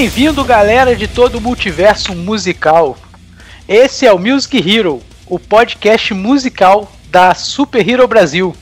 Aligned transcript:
Bem-vindo, 0.00 0.42
galera 0.46 0.96
de 0.96 1.06
todo 1.06 1.34
o 1.34 1.40
multiverso 1.42 2.14
musical. 2.14 2.96
Esse 3.68 4.06
é 4.06 4.12
o 4.14 4.18
Music 4.18 4.56
Hero, 4.56 5.02
o 5.26 5.38
podcast 5.38 6.14
musical 6.14 6.90
da 7.10 7.34
Super 7.34 7.86
Hero 7.86 8.08
Brasil. 8.08 8.56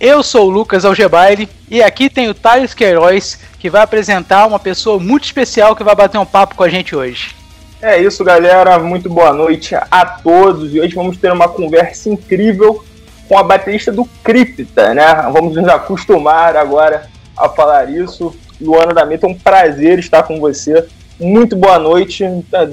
Eu 0.00 0.24
sou 0.24 0.48
o 0.48 0.50
Lucas 0.50 0.84
Algebaile 0.84 1.48
e 1.70 1.80
aqui 1.80 2.10
tem 2.10 2.28
o 2.28 2.34
Thales 2.34 2.74
Queiroz, 2.74 3.38
que 3.60 3.70
vai 3.70 3.82
apresentar 3.82 4.44
uma 4.44 4.58
pessoa 4.58 4.98
muito 4.98 5.22
especial 5.22 5.76
que 5.76 5.84
vai 5.84 5.94
bater 5.94 6.18
um 6.18 6.26
papo 6.26 6.56
com 6.56 6.64
a 6.64 6.68
gente 6.68 6.96
hoje. 6.96 7.32
É 7.80 8.02
isso, 8.02 8.24
galera. 8.24 8.76
Muito 8.80 9.08
boa 9.08 9.32
noite 9.32 9.76
a 9.76 10.04
todos. 10.04 10.74
E 10.74 10.80
hoje 10.80 10.96
vamos 10.96 11.16
ter 11.16 11.32
uma 11.32 11.46
conversa 11.48 12.10
incrível 12.10 12.84
com 13.28 13.38
a 13.38 13.44
baterista 13.44 13.92
do 13.92 14.04
Cripta, 14.24 14.92
né? 14.94 15.14
Vamos 15.32 15.54
nos 15.54 15.68
acostumar 15.68 16.56
agora 16.56 17.08
a 17.36 17.48
falar 17.48 17.88
isso. 17.88 18.34
Luana 18.62 18.94
da 18.94 19.04
Meta, 19.04 19.26
é 19.26 19.30
um 19.30 19.34
prazer 19.34 19.98
estar 19.98 20.22
com 20.22 20.40
você. 20.40 20.86
Muito 21.20 21.54
boa 21.56 21.78
noite. 21.78 22.24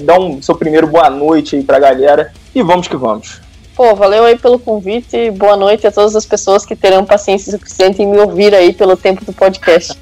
Dá 0.04 0.18
um 0.18 0.40
seu 0.40 0.54
primeiro 0.54 0.86
boa 0.86 1.10
noite 1.10 1.56
aí 1.56 1.62
pra 1.62 1.78
galera. 1.78 2.32
E 2.54 2.62
vamos 2.62 2.88
que 2.88 2.96
vamos. 2.96 3.40
Pô, 3.74 3.94
valeu 3.94 4.24
aí 4.24 4.38
pelo 4.38 4.58
convite. 4.58 5.30
Boa 5.30 5.56
noite 5.56 5.86
a 5.86 5.92
todas 5.92 6.14
as 6.16 6.26
pessoas 6.26 6.66
que 6.66 6.76
terão 6.76 7.04
paciência 7.04 7.52
suficiente 7.52 8.02
em 8.02 8.06
me 8.06 8.18
ouvir 8.18 8.54
aí 8.54 8.72
pelo 8.72 8.96
tempo 8.96 9.24
do 9.24 9.32
podcast. 9.32 9.96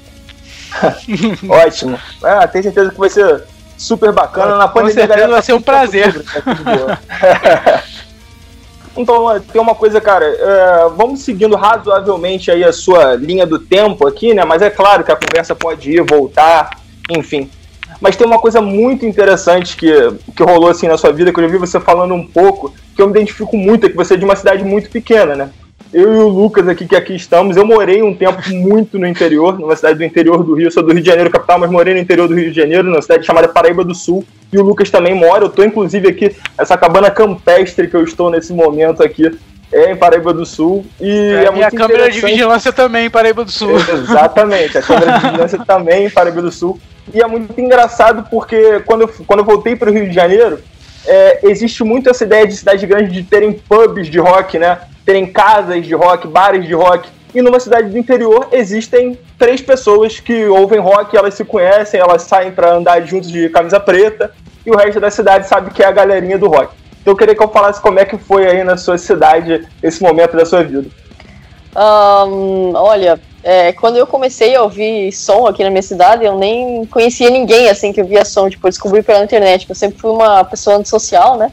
Ótimo. 1.47 1.97
Ah, 2.23 2.47
tenho 2.47 2.63
certeza 2.63 2.91
que 2.91 2.99
vai 2.99 3.09
ser 3.09 3.43
super 3.77 4.11
bacana. 4.11 4.57
Na 4.57 4.67
Com 4.67 4.89
certeza 4.89 5.27
vai 5.27 5.41
ser 5.41 5.53
um 5.53 5.61
prazer. 5.61 6.13
então, 8.97 9.39
tem 9.39 9.61
uma 9.61 9.75
coisa, 9.75 10.01
cara, 10.01 10.25
é, 10.25 10.89
vamos 10.95 11.21
seguindo 11.21 11.55
razoavelmente 11.55 12.51
aí 12.51 12.63
a 12.63 12.73
sua 12.73 13.15
linha 13.15 13.45
do 13.45 13.59
tempo 13.59 14.07
aqui, 14.07 14.33
né? 14.33 14.43
Mas 14.45 14.61
é 14.61 14.69
claro 14.69 15.03
que 15.03 15.11
a 15.11 15.15
conversa 15.15 15.55
pode 15.55 15.91
ir, 15.91 16.01
voltar, 16.01 16.69
enfim. 17.09 17.49
Mas 18.01 18.15
tem 18.15 18.25
uma 18.25 18.39
coisa 18.39 18.61
muito 18.61 19.05
interessante 19.05 19.75
que, 19.75 19.91
que 20.35 20.43
rolou 20.43 20.69
assim 20.69 20.87
na 20.87 20.97
sua 20.97 21.11
vida, 21.11 21.33
que 21.33 21.39
eu 21.39 21.43
já 21.43 21.49
vi 21.49 21.57
você 21.57 21.79
falando 21.79 22.13
um 22.13 22.25
pouco, 22.25 22.73
que 22.95 23.01
eu 23.01 23.07
me 23.07 23.11
identifico 23.11 23.57
muito, 23.57 23.85
é 23.85 23.89
que 23.89 23.95
você 23.95 24.13
é 24.13 24.17
de 24.17 24.25
uma 24.25 24.35
cidade 24.35 24.63
muito 24.63 24.89
pequena, 24.89 25.35
né? 25.35 25.49
Eu 25.93 26.13
e 26.13 26.17
o 26.17 26.27
Lucas 26.27 26.67
aqui, 26.67 26.87
que 26.87 26.95
aqui 26.95 27.15
estamos, 27.15 27.57
eu 27.57 27.65
morei 27.65 28.03
um 28.03 28.13
tempo 28.13 28.41
muito 28.51 28.99
no 28.99 29.07
interior, 29.07 29.57
numa 29.59 29.75
cidade 29.75 29.97
do 29.97 30.03
interior 30.03 30.43
do 30.43 30.53
Rio, 30.53 30.67
eu 30.67 30.71
sou 30.71 30.83
do 30.83 30.93
Rio 30.93 31.01
de 31.01 31.07
Janeiro 31.07 31.31
capital, 31.31 31.59
mas 31.59 31.71
morei 31.71 31.93
no 31.93 31.99
interior 31.99 32.27
do 32.27 32.35
Rio 32.35 32.51
de 32.51 32.55
Janeiro, 32.55 32.83
numa 32.83 33.01
cidade 33.01 33.25
chamada 33.25 33.47
Paraíba 33.47 33.83
do 33.83 33.95
Sul, 33.95 34.23
e 34.51 34.57
o 34.57 34.63
Lucas 34.63 34.89
também 34.89 35.15
mora, 35.15 35.43
eu 35.43 35.47
estou 35.47 35.65
inclusive 35.65 36.07
aqui, 36.07 36.35
essa 36.57 36.77
cabana 36.77 37.09
campestre 37.09 37.87
que 37.87 37.95
eu 37.95 38.03
estou 38.03 38.29
nesse 38.29 38.53
momento 38.53 39.01
aqui, 39.01 39.31
é 39.71 39.91
em 39.91 39.95
Paraíba 39.95 40.33
do 40.33 40.45
Sul, 40.45 40.85
e 40.99 41.09
é, 41.09 41.45
é 41.45 41.51
muito 41.51 41.65
a 41.65 41.71
câmera 41.71 42.09
de 42.09 42.21
vigilância 42.21 42.71
também 42.71 43.05
em 43.05 43.09
Paraíba 43.09 43.43
do 43.43 43.51
Sul. 43.51 43.71
Exatamente, 43.89 44.77
a 44.77 44.81
câmera 44.81 45.11
de 45.13 45.25
vigilância 45.25 45.59
também 45.65 46.05
em 46.05 46.09
Paraíba 46.09 46.41
do 46.41 46.51
Sul, 46.51 46.79
e 47.13 47.21
é 47.21 47.27
muito 47.27 47.59
engraçado 47.59 48.27
porque 48.29 48.79
quando 48.85 49.01
eu, 49.01 49.07
quando 49.25 49.39
eu 49.39 49.45
voltei 49.45 49.75
para 49.75 49.89
o 49.89 49.93
Rio 49.93 50.07
de 50.07 50.13
Janeiro, 50.13 50.59
é, 51.05 51.39
existe 51.43 51.83
muito 51.83 52.09
essa 52.09 52.23
ideia 52.23 52.47
de 52.47 52.55
cidade 52.55 52.85
grande 52.85 53.11
de 53.11 53.23
terem 53.23 53.53
pubs 53.53 54.07
de 54.07 54.19
rock, 54.19 54.57
né? 54.59 54.79
terem 55.09 55.25
casas 55.25 55.87
de 55.87 55.95
rock, 55.95 56.27
bares 56.27 56.67
de 56.67 56.73
rock. 56.75 57.09
E 57.33 57.41
numa 57.41 57.59
cidade 57.59 57.89
do 57.89 57.97
interior 57.97 58.47
existem 58.51 59.17
três 59.39 59.59
pessoas 59.59 60.19
que 60.19 60.45
ouvem 60.45 60.79
rock, 60.79 61.17
elas 61.17 61.33
se 61.33 61.43
conhecem, 61.43 61.99
elas 61.99 62.23
saem 62.23 62.51
para 62.51 62.75
andar 62.75 63.01
juntos 63.01 63.31
de 63.31 63.49
camisa 63.49 63.79
preta, 63.79 64.31
e 64.63 64.69
o 64.69 64.77
resto 64.77 64.99
da 64.99 65.09
cidade 65.09 65.47
sabe 65.47 65.71
que 65.71 65.81
é 65.81 65.87
a 65.87 65.91
galerinha 65.91 66.37
do 66.37 66.47
rock. 66.47 66.73
Então 67.01 67.13
eu 67.13 67.17
queria 67.17 67.33
que 67.33 67.41
eu 67.41 67.49
falasse 67.49 67.81
como 67.81 67.99
é 67.99 68.05
que 68.05 68.17
foi 68.17 68.45
aí 68.47 68.63
na 68.63 68.77
sua 68.77 68.99
cidade 68.99 69.67
esse 69.81 70.01
momento 70.01 70.37
da 70.37 70.45
sua 70.45 70.63
vida. 70.63 70.87
Um, 71.75 72.73
olha, 72.75 73.19
é, 73.43 73.71
quando 73.73 73.97
eu 73.97 74.05
comecei 74.05 74.55
a 74.55 74.63
ouvir 74.63 75.11
som 75.11 75.47
aqui 75.47 75.63
na 75.63 75.69
minha 75.69 75.81
cidade, 75.81 76.25
eu 76.25 76.37
nem 76.37 76.85
conhecia 76.85 77.29
ninguém 77.29 77.69
assim 77.69 77.93
que 77.93 78.03
via 78.03 78.25
som, 78.25 78.49
tipo, 78.49 78.67
eu 78.67 78.69
descobri 78.69 79.01
pela 79.01 79.23
internet, 79.23 79.65
eu 79.67 79.75
sempre 79.75 79.99
fui 79.99 80.11
uma 80.11 80.43
pessoa 80.43 80.77
antissocial, 80.77 81.37
né? 81.37 81.51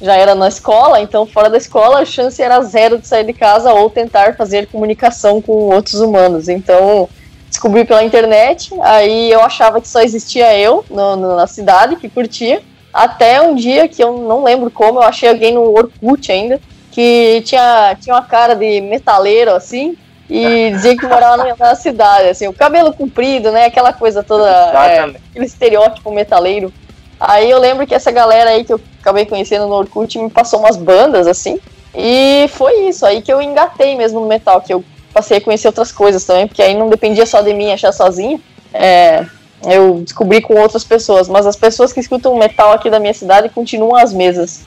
já 0.00 0.14
era 0.14 0.34
na 0.34 0.48
escola, 0.48 1.00
então 1.00 1.26
fora 1.26 1.48
da 1.48 1.56
escola 1.56 2.00
a 2.00 2.04
chance 2.04 2.42
era 2.42 2.60
zero 2.62 2.98
de 2.98 3.06
sair 3.06 3.24
de 3.24 3.32
casa 3.32 3.72
ou 3.72 3.88
tentar 3.88 4.36
fazer 4.36 4.66
comunicação 4.66 5.40
com 5.40 5.74
outros 5.74 6.00
humanos. 6.00 6.48
Então 6.48 7.08
descobri 7.48 7.84
pela 7.84 8.04
internet, 8.04 8.74
aí 8.80 9.30
eu 9.30 9.40
achava 9.40 9.80
que 9.80 9.88
só 9.88 10.02
existia 10.02 10.56
eu 10.58 10.84
no, 10.90 11.16
no, 11.16 11.36
na 11.36 11.46
cidade 11.46 11.96
que 11.96 12.08
curtia, 12.08 12.62
até 12.92 13.40
um 13.40 13.54
dia 13.54 13.88
que 13.88 14.02
eu 14.02 14.18
não 14.18 14.42
lembro 14.42 14.70
como, 14.70 14.98
eu 14.98 15.02
achei 15.02 15.28
alguém 15.28 15.54
no 15.54 15.74
Orkut 15.74 16.30
ainda, 16.30 16.60
que 16.90 17.42
tinha, 17.44 17.96
tinha 18.00 18.14
uma 18.14 18.22
cara 18.22 18.54
de 18.54 18.80
metaleiro 18.80 19.52
assim, 19.52 19.96
e 20.28 20.70
dizia 20.72 20.96
que 20.96 21.06
morava 21.06 21.54
na 21.58 21.74
cidade, 21.74 22.28
assim, 22.28 22.48
o 22.48 22.52
cabelo 22.52 22.92
comprido, 22.92 23.52
né, 23.52 23.66
aquela 23.66 23.92
coisa 23.92 24.22
toda, 24.22 24.48
é, 24.48 25.00
aquele 25.00 25.46
estereótipo 25.46 26.10
metaleiro. 26.10 26.72
Aí 27.18 27.50
eu 27.50 27.58
lembro 27.58 27.86
que 27.86 27.94
essa 27.94 28.10
galera 28.10 28.50
aí 28.50 28.64
que 28.64 28.72
eu 28.72 28.80
acabei 29.00 29.24
conhecendo 29.24 29.66
no 29.66 29.74
Orkut 29.74 30.18
me 30.18 30.28
passou 30.28 30.60
umas 30.60 30.76
bandas, 30.76 31.26
assim. 31.26 31.58
E 31.94 32.46
foi 32.48 32.88
isso, 32.88 33.06
aí 33.06 33.22
que 33.22 33.32
eu 33.32 33.40
engatei 33.40 33.96
mesmo 33.96 34.20
no 34.20 34.26
metal, 34.26 34.60
que 34.60 34.74
eu 34.74 34.84
passei 35.14 35.38
a 35.38 35.40
conhecer 35.40 35.68
outras 35.68 35.90
coisas 35.90 36.24
também, 36.24 36.46
porque 36.46 36.62
aí 36.62 36.74
não 36.74 36.90
dependia 36.90 37.24
só 37.24 37.40
de 37.40 37.54
mim 37.54 37.72
achar 37.72 37.92
sozinho. 37.92 38.40
É, 38.74 39.24
eu 39.64 40.00
descobri 40.00 40.42
com 40.42 40.54
outras 40.54 40.84
pessoas, 40.84 41.28
mas 41.28 41.46
as 41.46 41.56
pessoas 41.56 41.92
que 41.92 42.00
escutam 42.00 42.36
metal 42.36 42.72
aqui 42.72 42.90
da 42.90 43.00
minha 43.00 43.14
cidade 43.14 43.48
continuam 43.48 43.96
as 43.96 44.12
mesmas. 44.12 44.66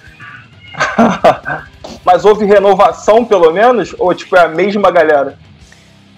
mas 2.04 2.26
houve 2.26 2.46
renovação, 2.46 3.24
pelo 3.24 3.52
menos? 3.52 3.94
Ou 4.00 4.14
tipo, 4.16 4.36
é 4.36 4.46
a 4.46 4.48
mesma 4.48 4.90
galera? 4.90 5.38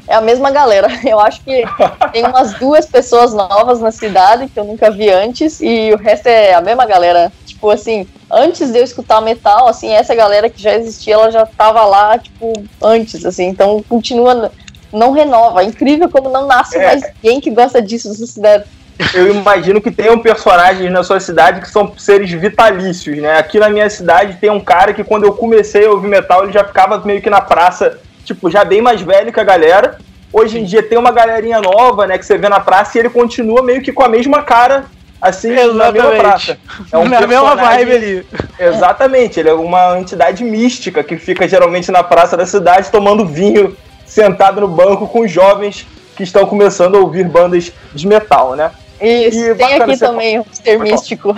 É 0.08 0.16
a 0.16 0.22
mesma 0.22 0.52
galera. 0.52 0.88
Eu 1.06 1.20
acho 1.20 1.42
que 1.42 1.64
tem 2.12 2.26
umas 2.26 2.54
duas 2.54 2.86
pessoas 2.86 3.34
novas 3.34 3.80
na 3.80 3.92
cidade 3.92 4.48
que 4.48 4.60
eu 4.60 4.64
nunca 4.64 4.92
vi 4.92 5.10
antes 5.10 5.60
e 5.62 5.92
o 5.94 5.98
resto 5.98 6.28
é 6.28 6.54
a 6.54 6.62
mesma 6.62 6.86
galera. 6.86 7.32
Tipo 7.46 7.70
assim, 7.70 8.08
antes 8.30 8.72
de 8.72 8.80
eu 8.80 8.84
escutar 8.84 9.22
metal, 9.22 9.68
assim, 9.68 9.90
essa 9.90 10.16
galera 10.16 10.50
que 10.50 10.62
já 10.62 10.76
existia, 10.76 11.14
ela 11.14 11.32
já 11.32 11.46
tava 11.46 11.84
lá, 11.86 12.18
tipo, 12.18 12.52
antes, 12.82 13.26
assim. 13.26 13.48
Então 13.48 13.84
continua, 13.88 14.52
não 14.92 15.12
renova. 15.12 15.62
É 15.62 15.66
incrível 15.66 16.10
como 16.10 16.30
não 16.30 16.48
nasce 16.48 16.78
é. 16.78 16.86
mais 16.86 17.04
ninguém 17.22 17.40
que 17.40 17.52
gosta 17.52 17.82
disso 17.82 18.10
nessa 18.10 18.26
cidade. 18.26 18.66
Eu 19.14 19.34
imagino 19.34 19.82
que 19.82 19.90
tenham 19.90 20.20
personagens 20.20 20.92
na 20.92 21.04
sua 21.04 21.20
cidade 21.20 21.62
que 21.62 21.70
são 21.70 21.92
seres 21.98 22.30
vitalícios, 22.32 23.18
né? 23.18 23.38
Aqui 23.38 23.60
na 23.60 23.70
minha 23.70 23.90
cidade 23.90 24.38
tem 24.40 24.50
um 24.50 24.60
cara 24.60 24.94
que 24.94 25.04
quando 25.04 25.26
eu 25.26 25.34
comecei 25.34 25.86
a 25.86 25.92
ouvir 25.92 26.08
metal, 26.08 26.44
ele 26.44 26.52
já 26.52 26.64
ficava 26.64 27.00
meio 27.00 27.22
que 27.22 27.30
na 27.30 27.42
praça 27.42 28.00
tipo, 28.34 28.50
já 28.50 28.64
bem 28.64 28.82
mais 28.82 29.02
velho 29.02 29.32
que 29.32 29.40
a 29.40 29.44
galera. 29.44 29.98
Hoje 30.34 30.60
em 30.60 30.64
dia 30.64 30.82
tem 30.82 30.98
uma 30.98 31.12
galerinha 31.12 31.60
nova, 31.60 32.08
né, 32.08 32.18
que 32.18 32.26
você 32.26 32.38
vê 32.38 32.48
na 32.48 32.60
praça 32.60 32.98
e 32.98 33.02
ele 33.02 33.10
continua 33.10 33.62
meio 33.62 33.82
que 33.82 33.92
com 33.92 34.04
a 34.04 34.08
mesma 34.08 34.42
cara, 34.42 34.86
assim, 35.22 35.52
Exatamente. 35.52 35.78
na 35.78 35.92
mesma 35.92 36.12
praça. 36.12 36.58
É 36.92 36.98
um 36.98 37.08
na 37.10 37.28
mesma 37.28 37.56
vibe 37.56 37.92
ali. 37.92 38.28
Exatamente, 38.58 39.40
ele 39.40 39.50
é 39.50 39.54
uma 39.54 40.00
entidade 40.00 40.44
mística 40.44 41.04
que 41.04 41.18
fica 41.18 41.48
geralmente 41.48 41.92
na 41.92 42.02
praça 42.02 42.38
da 42.38 42.46
cidade 42.46 42.90
tomando 42.90 43.26
vinho, 43.26 43.76
sentado 44.06 44.62
no 44.62 44.68
banco 44.68 45.08
com 45.08 45.22
os 45.22 45.32
jovens 45.32 45.86
que 46.16 46.24
estão 46.24 46.46
começando 46.46 46.96
a 46.96 47.00
ouvir 47.00 47.28
bandas 47.28 47.72
de 47.94 48.08
metal, 48.08 48.56
né? 48.56 48.72
Isso, 49.02 49.40
e 49.40 49.56
tem 49.56 49.74
aqui 49.74 49.98
também 49.98 50.40
o 50.40 50.46
ser 50.52 50.80
místico. 50.80 51.36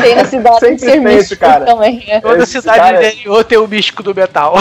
Tem 0.00 0.14
na 0.14 0.24
cidade 0.24 0.60
Sempre 0.60 0.78
ser 0.78 1.02
tem 1.02 1.16
esse 1.16 1.36
cara. 1.36 1.64
também. 1.64 2.04
É. 2.06 2.20
Toda 2.20 2.42
esse 2.42 2.52
cidade 2.52 2.78
cara... 2.78 3.06
interior 3.06 3.44
tem 3.44 3.58
o 3.58 3.66
místico 3.66 4.02
do 4.02 4.14
metal. 4.14 4.54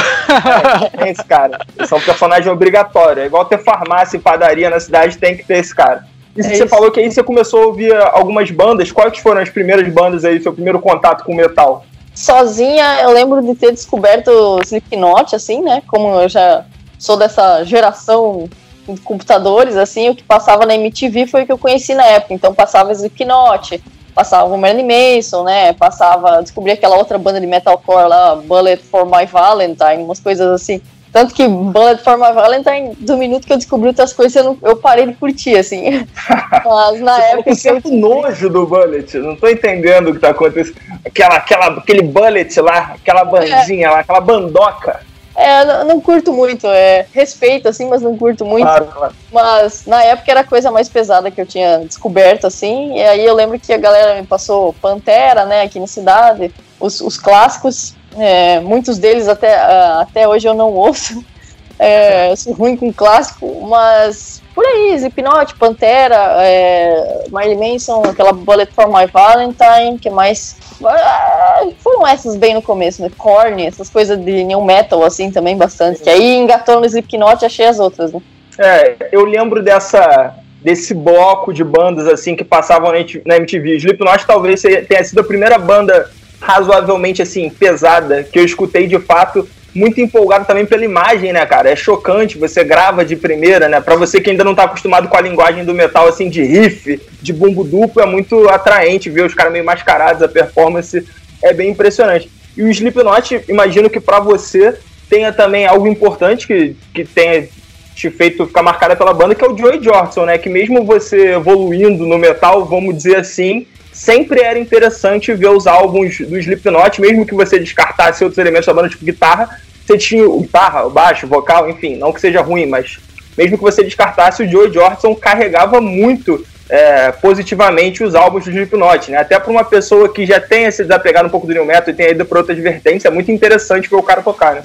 É, 0.94 0.98
tem 0.98 1.12
esse 1.12 1.24
cara. 1.24 1.60
Esse 1.78 1.94
é 1.94 1.98
um 1.98 2.02
personagem 2.02 2.52
obrigatório. 2.52 3.24
É 3.24 3.26
igual 3.26 3.46
ter 3.46 3.60
farmácia 3.60 4.18
e 4.18 4.20
padaria 4.20 4.70
na 4.70 4.80
cidade, 4.80 5.18
tem 5.18 5.36
que 5.36 5.46
ter 5.46 5.58
esse 5.58 5.76
cara. 5.76 6.06
E 6.36 6.42
é 6.42 6.44
você 6.44 6.54
isso. 6.54 6.68
falou 6.68 6.92
que 6.92 7.00
aí 7.00 7.12
você 7.12 7.22
começou 7.22 7.64
a 7.64 7.66
ouvir 7.68 7.96
algumas 7.96 8.50
bandas. 8.52 8.92
Quais 8.92 9.18
foram 9.20 9.42
as 9.42 9.50
primeiras 9.50 9.88
bandas 9.92 10.24
aí, 10.26 10.42
seu 10.42 10.54
primeiro 10.54 10.80
contato 10.80 11.24
com 11.24 11.34
metal? 11.36 11.86
Sozinha, 12.14 13.02
eu 13.02 13.12
lembro 13.12 13.42
de 13.42 13.56
ter 13.56 13.72
descoberto 13.72 14.60
Slipknot, 14.64 15.36
assim, 15.36 15.62
né? 15.62 15.82
Como 15.88 16.20
eu 16.22 16.30
já 16.30 16.66
sou 16.98 17.16
dessa 17.18 17.64
geração 17.64 18.50
de 18.88 19.00
computadores, 19.02 19.76
assim, 19.78 20.10
o 20.10 20.16
que 20.16 20.24
passava 20.24 20.66
na 20.66 20.76
MTV 20.76 21.28
foi 21.28 21.44
o 21.44 21.46
que 21.46 21.52
eu 21.52 21.58
conheci 21.58 21.94
na 21.94 22.06
época. 22.06 22.34
Então 22.34 22.54
passava 22.54 22.92
Slipknot, 22.92 23.82
passava 24.14 24.54
o 24.54 24.58
Marilyn 24.58 24.88
Manson, 24.88 25.44
né? 25.44 25.74
Passava, 25.74 26.42
descobri 26.42 26.72
aquela 26.72 26.98
outra 26.98 27.18
banda 27.18 27.40
de 27.40 27.48
metalcore 27.48 28.08
lá, 28.08 28.36
Bullet 28.36 28.82
for 28.84 29.06
My 29.06 29.26
Valentine, 29.26 30.04
umas 30.04 30.20
coisas 30.20 30.48
assim. 30.50 30.82
Tanto 31.12 31.34
que 31.34 31.48
Bullet 31.48 32.04
for 32.04 32.18
My 32.18 32.34
Valentine, 32.34 32.94
do 33.00 33.18
minuto 33.18 33.48
que 33.48 33.54
eu 33.54 33.58
descobri 33.58 33.88
outras 33.88 34.14
coisas, 34.14 34.36
eu, 34.36 34.44
não, 34.44 34.58
eu 34.62 34.76
parei 34.76 35.08
de 35.08 35.14
curtir, 35.14 35.56
assim. 35.56 36.06
Mas 36.64 37.02
na 37.02 37.20
época. 37.24 37.56
Você 37.56 37.62
certo 37.62 37.92
nojo 37.92 38.50
do 38.50 38.68
Bullet, 38.68 39.18
não 39.18 39.36
tô 39.36 39.48
entendendo 39.48 40.10
o 40.10 40.14
que 40.14 40.20
tá 40.20 40.30
acontecendo. 40.30 40.78
Aquela, 41.04 41.36
aquela, 41.38 41.68
aquele 41.80 42.04
Bullet 42.04 42.62
lá, 42.62 42.94
aquela 42.96 43.24
bandinha 43.24 43.88
é. 43.88 43.90
lá, 43.90 44.00
aquela 44.00 44.22
bandoca. 44.22 45.00
É, 45.40 45.64
não, 45.64 45.86
não, 45.86 46.02
curto 46.02 46.34
muito, 46.34 46.68
é 46.68 47.06
respeito, 47.14 47.70
assim, 47.70 47.88
mas 47.88 48.02
não 48.02 48.18
curto 48.18 48.46
muito. 48.46 48.66
Claro, 48.66 48.88
claro. 48.88 49.16
Mas 49.32 49.86
na 49.86 50.04
época 50.04 50.30
era 50.30 50.42
a 50.42 50.44
coisa 50.44 50.70
mais 50.70 50.90
pesada 50.90 51.32
que 51.32 51.40
eu 51.40 51.46
tinha 51.46 51.80
descoberto, 51.80 52.46
assim, 52.46 52.98
e 52.98 53.02
aí 53.02 53.26
eu 53.26 53.34
lembro 53.34 53.58
que 53.58 53.72
a 53.72 53.78
galera 53.78 54.20
me 54.20 54.28
passou 54.28 54.74
Pantera, 54.82 55.46
né, 55.46 55.62
aqui 55.62 55.80
na 55.80 55.88
cidade, 55.88 56.54
os, 56.78 57.00
os 57.00 57.18
clássicos, 57.18 57.96
é, 58.18 58.60
muitos 58.60 58.98
deles 58.98 59.30
até, 59.30 59.56
até 60.02 60.28
hoje 60.28 60.46
eu 60.46 60.54
não 60.54 60.74
ouço, 60.74 61.24
é, 61.80 62.32
eu 62.32 62.36
sou 62.36 62.52
ruim 62.52 62.76
com 62.76 62.92
clássico, 62.92 63.66
mas 63.66 64.42
por 64.54 64.66
aí, 64.66 64.94
Slipknot, 64.96 65.56
Pantera, 65.56 66.36
é, 66.44 67.28
Marilyn 67.32 67.76
Manson, 67.76 68.02
aquela 68.04 68.34
Bullet 68.34 68.74
for 68.74 68.90
My 68.90 69.08
Valentine, 69.08 69.98
que 69.98 70.10
mais... 70.10 70.58
Ah, 70.86 71.68
foram 71.80 72.08
essas 72.08 72.36
bem 72.36 72.54
no 72.54 72.62
começo, 72.62 73.02
né? 73.02 73.12
Korn, 73.18 73.66
essas 73.66 73.90
coisas 73.90 74.18
de 74.18 74.44
new 74.44 74.62
metal, 74.62 75.04
assim, 75.04 75.32
também 75.32 75.58
bastante. 75.58 76.02
Que 76.02 76.10
aí 76.10 76.38
engatou 76.38 76.80
no 76.80 76.86
Slipknot 76.86 77.44
e 77.44 77.46
achei 77.46 77.66
as 77.66 77.80
outras, 77.80 78.14
né? 78.14 78.22
É, 78.58 78.96
eu 79.12 79.26
lembro 79.26 79.64
dessa 79.64 80.36
desse 80.62 80.94
bloco 80.94 81.54
de 81.54 81.64
bandas 81.64 82.06
assim 82.06 82.36
que 82.36 82.44
passavam 82.44 82.92
na 83.26 83.38
MTV. 83.38 83.78
Slipknot 83.78 84.26
talvez 84.28 84.62
tenha 84.62 85.04
sido 85.04 85.22
a 85.22 85.24
primeira 85.24 85.58
banda 85.58 86.12
razoavelmente 86.42 87.22
assim 87.22 87.50
pesada 87.50 88.24
que 88.24 88.40
eu 88.40 88.44
escutei 88.44 88.88
de 88.88 89.00
fato 89.00 89.48
muito 89.74 90.02
empolgado 90.02 90.46
também 90.46 90.66
pela 90.66 90.84
imagem, 90.84 91.34
né, 91.34 91.46
cara? 91.46 91.70
É 91.70 91.76
chocante, 91.76 92.38
você 92.38 92.64
grava 92.64 93.06
de 93.06 93.16
primeira, 93.16 93.68
né? 93.68 93.80
Para 93.80 93.96
você 93.96 94.20
que 94.20 94.30
ainda 94.30 94.44
não 94.44 94.56
tá 94.56 94.64
acostumado 94.64 95.08
com 95.08 95.18
a 95.18 95.22
linguagem 95.22 95.64
do 95.64 95.74
metal, 95.74 96.08
assim, 96.08 96.30
de 96.30 96.44
riff, 96.44 97.00
de 97.22 97.34
bumbo 97.34 97.64
duplo, 97.64 98.02
é 98.02 98.06
muito 98.06 98.48
atraente 98.50 99.10
ver 99.10 99.26
os 99.26 99.34
caras 99.34 99.54
meio 99.54 99.66
mascarados, 99.66 100.22
a 100.22 100.28
performance 100.28 101.06
é 101.44 101.54
bem 101.54 101.72
impressionante. 101.72 102.30
E 102.58 102.64
o 102.64 102.68
Slipknot, 102.70 103.44
imagino 103.48 103.90
que 103.90 104.00
para 104.00 104.20
você 104.20 104.76
tenha 105.10 105.32
também 105.32 105.66
algo 105.66 105.88
importante 105.88 106.46
que, 106.46 106.76
que 106.94 107.06
tenha 107.06 107.48
te 107.96 108.10
feito 108.10 108.48
ficar 108.48 108.64
marcada 108.64 108.96
pela 108.96 109.14
banda, 109.14 109.36
que 109.36 109.44
é 109.44 109.48
o 109.48 109.58
Joey 109.58 109.84
Jordison, 109.84 110.26
né? 110.26 110.38
Que 110.38 110.48
mesmo 110.48 110.86
você 110.86 111.34
evoluindo 111.34 112.06
no 112.06 112.18
metal, 112.18 112.66
vamos 112.66 112.96
dizer 112.96 113.18
assim, 113.18 113.68
sempre 114.00 114.42
era 114.42 114.58
interessante 114.58 115.34
ver 115.34 115.50
os 115.50 115.68
álbuns 115.68 116.20
do 116.20 116.38
Slipknot, 116.38 117.02
mesmo 117.02 117.26
que 117.26 117.36
você 117.36 117.60
descartasse 117.60 118.24
outros 118.24 118.38
elementos 118.38 118.66
da 118.66 118.74
banda, 118.74 118.88
tipo 118.88 119.04
guitarra, 119.04 119.60
você 119.86 119.98
tinha 119.98 120.26
o 120.26 120.40
guitarra, 120.40 120.86
o 120.86 120.90
baixo, 120.90 121.26
o 121.26 121.30
vocal, 121.30 121.70
enfim, 121.70 121.98
não 121.98 122.14
que 122.14 122.22
seja 122.22 122.42
ruim, 122.42 122.66
mas 122.66 122.98
mesmo 123.38 123.58
que 123.58 123.64
você 123.64 123.84
descartasse, 123.84 124.42
o 124.42 124.50
Joe 124.50 124.72
Jordison 124.72 125.14
carregava 125.14 125.82
muito 125.82 126.46
é, 126.70 127.12
positivamente 127.12 128.02
os 128.02 128.16
álbuns 128.16 128.46
do 128.46 128.52
Slipknot, 128.52 129.12
né? 129.12 129.18
Até 129.18 129.38
para 129.38 129.52
uma 129.52 129.66
pessoa 129.66 130.14
que 130.14 130.26
já 130.26 130.40
tenha 130.40 130.72
se 130.72 130.84
desapegado 130.84 131.28
um 131.28 131.32
pouco 131.32 131.46
do 131.46 131.54
New 131.54 131.66
Metal 131.66 131.90
e 131.90 131.94
tenha 131.94 132.12
ido 132.12 132.26
para 132.26 132.40
outras 132.40 132.58
vertentes, 132.58 133.06
é 133.06 133.10
muito 133.10 133.32
interessante 133.34 133.90
ver 133.90 133.98
o 133.98 134.04
cara 134.04 134.22
tocar, 134.22 134.56
né? 134.56 134.64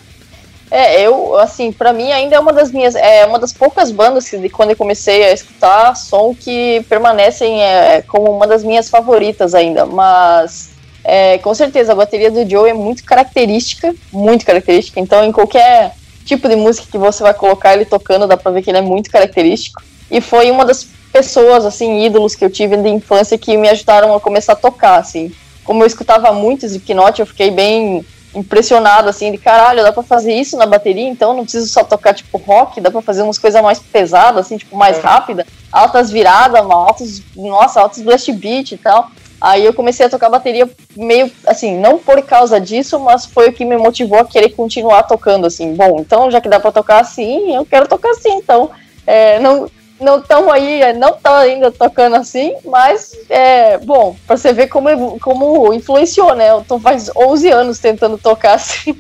É, 0.70 1.00
eu, 1.02 1.38
assim, 1.38 1.70
para 1.70 1.92
mim 1.92 2.10
ainda 2.10 2.36
é 2.36 2.40
uma 2.40 2.52
das 2.52 2.72
minhas, 2.72 2.94
é 2.94 3.24
uma 3.26 3.38
das 3.38 3.52
poucas 3.52 3.90
bandas 3.90 4.28
que 4.28 4.48
quando 4.48 4.70
eu 4.70 4.76
comecei 4.76 5.22
a 5.24 5.32
escutar 5.32 5.94
som 5.94 6.34
que 6.34 6.84
permanecem 6.88 7.62
é, 7.62 8.02
como 8.02 8.34
uma 8.34 8.46
das 8.46 8.64
minhas 8.64 8.88
favoritas 8.88 9.54
ainda, 9.54 9.86
mas 9.86 10.70
é, 11.04 11.38
com 11.38 11.54
certeza 11.54 11.92
a 11.92 11.94
bateria 11.94 12.30
do 12.30 12.48
Joe 12.48 12.70
é 12.70 12.74
muito 12.74 13.04
característica, 13.04 13.94
muito 14.10 14.44
característica, 14.44 14.98
então 14.98 15.24
em 15.24 15.30
qualquer 15.30 15.94
tipo 16.24 16.48
de 16.48 16.56
música 16.56 16.88
que 16.90 16.98
você 16.98 17.22
vai 17.22 17.34
colocar 17.34 17.74
ele 17.74 17.84
tocando, 17.84 18.26
dá 18.26 18.36
pra 18.36 18.50
ver 18.50 18.62
que 18.62 18.70
ele 18.70 18.78
é 18.78 18.82
muito 18.82 19.10
característico, 19.10 19.82
e 20.10 20.20
foi 20.20 20.50
uma 20.50 20.64
das 20.64 20.88
pessoas, 21.12 21.64
assim, 21.64 22.04
ídolos 22.04 22.34
que 22.34 22.44
eu 22.44 22.50
tive 22.50 22.76
de 22.78 22.88
infância 22.88 23.38
que 23.38 23.56
me 23.56 23.68
ajudaram 23.68 24.14
a 24.14 24.20
começar 24.20 24.54
a 24.54 24.56
tocar, 24.56 24.96
assim, 24.96 25.30
como 25.62 25.82
eu 25.82 25.86
escutava 25.86 26.32
muito 26.32 26.66
Slipknot, 26.66 27.20
eu 27.20 27.26
fiquei 27.26 27.50
bem 27.50 28.04
impressionado, 28.34 29.08
assim, 29.08 29.30
de 29.30 29.38
caralho, 29.38 29.82
dá 29.82 29.92
pra 29.92 30.02
fazer 30.02 30.34
isso 30.34 30.56
na 30.56 30.66
bateria, 30.66 31.08
então 31.08 31.34
não 31.34 31.44
preciso 31.44 31.68
só 31.68 31.84
tocar, 31.84 32.14
tipo, 32.14 32.36
rock, 32.38 32.80
dá 32.80 32.90
pra 32.90 33.02
fazer 33.02 33.22
umas 33.22 33.38
coisas 33.38 33.62
mais 33.62 33.78
pesadas, 33.78 34.46
assim, 34.46 34.56
tipo, 34.56 34.76
mais 34.76 34.98
é. 34.98 35.00
rápida, 35.00 35.46
altas 35.70 36.10
viradas, 36.10 36.60
altos, 36.60 37.22
nossa, 37.36 37.80
altos 37.80 38.02
blast 38.02 38.30
beat 38.32 38.72
e 38.72 38.76
tal. 38.76 39.08
Aí 39.40 39.64
eu 39.64 39.74
comecei 39.74 40.06
a 40.06 40.08
tocar 40.08 40.30
bateria 40.30 40.68
meio, 40.96 41.30
assim, 41.46 41.78
não 41.78 41.98
por 41.98 42.22
causa 42.22 42.60
disso, 42.60 42.98
mas 42.98 43.26
foi 43.26 43.48
o 43.48 43.52
que 43.52 43.64
me 43.64 43.76
motivou 43.76 44.18
a 44.18 44.24
querer 44.24 44.50
continuar 44.50 45.02
tocando, 45.02 45.46
assim, 45.46 45.74
bom, 45.74 45.96
então 46.00 46.30
já 46.30 46.40
que 46.40 46.48
dá 46.48 46.58
pra 46.58 46.72
tocar 46.72 47.00
assim, 47.00 47.54
eu 47.54 47.64
quero 47.66 47.86
tocar 47.86 48.10
assim, 48.10 48.32
então, 48.32 48.70
é, 49.06 49.38
não, 49.40 49.68
não 50.04 50.18
estão 50.18 50.52
aí, 50.52 50.82
é, 50.82 50.92
não 50.92 51.10
estão 51.10 51.34
ainda 51.34 51.70
tocando 51.70 52.16
assim, 52.16 52.54
mas 52.64 53.16
é 53.28 53.78
bom, 53.78 54.14
para 54.26 54.36
você 54.36 54.52
ver 54.52 54.68
como, 54.68 55.18
como 55.18 55.72
influenciou, 55.72 56.34
né? 56.34 56.50
Eu 56.50 56.64
tô 56.66 56.78
faz 56.78 57.10
11 57.16 57.50
anos 57.50 57.78
tentando 57.78 58.18
tocar 58.18 58.54
assim. 58.54 58.96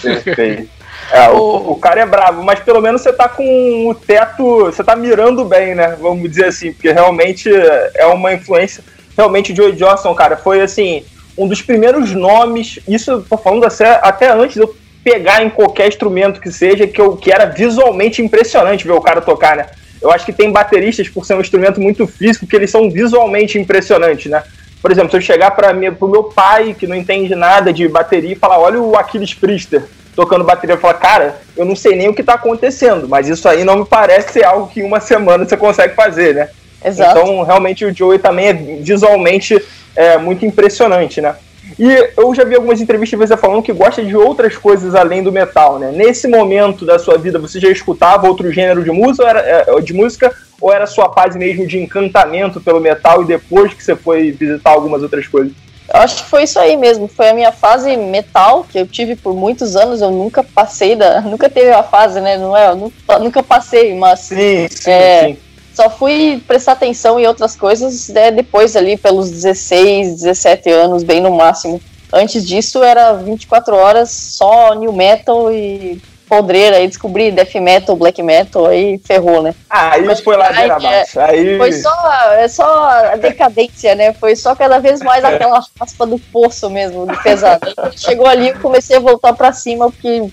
Perfeito. 0.00 0.68
É, 1.12 1.28
o, 1.30 1.72
o, 1.72 1.76
cara 1.76 2.00
é 2.00 2.06
bravo, 2.06 2.42
mas 2.42 2.60
pelo 2.60 2.80
menos 2.80 3.02
você 3.02 3.12
tá 3.12 3.28
com 3.28 3.88
o 3.88 3.94
teto, 3.94 4.66
você 4.66 4.82
tá 4.82 4.96
mirando 4.96 5.44
bem, 5.44 5.74
né? 5.74 5.96
Vamos 6.00 6.28
dizer 6.30 6.46
assim, 6.46 6.72
porque 6.72 6.92
realmente 6.92 7.50
é 7.94 8.06
uma 8.06 8.32
influência. 8.32 8.82
Realmente 9.16 9.52
o 9.52 9.56
Joey 9.56 9.72
Johnson, 9.72 10.14
cara, 10.14 10.36
foi 10.36 10.60
assim, 10.60 11.04
um 11.36 11.46
dos 11.46 11.60
primeiros 11.60 12.12
nomes, 12.12 12.78
isso 12.88 13.10
eu 13.10 13.22
tô 13.22 13.36
falando 13.36 13.64
até, 13.64 14.00
até 14.02 14.30
antes 14.30 14.54
de 14.54 14.62
eu 14.62 14.74
pegar 15.04 15.42
em 15.42 15.50
qualquer 15.50 15.88
instrumento 15.88 16.40
que 16.40 16.50
seja, 16.50 16.86
que, 16.86 17.00
eu, 17.00 17.16
que 17.16 17.30
era 17.30 17.44
visualmente 17.44 18.22
impressionante 18.22 18.86
ver 18.86 18.92
o 18.92 19.00
cara 19.00 19.20
tocar, 19.20 19.56
né? 19.56 19.66
Eu 20.04 20.10
acho 20.10 20.26
que 20.26 20.32
tem 20.32 20.52
bateristas, 20.52 21.08
por 21.08 21.24
ser 21.24 21.34
um 21.34 21.40
instrumento 21.40 21.80
muito 21.80 22.06
físico, 22.06 22.46
que 22.46 22.54
eles 22.54 22.70
são 22.70 22.90
visualmente 22.90 23.58
impressionantes, 23.58 24.30
né? 24.30 24.42
Por 24.82 24.92
exemplo, 24.92 25.10
se 25.10 25.16
eu 25.16 25.20
chegar 25.22 25.52
para 25.52 25.72
o 25.72 26.08
meu 26.08 26.24
pai, 26.24 26.76
que 26.78 26.86
não 26.86 26.94
entende 26.94 27.34
nada 27.34 27.72
de 27.72 27.88
bateria, 27.88 28.32
e 28.32 28.36
falar, 28.36 28.58
olha 28.58 28.78
o 28.78 28.96
Aquiles 28.96 29.32
Priester 29.32 29.82
tocando 30.14 30.44
bateria, 30.44 30.74
eu 30.74 30.78
falar, 30.78 30.94
cara, 30.94 31.36
eu 31.56 31.64
não 31.64 31.74
sei 31.74 31.96
nem 31.96 32.08
o 32.08 32.14
que 32.14 32.20
está 32.20 32.34
acontecendo, 32.34 33.08
mas 33.08 33.28
isso 33.28 33.48
aí 33.48 33.64
não 33.64 33.78
me 33.78 33.86
parece 33.86 34.34
ser 34.34 34.44
algo 34.44 34.68
que 34.68 34.80
em 34.80 34.84
uma 34.84 35.00
semana 35.00 35.44
você 35.44 35.56
consegue 35.56 35.94
fazer, 35.94 36.34
né? 36.34 36.50
Exato. 36.84 37.18
Então, 37.18 37.42
realmente, 37.42 37.84
o 37.86 37.92
Joey 37.92 38.18
também 38.18 38.46
é 38.48 38.52
visualmente 38.52 39.60
é, 39.96 40.18
muito 40.18 40.44
impressionante, 40.44 41.20
né? 41.20 41.34
E 41.78 42.10
eu 42.16 42.34
já 42.34 42.44
vi 42.44 42.54
algumas 42.54 42.80
entrevistas 42.80 43.18
você 43.18 43.36
falando 43.36 43.62
que 43.62 43.72
gosta 43.72 44.04
de 44.04 44.16
outras 44.16 44.56
coisas 44.56 44.94
além 44.94 45.22
do 45.22 45.32
metal, 45.32 45.78
né? 45.78 45.90
Nesse 45.90 46.28
momento 46.28 46.84
da 46.86 46.98
sua 46.98 47.18
vida, 47.18 47.38
você 47.38 47.58
já 47.58 47.68
escutava 47.68 48.28
outro 48.28 48.52
gênero 48.52 48.84
de 48.84 48.90
música, 48.90 49.24
ou 49.24 49.28
era, 49.28 49.40
é, 49.40 49.80
de 49.80 49.92
música, 49.92 50.34
ou 50.60 50.72
era 50.72 50.86
sua 50.86 51.12
fase 51.12 51.38
mesmo 51.38 51.66
de 51.66 51.78
encantamento 51.78 52.60
pelo 52.60 52.80
metal 52.80 53.22
e 53.22 53.26
depois 53.26 53.74
que 53.74 53.82
você 53.82 53.96
foi 53.96 54.30
visitar 54.30 54.70
algumas 54.70 55.02
outras 55.02 55.26
coisas? 55.26 55.52
Eu 55.92 56.00
acho 56.00 56.24
que 56.24 56.30
foi 56.30 56.44
isso 56.44 56.58
aí 56.58 56.76
mesmo. 56.76 57.06
Foi 57.08 57.28
a 57.28 57.34
minha 57.34 57.52
fase 57.52 57.96
metal 57.96 58.64
que 58.64 58.78
eu 58.78 58.86
tive 58.86 59.16
por 59.16 59.34
muitos 59.34 59.76
anos. 59.76 60.00
Eu 60.00 60.10
nunca 60.10 60.42
passei 60.42 60.96
da, 60.96 61.20
nunca 61.22 61.50
teve 61.50 61.70
a 61.70 61.82
fase, 61.82 62.20
né? 62.20 62.38
Não 62.38 62.56
é? 62.56 62.68
Eu 62.68 62.76
nunca, 62.76 63.18
nunca 63.18 63.42
passei, 63.42 63.94
mas 63.94 64.20
sim, 64.20 64.66
sim, 64.70 64.90
é, 64.90 65.26
sim. 65.28 65.38
Só 65.74 65.90
fui 65.90 66.42
prestar 66.46 66.72
atenção 66.72 67.18
em 67.18 67.26
outras 67.26 67.56
coisas 67.56 68.08
né, 68.08 68.30
depois 68.30 68.76
ali, 68.76 68.96
pelos 68.96 69.30
16, 69.30 70.22
17 70.22 70.70
anos, 70.70 71.02
bem 71.02 71.20
no 71.20 71.32
máximo. 71.32 71.80
Antes 72.12 72.46
disso 72.46 72.82
era 72.82 73.12
24 73.14 73.74
horas 73.74 74.08
só 74.10 74.72
new 74.74 74.92
metal 74.92 75.52
e 75.52 76.00
podreira, 76.28 76.76
aí 76.76 76.86
descobri 76.86 77.30
death 77.30 77.54
metal, 77.56 77.96
black 77.96 78.22
metal, 78.22 78.66
aí 78.66 78.98
ferrou, 78.98 79.42
né? 79.42 79.54
Ah, 79.68 79.94
aí 79.94 80.02
Mas, 80.02 80.20
foi 80.20 80.36
lá 80.36 80.48
aí, 80.48 80.70
abaixo. 80.70 81.20
Aí... 81.20 81.58
Foi 81.58 81.72
só, 81.72 82.32
é 82.32 82.48
só 82.48 82.84
a 82.84 83.16
decadência, 83.16 83.94
né? 83.94 84.12
Foi 84.12 84.34
só 84.36 84.54
cada 84.54 84.78
vez 84.78 85.00
mais 85.00 85.22
aquela 85.26 85.62
raspa 85.78 86.06
do 86.06 86.18
poço 86.18 86.70
mesmo, 86.70 87.06
de 87.06 87.22
pesado. 87.22 87.66
chegou 87.96 88.26
ali 88.26 88.48
e 88.48 88.54
comecei 88.54 88.96
a 88.96 89.00
voltar 89.00 89.32
pra 89.32 89.52
cima, 89.52 89.90
porque 89.90 90.28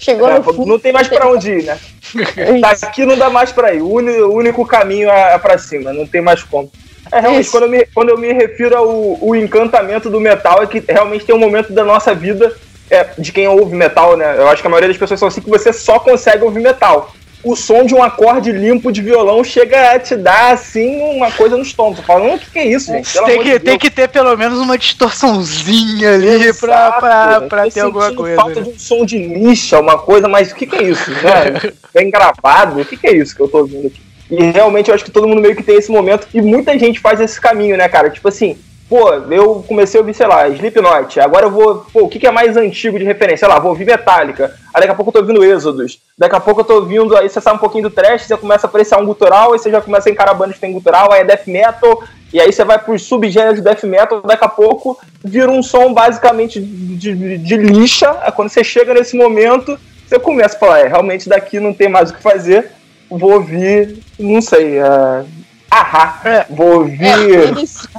chegou 0.00 0.28
é, 0.28 0.38
no 0.38 0.42
fundo. 0.42 0.66
Não 0.66 0.78
tem 0.78 0.92
mais 0.92 1.06
pra 1.06 1.28
onde 1.28 1.50
ir, 1.50 1.64
né? 1.64 1.78
Daqui 2.60 3.04
não 3.04 3.16
dá 3.16 3.30
mais 3.30 3.52
pra 3.52 3.72
ir. 3.72 3.82
O 3.82 3.92
único 4.34 4.66
caminho 4.66 5.08
é, 5.08 5.34
é 5.34 5.38
pra 5.38 5.58
cima, 5.58 5.92
não 5.92 6.06
tem 6.06 6.20
mais 6.20 6.42
como. 6.42 6.70
É, 7.12 7.20
realmente, 7.20 7.50
quando 7.50 7.64
eu, 7.64 7.68
me, 7.68 7.86
quando 7.86 8.08
eu 8.08 8.18
me 8.18 8.32
refiro 8.32 8.76
ao, 8.76 9.18
ao 9.22 9.36
encantamento 9.36 10.10
do 10.10 10.20
metal, 10.20 10.62
é 10.62 10.66
que 10.66 10.82
realmente 10.88 11.24
tem 11.24 11.34
um 11.34 11.38
momento 11.38 11.72
da 11.72 11.84
nossa 11.84 12.14
vida, 12.14 12.54
é, 12.90 13.08
de 13.18 13.32
quem 13.32 13.48
ouve 13.48 13.74
metal, 13.74 14.16
né? 14.16 14.36
Eu 14.36 14.48
acho 14.48 14.62
que 14.62 14.66
a 14.66 14.70
maioria 14.70 14.88
das 14.88 14.98
pessoas 14.98 15.20
são 15.20 15.28
assim 15.28 15.40
que 15.40 15.50
você 15.50 15.72
só 15.72 15.98
consegue 15.98 16.44
ouvir 16.44 16.60
metal 16.60 17.12
o 17.42 17.56
som 17.56 17.84
de 17.84 17.94
um 17.94 18.02
acorde 18.02 18.52
limpo 18.52 18.92
de 18.92 19.00
violão 19.00 19.42
chega 19.42 19.92
a 19.92 19.98
te 19.98 20.14
dar, 20.14 20.52
assim, 20.52 21.00
uma 21.16 21.30
coisa 21.30 21.56
no 21.56 21.62
estômago. 21.62 22.02
Falando, 22.02 22.34
o 22.34 22.38
que, 22.38 22.50
que 22.50 22.58
é 22.58 22.66
isso, 22.66 22.92
gente? 22.92 23.12
Pelo 23.12 23.26
tem, 23.26 23.42
que, 23.42 23.52
de 23.52 23.58
tem 23.60 23.78
que 23.78 23.90
ter 23.90 24.08
pelo 24.08 24.36
menos 24.36 24.58
uma 24.58 24.76
distorçãozinha 24.76 26.14
ali 26.14 26.28
Exato, 26.28 26.60
pra, 26.60 26.92
pra, 26.92 27.40
pra 27.42 27.70
ter 27.70 27.80
alguma 27.80 28.12
coisa. 28.12 28.36
falta 28.36 28.60
né? 28.60 28.62
de 28.62 28.70
um 28.70 28.78
som 28.78 29.04
de 29.04 29.18
lixa, 29.18 29.80
uma 29.80 29.98
coisa, 29.98 30.28
mas 30.28 30.52
o 30.52 30.54
que, 30.54 30.66
que 30.66 30.76
é 30.76 30.82
isso? 30.82 31.10
Né? 31.10 31.72
Bem 31.94 32.10
gravado, 32.10 32.80
o 32.80 32.84
que, 32.84 32.96
que 32.96 33.06
é 33.06 33.16
isso 33.16 33.34
que 33.34 33.40
eu 33.40 33.48
tô 33.48 33.58
ouvindo 33.58 33.86
aqui? 33.86 34.00
E 34.30 34.50
realmente 34.52 34.88
eu 34.88 34.94
acho 34.94 35.04
que 35.04 35.10
todo 35.10 35.26
mundo 35.26 35.40
meio 35.40 35.56
que 35.56 35.62
tem 35.62 35.76
esse 35.76 35.90
momento, 35.90 36.28
e 36.32 36.40
muita 36.40 36.78
gente 36.78 37.00
faz 37.00 37.20
esse 37.20 37.40
caminho, 37.40 37.76
né, 37.76 37.88
cara? 37.88 38.10
Tipo 38.10 38.28
assim, 38.28 38.56
pô, 38.90 39.08
eu 39.12 39.64
comecei 39.68 40.00
a 40.00 40.02
ouvir, 40.02 40.12
sei 40.14 40.26
lá, 40.26 40.48
Slipknot, 40.48 41.20
agora 41.20 41.46
eu 41.46 41.50
vou, 41.50 41.86
pô, 41.92 42.02
o 42.02 42.08
que, 42.08 42.18
que 42.18 42.26
é 42.26 42.30
mais 42.32 42.56
antigo 42.56 42.98
de 42.98 43.04
referência? 43.04 43.46
Sei 43.46 43.48
lá, 43.48 43.60
vou 43.60 43.70
ouvir 43.70 43.86
Metallica, 43.86 44.52
aí 44.74 44.80
daqui 44.80 44.90
a 44.90 44.94
pouco 44.96 45.10
eu 45.10 45.12
tô 45.12 45.18
ouvindo 45.20 45.44
Êxodos, 45.44 46.00
daqui 46.18 46.34
a 46.34 46.40
pouco 46.40 46.62
eu 46.62 46.64
tô 46.64 46.74
ouvindo, 46.74 47.16
aí 47.16 47.28
você 47.28 47.40
sai 47.40 47.54
um 47.54 47.58
pouquinho 47.58 47.84
do 47.84 47.90
trash, 47.90 48.22
você 48.22 48.36
começa 48.36 48.66
a 48.66 48.68
apreciar 48.68 48.98
um 48.98 49.06
gutural, 49.06 49.52
aí 49.52 49.60
você 49.60 49.70
já 49.70 49.80
começa 49.80 50.08
a 50.08 50.12
encarar 50.12 50.34
bandas 50.34 50.56
que 50.56 50.60
tem 50.60 50.72
gutural, 50.72 51.12
aí 51.12 51.20
é 51.20 51.24
death 51.24 51.46
metal, 51.46 52.02
e 52.32 52.40
aí 52.40 52.52
você 52.52 52.64
vai 52.64 52.80
pros 52.80 53.04
subgêneros 53.04 53.58
de 53.58 53.62
death 53.62 53.84
metal, 53.84 54.22
daqui 54.22 54.44
a 54.44 54.48
pouco 54.48 54.98
vira 55.22 55.52
um 55.52 55.62
som 55.62 55.94
basicamente 55.94 56.60
de, 56.60 57.14
de, 57.14 57.38
de 57.38 57.56
lixa, 57.58 58.18
aí 58.22 58.32
quando 58.32 58.48
você 58.48 58.64
chega 58.64 58.92
nesse 58.92 59.16
momento, 59.16 59.78
você 60.04 60.18
começa 60.18 60.56
a 60.56 60.58
falar, 60.58 60.80
é, 60.80 60.88
realmente 60.88 61.28
daqui 61.28 61.60
não 61.60 61.72
tem 61.72 61.88
mais 61.88 62.10
o 62.10 62.14
que 62.14 62.20
fazer, 62.20 62.72
vou 63.08 63.34
ouvir, 63.34 64.00
não 64.18 64.42
sei, 64.42 64.80
uh, 64.80 65.24
ahá, 65.70 66.20
é. 66.24 66.46
vou 66.50 66.80
ouvir... 66.80 67.06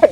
É, 0.02 0.11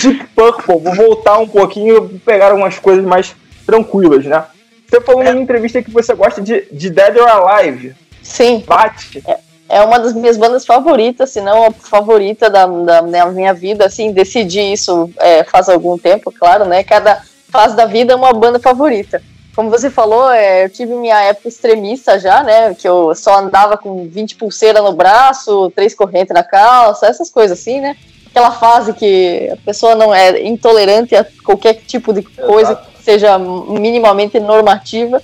Deep 0.00 0.26
Purple, 0.34 0.78
vou 0.78 0.94
voltar 0.94 1.38
um 1.38 1.48
pouquinho 1.48 2.10
e 2.12 2.18
pegar 2.18 2.50
algumas 2.50 2.78
coisas 2.78 3.04
mais 3.04 3.34
tranquilas, 3.66 4.24
né? 4.24 4.44
Você 4.88 5.00
falou 5.00 5.22
é. 5.22 5.30
numa 5.30 5.42
entrevista 5.42 5.82
que 5.82 5.90
você 5.90 6.14
gosta 6.14 6.40
de, 6.40 6.66
de 6.72 6.90
Dead 6.90 7.16
or 7.16 7.28
Alive. 7.28 7.94
Sim. 8.22 8.64
Bate. 8.66 9.22
É, 9.26 9.38
é 9.68 9.82
uma 9.82 9.98
das 9.98 10.12
minhas 10.12 10.36
bandas 10.36 10.66
favoritas, 10.66 11.30
se 11.30 11.40
não 11.40 11.66
a 11.66 11.70
favorita 11.70 12.50
da, 12.50 12.66
da, 12.66 13.00
da 13.00 13.26
minha 13.26 13.54
vida, 13.54 13.86
assim, 13.86 14.12
decidi 14.12 14.60
isso 14.60 15.10
é, 15.18 15.44
faz 15.44 15.68
algum 15.68 15.96
tempo, 15.96 16.32
claro, 16.32 16.64
né? 16.64 16.82
Cada 16.82 17.22
fase 17.48 17.76
da 17.76 17.86
vida 17.86 18.12
é 18.12 18.16
uma 18.16 18.32
banda 18.32 18.58
favorita. 18.58 19.22
Como 19.54 19.70
você 19.70 19.90
falou, 19.90 20.30
é, 20.30 20.64
eu 20.64 20.70
tive 20.70 20.94
minha 20.94 21.20
época 21.22 21.48
extremista 21.48 22.18
já, 22.18 22.42
né? 22.42 22.74
Que 22.74 22.88
eu 22.88 23.14
só 23.14 23.38
andava 23.38 23.76
com 23.76 24.08
20 24.08 24.36
pulseiras 24.36 24.82
no 24.82 24.92
braço, 24.92 25.70
três 25.74 25.94
correntes 25.94 26.34
na 26.34 26.42
calça, 26.42 27.06
essas 27.06 27.30
coisas 27.30 27.58
assim, 27.58 27.80
né? 27.80 27.96
Aquela 28.40 28.52
fase 28.52 28.94
que 28.94 29.50
a 29.52 29.56
pessoa 29.56 29.94
não 29.94 30.14
é 30.14 30.46
intolerante 30.46 31.14
a 31.14 31.26
qualquer 31.44 31.74
tipo 31.74 32.10
de 32.10 32.22
coisa 32.22 32.72
Exato. 32.72 32.88
que 32.96 33.02
seja 33.02 33.38
minimamente 33.38 34.40
normativa. 34.40 35.22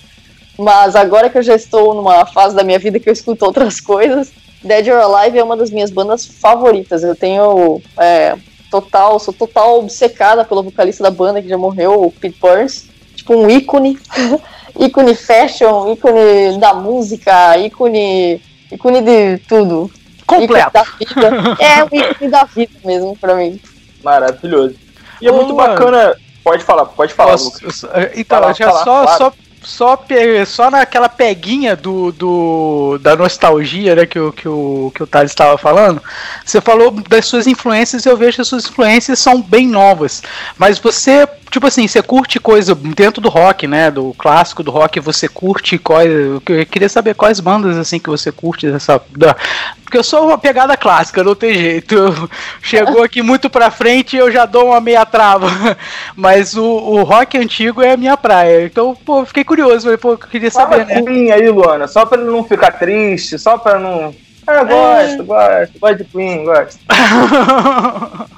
Mas 0.58 0.94
agora 0.94 1.30
que 1.30 1.38
eu 1.38 1.42
já 1.42 1.54
estou 1.54 1.94
numa 1.94 2.26
fase 2.26 2.54
da 2.54 2.62
minha 2.62 2.78
vida 2.78 3.00
que 3.00 3.08
eu 3.08 3.12
escuto 3.14 3.46
outras 3.46 3.80
coisas, 3.80 4.30
Dead 4.62 4.86
or 4.88 4.98
Alive 4.98 5.38
é 5.38 5.42
uma 5.42 5.56
das 5.56 5.70
minhas 5.70 5.90
bandas 5.90 6.26
favoritas. 6.26 7.02
Eu 7.02 7.16
tenho 7.16 7.80
é, 7.98 8.36
total, 8.70 9.18
sou 9.18 9.32
total 9.32 9.78
obcecada 9.78 10.44
pelo 10.44 10.62
vocalista 10.62 11.02
da 11.02 11.10
banda 11.10 11.40
que 11.40 11.48
já 11.48 11.56
morreu, 11.56 12.04
o 12.04 12.12
Pete 12.12 12.38
Burns. 12.38 12.84
Tipo 13.14 13.34
um 13.34 13.48
ícone, 13.48 13.98
ícone 14.78 15.14
fashion, 15.14 15.90
ícone 15.90 16.58
da 16.58 16.74
música, 16.74 17.56
ícone, 17.56 18.42
ícone 18.70 19.00
de 19.00 19.38
tudo. 19.48 19.90
Completo. 20.26 20.72
Da 20.72 20.82
vida. 20.82 21.56
É 21.60 21.84
um 21.84 21.88
ícone 21.92 22.30
da 22.30 22.44
vida 22.44 22.72
mesmo 22.84 23.16
pra 23.16 23.34
mim. 23.34 23.60
Maravilhoso. 24.02 24.74
E 25.20 25.28
é 25.28 25.32
muito 25.32 25.54
bacana. 25.54 26.16
Pode 26.42 26.62
falar, 26.62 26.86
pode 26.86 27.12
falar. 27.12 27.32
Posso, 27.32 27.88
então, 28.14 28.38
falar, 28.38 28.52
já 28.52 28.66
falar, 28.66 28.84
só, 28.84 29.02
claro. 29.02 29.18
só 29.18 29.32
só, 29.66 29.98
só 30.46 30.70
naquela 30.70 31.08
peguinha 31.08 31.74
do, 31.74 32.12
do, 32.12 32.98
da 33.00 33.16
nostalgia 33.16 33.96
né, 33.96 34.06
que, 34.06 34.18
o, 34.18 34.32
que, 34.32 34.48
o, 34.48 34.92
que 34.94 35.02
o 35.02 35.06
Thales 35.06 35.32
estava 35.32 35.58
falando, 35.58 36.00
você 36.44 36.60
falou 36.60 36.92
das 36.92 37.26
suas 37.26 37.48
influências, 37.48 38.06
eu 38.06 38.16
vejo 38.16 38.36
que 38.36 38.42
as 38.42 38.48
suas 38.48 38.66
influências 38.66 39.18
são 39.18 39.42
bem 39.42 39.66
novas. 39.66 40.22
Mas 40.56 40.78
você 40.78 41.28
tipo 41.50 41.66
assim, 41.66 41.86
você 41.86 42.02
curte 42.02 42.38
coisa 42.38 42.74
dentro 42.74 43.20
do 43.20 43.28
rock, 43.28 43.66
né? 43.66 43.90
Do 43.90 44.14
clássico 44.18 44.62
do 44.62 44.70
rock, 44.70 45.00
você 45.00 45.28
curte 45.28 45.78
quais. 45.78 46.10
Eu 46.10 46.40
queria 46.70 46.88
saber 46.88 47.14
quais 47.14 47.40
bandas 47.40 47.76
assim 47.76 47.98
que 47.98 48.10
você 48.10 48.30
curte 48.32 48.70
dessa. 48.70 49.00
Da, 49.16 49.36
porque 49.82 49.98
eu 49.98 50.04
sou 50.04 50.26
uma 50.26 50.38
pegada 50.38 50.76
clássica, 50.76 51.22
não 51.22 51.34
tem 51.34 51.54
jeito. 51.54 52.30
chegou 52.60 53.02
aqui 53.02 53.22
muito 53.22 53.48
pra 53.48 53.70
frente 53.70 54.16
eu 54.16 54.30
já 54.30 54.44
dou 54.44 54.66
uma 54.66 54.80
meia 54.80 55.06
trava. 55.06 55.48
Mas 56.14 56.56
o, 56.56 56.64
o 56.64 57.02
rock 57.02 57.38
antigo 57.38 57.82
é 57.82 57.92
a 57.92 57.96
minha 57.96 58.16
praia. 58.16 58.64
Então, 58.64 58.96
pô, 58.96 59.24
fiquei 59.24 59.44
curioso, 59.44 59.96
pô, 59.98 60.12
eu 60.12 60.18
queria 60.18 60.50
saber, 60.50 60.86
Fala 60.86 61.00
né? 61.00 61.32
aí, 61.32 61.48
Luana, 61.48 61.86
só 61.86 62.04
pra 62.04 62.18
não 62.18 62.44
ficar 62.44 62.72
triste, 62.72 63.38
só 63.38 63.56
pra 63.56 63.78
não. 63.78 64.14
Ah, 64.46 64.62
gosto, 64.62 65.22
é... 65.22 65.24
gosto, 65.24 65.78
gosto 65.78 65.96
de 65.98 66.04
Queen, 66.04 66.44
gosto. 66.44 66.78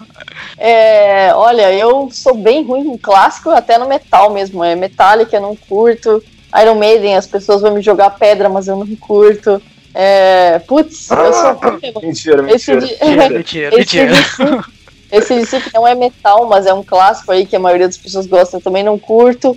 É, 0.59 1.33
olha, 1.35 1.73
eu 1.73 2.09
sou 2.11 2.35
bem 2.35 2.65
ruim 2.65 2.85
com 2.85 2.99
clássico, 2.99 3.51
até 3.51 3.79
no 3.79 3.89
metal 3.89 4.31
mesmo. 4.31 4.65
É 4.65 4.75
Metallica, 4.75 5.37
eu 5.37 5.41
não 5.41 5.55
curto. 5.55 6.23
Iron 6.61 6.75
Maiden, 6.75 7.17
as 7.17 7.27
pessoas 7.27 7.63
vão 7.63 7.75
me 7.75 7.83
jogar 7.83 8.11
pedra, 8.11 8.49
mas 8.49 8.67
eu 8.67 8.77
não 8.77 8.97
curto. 8.97 9.63
É, 9.95 10.59
putz, 10.61 11.11
ah, 11.11 11.25
eu 11.25 11.33
sou 11.33 11.53
ruim. 11.55 11.81
Mentira, 12.03 12.43
mentira. 12.43 12.55
Esse, 12.55 12.75
mentira, 12.75 13.29
mentira, 13.29 13.69
esse 13.81 13.97
mentira. 13.99 14.65
Esse 15.11 15.35
DC 15.35 15.61
que 15.63 15.75
não 15.75 15.87
é 15.87 15.95
metal, 15.95 16.47
mas 16.47 16.67
é 16.67 16.75
um 16.75 16.83
clássico 16.83 17.33
aí 17.33 17.47
que 17.47 17.57
a 17.57 17.61
maioria 17.61 17.87
das 17.87 17.97
pessoas 17.97 18.27
gosta, 18.27 18.59
eu 18.59 18.61
também 18.61 18.83
não 18.83 18.99
curto. 18.99 19.57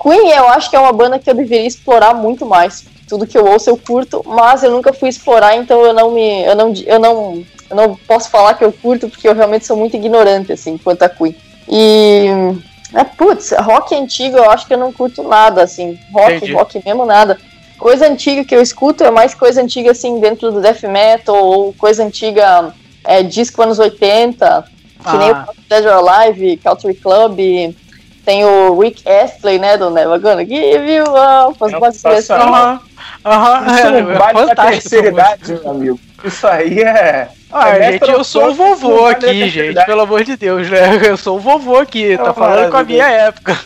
Queen, 0.00 0.30
eu 0.30 0.48
acho 0.48 0.70
que 0.70 0.76
é 0.76 0.78
uma 0.78 0.92
banda 0.92 1.18
que 1.18 1.28
eu 1.28 1.34
deveria 1.34 1.66
explorar 1.66 2.14
muito 2.14 2.46
mais. 2.46 2.84
Tudo 3.08 3.26
que 3.26 3.36
eu 3.36 3.46
ouço 3.46 3.70
eu 3.70 3.76
curto, 3.76 4.22
mas 4.24 4.62
eu 4.62 4.70
nunca 4.70 4.92
fui 4.92 5.08
explorar, 5.08 5.56
então 5.56 5.84
eu 5.84 5.92
não 5.92 6.12
me. 6.12 6.44
Eu 6.44 6.54
não, 6.54 6.72
eu 6.86 6.98
não 6.98 7.44
eu 7.74 7.88
não 7.88 7.96
posso 7.96 8.30
falar 8.30 8.54
que 8.54 8.64
eu 8.64 8.72
curto 8.72 9.08
porque 9.08 9.28
eu 9.28 9.34
realmente 9.34 9.66
sou 9.66 9.76
muito 9.76 9.96
ignorante, 9.96 10.52
assim, 10.52 10.78
quanto 10.78 11.02
a 11.02 11.08
Queen. 11.08 11.34
E. 11.68 12.26
É, 12.94 13.02
putz, 13.02 13.52
rock 13.58 13.92
antigo 13.92 14.36
eu 14.36 14.48
acho 14.48 14.66
que 14.68 14.74
eu 14.74 14.78
não 14.78 14.92
curto 14.92 15.24
nada, 15.24 15.62
assim. 15.62 15.98
Rock, 16.12 16.34
Entendi. 16.34 16.52
rock 16.52 16.82
mesmo 16.86 17.04
nada. 17.04 17.36
Coisa 17.76 18.06
antiga 18.06 18.44
que 18.44 18.54
eu 18.54 18.62
escuto 18.62 19.02
é 19.02 19.10
mais 19.10 19.34
coisa 19.34 19.60
antiga, 19.60 19.90
assim, 19.90 20.20
dentro 20.20 20.52
do 20.52 20.60
death 20.60 20.84
metal, 20.84 21.36
ou 21.36 21.72
coisa 21.74 22.04
antiga, 22.04 22.72
é, 23.02 23.22
disco 23.24 23.60
anos 23.60 23.80
80, 23.80 24.64
que 25.02 25.02
ah. 25.04 25.16
nem 25.18 25.30
o 25.32 25.44
Dead 25.68 25.84
or 25.84 26.08
Alive, 26.08 26.56
Country 26.58 26.94
Club, 26.94 27.38
tem 28.24 28.44
o 28.44 28.78
Rick 28.78 29.02
Astley, 29.08 29.58
né, 29.58 29.76
do 29.76 29.90
Never 29.90 30.20
Gonna 30.20 30.44
Give 30.44 30.88
You 30.88 31.04
Up, 31.04 31.58
as 31.60 31.72
músicas 31.72 32.30
assim. 32.30 32.32
Aham, 32.32 32.80
aham, 33.24 33.66
é, 33.76 33.80
é, 33.82 34.46
é, 34.46 34.50
é, 34.50 34.54
terceira 34.54 35.08
idade, 35.08 35.52
meu 35.52 35.70
amigo. 35.70 36.00
Isso 36.24 36.46
aí 36.46 36.80
é 36.80 37.28
ah, 37.56 37.70
é 37.70 37.92
gente, 37.92 38.10
eu 38.10 38.24
sou 38.24 38.48
o 38.48 38.54
vovô 38.54 39.06
aqui, 39.06 39.48
gente, 39.48 39.84
pelo 39.86 40.00
amor 40.00 40.24
de 40.24 40.36
Deus, 40.36 40.68
né? 40.68 41.00
Eu 41.06 41.16
sou 41.16 41.36
o 41.36 41.40
vovô 41.40 41.76
aqui, 41.76 42.16
tá 42.16 42.34
falando 42.34 42.68
com 42.68 42.76
a 42.78 42.82
minha 42.82 43.08
época. 43.08 43.56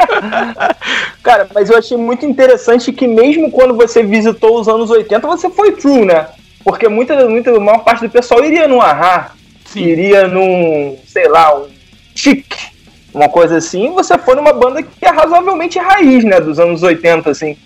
Cara, 1.22 1.48
mas 1.54 1.70
eu 1.70 1.78
achei 1.78 1.96
muito 1.96 2.26
interessante 2.26 2.92
que 2.92 3.06
mesmo 3.06 3.50
quando 3.50 3.74
você 3.74 4.02
visitou 4.02 4.60
os 4.60 4.68
anos 4.68 4.90
80, 4.90 5.26
você 5.26 5.48
foi 5.48 5.72
true, 5.72 6.04
né? 6.04 6.26
Porque 6.62 6.86
muita, 6.86 7.26
muita, 7.26 7.56
a 7.56 7.60
maior 7.60 7.78
parte 7.78 8.02
do 8.02 8.10
pessoal 8.10 8.44
iria 8.44 8.68
no 8.68 8.82
Ahá, 8.82 9.30
iria 9.74 10.28
num, 10.28 10.98
sei 11.06 11.26
lá, 11.26 11.56
um 11.56 11.66
chique, 12.14 12.68
uma 13.14 13.30
coisa 13.30 13.56
assim, 13.56 13.90
você 13.92 14.18
foi 14.18 14.34
numa 14.34 14.52
banda 14.52 14.82
que 14.82 15.06
é 15.06 15.10
razoavelmente 15.10 15.78
raiz, 15.78 16.22
né, 16.22 16.38
dos 16.38 16.58
anos 16.58 16.82
80, 16.82 17.30
assim. 17.30 17.56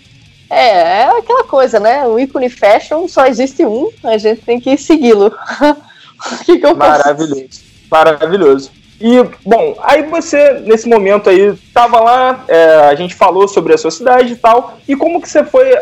É, 0.49 1.01
é 1.01 1.17
aquela 1.17 1.43
coisa, 1.43 1.79
né? 1.79 2.07
O 2.07 2.19
ícone 2.19 2.49
fashion 2.49 3.07
só 3.07 3.25
existe 3.25 3.65
um, 3.65 3.89
a 4.03 4.17
gente 4.17 4.41
tem 4.41 4.59
que 4.59 4.75
segui-lo. 4.77 5.27
o 6.31 6.43
que, 6.43 6.57
que 6.57 6.73
Maravilhoso. 6.73 7.61
Maravilhoso. 7.89 8.71
E, 8.99 9.23
bom, 9.45 9.77
aí 9.81 10.03
você, 10.03 10.59
nesse 10.65 10.87
momento 10.89 11.29
aí, 11.29 11.53
tava 11.73 11.99
lá, 11.99 12.43
é, 12.47 12.65
a 12.89 12.95
gente 12.95 13.15
falou 13.15 13.47
sobre 13.47 13.73
a 13.73 13.77
sua 13.77 13.91
cidade 13.91 14.33
e 14.33 14.35
tal, 14.35 14.77
e 14.85 14.95
como 14.95 15.21
que 15.21 15.29
você 15.29 15.41
foi, 15.41 15.73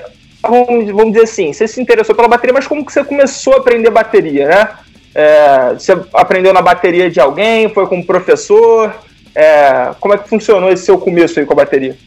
vamos, 0.42 0.92
vamos 0.92 1.14
dizer 1.14 1.24
assim, 1.24 1.52
você 1.52 1.68
se 1.68 1.82
interessou 1.82 2.14
pela 2.14 2.28
bateria, 2.28 2.54
mas 2.54 2.68
como 2.68 2.86
que 2.86 2.94
você 2.94 3.04
começou 3.04 3.54
a 3.54 3.58
aprender 3.58 3.90
bateria, 3.90 4.48
né? 4.48 4.70
É, 5.16 5.74
você 5.74 5.94
aprendeu 6.14 6.54
na 6.54 6.62
bateria 6.62 7.10
de 7.10 7.20
alguém, 7.20 7.74
foi 7.74 7.88
com 7.88 7.98
um 7.98 8.06
professor, 8.06 8.94
é, 9.34 9.92
como 10.00 10.14
é 10.14 10.18
que 10.20 10.30
funcionou 10.30 10.70
esse 10.70 10.86
seu 10.86 11.00
começo 11.00 11.40
aí 11.40 11.46
com 11.46 11.54
a 11.54 11.58
bateria? 11.58 11.98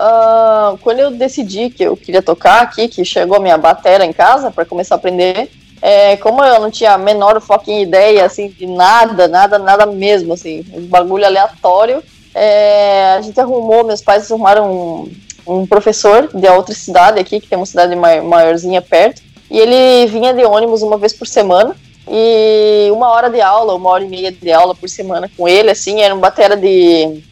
Uh, 0.00 0.78
quando 0.78 1.00
eu 1.00 1.10
decidi 1.10 1.68
que 1.68 1.82
eu 1.82 1.94
queria 1.94 2.22
tocar 2.22 2.62
aqui, 2.62 2.88
que 2.88 3.04
chegou 3.04 3.36
a 3.36 3.40
minha 3.40 3.58
bateria 3.58 4.06
em 4.06 4.14
casa 4.14 4.50
para 4.50 4.64
começar 4.64 4.94
a 4.94 4.96
aprender, 4.96 5.50
é, 5.82 6.16
como 6.16 6.42
eu 6.42 6.58
não 6.58 6.70
tinha 6.70 6.92
a 6.92 6.98
menor 6.98 7.38
fucking 7.38 7.82
ideia, 7.82 8.24
assim, 8.24 8.48
de 8.48 8.66
nada, 8.66 9.28
nada, 9.28 9.58
nada 9.58 9.84
mesmo, 9.84 10.32
assim, 10.32 10.64
um 10.72 10.86
bagulho 10.86 11.26
aleatório, 11.26 12.02
é, 12.34 13.16
a 13.18 13.20
gente 13.20 13.38
arrumou, 13.38 13.84
meus 13.84 14.00
pais 14.00 14.30
arrumaram 14.30 14.72
um, 14.72 15.12
um, 15.46 15.66
professor 15.66 16.30
de 16.32 16.48
outra 16.48 16.74
cidade 16.74 17.20
aqui, 17.20 17.38
que 17.38 17.48
tem 17.48 17.58
uma 17.58 17.66
cidade 17.66 17.94
maiorzinha 17.94 18.80
perto, 18.80 19.20
e 19.50 19.58
ele 19.58 20.06
vinha 20.06 20.32
de 20.32 20.44
ônibus 20.46 20.80
uma 20.80 20.96
vez 20.96 21.12
por 21.12 21.26
semana, 21.26 21.76
e 22.10 22.88
uma 22.90 23.10
hora 23.10 23.28
de 23.28 23.42
aula, 23.42 23.74
uma 23.74 23.90
hora 23.90 24.02
e 24.02 24.08
meia 24.08 24.32
de 24.32 24.50
aula 24.50 24.74
por 24.74 24.88
semana 24.88 25.30
com 25.36 25.46
ele, 25.46 25.70
assim, 25.70 26.00
era 26.00 26.14
um 26.14 26.20
batera 26.20 26.56
de 26.56 27.22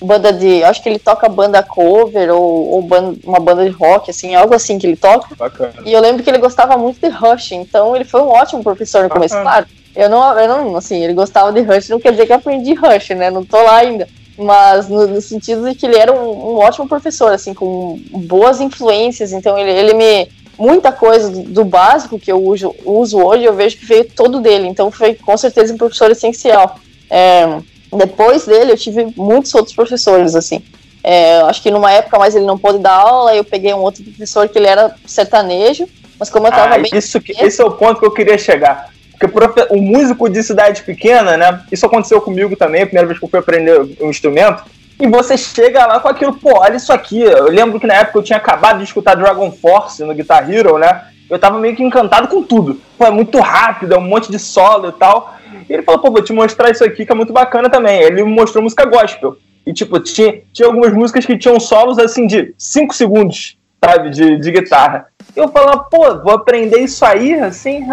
banda 0.00 0.32
de. 0.32 0.62
Acho 0.64 0.82
que 0.82 0.88
ele 0.88 0.98
toca 0.98 1.28
banda 1.28 1.62
cover 1.62 2.30
ou, 2.30 2.70
ou 2.72 2.82
banda, 2.82 3.18
uma 3.24 3.40
banda 3.40 3.64
de 3.64 3.70
rock, 3.70 4.10
assim, 4.10 4.34
algo 4.34 4.54
assim 4.54 4.78
que 4.78 4.86
ele 4.86 4.96
toca. 4.96 5.34
Bacana. 5.34 5.72
E 5.84 5.92
eu 5.92 6.00
lembro 6.00 6.22
que 6.22 6.30
ele 6.30 6.38
gostava 6.38 6.76
muito 6.76 7.00
de 7.00 7.08
Rush, 7.08 7.52
então 7.52 7.94
ele 7.94 8.04
foi 8.04 8.20
um 8.20 8.28
ótimo 8.28 8.62
professor 8.62 9.04
no 9.04 9.10
começo. 9.10 9.34
Claro, 9.40 9.66
eu 9.94 10.10
não, 10.10 10.38
eu 10.38 10.48
não, 10.48 10.76
assim, 10.76 11.02
ele 11.02 11.14
gostava 11.14 11.52
de 11.52 11.60
Rush, 11.62 11.88
não 11.88 12.00
quer 12.00 12.12
dizer 12.12 12.26
que 12.26 12.32
eu 12.32 12.36
aprendi 12.36 12.74
Rush, 12.74 13.10
né? 13.10 13.30
Não 13.30 13.44
tô 13.44 13.60
lá 13.62 13.76
ainda. 13.76 14.08
Mas 14.38 14.88
no, 14.88 15.06
no 15.06 15.20
sentido 15.20 15.68
de 15.68 15.74
que 15.74 15.86
ele 15.86 15.96
era 15.96 16.12
um, 16.12 16.30
um, 16.30 16.56
ótimo 16.56 16.86
professor, 16.86 17.32
assim, 17.32 17.54
com 17.54 17.98
boas 18.10 18.60
influências, 18.60 19.32
então 19.32 19.56
ele, 19.56 19.70
ele 19.70 19.94
me. 19.94 20.28
Muita 20.58 20.90
coisa 20.90 21.28
do, 21.28 21.42
do 21.42 21.64
básico 21.66 22.18
que 22.18 22.32
eu 22.32 22.42
uso, 22.42 22.74
uso 22.82 23.18
hoje, 23.18 23.44
eu 23.44 23.52
vejo 23.52 23.76
que 23.76 23.84
veio 23.84 24.04
todo 24.04 24.40
dele, 24.40 24.66
então 24.66 24.90
foi 24.90 25.14
com 25.14 25.36
certeza 25.36 25.74
um 25.74 25.76
professor 25.76 26.10
essencial. 26.10 26.78
É, 27.10 27.58
depois 27.92 28.46
dele, 28.46 28.72
eu 28.72 28.76
tive 28.76 29.12
muitos 29.16 29.54
outros 29.54 29.74
professores, 29.74 30.34
assim. 30.34 30.62
É, 31.02 31.40
acho 31.42 31.62
que 31.62 31.70
numa 31.70 31.92
época 31.92 32.18
mais 32.18 32.34
ele 32.34 32.44
não 32.44 32.58
pôde 32.58 32.78
dar 32.78 32.94
aula, 32.94 33.34
eu 33.34 33.44
peguei 33.44 33.72
um 33.72 33.78
outro 33.78 34.02
professor 34.02 34.48
que 34.48 34.58
ele 34.58 34.66
era 34.66 34.94
sertanejo, 35.06 35.86
mas 36.18 36.28
como 36.28 36.48
eu 36.48 36.50
tava 36.50 36.74
ah, 36.74 36.78
bem. 36.78 36.90
Isso 36.92 37.20
que, 37.20 37.32
esse 37.40 37.60
é 37.60 37.64
o 37.64 37.70
ponto 37.70 38.00
que 38.00 38.06
eu 38.06 38.10
queria 38.10 38.36
chegar. 38.36 38.90
Porque 39.18 39.66
o 39.70 39.80
músico 39.80 40.28
de 40.28 40.42
cidade 40.42 40.82
pequena, 40.82 41.36
né? 41.36 41.62
Isso 41.70 41.86
aconteceu 41.86 42.20
comigo 42.20 42.56
também, 42.56 42.82
a 42.82 42.86
primeira 42.86 43.06
vez 43.06 43.18
que 43.18 43.24
eu 43.24 43.28
fui 43.28 43.38
aprender 43.38 43.80
um 44.00 44.10
instrumento. 44.10 44.64
E 44.98 45.06
você 45.06 45.36
chega 45.36 45.86
lá 45.86 46.00
com 46.00 46.08
aquilo, 46.08 46.34
pô, 46.34 46.58
olha 46.58 46.76
isso 46.76 46.92
aqui. 46.92 47.20
Eu 47.20 47.44
lembro 47.44 47.78
que 47.78 47.86
na 47.86 47.94
época 47.94 48.18
eu 48.18 48.22
tinha 48.22 48.38
acabado 48.38 48.78
de 48.78 48.84
escutar 48.84 49.14
Dragon 49.14 49.50
Force 49.52 50.02
no 50.02 50.14
Guitar 50.14 50.50
Hero, 50.50 50.78
né? 50.78 51.02
Eu 51.28 51.38
tava 51.38 51.58
meio 51.58 51.74
que 51.74 51.82
encantado 51.82 52.28
com 52.28 52.42
tudo. 52.42 52.80
Pô, 52.96 53.04
é 53.04 53.10
muito 53.10 53.38
rápido, 53.40 53.94
é 53.94 53.98
um 53.98 54.02
monte 54.02 54.30
de 54.30 54.38
solo 54.38 54.88
e 54.88 54.92
tal. 54.92 55.36
E 55.68 55.72
ele 55.72 55.82
falou, 55.82 56.00
pô, 56.00 56.10
vou 56.10 56.22
te 56.22 56.32
mostrar 56.32 56.70
isso 56.70 56.84
aqui 56.84 57.04
que 57.04 57.12
é 57.12 57.14
muito 57.14 57.32
bacana 57.32 57.68
também. 57.68 58.00
Ele 58.00 58.22
me 58.22 58.30
mostrou 58.30 58.62
música 58.62 58.84
gospel. 58.84 59.36
E, 59.66 59.72
tipo, 59.72 59.98
tinha, 59.98 60.42
tinha 60.52 60.68
algumas 60.68 60.92
músicas 60.92 61.26
que 61.26 61.36
tinham 61.36 61.58
solos, 61.58 61.98
assim, 61.98 62.26
de 62.26 62.54
5 62.56 62.94
segundos. 62.94 63.58
sabe, 63.84 64.10
de, 64.10 64.36
de 64.38 64.50
guitarra. 64.52 65.06
Eu 65.34 65.48
falava, 65.48 65.78
pô, 65.84 66.18
vou 66.22 66.32
aprender 66.32 66.78
isso 66.78 67.04
aí, 67.04 67.34
assim, 67.34 67.84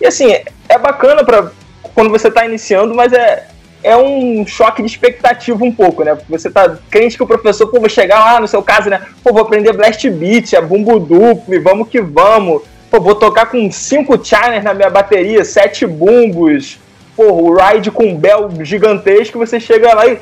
e 0.00 0.06
assim, 0.06 0.32
é 0.68 0.78
bacana 0.78 1.24
para 1.24 1.50
quando 1.94 2.10
você 2.10 2.30
tá 2.30 2.44
iniciando, 2.44 2.94
mas 2.94 3.12
é, 3.12 3.46
é 3.82 3.96
um 3.96 4.46
choque 4.46 4.82
de 4.82 4.88
expectativa 4.88 5.64
um 5.64 5.72
pouco, 5.72 6.04
né? 6.04 6.14
Porque 6.14 6.30
você 6.30 6.50
tá 6.50 6.76
crente 6.90 7.16
que 7.16 7.22
o 7.22 7.26
professor, 7.26 7.66
pô, 7.68 7.80
vou 7.80 7.88
chegar 7.88 8.18
lá, 8.18 8.40
no 8.40 8.48
seu 8.48 8.62
caso, 8.62 8.90
né? 8.90 9.00
Pô, 9.22 9.32
vou 9.32 9.42
aprender 9.42 9.72
blast 9.72 10.08
beat, 10.10 10.52
é 10.52 10.60
bumbo 10.60 10.98
duplo, 10.98 11.54
e 11.54 11.58
vamos 11.58 11.88
que 11.88 12.00
vamos. 12.00 12.62
Pô, 12.90 13.00
vou 13.00 13.14
tocar 13.14 13.46
com 13.46 13.70
cinco 13.70 14.22
chiners 14.22 14.64
na 14.64 14.74
minha 14.74 14.90
bateria, 14.90 15.44
sete 15.44 15.86
bumbos. 15.86 16.78
Pô, 17.16 17.24
o 17.24 17.56
ride 17.56 17.90
com 17.90 18.04
um 18.04 18.16
bell 18.16 18.50
gigantesco, 18.62 19.38
você 19.38 19.58
chega 19.58 19.94
lá 19.94 20.06
e... 20.06 20.18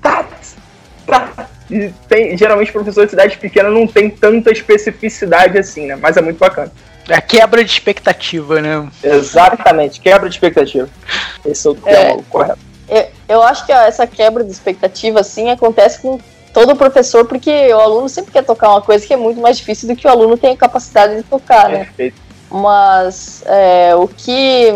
Tá, 0.00 0.24
tá. 1.06 1.48
E 1.70 1.92
tem, 2.08 2.36
geralmente 2.36 2.72
professor 2.72 3.04
de 3.04 3.10
cidade 3.10 3.36
pequena 3.36 3.68
não 3.68 3.86
tem 3.86 4.08
tanta 4.08 4.50
especificidade 4.50 5.58
assim, 5.58 5.86
né? 5.86 5.96
Mas 6.00 6.16
é 6.16 6.22
muito 6.22 6.38
bacana. 6.38 6.72
É 7.08 7.14
a 7.14 7.20
quebra 7.20 7.62
de 7.62 7.70
expectativa, 7.70 8.60
né? 8.60 8.86
Exatamente, 9.02 10.00
quebra 10.00 10.28
de 10.28 10.34
expectativa. 10.34 10.88
Esse 11.44 11.66
é 11.66 11.70
o 11.70 11.74
termo 11.74 12.20
é, 12.20 12.22
correto. 12.30 12.67
Eu, 12.88 13.06
eu 13.28 13.42
acho 13.42 13.66
que 13.66 13.72
essa 13.72 14.06
quebra 14.06 14.42
de 14.42 14.50
expectativa, 14.50 15.20
assim, 15.20 15.50
acontece 15.50 16.00
com 16.00 16.18
todo 16.52 16.74
professor, 16.76 17.26
porque 17.26 17.72
o 17.72 17.78
aluno 17.78 18.08
sempre 18.08 18.32
quer 18.32 18.44
tocar 18.44 18.70
uma 18.70 18.82
coisa 18.82 19.06
que 19.06 19.12
é 19.12 19.16
muito 19.16 19.40
mais 19.40 19.58
difícil 19.58 19.88
do 19.88 19.96
que 19.96 20.06
o 20.06 20.10
aluno 20.10 20.36
tem 20.36 20.52
a 20.52 20.56
capacidade 20.56 21.16
de 21.16 21.22
tocar, 21.22 21.68
né? 21.68 21.84
Perfeito. 21.84 22.20
Mas 22.50 23.42
é, 23.46 23.94
o 23.94 24.08
que 24.08 24.72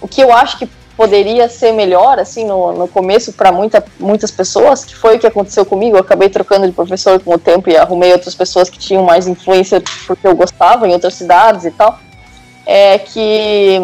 o 0.00 0.08
que 0.08 0.20
eu 0.20 0.32
acho 0.32 0.58
que 0.58 0.68
poderia 0.96 1.48
ser 1.48 1.72
melhor, 1.72 2.18
assim, 2.18 2.44
no, 2.44 2.72
no 2.72 2.88
começo 2.88 3.32
para 3.32 3.50
muita, 3.50 3.84
muitas 3.98 4.30
pessoas, 4.30 4.84
que 4.84 4.94
foi 4.94 5.16
o 5.16 5.18
que 5.18 5.26
aconteceu 5.26 5.64
comigo. 5.64 5.96
Eu 5.96 6.00
acabei 6.00 6.28
trocando 6.28 6.66
de 6.66 6.72
professor 6.72 7.18
com 7.20 7.34
o 7.34 7.38
tempo 7.38 7.70
e 7.70 7.76
arrumei 7.76 8.12
outras 8.12 8.34
pessoas 8.34 8.68
que 8.68 8.78
tinham 8.78 9.02
mais 9.02 9.26
influência 9.26 9.82
porque 10.06 10.26
eu 10.26 10.34
gostava 10.36 10.86
em 10.86 10.92
outras 10.92 11.14
cidades 11.14 11.64
e 11.64 11.70
tal. 11.70 11.98
É 12.66 12.98
que 12.98 13.80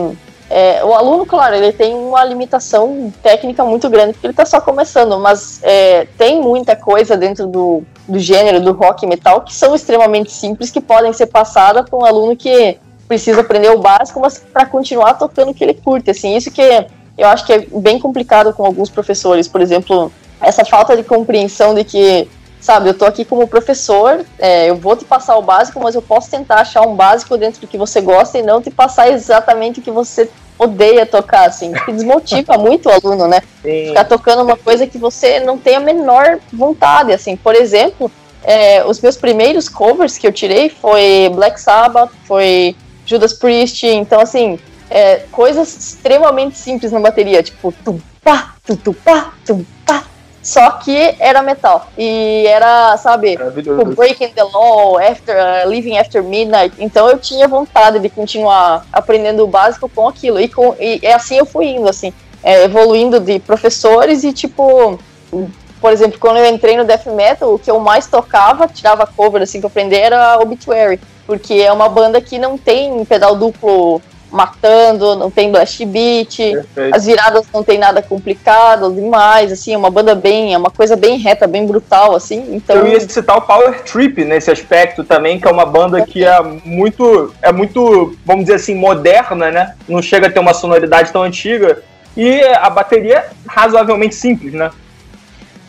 é, 0.51 0.83
o 0.83 0.95
aluno, 0.95 1.27
claro, 1.27 1.57
ele 1.57 1.73
tem 1.73 1.95
uma 1.95 2.25
limitação 2.25 3.13
técnica 3.23 3.65
muito 3.65 3.91
grande 3.91 4.15
porque 4.15 4.27
ele 4.27 4.33
está 4.33 4.47
só 4.47 4.61
começando, 4.61 5.19
mas 5.19 5.61
é, 5.63 6.07
tem 6.17 6.41
muita 6.41 6.75
coisa 6.75 7.17
dentro 7.17 7.47
do, 7.47 7.83
do 8.07 8.19
gênero 8.19 8.61
do 8.61 8.73
rock 8.73 9.05
e 9.05 9.09
metal 9.09 9.43
que 9.43 9.55
são 9.55 9.75
extremamente 9.75 10.33
simples 10.33 10.71
que 10.71 10.81
podem 10.81 11.13
ser 11.13 11.27
passadas 11.27 11.89
para 11.89 11.99
um 11.99 12.05
aluno 12.05 12.35
que 12.35 12.79
precisa 13.07 13.43
aprender 13.43 13.71
o 13.71 13.79
básico, 13.79 14.21
mas 14.21 14.39
para 14.39 14.65
continuar 14.65 15.15
tocando 15.15 15.51
o 15.51 15.55
que 15.55 15.65
ele 15.65 15.75
curte. 15.75 16.11
Assim, 16.11 16.35
isso 16.37 16.51
que 16.51 16.87
eu 17.17 17.27
acho 17.27 17.45
que 17.45 17.53
é 17.53 17.67
bem 17.73 17.99
complicado 17.99 18.53
com 18.53 18.65
alguns 18.65 18.89
professores, 18.89 19.49
por 19.49 19.61
exemplo, 19.61 20.13
essa 20.41 20.65
falta 20.65 20.97
de 20.97 21.03
compreensão 21.03 21.75
de 21.75 21.85
que, 21.85 22.29
sabe, 22.61 22.89
eu 22.89 22.95
tô 22.95 23.05
aqui 23.05 23.25
como 23.25 23.47
professor, 23.47 24.25
é, 24.39 24.71
eu 24.71 24.77
vou 24.77 24.97
te 24.97 25.05
passar 25.05 25.37
o 25.37 25.43
básico, 25.43 25.81
mas 25.81 25.95
eu 25.95 26.03
posso 26.03 26.31
tentar 26.31 26.61
achar 26.61 26.83
um 26.83 26.95
básico 26.95 27.37
dentro 27.37 27.61
do 27.61 27.67
que 27.67 27.79
você 27.79 28.01
gosta 28.01 28.39
e 28.39 28.43
não 28.43 28.61
te 28.61 28.71
passar 28.71 29.11
exatamente 29.11 29.81
o 29.81 29.83
que 29.83 29.91
você 29.91 30.29
odeia 30.59 31.07
tocar, 31.07 31.47
assim, 31.47 31.73
que 31.73 31.93
desmotiva 31.93 32.57
muito 32.59 32.89
o 32.89 32.93
aluno, 32.93 33.29
né? 33.29 33.41
Sim. 33.63 33.89
Ficar 33.89 34.05
tocando 34.05 34.43
uma 34.43 34.57
coisa 34.57 34.87
que 34.87 34.99
você 34.99 35.39
não 35.41 35.57
tem 35.57 35.77
a 35.77 35.81
menor 35.81 36.41
vontade, 36.53 37.13
assim. 37.13 37.37
Por 37.37 37.55
exemplo, 37.55 38.11
é, 38.43 38.85
os 38.85 39.01
meus 39.01 39.17
primeiros 39.17 39.69
covers 39.69 40.19
que 40.19 40.27
eu 40.27 40.33
tirei 40.33 40.69
foi 40.69 41.31
Black 41.33 41.61
Sabbath, 41.61 42.11
foi 42.25 42.77
Judas 43.07 43.33
Priest, 43.33 43.87
então 43.87 44.21
assim, 44.21 44.59
é, 44.91 45.23
coisas 45.31 45.77
extremamente 45.77 46.59
simples 46.59 46.93
na 46.93 47.01
bateria, 47.01 47.43
tipo 47.43 47.73
tum 47.85 48.01
pá, 48.23 48.55
tum, 48.67 48.77
tum 48.77 48.93
pá, 48.93 49.33
tum 49.47 49.65
pá. 49.87 50.05
Só 50.49 50.71
que 50.71 51.15
era 51.19 51.43
metal. 51.43 51.89
E 51.99 52.47
era, 52.47 52.97
sabe, 52.97 53.37
tipo, 53.63 53.85
Breaking 53.95 54.31
the 54.31 54.43
Law, 54.43 54.99
after, 54.99 55.37
uh, 55.37 55.69
Living 55.69 55.99
After 55.99 56.25
Midnight. 56.25 56.75
Então 56.79 57.07
eu 57.07 57.19
tinha 57.19 57.47
vontade 57.47 57.99
de 57.99 58.09
continuar 58.09 58.87
aprendendo 58.91 59.45
o 59.45 59.47
básico 59.47 59.91
com 59.91 60.09
aquilo. 60.09 60.41
E, 60.41 60.49
com, 60.49 60.75
e 60.81 61.07
assim 61.09 61.37
eu 61.37 61.45
fui 61.45 61.67
indo, 61.67 61.87
assim, 61.87 62.15
é, 62.43 62.65
evoluindo 62.65 63.21
de 63.21 63.39
professores 63.41 64.25
e, 64.25 64.33
tipo, 64.33 64.99
por 65.83 65.93
exemplo, 65.93 66.19
quando 66.19 66.39
eu 66.39 66.47
entrei 66.47 66.79
no 66.79 66.85
death 66.85 67.05
metal, 67.09 67.53
o 67.53 67.59
que 67.59 67.71
eu 67.71 67.79
mais 67.79 68.07
tocava, 68.07 68.67
tirava 68.67 69.07
cover 69.07 69.43
assim 69.43 69.61
pra 69.61 69.69
aprender 69.69 69.99
era 69.99 70.39
Obituary, 70.41 70.99
porque 71.27 71.57
é 71.57 71.71
uma 71.71 71.91
banda 71.91 72.23
que 72.23 72.39
não 72.39 72.57
tem 72.57 73.05
pedal 73.05 73.37
duplo 73.37 74.01
matando, 74.31 75.17
não 75.17 75.31
tem 75.31 75.51
blast 75.51 75.85
beat, 75.85 76.37
Perfeito. 76.37 76.95
as 76.95 77.07
viradas 77.07 77.47
não 77.53 77.63
tem 77.63 77.79
nada 77.79 78.03
complicado 78.03 78.93
demais, 78.93 79.51
assim, 79.51 79.73
é 79.73 79.79
uma 79.79 79.91
banda 79.91 80.15
bem, 80.15 80.55
é 80.55 80.59
uma 80.59 80.71
coisa 80.71 80.97
bem 80.97 81.19
reta, 81.19 81.47
bem 81.47 81.67
brutal, 81.67 82.15
assim, 82.15 82.45
então... 82.55 82.77
Eu 82.77 82.89
ia 82.89 83.01
citar 83.01 83.39
o 83.39 83.43
Power 83.43 83.83
Trip 83.85 84.25
nesse 84.25 84.51
aspecto 84.51 85.03
também, 85.03 85.41
que 85.41 85.49
é 85.49 85.51
uma 85.51 85.67
banda 85.67 86.05
que 86.05 86.25
é 86.25 86.41
muito, 86.43 87.35
é 87.41 87.53
muito, 87.53 88.17
vamos 88.25 88.45
dizer 88.45 88.57
assim, 88.57 88.75
moderna, 88.75 89.51
né, 89.51 89.75
não 89.89 90.03
chega 90.03 90.27
a 90.27 90.31
ter 90.31 90.41
uma 90.41 90.55
sonoridade 90.55 91.13
tão 91.13 91.23
antiga, 91.23 91.83
e 92.17 92.43
a 92.43 92.69
bateria 92.69 93.19
é 93.19 93.31
razoavelmente 93.47 94.15
simples, 94.15 94.53
né? 94.53 94.71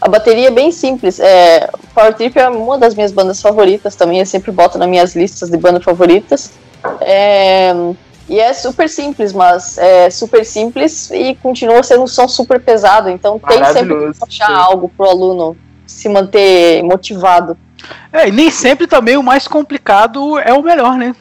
A 0.01 0.07
bateria 0.07 0.47
é 0.47 0.51
bem 0.51 0.71
simples. 0.71 1.19
É, 1.19 1.69
Power 1.93 2.13
Trip 2.13 2.39
é 2.39 2.47
uma 2.49 2.77
das 2.77 2.95
minhas 2.95 3.11
bandas 3.11 3.41
favoritas 3.41 3.95
também. 3.95 4.19
Eu 4.19 4.25
sempre 4.25 4.49
boto 4.51 4.77
nas 4.77 4.87
minhas 4.87 5.13
listas 5.15 5.49
de 5.49 5.57
bandas 5.57 5.83
favoritas. 5.83 6.51
É, 7.01 7.73
e 8.29 8.39
é 8.39 8.53
super 8.53 8.87
simples, 8.87 9.33
mas 9.33 9.77
é 9.77 10.09
super 10.09 10.45
simples 10.45 11.09
e 11.09 11.35
continua 11.35 11.81
sendo 11.81 12.03
um 12.03 12.07
som 12.07 12.27
super 12.27 12.59
pesado. 12.59 13.09
Então 13.09 13.39
tem 13.39 13.63
sempre 13.65 13.95
que 13.95 14.23
achar 14.23 14.47
sim. 14.47 14.53
algo 14.53 14.87
pro 14.95 15.09
aluno 15.09 15.57
se 15.87 16.07
manter 16.07 16.83
motivado. 16.83 17.57
É, 18.13 18.27
e 18.27 18.31
nem 18.31 18.51
sempre 18.51 18.85
também 18.85 19.17
o 19.17 19.23
mais 19.23 19.47
complicado 19.47 20.37
é 20.37 20.53
o 20.53 20.61
melhor, 20.61 20.95
né? 20.97 21.15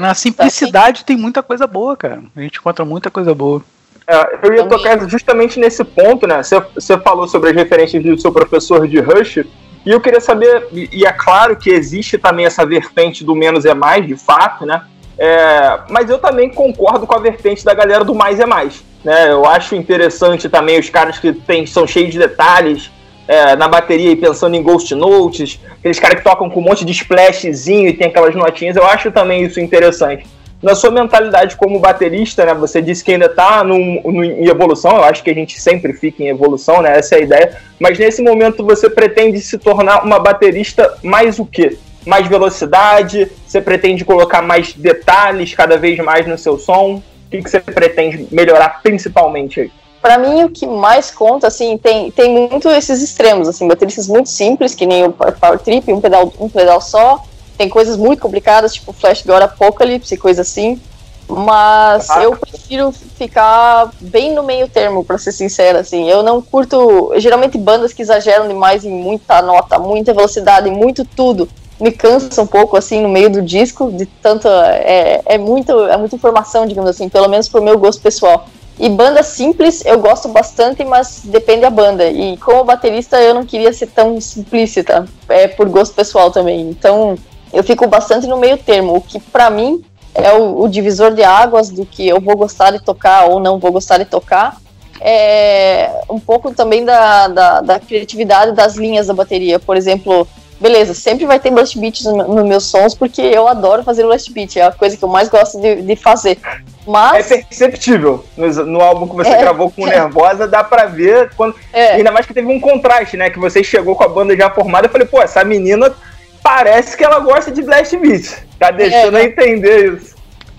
Na 0.00 0.14
simplicidade 0.14 1.04
tem 1.04 1.16
muita 1.16 1.42
coisa 1.42 1.66
boa, 1.66 1.96
cara. 1.96 2.22
A 2.34 2.40
gente 2.40 2.58
encontra 2.58 2.84
muita 2.84 3.10
coisa 3.10 3.34
boa. 3.34 3.62
É, 4.06 4.38
eu 4.42 4.54
ia 4.54 4.66
tocar 4.66 5.08
justamente 5.08 5.60
nesse 5.60 5.84
ponto, 5.84 6.26
né? 6.26 6.42
Você, 6.42 6.60
você 6.74 6.98
falou 6.98 7.28
sobre 7.28 7.50
as 7.50 7.56
referências 7.56 8.02
do 8.02 8.20
seu 8.20 8.32
professor 8.32 8.88
de 8.88 8.98
Rush, 8.98 9.44
e 9.86 9.90
eu 9.90 10.00
queria 10.00 10.20
saber, 10.20 10.66
e 10.72 11.06
é 11.06 11.12
claro 11.12 11.56
que 11.56 11.70
existe 11.70 12.18
também 12.18 12.44
essa 12.44 12.66
vertente 12.66 13.24
do 13.24 13.34
menos 13.34 13.64
é 13.64 13.72
mais, 13.72 14.06
de 14.06 14.16
fato, 14.16 14.66
né? 14.66 14.82
É, 15.22 15.80
mas 15.90 16.08
eu 16.08 16.18
também 16.18 16.48
concordo 16.48 17.06
com 17.06 17.14
a 17.14 17.18
vertente 17.18 17.62
da 17.62 17.74
galera 17.74 18.02
do 18.02 18.14
mais 18.14 18.40
é 18.40 18.46
mais. 18.46 18.82
Né? 19.04 19.30
Eu 19.30 19.44
acho 19.44 19.74
interessante 19.74 20.48
também 20.48 20.80
os 20.80 20.88
caras 20.88 21.18
que 21.18 21.30
tem, 21.30 21.66
são 21.66 21.86
cheios 21.86 22.10
de 22.10 22.18
detalhes 22.18 22.90
é, 23.28 23.54
na 23.54 23.68
bateria 23.68 24.12
e 24.12 24.16
pensando 24.16 24.56
em 24.56 24.62
ghost 24.62 24.94
notes, 24.94 25.60
aqueles 25.78 25.98
caras 25.98 26.18
que 26.18 26.24
tocam 26.24 26.48
com 26.48 26.60
um 26.60 26.62
monte 26.62 26.86
de 26.86 26.92
splashzinho 26.92 27.86
e 27.86 27.92
tem 27.92 28.06
aquelas 28.06 28.34
notinhas. 28.34 28.76
Eu 28.76 28.86
acho 28.86 29.12
também 29.12 29.44
isso 29.44 29.60
interessante. 29.60 30.26
Na 30.62 30.74
sua 30.74 30.90
mentalidade 30.90 31.54
como 31.54 31.78
baterista, 31.78 32.46
né? 32.46 32.54
Você 32.54 32.80
disse 32.80 33.04
que 33.04 33.12
ainda 33.12 33.26
está 33.26 33.62
em 33.64 34.48
evolução, 34.48 34.96
eu 34.96 35.04
acho 35.04 35.22
que 35.22 35.30
a 35.30 35.34
gente 35.34 35.60
sempre 35.60 35.92
fica 35.92 36.22
em 36.22 36.28
evolução, 36.28 36.80
né? 36.80 36.98
Essa 36.98 37.16
é 37.16 37.18
a 37.18 37.22
ideia. 37.22 37.56
Mas 37.78 37.98
nesse 37.98 38.22
momento 38.22 38.64
você 38.64 38.88
pretende 38.88 39.38
se 39.40 39.58
tornar 39.58 40.02
uma 40.02 40.18
baterista 40.18 40.98
mais 41.02 41.38
o 41.38 41.44
quê? 41.44 41.78
Mais 42.06 42.26
velocidade? 42.26 43.30
Você 43.46 43.60
pretende 43.60 44.04
colocar 44.04 44.42
mais 44.42 44.72
detalhes 44.72 45.54
cada 45.54 45.76
vez 45.76 45.98
mais 45.98 46.26
no 46.26 46.38
seu 46.38 46.58
som? 46.58 46.94
O 46.94 47.30
que, 47.30 47.42
que 47.42 47.50
você 47.50 47.60
pretende 47.60 48.26
melhorar 48.30 48.80
principalmente 48.82 49.60
aí? 49.60 49.72
Para 50.02 50.16
mim, 50.16 50.44
o 50.44 50.48
que 50.48 50.66
mais 50.66 51.10
conta, 51.10 51.46
assim, 51.46 51.76
tem, 51.76 52.10
tem 52.10 52.48
muito 52.48 52.70
esses 52.70 53.02
extremos, 53.02 53.46
assim, 53.46 53.68
bateristas 53.68 54.08
muito 54.08 54.30
simples, 54.30 54.74
que 54.74 54.86
nem 54.86 55.04
o 55.04 55.12
Power 55.12 55.58
Trip, 55.58 55.92
um 55.92 56.00
pedal, 56.00 56.32
um 56.40 56.48
pedal 56.48 56.80
só. 56.80 57.22
Tem 57.58 57.68
coisas 57.68 57.98
muito 57.98 58.22
complicadas, 58.22 58.72
tipo 58.72 58.94
Flash 58.94 59.22
God 59.22 59.42
Apocalypse 59.42 60.14
e 60.14 60.16
coisa 60.16 60.40
assim. 60.40 60.80
Mas 61.28 62.08
ah. 62.10 62.22
eu 62.22 62.34
prefiro 62.34 62.90
ficar 62.90 63.90
bem 64.00 64.32
no 64.34 64.42
meio 64.42 64.66
termo, 64.66 65.04
para 65.04 65.18
ser 65.18 65.32
sincera, 65.32 65.80
assim. 65.80 66.08
Eu 66.08 66.22
não 66.22 66.40
curto, 66.40 67.12
geralmente, 67.18 67.58
bandas 67.58 67.92
que 67.92 68.00
exageram 68.00 68.48
demais 68.48 68.86
em 68.86 68.90
muita 68.90 69.42
nota, 69.42 69.78
muita 69.78 70.14
velocidade, 70.14 70.70
muito 70.70 71.04
tudo 71.04 71.46
me 71.80 71.90
cansa 71.90 72.42
um 72.42 72.46
pouco 72.46 72.76
assim 72.76 73.00
no 73.00 73.08
meio 73.08 73.30
do 73.30 73.40
disco 73.40 73.90
de 73.90 74.04
tanto 74.04 74.46
é, 74.46 75.22
é 75.24 75.38
muito 75.38 75.72
é 75.86 75.96
muita 75.96 76.14
informação 76.14 76.66
digamos 76.66 76.90
assim 76.90 77.08
pelo 77.08 77.28
menos 77.28 77.48
pro 77.48 77.62
meu 77.62 77.78
gosto 77.78 78.02
pessoal. 78.02 78.46
E 78.78 78.88
banda 78.88 79.22
simples 79.22 79.84
eu 79.84 79.98
gosto 79.98 80.28
bastante 80.28 80.84
mas 80.84 81.22
depende 81.24 81.62
da 81.62 81.70
banda. 81.70 82.06
E 82.08 82.36
como 82.36 82.64
baterista 82.64 83.20
eu 83.20 83.34
não 83.34 83.44
queria 83.44 83.72
ser 83.72 83.86
tão 83.88 84.20
simplícita 84.20 85.06
é 85.28 85.48
por 85.48 85.68
gosto 85.68 85.94
pessoal 85.94 86.30
também. 86.30 86.68
Então 86.68 87.16
eu 87.52 87.64
fico 87.64 87.86
bastante 87.86 88.26
no 88.26 88.36
meio 88.36 88.58
termo 88.58 88.96
o 88.96 89.00
que 89.00 89.18
para 89.18 89.50
mim 89.50 89.82
é 90.14 90.32
o, 90.32 90.62
o 90.62 90.68
divisor 90.68 91.14
de 91.14 91.22
águas 91.22 91.70
do 91.70 91.86
que 91.86 92.06
eu 92.06 92.20
vou 92.20 92.36
gostar 92.36 92.70
de 92.72 92.84
tocar 92.84 93.26
ou 93.28 93.40
não 93.40 93.58
vou 93.58 93.72
gostar 93.72 93.98
de 93.98 94.04
tocar. 94.04 94.56
É 95.00 96.02
um 96.10 96.20
pouco 96.20 96.52
também 96.52 96.84
da, 96.84 97.26
da, 97.28 97.60
da 97.62 97.80
criatividade 97.80 98.52
das 98.52 98.76
linhas 98.76 99.06
da 99.06 99.14
bateria. 99.14 99.58
Por 99.58 99.76
exemplo 99.76 100.28
beleza, 100.60 100.92
sempre 100.92 101.24
vai 101.24 101.40
ter 101.40 101.50
blast 101.50 101.78
beats 101.78 102.04
nos 102.04 102.28
no 102.28 102.44
meus 102.44 102.64
sons, 102.64 102.94
porque 102.94 103.22
eu 103.22 103.48
adoro 103.48 103.82
fazer 103.82 104.04
blast 104.04 104.30
beat, 104.32 104.56
é 104.56 104.62
a 104.62 104.72
coisa 104.72 104.96
que 104.96 105.02
eu 105.02 105.08
mais 105.08 105.28
gosto 105.28 105.60
de, 105.60 105.82
de 105.82 105.96
fazer. 105.96 106.38
Mas... 106.86 107.30
É 107.30 107.38
perceptível. 107.38 108.24
No, 108.36 108.48
no 108.66 108.80
álbum 108.80 109.08
que 109.08 109.14
você 109.14 109.30
é, 109.30 109.38
gravou 109.38 109.70
com 109.70 109.86
Nervosa, 109.86 110.46
dá 110.46 110.62
pra 110.62 110.86
ver 110.86 111.30
quando. 111.36 111.54
É. 111.72 111.92
Ainda 111.92 112.10
mais 112.10 112.26
que 112.26 112.34
teve 112.34 112.48
um 112.48 112.60
contraste, 112.60 113.16
né? 113.16 113.30
Que 113.30 113.38
você 113.38 113.62
chegou 113.62 113.94
com 113.94 114.04
a 114.04 114.08
banda 114.08 114.36
já 114.36 114.50
formada. 114.50 114.86
Eu 114.86 114.90
falei, 114.90 115.06
pô, 115.06 115.20
essa 115.22 115.44
menina 115.44 115.94
parece 116.42 116.96
que 116.96 117.04
ela 117.04 117.20
gosta 117.20 117.50
de 117.50 117.62
Blast 117.62 117.96
Beat. 117.96 118.44
Tá 118.58 118.70
deixando 118.70 119.16
é, 119.16 119.20
a 119.20 119.24
entender 119.24 119.94
isso. 119.94 120.14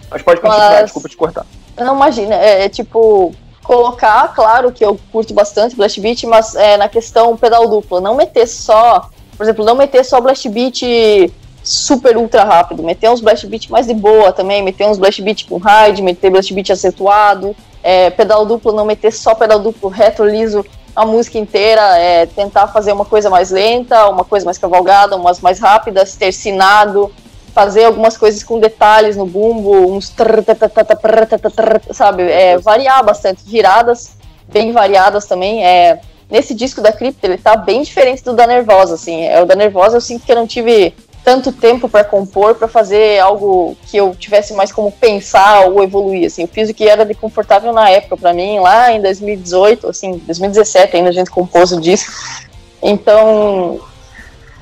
Mas 0.09 0.21
pode 0.21 0.41
continuar, 0.41 0.71
mas... 0.71 0.83
desculpa 0.83 1.09
te 1.09 1.17
cortar. 1.17 1.45
Não, 1.77 1.95
imagina, 1.95 2.35
é, 2.35 2.65
é, 2.65 2.69
tipo, 2.69 3.33
colocar, 3.63 4.33
claro 4.33 4.71
que 4.71 4.83
eu 4.83 4.99
curto 5.11 5.33
bastante 5.33 5.75
Blast 5.75 5.99
Beat, 5.99 6.23
mas 6.23 6.55
é, 6.55 6.77
na 6.77 6.89
questão 6.89 7.35
pedal 7.37 7.67
duplo, 7.67 8.01
não 8.01 8.15
meter 8.15 8.47
só, 8.47 9.09
por 9.41 9.45
exemplo, 9.45 9.65
não 9.65 9.73
meter 9.73 10.05
só 10.05 10.21
Blast 10.21 10.47
Beat 10.49 10.83
super 11.63 12.15
ultra 12.15 12.43
rápido, 12.43 12.83
meter 12.83 13.09
uns 13.09 13.21
Blast 13.21 13.47
Beat 13.47 13.71
mais 13.71 13.87
de 13.87 13.93
boa 13.95 14.31
também, 14.31 14.61
meter 14.61 14.85
uns 14.85 14.99
Blast 14.99 15.19
Beat 15.19 15.47
com 15.49 15.57
ride, 15.57 15.99
meter 16.03 16.29
Blast 16.29 16.53
Beat 16.53 16.69
acentuado, 16.69 17.55
é, 17.81 18.11
pedal 18.11 18.45
duplo, 18.45 18.71
não 18.71 18.85
meter 18.85 19.11
só 19.11 19.33
pedal 19.33 19.57
duplo 19.57 19.89
reto, 19.89 20.23
liso, 20.23 20.63
a 20.95 21.07
música 21.07 21.39
inteira, 21.39 21.81
é, 21.97 22.27
tentar 22.27 22.67
fazer 22.67 22.93
uma 22.93 23.03
coisa 23.03 23.31
mais 23.31 23.49
lenta, 23.49 24.07
uma 24.09 24.23
coisa 24.23 24.45
mais 24.45 24.59
cavalgada, 24.59 25.15
umas 25.15 25.41
mais 25.41 25.59
rápidas, 25.59 26.15
tercinado, 26.15 27.11
fazer 27.51 27.85
algumas 27.85 28.15
coisas 28.15 28.43
com 28.43 28.59
detalhes 28.59 29.17
no 29.17 29.25
bumbo, 29.25 29.91
uns 29.91 30.13
sabe, 31.91 32.21
é, 32.21 32.59
variar 32.59 33.03
bastante, 33.03 33.41
viradas 33.43 34.11
bem 34.47 34.71
variadas 34.71 35.25
também, 35.25 35.65
é, 35.65 35.99
nesse 36.31 36.55
disco 36.55 36.81
da 36.81 36.91
Crypto 36.91 37.23
ele 37.23 37.37
tá 37.37 37.55
bem 37.55 37.83
diferente 37.83 38.23
do 38.23 38.33
da 38.33 38.47
Nervosa, 38.47 38.95
assim, 38.95 39.23
é, 39.23 39.41
o 39.41 39.45
da 39.45 39.55
Nervosa 39.55 39.97
eu 39.97 40.01
sinto 40.01 40.25
que 40.25 40.31
eu 40.31 40.35
não 40.35 40.47
tive 40.47 40.95
tanto 41.23 41.51
tempo 41.51 41.87
para 41.87 42.03
compor, 42.03 42.55
para 42.55 42.67
fazer 42.67 43.19
algo 43.19 43.77
que 43.85 43.97
eu 43.97 44.15
tivesse 44.15 44.53
mais 44.55 44.71
como 44.71 44.91
pensar 44.91 45.67
ou 45.67 45.83
evoluir, 45.83 46.25
assim, 46.25 46.43
eu 46.43 46.47
fiz 46.47 46.69
o 46.69 46.73
que 46.73 46.87
era 46.87 47.05
de 47.05 47.13
confortável 47.13 47.71
na 47.71 47.89
época 47.89 48.17
para 48.17 48.33
mim, 48.33 48.59
lá 48.59 48.91
em 48.91 49.01
2018, 49.01 49.87
assim, 49.87 50.13
2017 50.25 50.95
ainda 50.95 51.09
a 51.09 51.13
gente 51.13 51.29
compôs 51.29 51.71
o 51.71 51.79
disco, 51.79 52.11
então 52.81 53.79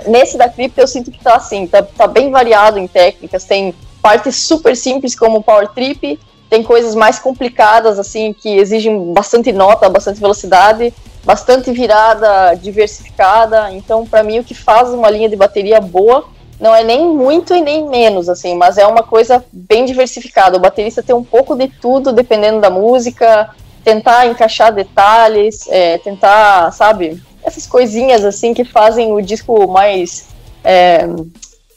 Nesse 0.08 0.38
da 0.38 0.48
cripto 0.48 0.80
eu 0.80 0.88
sinto 0.88 1.12
que 1.12 1.20
tá 1.20 1.36
assim, 1.36 1.68
tá, 1.68 1.84
tá 1.84 2.08
bem 2.08 2.32
variado 2.32 2.80
em 2.80 2.88
técnicas, 2.88 3.44
tem 3.44 3.74
partes 4.02 4.36
super 4.36 4.76
simples 4.76 5.16
como 5.16 5.44
Power 5.44 5.68
Trip, 5.70 6.18
tem 6.50 6.64
coisas 6.64 6.96
mais 6.96 7.20
complicadas 7.20 8.00
assim 8.00 8.34
que 8.34 8.50
exigem 8.50 9.14
bastante 9.14 9.52
nota, 9.52 9.90
bastante 9.90 10.20
velocidade, 10.20 10.94
bastante 11.24 11.72
virada 11.72 12.56
diversificada. 12.56 13.72
Então, 13.72 14.06
para 14.06 14.24
mim 14.24 14.40
o 14.40 14.44
que 14.44 14.54
faz 14.54 14.90
uma 14.90 15.10
linha 15.10 15.30
de 15.30 15.36
bateria 15.36 15.80
boa 15.80 16.26
não 16.60 16.76
é 16.76 16.84
nem 16.84 17.08
muito 17.08 17.56
e 17.56 17.62
nem 17.62 17.88
menos 17.88 18.28
assim, 18.28 18.56
mas 18.56 18.78
é 18.78 18.86
uma 18.86 19.02
coisa 19.02 19.44
bem 19.52 19.86
diversificada. 19.86 20.58
O 20.58 20.60
baterista 20.60 21.02
tem 21.02 21.16
um 21.16 21.24
pouco 21.24 21.56
de 21.56 21.68
tudo 21.68 22.12
dependendo 22.12 22.60
da 22.60 22.70
música, 22.70 23.50
tentar 23.84 24.28
encaixar 24.28 24.74
detalhes, 24.74 25.68
é, 25.70 25.98
tentar, 26.00 26.72
sabe, 26.74 27.22
essas 27.44 27.66
coisinhas 27.66 28.26
assim 28.26 28.54
que 28.54 28.66
fazem 28.66 29.14
o 29.14 29.22
disco 29.22 29.68
mais 29.68 30.28
é, 30.64 31.08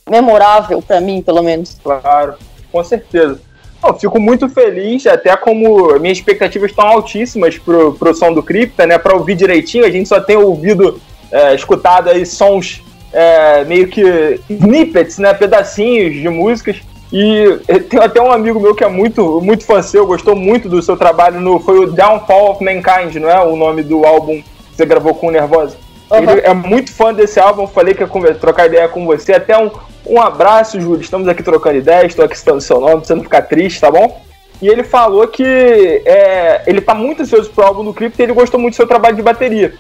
memorável 0.08 0.82
para 0.82 1.00
mim, 1.00 1.22
pelo 1.22 1.42
menos. 1.42 1.76
Claro, 1.82 2.34
com 2.72 2.82
certeza. 2.82 3.40
Eu 3.84 3.94
fico 3.94 4.20
muito 4.20 4.48
feliz, 4.48 5.06
até 5.06 5.36
como 5.36 5.98
minhas 5.98 6.18
expectativas 6.18 6.70
estão 6.70 6.86
altíssimas 6.86 7.58
pro, 7.58 7.94
pro 7.94 8.14
som 8.14 8.32
do 8.32 8.42
Cripta, 8.42 8.86
né? 8.86 8.98
Para 8.98 9.14
ouvir 9.14 9.34
direitinho, 9.34 9.84
a 9.84 9.90
gente 9.90 10.08
só 10.08 10.20
tem 10.20 10.36
ouvido, 10.36 11.00
é, 11.30 11.54
escutado 11.54 12.08
aí 12.08 12.24
sons 12.24 12.82
é, 13.12 13.64
meio 13.64 13.88
que 13.88 14.40
snippets, 14.48 15.18
né? 15.18 15.34
Pedacinhos 15.34 16.14
de 16.14 16.28
músicas. 16.28 16.80
E 17.12 17.58
tem 17.90 18.00
até 18.00 18.22
um 18.22 18.32
amigo 18.32 18.58
meu 18.58 18.74
que 18.74 18.82
é 18.82 18.88
muito, 18.88 19.40
muito 19.42 19.66
fã 19.66 19.82
seu, 19.82 20.06
gostou 20.06 20.34
muito 20.34 20.68
do 20.68 20.80
seu 20.80 20.96
trabalho 20.96 21.40
no. 21.40 21.60
Foi 21.60 21.78
o 21.78 21.92
Downfall 21.92 22.52
of 22.52 22.64
Mankind, 22.64 23.16
não 23.16 23.28
é? 23.28 23.38
O 23.44 23.54
nome 23.54 23.82
do 23.82 24.06
álbum 24.06 24.42
você 24.72 24.86
gravou 24.86 25.14
com 25.14 25.26
o 25.26 25.30
Nervosa. 25.30 25.76
Uhum. 26.10 26.18
Ele 26.18 26.40
é 26.40 26.54
muito 26.54 26.92
fã 26.92 27.12
desse 27.12 27.38
álbum, 27.38 27.66
falei 27.66 27.94
que 27.94 28.02
ia 28.02 28.34
trocar 28.34 28.66
ideia 28.66 28.88
com 28.88 29.04
você. 29.04 29.34
Até 29.34 29.58
um, 29.58 29.70
um 30.06 30.20
abraço, 30.20 30.80
Júlio. 30.80 31.00
Estamos 31.00 31.28
aqui 31.28 31.42
trocando 31.42 31.78
ideias, 31.78 32.12
estou 32.12 32.24
aqui 32.24 32.36
citando 32.36 32.60
seu 32.60 32.80
nome, 32.80 33.04
você 33.04 33.14
não 33.14 33.22
ficar 33.22 33.42
triste, 33.42 33.80
tá 33.80 33.90
bom? 33.90 34.22
E 34.60 34.68
ele 34.68 34.84
falou 34.84 35.26
que 35.26 35.42
é, 35.44 36.62
ele 36.66 36.80
tá 36.80 36.94
muito 36.94 37.22
ansioso 37.22 37.50
pro 37.50 37.64
álbum 37.64 37.84
do 37.84 37.92
Crypto 37.92 38.20
e 38.20 38.22
ele 38.22 38.32
gostou 38.32 38.60
muito 38.60 38.74
do 38.74 38.76
seu 38.76 38.86
trabalho 38.86 39.16
de 39.16 39.22
bateria. 39.22 39.74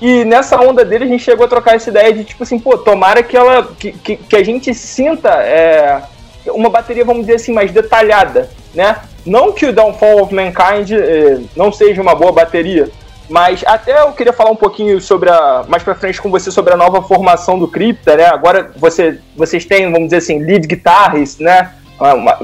E 0.00 0.24
nessa 0.24 0.60
onda 0.60 0.84
dele 0.84 1.04
a 1.04 1.06
gente 1.06 1.22
chegou 1.22 1.46
a 1.46 1.48
trocar 1.48 1.76
essa 1.76 1.90
ideia 1.90 2.12
de 2.12 2.24
tipo 2.24 2.42
assim, 2.42 2.58
pô, 2.58 2.76
tomara 2.76 3.22
que 3.22 3.36
ela. 3.36 3.68
que, 3.78 3.92
que, 3.92 4.16
que 4.16 4.36
a 4.36 4.44
gente 4.44 4.74
sinta 4.74 5.28
é, 5.28 6.02
uma 6.48 6.68
bateria, 6.68 7.04
vamos 7.04 7.22
dizer 7.22 7.36
assim, 7.36 7.52
mais 7.52 7.70
detalhada, 7.70 8.50
né? 8.74 8.96
Não 9.24 9.52
que 9.52 9.66
o 9.66 9.72
Downfall 9.72 10.22
of 10.22 10.34
Mankind 10.34 10.90
é, 10.92 11.40
não 11.54 11.72
seja 11.72 12.02
uma 12.02 12.14
boa 12.14 12.32
bateria, 12.32 12.90
mas 13.28 13.64
até 13.66 14.00
eu 14.00 14.12
queria 14.12 14.32
falar 14.32 14.50
um 14.50 14.56
pouquinho 14.56 15.00
sobre 15.00 15.30
a. 15.30 15.64
mais 15.68 15.82
pra 15.82 15.94
frente 15.94 16.20
com 16.20 16.30
você 16.30 16.50
sobre 16.50 16.72
a 16.72 16.76
nova 16.76 17.02
formação 17.02 17.58
do 17.58 17.66
Crypta, 17.66 18.16
né? 18.16 18.26
Agora 18.26 18.70
você, 18.76 19.18
vocês 19.34 19.64
têm, 19.64 19.90
vamos 19.90 20.08
dizer 20.08 20.18
assim, 20.18 20.38
lead 20.38 20.66
guitarrist, 20.66 21.40
né? 21.40 21.72
Uma, 21.98 22.38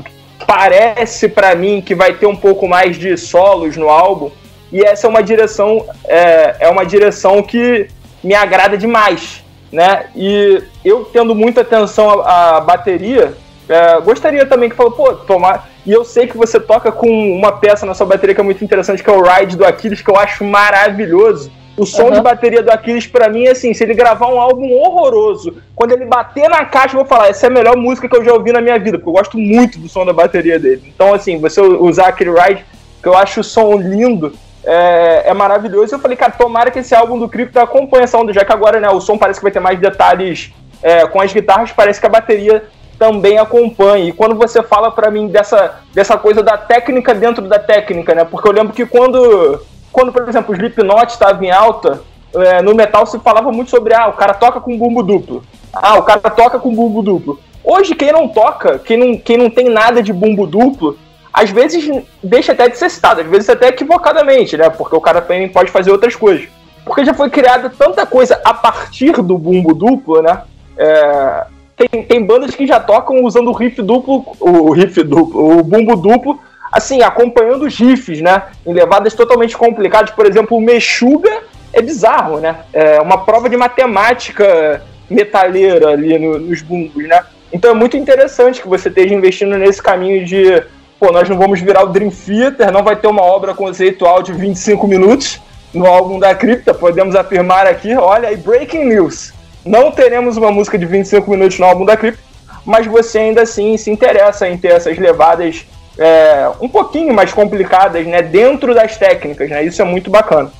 parece 0.46 1.28
para 1.28 1.54
mim 1.54 1.80
que 1.80 1.94
vai 1.94 2.14
ter 2.14 2.26
um 2.26 2.36
pouco 2.36 2.66
mais 2.66 2.98
de 2.98 3.16
solos 3.16 3.76
no 3.76 3.88
álbum. 3.88 4.30
E 4.72 4.82
essa 4.82 5.06
é 5.06 5.10
uma 5.10 5.22
direção. 5.22 5.86
É, 6.04 6.56
é 6.60 6.68
uma 6.68 6.84
direção 6.84 7.42
que 7.42 7.88
me 8.22 8.34
agrada 8.34 8.76
demais. 8.76 9.42
Né? 9.70 10.06
E 10.14 10.62
eu 10.84 11.04
tendo 11.06 11.34
muita 11.34 11.62
atenção 11.62 12.20
à, 12.20 12.56
à 12.56 12.60
bateria, 12.60 13.34
é, 13.68 14.00
gostaria 14.00 14.44
também 14.46 14.68
que 14.68 14.76
falou, 14.76 14.92
pô, 14.92 15.14
tomar. 15.14 15.68
E 15.84 15.92
eu 15.92 16.04
sei 16.04 16.26
que 16.26 16.36
você 16.36 16.60
toca 16.60 16.92
com 16.92 17.08
uma 17.08 17.52
peça 17.52 17.86
na 17.86 17.94
sua 17.94 18.06
bateria 18.06 18.34
que 18.34 18.40
é 18.40 18.44
muito 18.44 18.64
interessante, 18.64 19.02
que 19.02 19.10
é 19.10 19.12
o 19.12 19.22
Ride 19.22 19.56
do 19.56 19.64
Aquiles, 19.64 20.00
que 20.00 20.10
eu 20.10 20.16
acho 20.16 20.44
maravilhoso. 20.44 21.50
O 21.76 21.86
som 21.86 22.04
uhum. 22.04 22.10
de 22.12 22.20
bateria 22.20 22.62
do 22.62 22.70
Aquiles, 22.70 23.06
para 23.06 23.28
mim, 23.28 23.46
é 23.46 23.52
assim: 23.52 23.72
se 23.72 23.82
ele 23.82 23.94
gravar 23.94 24.28
um 24.28 24.38
álbum 24.38 24.70
horroroso, 24.72 25.56
quando 25.74 25.92
ele 25.92 26.04
bater 26.04 26.48
na 26.48 26.64
caixa, 26.64 26.94
eu 26.94 27.00
vou 27.00 27.08
falar, 27.08 27.28
essa 27.28 27.46
é 27.46 27.48
a 27.48 27.52
melhor 27.52 27.76
música 27.76 28.08
que 28.08 28.16
eu 28.16 28.24
já 28.24 28.32
ouvi 28.32 28.52
na 28.52 28.60
minha 28.60 28.78
vida, 28.78 28.98
porque 28.98 29.08
eu 29.08 29.14
gosto 29.14 29.38
muito 29.38 29.78
do 29.78 29.88
som 29.88 30.04
da 30.04 30.12
bateria 30.12 30.58
dele. 30.58 30.82
Então, 30.94 31.14
assim, 31.14 31.38
você 31.38 31.60
usar 31.60 32.08
aquele 32.08 32.30
Ride, 32.30 32.64
que 33.02 33.08
eu 33.08 33.16
acho 33.16 33.40
o 33.40 33.44
som 33.44 33.76
lindo, 33.76 34.34
é, 34.64 35.30
é 35.30 35.34
maravilhoso. 35.34 35.94
E 35.94 35.96
eu 35.96 35.98
falei, 35.98 36.16
cara, 36.16 36.32
tomara 36.32 36.70
que 36.70 36.78
esse 36.78 36.94
álbum 36.94 37.18
do 37.18 37.28
Crypto 37.28 37.58
acompanhe 37.58 38.04
essa 38.04 38.18
onda, 38.18 38.32
já 38.32 38.44
que 38.44 38.52
agora, 38.52 38.78
né, 38.78 38.90
o 38.90 39.00
som 39.00 39.16
parece 39.16 39.40
que 39.40 39.44
vai 39.44 39.52
ter 39.52 39.60
mais 39.60 39.80
detalhes 39.80 40.52
é, 40.82 41.06
com 41.06 41.20
as 41.20 41.32
guitarras, 41.32 41.72
parece 41.72 41.98
que 41.98 42.06
a 42.06 42.10
bateria 42.10 42.64
também 43.02 43.36
acompanhe. 43.36 44.10
E 44.10 44.12
quando 44.12 44.36
você 44.36 44.62
fala 44.62 44.88
para 44.88 45.10
mim 45.10 45.26
dessa, 45.26 45.80
dessa 45.92 46.16
coisa 46.16 46.40
da 46.40 46.56
técnica 46.56 47.12
dentro 47.12 47.48
da 47.48 47.58
técnica, 47.58 48.14
né? 48.14 48.24
Porque 48.24 48.46
eu 48.46 48.52
lembro 48.52 48.72
que 48.72 48.86
quando, 48.86 49.60
quando 49.90 50.12
por 50.12 50.28
exemplo, 50.28 50.52
o 50.52 50.54
Slipknot 50.54 51.10
estava 51.10 51.44
em 51.44 51.50
alta, 51.50 52.00
é, 52.32 52.62
no 52.62 52.76
metal 52.76 53.04
se 53.04 53.18
falava 53.18 53.50
muito 53.50 53.72
sobre, 53.72 53.92
ah, 53.92 54.06
o 54.06 54.12
cara 54.12 54.34
toca 54.34 54.60
com 54.60 54.78
bumbo 54.78 55.02
duplo. 55.02 55.42
Ah, 55.72 55.98
o 55.98 56.04
cara 56.04 56.20
toca 56.20 56.60
com 56.60 56.72
bumbo 56.72 57.02
duplo. 57.02 57.40
Hoje, 57.64 57.96
quem 57.96 58.12
não 58.12 58.28
toca, 58.28 58.78
quem 58.78 58.96
não, 58.96 59.18
quem 59.18 59.36
não 59.36 59.50
tem 59.50 59.68
nada 59.68 60.00
de 60.00 60.12
bumbo 60.12 60.46
duplo, 60.46 60.96
às 61.32 61.50
vezes 61.50 61.90
deixa 62.22 62.52
até 62.52 62.68
de 62.68 62.78
ser 62.78 62.88
citado, 62.88 63.20
às 63.20 63.26
vezes 63.26 63.50
até 63.50 63.66
equivocadamente, 63.66 64.56
né? 64.56 64.70
Porque 64.70 64.94
o 64.94 65.00
cara 65.00 65.20
também 65.20 65.48
pode 65.48 65.72
fazer 65.72 65.90
outras 65.90 66.14
coisas. 66.14 66.46
Porque 66.84 67.04
já 67.04 67.14
foi 67.14 67.28
criada 67.28 67.68
tanta 67.68 68.06
coisa 68.06 68.40
a 68.44 68.54
partir 68.54 69.10
do 69.22 69.36
bumbo 69.36 69.74
duplo, 69.74 70.22
né? 70.22 70.42
É, 70.76 71.46
tem, 71.76 72.02
tem 72.02 72.24
bandas 72.24 72.54
que 72.54 72.66
já 72.66 72.78
tocam 72.78 73.24
usando 73.24 73.48
o 73.48 73.52
riff 73.52 73.80
duplo, 73.82 74.24
o 74.40 74.72
riff 74.72 75.02
duplo, 75.02 75.58
o 75.58 75.62
bumbo 75.62 75.96
duplo, 75.96 76.38
assim, 76.70 77.02
acompanhando 77.02 77.64
os 77.66 77.76
riffs, 77.76 78.20
né? 78.20 78.44
Em 78.66 78.72
levadas 78.72 79.14
totalmente 79.14 79.56
complicadas. 79.56 80.10
Por 80.10 80.26
exemplo, 80.26 80.56
o 80.56 80.60
Meshuga 80.60 81.30
é 81.72 81.82
bizarro, 81.82 82.38
né? 82.40 82.56
É 82.72 83.00
uma 83.00 83.24
prova 83.24 83.48
de 83.48 83.56
matemática 83.56 84.82
metaleira 85.08 85.90
ali 85.90 86.18
no, 86.18 86.38
nos 86.38 86.62
bumbos, 86.62 87.06
né? 87.06 87.22
Então 87.52 87.70
é 87.70 87.74
muito 87.74 87.96
interessante 87.96 88.62
que 88.62 88.68
você 88.68 88.88
esteja 88.88 89.14
investindo 89.14 89.58
nesse 89.58 89.82
caminho 89.82 90.24
de, 90.24 90.62
pô, 90.98 91.12
nós 91.12 91.28
não 91.28 91.36
vamos 91.36 91.60
virar 91.60 91.82
o 91.82 91.88
Dream 91.88 92.10
Theater, 92.10 92.72
não 92.72 92.82
vai 92.82 92.96
ter 92.96 93.08
uma 93.08 93.22
obra 93.22 93.54
conceitual 93.54 94.22
de 94.22 94.32
25 94.32 94.86
minutos 94.86 95.38
no 95.74 95.86
álbum 95.86 96.18
da 96.18 96.34
Cripta, 96.34 96.72
podemos 96.72 97.14
afirmar 97.14 97.66
aqui, 97.66 97.94
olha 97.94 98.28
aí, 98.28 98.36
breaking 98.36 98.86
news. 98.86 99.32
Não 99.64 99.90
teremos 99.90 100.36
uma 100.36 100.50
música 100.50 100.78
de 100.78 100.86
25 100.86 101.30
minutos 101.30 101.58
no 101.58 101.66
álbum 101.66 101.84
da 101.84 101.96
Clip, 101.96 102.18
mas 102.64 102.86
você 102.86 103.18
ainda 103.18 103.42
assim 103.42 103.76
se 103.76 103.90
interessa 103.90 104.48
em 104.48 104.56
ter 104.56 104.72
essas 104.72 104.98
levadas 104.98 105.66
é, 105.98 106.50
um 106.60 106.68
pouquinho 106.68 107.12
mais 107.12 107.32
complicadas, 107.32 108.06
né, 108.06 108.22
dentro 108.22 108.74
das 108.74 108.96
técnicas, 108.96 109.50
né? 109.50 109.64
Isso 109.64 109.82
é 109.82 109.84
muito 109.84 110.10
bacana. 110.10 110.50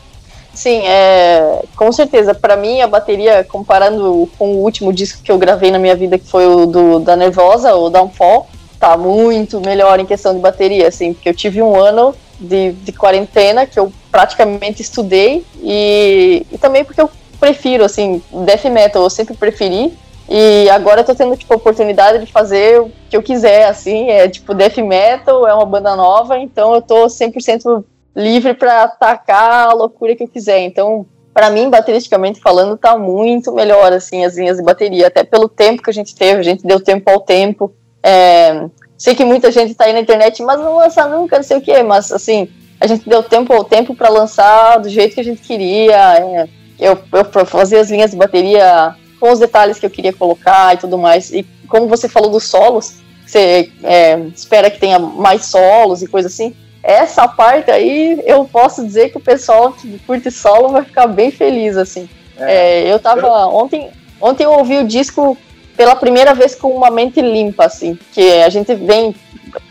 Sim, 0.55 0.83
é, 0.87 1.63
com 1.75 1.91
certeza. 1.91 2.35
Para 2.35 2.57
mim, 2.57 2.83
a 2.83 2.87
bateria, 2.87 3.43
comparando 3.45 4.29
com 4.39 4.53
o 4.53 4.63
último 4.63 4.93
disco 4.93 5.23
que 5.23 5.33
eu 5.33 5.39
gravei 5.39 5.71
na 5.71 5.79
minha 5.79 5.97
vida, 5.97 6.19
que 6.19 6.29
foi 6.29 6.47
o 6.47 6.67
do, 6.67 6.99
da 7.01 7.17
Nervosa, 7.17 7.75
o 7.75 7.89
Downfall, 7.89 8.47
tá 8.79 8.97
muito 8.97 9.61
melhor 9.61 9.99
em 9.99 10.05
questão 10.05 10.35
de 10.35 10.41
bateria, 10.41 10.89
assim, 10.89 11.15
porque 11.15 11.29
eu 11.29 11.35
tive 11.35 11.63
um 11.63 11.75
ano 11.75 12.15
de, 12.39 12.73
de 12.73 12.93
quarentena 12.93 13.65
que 13.65 13.79
eu 13.79 13.91
praticamente 14.11 14.83
estudei 14.83 15.47
e, 15.63 16.47
e 16.53 16.59
também 16.59 16.85
porque 16.85 17.01
eu 17.01 17.09
prefiro, 17.43 17.85
assim, 17.85 18.23
death 18.47 18.65
metal, 18.67 19.03
eu 19.03 19.11
sempre 19.11 19.35
preferi. 19.35 19.93
E 20.29 20.71
agora 20.71 21.01
eu 21.01 21.05
tô 21.05 21.13
tendo, 21.13 21.37
tipo, 21.37 21.53
a 21.53 21.57
oportunidade 21.57 22.25
de 22.25 22.31
fazer 22.31 22.81
o 22.81 22.93
que 23.11 23.17
eu 23.17 23.23
quiser, 23.23 23.67
assim, 23.67 24.09
é 24.09 24.29
tipo 24.29 24.55
death 24.55 24.77
metal, 24.79 25.47
é 25.49 25.53
uma 25.53 25.67
banda 25.67 25.97
nova, 25.97 26.39
então 26.39 26.73
eu 26.73 26.81
tô 26.81 27.07
100% 27.07 27.85
livre 28.15 28.55
para 28.55 28.85
atacar 28.85 29.71
a 29.71 29.73
loucura 29.73 30.15
que 30.15 30.23
eu 30.23 30.29
quiser. 30.29 30.61
Então, 30.61 31.05
para 31.35 31.51
mim, 31.51 31.69
bateristicamente 31.69 32.39
falando, 32.39 32.79
tá 32.79 32.97
muito 32.97 33.51
melhor, 33.53 33.93
assim, 33.93 34.25
as 34.25 34.37
linhas 34.37 34.59
de 34.59 34.63
bateria, 34.63 35.09
até 35.09 35.25
pelo 35.25 35.49
tempo 35.49 35.83
que 35.83 35.91
a 35.91 35.95
gente 35.95 36.15
teve, 36.15 36.39
a 36.39 36.45
gente 36.45 36.65
deu 36.65 36.79
tempo 36.79 37.11
ao 37.11 37.19
tempo. 37.19 37.75
É, 38.05 38.67
sei 38.97 39.17
que 39.17 39.25
muita 39.25 39.51
gente 39.51 39.75
tá 39.75 39.87
aí 39.87 39.93
na 39.93 40.01
internet, 40.01 40.41
mas 40.45 40.61
não 40.61 40.77
lança 40.77 41.09
nunca, 41.09 41.37
não 41.37 41.43
sei 41.43 41.57
o 41.57 41.61
quê, 41.61 41.83
mas, 41.83 42.13
assim, 42.13 42.49
a 42.81 42.87
gente 42.87 43.09
deu 43.09 43.21
tempo 43.21 43.53
ao 43.53 43.65
tempo 43.65 43.97
para 43.97 44.09
lançar 44.09 44.79
do 44.79 44.89
jeito 44.89 45.17
que 45.17 45.21
a 45.21 45.25
gente 45.25 45.43
queria. 45.43 46.17
É, 46.19 46.62
eu, 46.79 46.99
eu 47.13 47.47
fazia 47.47 47.81
as 47.81 47.91
linhas 47.91 48.11
de 48.11 48.17
bateria 48.17 48.95
com 49.19 49.31
os 49.33 49.39
detalhes 49.39 49.79
que 49.79 49.87
eu 49.87 49.91
queria 49.91 50.13
colocar 50.13 50.75
e 50.75 50.79
tudo 50.79 50.99
mais. 50.99 51.33
E 51.33 51.47
como 51.69 51.87
você 51.87 52.09
falou 52.09 52.31
dos 52.31 52.45
solos, 52.45 53.01
você 53.27 53.71
é, 53.83 54.19
espera 54.35 54.71
que 54.71 54.81
tenha 54.81 54.99
mais 54.99 55.47
solos 55.47 56.03
e 56.03 56.07
coisa 56.07 56.29
assim 56.29 56.55
essa 56.83 57.29
parte 57.29 57.71
aí 57.71 58.21
eu 58.27 58.45
posso 58.45 58.85
dizer 58.85 59.11
que 59.11 59.17
o 59.17 59.21
pessoal 59.21 59.73
que 59.73 59.99
curte 60.01 60.31
solo 60.31 60.71
vai 60.71 60.85
ficar 60.85 61.07
bem 61.07 61.31
feliz, 61.31 61.77
assim. 61.77 62.09
É, 62.37 62.83
é, 62.83 62.93
eu 62.93 62.99
tava. 62.99 63.47
Ontem, 63.47 63.91
ontem 64.21 64.45
eu 64.45 64.53
ouvi 64.53 64.79
o 64.79 64.87
disco 64.87 65.37
pela 65.77 65.95
primeira 65.95 66.35
vez 66.35 66.55
com 66.55 66.69
uma 66.69 66.91
mente 66.91 67.21
limpa, 67.21 67.67
assim, 67.67 67.97
que 68.13 68.43
a 68.43 68.49
gente 68.49 68.75
vem 68.75 69.15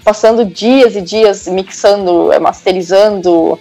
passando 0.03 0.45
dias 0.45 0.95
e 0.95 1.01
dias 1.01 1.47
mixando, 1.47 2.31
é, 2.31 2.39
masterizando, 2.39 3.59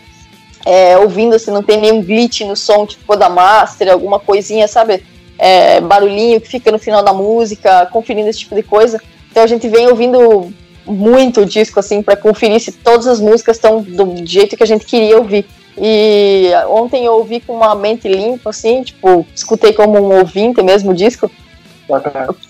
é, 0.65 0.97
ouvindo 0.99 1.39
se 1.39 1.45
assim, 1.45 1.51
não 1.53 1.63
tem 1.63 1.81
nenhum 1.81 2.03
glitch 2.03 2.43
no 2.43 2.57
som 2.57 2.87
ficou 2.87 3.17
da 3.17 3.29
master, 3.29 3.91
alguma 3.91 4.19
coisinha, 4.19 4.69
sabe? 4.69 5.03
É, 5.39 5.81
barulhinho 5.81 6.41
que 6.41 6.49
fica 6.49 6.71
no 6.71 6.79
final 6.79 7.03
da 7.03 7.13
música, 7.13 7.87
conferindo 7.87 8.29
esse 8.29 8.41
tipo 8.41 8.55
de 8.55 8.63
coisa. 8.63 9.01
Então 9.31 9.43
a 9.43 9.47
gente 9.47 9.69
vem 9.69 9.89
ouvindo 9.89 10.53
muito 10.87 11.43
o 11.43 11.47
disco, 11.47 11.81
assim, 11.81 12.03
para 12.03 12.17
conferir 12.17 12.61
se 12.61 12.73
todas 12.73 13.07
as 13.07 13.21
músicas 13.21 13.57
estão 13.57 13.81
do 13.81 14.27
jeito 14.27 14.57
que 14.57 14.63
a 14.63 14.67
gente 14.67 14.85
queria 14.85 15.17
ouvir. 15.17 15.47
E 15.79 16.51
ontem 16.69 17.07
eu 17.07 17.15
ouvi 17.15 17.41
com 17.41 17.55
uma 17.55 17.75
mente 17.75 18.09
limpa, 18.09 18.51
assim, 18.51 18.83
tipo, 18.83 19.27
escutei 19.35 19.73
como 19.73 19.99
um 19.99 20.19
ouvinte 20.19 20.63
mesmo 20.63 20.91
o 20.91 20.95
disco. 20.95 21.31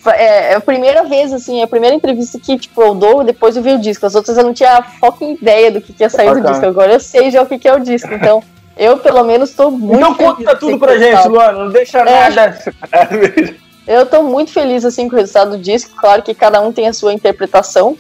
É, 0.07 0.53
é, 0.53 0.55
a 0.55 0.61
primeira 0.61 1.05
vez, 1.05 1.33
assim, 1.33 1.61
é 1.61 1.64
a 1.64 1.68
primeira 1.68 1.94
entrevista 1.94 2.38
que, 2.38 2.59
tipo, 2.59 2.83
eu 2.83 2.94
dou, 2.94 3.24
depois 3.24 3.57
eu 3.57 3.62
vi 3.62 3.72
o 3.72 3.81
disco. 3.81 4.07
As 4.07 4.14
outras 4.14 4.37
eu 4.37 4.44
não 4.44 4.55
tinha 4.55 4.83
fucking 4.83 5.35
ideia 5.35 5.70
do 5.70 5.81
que, 5.81 5.92
que 5.92 6.03
ia 6.03 6.11
sair 6.11 6.35
do 6.35 6.48
disco. 6.48 6.66
Agora 6.66 6.92
eu 6.92 7.00
sei 7.00 7.31
já 7.31 7.42
o 7.42 7.46
que, 7.46 7.59
que 7.59 7.68
é 7.68 7.74
o 7.74 7.81
disco, 7.81 8.12
então... 8.12 8.42
Eu, 8.81 8.96
pelo 8.96 9.22
menos, 9.24 9.50
tô 9.50 9.70
muito. 9.70 9.96
Então 9.96 10.14
conta 10.14 10.57
tudo 10.57 10.79
pra 10.79 10.96
gente, 10.96 11.29
Luana, 11.29 11.64
não 11.64 11.70
deixa 11.70 11.98
é. 11.98 12.31
nada. 12.31 12.59
Eu 13.87 14.07
tô 14.07 14.22
muito 14.22 14.53
feliz 14.53 14.85
assim 14.87 15.07
com 15.07 15.16
o 15.16 15.18
resultado 15.18 15.50
do 15.50 15.59
disco. 15.59 15.94
Claro 15.96 16.22
que 16.22 16.33
cada 16.33 16.61
um 16.61 16.72
tem 16.72 16.88
a 16.88 16.92
sua 16.92 17.12
interpretação, 17.12 17.98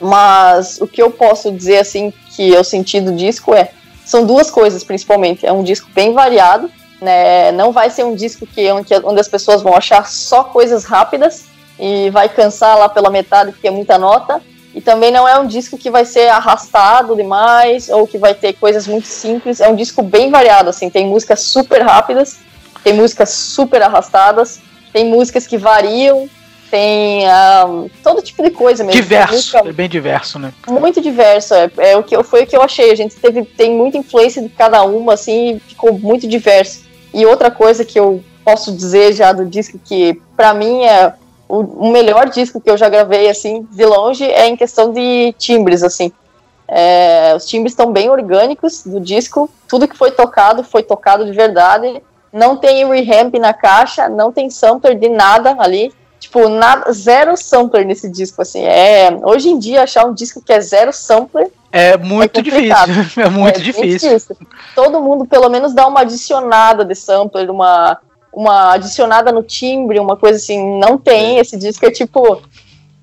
mas 0.00 0.80
o 0.80 0.86
que 0.86 1.00
eu 1.00 1.10
posso 1.10 1.52
dizer 1.52 1.78
assim 1.78 2.12
que 2.34 2.50
eu 2.50 2.64
senti 2.64 3.00
do 3.00 3.12
disco 3.12 3.54
é 3.54 3.70
são 4.04 4.26
duas 4.26 4.50
coisas 4.50 4.82
principalmente. 4.82 5.46
É 5.46 5.52
um 5.52 5.62
disco 5.62 5.88
bem 5.94 6.12
variado, 6.12 6.70
né? 7.00 7.52
Não 7.52 7.72
vai 7.72 7.90
ser 7.90 8.04
um 8.04 8.14
disco 8.14 8.46
que 8.46 8.70
onde, 8.70 8.94
onde 9.04 9.20
as 9.20 9.28
pessoas 9.28 9.62
vão 9.62 9.74
achar 9.74 10.06
só 10.06 10.44
coisas 10.44 10.84
rápidas 10.84 11.46
e 11.78 12.10
vai 12.10 12.28
cansar 12.28 12.78
lá 12.78 12.88
pela 12.88 13.10
metade 13.10 13.52
porque 13.52 13.68
é 13.68 13.70
muita 13.70 13.98
nota. 13.98 14.40
E 14.72 14.80
também 14.80 15.10
não 15.10 15.26
é 15.26 15.36
um 15.38 15.46
disco 15.46 15.76
que 15.76 15.90
vai 15.90 16.04
ser 16.04 16.28
arrastado 16.28 17.16
demais 17.16 17.88
ou 17.88 18.06
que 18.06 18.18
vai 18.18 18.34
ter 18.34 18.52
coisas 18.52 18.86
muito 18.86 19.06
simples. 19.06 19.60
É 19.60 19.68
um 19.68 19.74
disco 19.74 20.00
bem 20.02 20.30
variado, 20.30 20.70
assim. 20.70 20.88
Tem 20.88 21.06
músicas 21.06 21.40
super 21.40 21.82
rápidas, 21.82 22.38
tem 22.84 22.94
músicas 22.94 23.30
super 23.30 23.82
arrastadas, 23.82 24.60
tem 24.92 25.06
músicas 25.06 25.46
que 25.46 25.58
variam, 25.58 26.28
tem 26.70 27.24
um, 27.66 27.90
todo 28.02 28.22
tipo 28.22 28.42
de 28.42 28.50
coisa 28.50 28.84
mesmo. 28.84 29.02
Diverso, 29.02 29.56
é 29.58 29.72
bem 29.72 29.88
diverso, 29.88 30.38
né? 30.38 30.52
Muito 30.68 31.00
diverso, 31.00 31.52
é, 31.52 31.68
é, 31.78 31.96
o 31.96 32.02
que 32.04 32.22
foi 32.22 32.44
o 32.44 32.46
que 32.46 32.56
eu 32.56 32.62
achei. 32.62 32.92
A 32.92 32.94
gente 32.94 33.16
teve 33.16 33.44
tem 33.44 33.74
muita 33.74 33.98
influência 33.98 34.40
de 34.40 34.48
cada 34.48 34.84
uma, 34.84 35.14
assim, 35.14 35.60
ficou 35.66 35.92
muito 35.98 36.28
diverso. 36.28 36.89
E 37.12 37.26
outra 37.26 37.50
coisa 37.50 37.84
que 37.84 37.98
eu 37.98 38.22
posso 38.44 38.72
dizer 38.72 39.12
já 39.12 39.32
do 39.32 39.44
disco 39.44 39.78
que 39.78 40.20
para 40.36 40.54
mim 40.54 40.84
é 40.84 41.12
o, 41.48 41.90
melhor 41.90 42.28
disco 42.28 42.60
que 42.60 42.70
eu 42.70 42.76
já 42.76 42.88
gravei 42.88 43.28
assim 43.28 43.66
de 43.72 43.84
longe 43.84 44.24
é 44.24 44.46
em 44.46 44.56
questão 44.56 44.92
de 44.92 45.34
timbres 45.38 45.82
assim. 45.82 46.12
É, 46.68 47.34
os 47.36 47.46
timbres 47.46 47.72
estão 47.72 47.92
bem 47.92 48.08
orgânicos 48.08 48.84
do 48.84 49.00
disco, 49.00 49.50
tudo 49.66 49.88
que 49.88 49.96
foi 49.96 50.12
tocado 50.12 50.62
foi 50.62 50.84
tocado 50.84 51.24
de 51.24 51.32
verdade 51.32 52.00
não 52.32 52.56
tem 52.56 52.86
rehamp 52.86 53.34
na 53.34 53.52
caixa, 53.52 54.08
não 54.08 54.32
tem 54.32 54.50
sampler 54.50 54.98
de 54.98 55.08
nada 55.08 55.56
ali. 55.58 55.92
Tipo, 56.18 56.48
nada, 56.48 56.92
zero 56.92 57.36
sampler 57.36 57.84
nesse 57.86 58.08
disco, 58.08 58.42
assim. 58.42 58.62
É, 58.62 59.10
hoje 59.22 59.48
em 59.48 59.58
dia, 59.58 59.82
achar 59.82 60.04
um 60.06 60.12
disco 60.12 60.42
que 60.42 60.52
é 60.52 60.60
zero 60.60 60.92
sampler. 60.92 61.50
É 61.72 61.96
muito 61.96 62.38
é 62.38 62.42
difícil. 62.42 62.74
É 63.22 63.28
muito 63.28 63.58
é 63.58 63.62
difícil. 63.62 64.10
difícil. 64.10 64.36
Todo 64.74 65.00
mundo, 65.00 65.24
pelo 65.26 65.48
menos, 65.48 65.74
dá 65.74 65.86
uma 65.86 66.00
adicionada 66.00 66.84
de 66.84 66.94
sampler, 66.94 67.50
uma, 67.50 67.98
uma 68.32 68.72
adicionada 68.72 69.30
no 69.30 69.42
timbre, 69.42 69.98
uma 69.98 70.16
coisa 70.16 70.36
assim. 70.38 70.78
Não 70.78 70.98
tem. 70.98 71.38
Esse 71.38 71.56
disco 71.56 71.86
é 71.86 71.90
tipo 71.90 72.42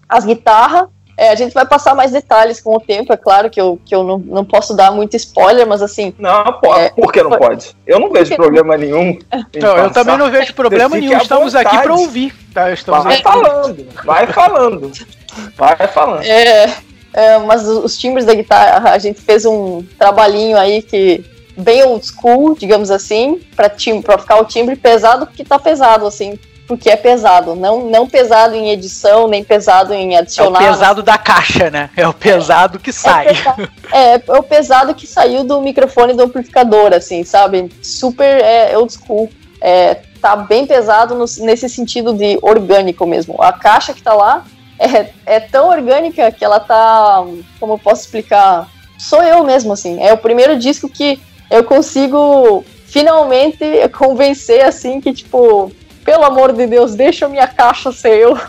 as 0.09 0.25
guitarras 0.25 0.87
é, 1.17 1.29
a 1.29 1.35
gente 1.35 1.51
vai 1.51 1.65
passar 1.65 1.95
mais 1.95 2.11
detalhes 2.11 2.61
com 2.61 2.75
o 2.75 2.79
tempo, 2.79 3.11
é 3.11 3.17
claro 3.17 3.49
que 3.49 3.59
eu, 3.59 3.79
que 3.83 3.95
eu 3.95 4.03
não, 4.03 4.19
não 4.19 4.45
posso 4.45 4.75
dar 4.75 4.91
muito 4.91 5.15
spoiler, 5.15 5.65
mas 5.65 5.81
assim. 5.81 6.13
Não, 6.19 6.43
pode. 6.61 6.79
É, 6.79 6.89
por 6.91 7.11
que 7.11 7.23
não 7.23 7.31
pode? 7.31 7.75
Eu 7.87 7.99
não 7.99 8.11
vejo 8.11 8.35
problema 8.35 8.77
nenhum. 8.77 9.17
Não, 9.59 9.77
eu 9.77 9.89
também 9.89 10.17
não 10.17 10.29
vejo 10.29 10.53
problema 10.53 10.95
nenhum. 10.95 11.17
Estamos 11.17 11.55
aqui 11.55 11.75
para 11.81 11.93
ouvir. 11.93 12.35
Tá? 12.53 12.71
Estamos 12.71 13.03
vai 13.03 13.13
aqui. 13.15 13.23
falando, 13.23 13.87
vai 14.05 14.27
falando. 14.27 14.91
Vai 15.55 15.87
falando. 15.87 16.23
É, 16.23 16.65
é, 17.17 17.39
mas 17.39 17.67
os 17.67 17.97
timbres 17.97 18.25
da 18.25 18.35
guitarra, 18.35 18.91
a 18.91 18.99
gente 18.99 19.19
fez 19.19 19.43
um 19.43 19.83
trabalhinho 19.97 20.55
aí 20.55 20.83
que 20.83 21.25
bem 21.57 21.81
old 21.81 22.05
school, 22.05 22.55
digamos 22.55 22.91
assim, 22.91 23.41
para 23.55 23.71
ficar 23.71 24.39
o 24.39 24.45
timbre 24.45 24.75
pesado, 24.75 25.25
porque 25.25 25.43
tá 25.43 25.57
pesado, 25.57 26.05
assim 26.05 26.37
porque 26.67 26.89
é 26.89 26.97
pesado. 26.97 27.55
Não, 27.55 27.89
não 27.89 28.07
pesado 28.07 28.53
em 28.53 28.69
edição, 28.69 29.27
nem 29.27 29.41
pesado 29.41 29.93
em 29.93 30.17
adicionar. 30.17 30.61
É 30.61 30.65
o 30.65 30.73
pesado 30.73 31.01
da 31.01 31.17
caixa, 31.17 31.71
né? 31.71 31.89
É 31.95 32.05
o 32.05 32.13
pesado 32.13 32.77
que 32.77 32.91
sai. 32.91 33.27
É, 33.27 33.33
pesado, 33.33 33.69
é, 33.93 34.13
é, 34.27 34.37
o 34.37 34.43
pesado 34.43 34.93
que 34.93 35.07
saiu 35.07 35.45
do 35.45 35.61
microfone 35.61 36.13
do 36.13 36.23
amplificador, 36.23 36.93
assim, 36.93 37.23
sabe? 37.23 37.71
Super 37.81 38.43
é, 38.43 38.77
old 38.77 38.91
school. 38.91 39.29
É, 39.61 40.01
tá 40.21 40.35
bem 40.35 40.67
pesado 40.67 41.15
no, 41.15 41.23
nesse 41.39 41.69
sentido 41.69 42.13
de 42.13 42.37
orgânico 42.41 43.07
mesmo. 43.07 43.41
A 43.41 43.53
caixa 43.53 43.93
que 43.93 44.03
tá 44.03 44.13
lá 44.13 44.43
é, 44.79 45.09
é 45.25 45.39
tão 45.39 45.69
orgânica 45.69 46.31
que 46.31 46.43
ela 46.43 46.59
tá. 46.59 47.23
Como 47.59 47.73
eu 47.73 47.79
posso 47.79 48.03
explicar? 48.03 48.69
Sou 48.97 49.23
eu 49.23 49.43
mesmo, 49.43 49.73
assim. 49.73 50.01
É 50.01 50.13
o 50.13 50.17
primeiro 50.17 50.57
disco 50.57 50.89
que 50.89 51.19
eu 51.49 51.63
consigo 51.63 52.63
finalmente 52.85 53.59
convencer, 53.97 54.65
assim, 54.65 54.99
que, 55.01 55.13
tipo, 55.13 55.71
pelo 56.03 56.23
amor 56.23 56.53
de 56.53 56.65
Deus, 56.65 56.95
deixa 56.95 57.27
minha 57.27 57.47
caixa 57.47 57.91
ser 57.91 58.17
eu. 58.17 58.39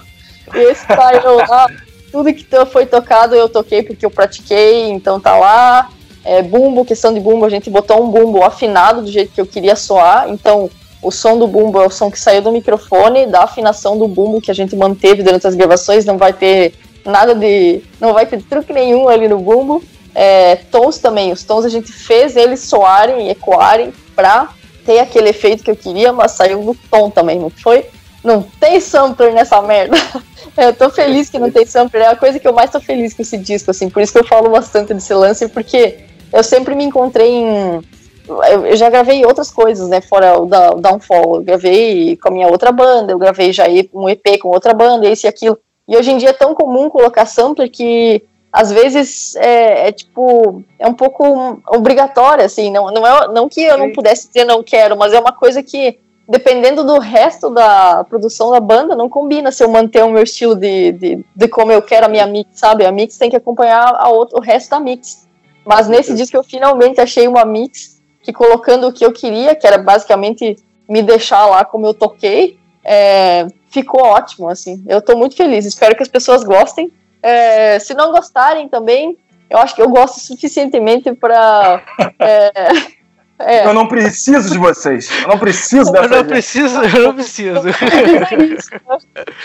Esse 0.54 0.86
tá 0.86 1.12
eu 1.14 1.36
lá. 1.46 1.66
Tudo 2.10 2.32
que 2.32 2.46
foi 2.70 2.86
tocado 2.86 3.34
eu 3.34 3.48
toquei 3.48 3.82
porque 3.82 4.06
eu 4.06 4.10
pratiquei, 4.10 4.88
então 4.90 5.20
tá 5.20 5.36
lá. 5.36 5.90
É, 6.24 6.42
bumbo, 6.42 6.84
questão 6.84 7.12
de 7.12 7.20
bumbo, 7.20 7.44
a 7.44 7.50
gente 7.50 7.70
botou 7.70 8.02
um 8.02 8.10
bumbo 8.10 8.42
afinado 8.42 9.02
do 9.02 9.10
jeito 9.10 9.32
que 9.32 9.40
eu 9.40 9.46
queria 9.46 9.76
soar. 9.76 10.28
Então, 10.28 10.70
o 11.02 11.10
som 11.10 11.38
do 11.38 11.46
bumbo 11.46 11.80
é 11.80 11.86
o 11.86 11.90
som 11.90 12.10
que 12.10 12.18
saiu 12.18 12.42
do 12.42 12.52
microfone, 12.52 13.26
da 13.26 13.42
afinação 13.42 13.96
do 13.96 14.08
bumbo 14.08 14.40
que 14.40 14.50
a 14.50 14.54
gente 14.54 14.74
manteve 14.74 15.22
durante 15.22 15.46
as 15.46 15.54
gravações. 15.54 16.04
Não 16.04 16.18
vai 16.18 16.32
ter 16.32 16.74
nada 17.04 17.34
de. 17.34 17.82
Não 18.00 18.12
vai 18.12 18.26
ter 18.26 18.42
truque 18.42 18.72
nenhum 18.72 19.08
ali 19.08 19.28
no 19.28 19.38
bumbo. 19.38 19.82
É, 20.14 20.56
tons 20.56 20.98
também, 20.98 21.30
os 21.30 21.44
tons 21.44 21.64
a 21.64 21.68
gente 21.68 21.92
fez 21.92 22.34
eles 22.34 22.60
soarem 22.60 23.28
e 23.28 23.30
ecoarem 23.30 23.92
pra 24.16 24.48
ter 24.84 24.98
aquele 24.98 25.28
efeito 25.28 25.62
que 25.62 25.70
eu 25.70 25.76
queria, 25.76 26.12
mas 26.12 26.32
saiu 26.32 26.62
no 26.62 26.74
tom 26.90 27.10
também, 27.10 27.38
não 27.38 27.50
foi? 27.50 27.86
Não 28.24 28.42
tem 28.42 28.80
sampler 28.80 29.32
nessa 29.32 29.60
merda. 29.62 29.96
eu 30.56 30.74
tô 30.74 30.90
feliz 30.90 31.30
que 31.30 31.38
não 31.38 31.50
tem 31.50 31.64
sampler, 31.66 32.02
é 32.02 32.08
a 32.08 32.16
coisa 32.16 32.40
que 32.40 32.48
eu 32.48 32.52
mais 32.52 32.70
tô 32.70 32.80
feliz 32.80 33.14
com 33.14 33.22
esse 33.22 33.36
disco, 33.36 33.70
assim, 33.70 33.88
por 33.88 34.02
isso 34.02 34.12
que 34.12 34.18
eu 34.18 34.26
falo 34.26 34.50
bastante 34.50 34.92
desse 34.92 35.14
lance, 35.14 35.46
porque 35.48 35.98
eu 36.32 36.42
sempre 36.42 36.74
me 36.74 36.84
encontrei 36.84 37.30
em. 37.30 37.80
Eu 38.28 38.76
já 38.76 38.90
gravei 38.90 39.24
outras 39.24 39.50
coisas, 39.50 39.88
né, 39.88 40.00
fora 40.00 40.40
o, 40.40 40.46
da, 40.46 40.72
o 40.72 40.80
Downfall. 40.80 41.36
Eu 41.36 41.42
gravei 41.42 42.16
com 42.16 42.28
a 42.28 42.32
minha 42.32 42.48
outra 42.48 42.70
banda, 42.70 43.12
eu 43.12 43.18
gravei 43.18 43.52
já 43.52 43.64
um 43.92 44.08
EP 44.08 44.38
com 44.40 44.48
outra 44.48 44.74
banda, 44.74 45.08
esse 45.08 45.26
e 45.26 45.28
aquilo. 45.28 45.58
E 45.88 45.96
hoje 45.96 46.10
em 46.10 46.18
dia 46.18 46.30
é 46.30 46.34
tão 46.34 46.54
comum 46.54 46.90
colocar 46.90 47.24
sampler 47.24 47.70
que 47.70 48.22
às 48.52 48.70
vezes 48.70 49.34
é, 49.36 49.88
é, 49.88 49.92
tipo 49.92 50.62
é 50.78 50.86
um 50.86 50.92
pouco 50.94 51.62
obrigatório 51.68 52.44
assim. 52.44 52.70
Não 52.70 52.90
não 52.90 53.06
é 53.06 53.28
não 53.28 53.48
que 53.48 53.62
eu 53.62 53.78
não 53.78 53.92
pudesse 53.92 54.28
dizer 54.28 54.44
não 54.44 54.62
quero 54.62 54.96
mas 54.96 55.12
é 55.12 55.20
uma 55.20 55.32
coisa 55.32 55.62
que 55.62 55.98
dependendo 56.28 56.84
do 56.84 56.98
resto 56.98 57.48
da 57.48 58.04
produção 58.04 58.50
da 58.50 58.60
banda 58.60 58.94
não 58.94 59.08
combina 59.08 59.50
se 59.50 59.64
eu 59.64 59.70
manter 59.70 60.04
o 60.04 60.10
meu 60.10 60.22
estilo 60.22 60.54
de, 60.54 60.92
de, 60.92 61.24
de 61.34 61.48
como 61.48 61.72
eu 61.72 61.80
quero 61.80 62.04
a 62.04 62.08
minha 62.08 62.26
mix 62.26 62.50
sabe? 62.52 62.84
A 62.84 62.92
mix 62.92 63.16
tem 63.16 63.30
que 63.30 63.36
acompanhar 63.36 63.94
a 63.94 64.08
outro, 64.08 64.38
o 64.38 64.42
resto 64.42 64.70
da 64.70 64.80
mix. 64.80 65.26
Mas 65.64 65.88
nesse 65.88 66.14
disco 66.14 66.36
eu 66.36 66.42
finalmente 66.42 67.00
achei 67.00 67.26
uma 67.28 67.44
mix 67.44 67.97
que 68.28 68.32
colocando 68.32 68.88
o 68.88 68.92
que 68.92 69.06
eu 69.06 69.10
queria 69.10 69.54
que 69.54 69.66
era 69.66 69.78
basicamente 69.78 70.56
me 70.86 71.00
deixar 71.02 71.46
lá 71.46 71.64
como 71.64 71.86
eu 71.86 71.94
toquei 71.94 72.58
é, 72.84 73.46
ficou 73.70 74.02
ótimo 74.02 74.50
assim 74.50 74.84
eu 74.86 74.98
estou 74.98 75.16
muito 75.16 75.34
feliz 75.34 75.64
espero 75.64 75.96
que 75.96 76.02
as 76.02 76.08
pessoas 76.08 76.44
gostem 76.44 76.92
é, 77.22 77.78
se 77.78 77.94
não 77.94 78.12
gostarem 78.12 78.68
também, 78.68 79.16
eu 79.50 79.58
acho 79.58 79.74
que 79.74 79.82
eu 79.82 79.88
gosto 79.88 80.20
suficientemente 80.20 81.12
para 81.14 81.82
é, 82.18 82.98
É. 83.40 83.64
Eu 83.64 83.72
não 83.72 83.86
preciso 83.86 84.50
de 84.50 84.58
vocês. 84.58 85.08
Eu 85.22 85.28
não 85.28 85.38
preciso 85.38 85.92
dessa 85.92 86.06
Eu 86.06 86.22
não 86.22 86.24
preciso, 86.24 86.80
eu 86.80 87.04
não 87.04 87.14
preciso. 87.14 87.68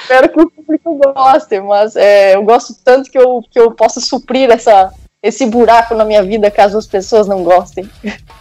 Espero 0.01 0.29
que 0.29 0.41
o 0.41 0.49
público 0.49 0.95
goste, 0.95 1.59
mas 1.61 1.95
é, 1.95 2.35
eu 2.35 2.41
gosto 2.41 2.73
tanto 2.83 3.11
que 3.11 3.19
eu, 3.19 3.43
que 3.51 3.59
eu 3.59 3.69
possa 3.71 4.01
suprir 4.01 4.49
essa, 4.49 4.91
esse 5.23 5.45
buraco 5.45 5.95
na 5.95 6.03
minha 6.03 6.21
vida 6.21 6.51
caso 6.51 6.77
as 6.77 6.85
pessoas 6.85 7.25
não 7.25 7.43
gostem. 7.43 7.89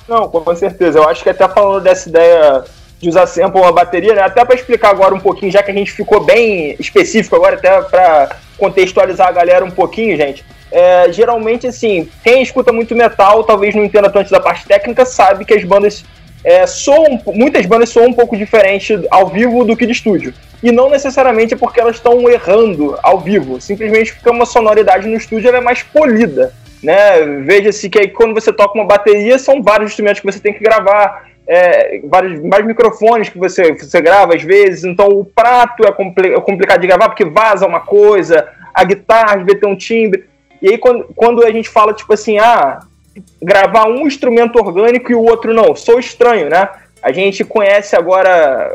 Não, 0.09 0.29
com 0.29 0.57
certeza. 0.57 0.99
Eu 0.99 1.09
acho 1.09 1.23
que 1.23 1.31
até 1.31 1.49
falando 1.49 1.85
dessa 1.85 2.09
ideia 2.09 2.65
de 3.01 3.09
usar 3.09 3.27
sample 3.27 3.61
uma 3.61 3.73
bateria, 3.73 4.15
né? 4.15 4.23
Até 4.23 4.45
para 4.45 4.57
explicar 4.57 4.91
agora 4.91 5.15
um 5.15 5.21
pouquinho, 5.21 5.53
já 5.53 5.63
que 5.63 5.71
a 5.71 5.75
gente 5.75 5.93
ficou 5.93 6.21
bem 6.21 6.75
específico 6.79 7.37
agora, 7.37 7.55
até 7.55 7.81
para 7.83 8.37
contextualizar 8.59 9.29
a 9.29 9.33
galera 9.33 9.65
um 9.65 9.71
pouquinho, 9.71 10.17
gente. 10.17 10.45
É, 10.71 11.13
geralmente, 11.13 11.67
assim, 11.67 12.09
quem 12.25 12.43
escuta 12.43 12.73
muito 12.73 12.97
metal, 12.97 13.45
talvez 13.45 13.75
não 13.75 13.85
entenda 13.85 14.11
tanto 14.11 14.31
da 14.31 14.41
parte 14.41 14.67
técnica, 14.67 15.05
sabe 15.05 15.45
que 15.45 15.55
as 15.55 15.65
bandas 15.65 16.05
é, 16.45 16.67
soam, 16.67 17.21
muitas 17.27 17.65
bandas 17.67 17.91
soam 17.91 18.07
um 18.07 18.13
pouco 18.13 18.37
diferente 18.37 19.07
ao 19.11 19.29
vivo 19.29 19.65
do 19.65 19.77
que 19.77 19.87
de 19.87 19.93
estúdio. 19.93 20.35
E 20.63 20.71
não 20.71 20.89
necessariamente 20.89 21.55
é 21.55 21.57
porque 21.57 21.81
elas 21.81 21.97
estão 21.97 22.29
errando 22.29 22.99
ao 23.03 23.19
vivo, 23.19 23.61
simplesmente 23.61 24.15
porque 24.15 24.31
uma 24.31 24.47
sonoridade 24.47 25.09
no 25.09 25.17
estúdio 25.17 25.55
é 25.55 25.61
mais 25.61 25.83
polida. 25.83 26.53
Né? 26.83 27.23
Veja-se 27.45 27.89
que 27.89 27.99
aí 27.99 28.09
quando 28.09 28.35
você 28.35 28.53
toca 28.53 28.75
uma 28.75 28.85
bateria, 28.85 29.39
são 29.39 29.63
vários 29.63 29.91
instrumentos 29.91 30.21
que 30.21 30.27
você 30.27 30.41
tem 30.41 30.53
que 30.53 30.65
gravar, 30.65 31.27
é, 31.47 32.01
vários, 32.05 32.41
vários 32.41 32.67
microfones 32.67 33.29
que 33.29 33.39
você, 33.39 33.73
você 33.73 34.01
grava 34.01 34.35
às 34.35 34.43
vezes, 34.43 34.85
então 34.85 35.09
o 35.09 35.25
prato 35.25 35.85
é, 35.85 35.93
compli 35.93 36.35
é 36.35 36.41
complicado 36.41 36.81
de 36.81 36.87
gravar 36.87 37.09
porque 37.09 37.25
vaza 37.25 37.67
uma 37.67 37.81
coisa, 37.81 38.49
a 38.75 38.83
guitarra 38.85 39.37
às 39.37 39.45
vezes 39.45 39.61
tem 39.61 39.69
um 39.69 39.77
timbre. 39.77 40.25
E 40.61 40.71
aí 40.71 40.79
quando, 40.79 41.05
quando 41.15 41.45
a 41.45 41.51
gente 41.51 41.69
fala 41.69 41.93
tipo 41.93 42.13
assim, 42.13 42.39
ah, 42.39 42.81
gravar 43.41 43.87
um 43.87 44.07
instrumento 44.07 44.57
orgânico 44.57 45.13
e 45.13 45.15
o 45.15 45.23
outro 45.23 45.53
não, 45.55 45.77
sou 45.77 45.99
estranho, 45.99 46.49
né? 46.49 46.69
A 47.03 47.11
gente 47.11 47.45
conhece 47.45 47.97
agora, 47.97 48.71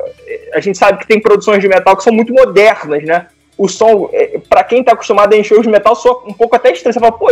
a 0.53 0.59
gente 0.59 0.77
sabe 0.77 0.99
que 0.99 1.07
tem 1.07 1.19
produções 1.19 1.61
de 1.61 1.67
metal 1.67 1.95
que 1.95 2.03
são 2.03 2.11
muito 2.11 2.33
modernas, 2.33 3.03
né? 3.03 3.27
O 3.57 3.67
som, 3.69 4.09
é, 4.11 4.37
para 4.49 4.65
quem 4.65 4.83
tá 4.83 4.91
acostumado 4.91 5.33
a 5.33 5.37
encher 5.37 5.57
os 5.57 5.65
metal, 5.65 5.95
soa 5.95 6.23
um 6.27 6.33
pouco 6.33 6.55
até 6.55 6.71
estranho. 6.71 6.93
Você 6.93 6.99
fala, 6.99 7.13
pô, 7.13 7.31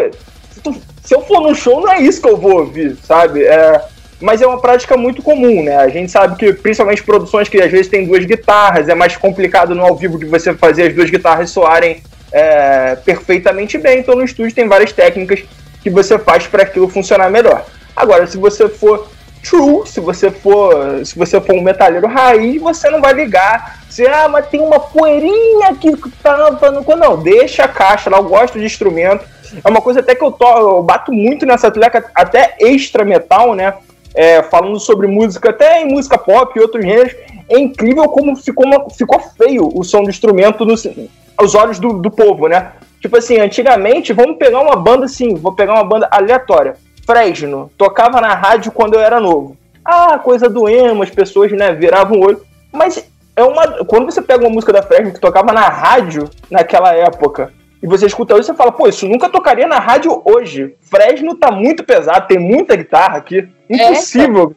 se, 1.03 1.13
eu 1.13 1.21
for 1.21 1.41
no 1.41 1.53
show, 1.53 1.81
não 1.81 1.91
é 1.91 2.01
isso 2.01 2.21
que 2.21 2.29
eu 2.29 2.37
vou 2.37 2.59
ouvir, 2.59 2.97
sabe? 3.03 3.43
É, 3.43 3.81
mas 4.19 4.41
é 4.41 4.47
uma 4.47 4.59
prática 4.59 4.95
muito 4.95 5.21
comum, 5.21 5.63
né? 5.63 5.77
A 5.77 5.89
gente 5.89 6.11
sabe 6.11 6.35
que, 6.37 6.53
principalmente 6.53 7.03
produções 7.03 7.49
que 7.49 7.61
às 7.61 7.71
vezes 7.71 7.87
tem 7.87 8.05
duas 8.05 8.25
guitarras, 8.25 8.89
é 8.89 8.95
mais 8.95 9.15
complicado 9.17 9.75
no 9.75 9.83
ao 9.83 9.95
vivo 9.95 10.17
de 10.17 10.25
você 10.25 10.53
fazer 10.53 10.87
as 10.87 10.95
duas 10.95 11.09
guitarras 11.09 11.49
soarem 11.49 12.01
é, 12.31 12.95
perfeitamente 12.95 13.77
bem. 13.77 13.99
Então, 13.99 14.15
no 14.15 14.23
estúdio 14.23 14.55
tem 14.55 14.67
várias 14.67 14.91
técnicas 14.91 15.43
que 15.81 15.89
você 15.89 16.17
faz 16.17 16.47
para 16.47 16.63
aquilo 16.63 16.89
funcionar 16.89 17.29
melhor. 17.29 17.65
Agora, 17.95 18.25
se 18.25 18.37
você 18.37 18.67
for 18.67 19.07
true, 19.47 19.85
se 19.85 19.99
você 19.99 20.31
for, 20.31 21.05
se 21.05 21.17
você 21.17 21.39
for 21.39 21.55
um 21.55 21.61
metalheiro 21.61 22.07
raiz, 22.07 22.59
você 22.59 22.89
não 22.89 22.99
vai 22.99 23.13
ligar. 23.13 23.79
Se 23.89 24.05
ah, 24.07 24.27
mas 24.27 24.47
tem 24.47 24.59
uma 24.59 24.79
poeirinha 24.79 25.75
que 25.79 25.91
tá, 26.21 26.51
tá 26.55 26.71
no, 26.71 26.83
não, 26.95 27.21
deixa 27.21 27.63
a 27.63 27.67
caixa 27.67 28.09
lá, 28.09 28.17
eu 28.17 28.23
gosto 28.23 28.59
de 28.59 28.65
instrumento. 28.65 29.23
É 29.63 29.69
uma 29.69 29.81
coisa 29.81 29.99
até 29.99 30.15
que 30.15 30.23
eu, 30.23 30.31
to, 30.31 30.45
eu 30.45 30.83
bato 30.83 31.11
muito 31.11 31.45
nessa 31.45 31.71
tecla, 31.71 32.03
até 32.13 32.55
extra 32.59 33.05
metal, 33.05 33.53
né? 33.53 33.73
é, 34.15 34.41
falando 34.41 34.79
sobre 34.79 35.05
música, 35.05 35.49
até 35.49 35.81
em 35.81 35.91
música 35.91 36.17
pop 36.17 36.57
e 36.57 36.61
outros 36.61 36.83
gêneros, 36.83 37.13
é 37.49 37.59
incrível 37.59 38.05
como 38.05 38.35
ficou, 38.35 38.65
uma, 38.65 38.89
ficou 38.89 39.19
feio 39.19 39.69
o 39.75 39.83
som 39.83 40.03
do 40.03 40.09
instrumento 40.09 40.65
no, 40.65 40.73
aos 41.37 41.53
olhos 41.53 41.77
do, 41.77 41.93
do 41.93 42.09
povo, 42.09 42.47
né? 42.47 42.71
Tipo 43.01 43.17
assim, 43.17 43.37
antigamente, 43.37 44.13
vamos 44.13 44.37
pegar 44.37 44.61
uma 44.61 44.75
banda 44.75 45.05
assim, 45.05 45.35
vou 45.35 45.53
pegar 45.53 45.73
uma 45.73 45.83
banda 45.83 46.07
aleatória. 46.09 46.75
Fresno, 47.05 47.69
tocava 47.77 48.19
na 48.19 48.33
rádio 48.33 48.71
quando 48.71 48.95
eu 48.95 49.01
era 49.01 49.19
novo. 49.19 49.55
Ah, 49.83 50.17
coisa 50.17 50.49
do 50.49 50.67
emo, 50.67 51.03
as 51.03 51.11
pessoas, 51.11 51.51
né, 51.51 51.73
viravam 51.73 52.17
o 52.17 52.25
olho. 52.25 52.41
Mas 52.71 53.05
é 53.35 53.43
uma. 53.43 53.85
Quando 53.85 54.05
você 54.05 54.21
pega 54.21 54.43
uma 54.43 54.49
música 54.49 54.73
da 54.73 54.81
Fresno 54.81 55.13
que 55.13 55.19
tocava 55.19 55.53
na 55.53 55.67
rádio 55.69 56.27
naquela 56.49 56.95
época, 56.95 57.53
e 57.85 57.87
você 57.87 58.07
escuta 58.07 58.33
hoje, 58.33 58.47
você 58.47 58.53
fala, 58.55 58.71
pô, 58.71 58.87
isso 58.87 59.07
nunca 59.07 59.29
tocaria 59.29 59.67
na 59.67 59.77
rádio 59.77 60.19
hoje. 60.25 60.73
Fresno 60.81 61.35
tá 61.35 61.51
muito 61.51 61.83
pesado, 61.83 62.27
tem 62.27 62.39
muita 62.39 62.75
guitarra 62.75 63.17
aqui. 63.17 63.47
Impossível. 63.69 64.55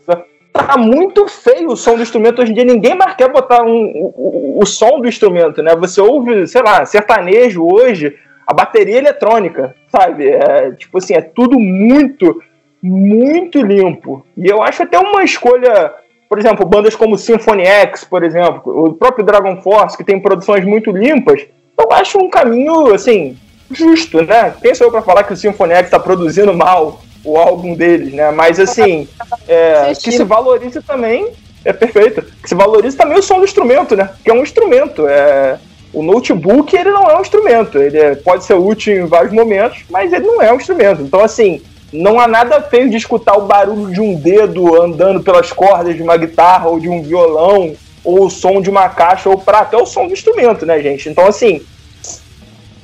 Tá 0.51 0.79
muito 0.79 1.29
feio 1.29 1.69
o 1.69 1.77
som 1.77 1.95
do 1.95 2.01
instrumento. 2.01 2.41
Hoje 2.41 2.53
em 2.53 2.55
dia 2.55 2.65
ninguém 2.65 2.95
mais 2.95 3.15
quer 3.17 3.31
botar 3.31 3.63
um, 3.63 3.93
o, 4.17 4.61
o, 4.63 4.65
som 4.65 4.99
do 4.99 5.07
instrumento, 5.07 5.63
né? 5.63 5.77
Você 5.77 6.01
ouve, 6.01 6.49
sei 6.49 6.63
lá, 6.63 6.87
sertanejo 6.87 7.63
hoje, 7.71 8.17
a 8.47 8.55
bateria 8.55 8.97
eletrônica, 8.97 9.75
sabe? 9.93 10.31
É, 10.31 10.71
tipo 10.71 10.97
assim, 10.97 11.13
é 11.13 11.21
tudo 11.21 11.61
muito, 11.61 12.43
muito 12.83 13.61
limpo. 13.61 14.25
E 14.39 14.49
eu 14.49 14.63
acho 14.63 14.85
até 14.85 14.99
uma 14.99 15.23
escolha, 15.23 15.93
por 16.31 16.39
exemplo, 16.39 16.65
bandas 16.65 16.97
como 16.97 17.19
Symphony 17.19 17.67
X, 17.67 18.05
por 18.05 18.25
exemplo, 18.25 18.87
o 18.87 18.95
próprio 18.95 19.23
Dragon 19.23 19.61
Force, 19.61 19.99
que 19.99 20.03
tem 20.03 20.19
produções 20.19 20.65
muito 20.65 20.91
limpas, 20.91 21.47
eu 21.79 21.93
acho 21.93 22.19
um 22.19 22.29
caminho, 22.29 22.93
assim, 22.93 23.37
justo, 23.71 24.23
né? 24.23 24.55
Quem 24.61 24.75
sou 24.75 24.89
eu 24.89 24.91
pra 24.91 25.03
falar 25.03 25.25
que 25.25 25.33
o 25.33 25.37
Symphony 25.37 25.75
X 25.75 25.91
tá 25.91 25.99
produzindo 25.99 26.53
mal 26.53 27.01
o 27.25 27.37
álbum 27.37 27.75
deles, 27.75 28.13
né? 28.13 28.31
Mas, 28.31 28.59
assim, 28.59 29.09
é, 29.47 29.93
que 29.95 30.13
se 30.13 30.25
valorize 30.25 30.81
também, 30.83 31.33
é 31.65 31.73
perfeito, 31.73 32.23
que 32.43 32.49
se 32.49 32.55
valorize 32.55 32.97
também 32.97 33.19
o 33.19 33.23
som 33.23 33.39
do 33.39 33.45
instrumento, 33.45 33.97
né? 33.97 34.11
Que 34.25 34.31
é 34.31 34.35
um 34.35 34.43
instrumento, 34.43 35.07
é... 35.07 35.59
O 35.91 36.03
notebook, 36.03 36.77
ele 36.77 36.91
não 36.91 37.11
é 37.11 37.17
um 37.17 37.23
instrumento, 37.23 37.79
ele 37.79 37.99
é, 37.99 38.15
pode 38.15 38.45
ser 38.45 38.53
útil 38.53 38.95
em 38.95 39.07
vários 39.07 39.33
momentos, 39.33 39.85
mas 39.89 40.13
ele 40.13 40.27
não 40.27 40.43
é 40.43 40.53
um 40.53 40.57
instrumento. 40.57 41.01
Então, 41.01 41.21
assim, 41.21 41.63
não 41.91 42.21
há 42.21 42.29
nada 42.29 42.61
feio 42.61 42.91
de 42.91 42.97
escutar 42.97 43.39
o 43.39 43.47
barulho 43.47 43.91
de 43.91 44.01
um 44.01 44.15
dedo 44.15 44.81
andando 44.83 45.23
pelas 45.23 45.51
cordas 45.51 45.97
de 45.97 46.03
uma 46.03 46.19
guitarra 46.19 46.69
ou 46.69 46.79
de 46.79 46.91
um 46.91 47.03
violão 47.03 47.75
ou 48.05 48.27
o 48.27 48.31
som 48.31 48.61
de 48.61 48.71
uma 48.71 48.89
caixa, 48.89 49.29
ou 49.29 49.39
para 49.39 49.61
até 49.61 49.77
o 49.77 49.87
som 49.87 50.07
do 50.07 50.13
instrumento, 50.13 50.65
né, 50.65 50.81
gente? 50.81 51.09
Então, 51.09 51.27
assim, 51.27 51.63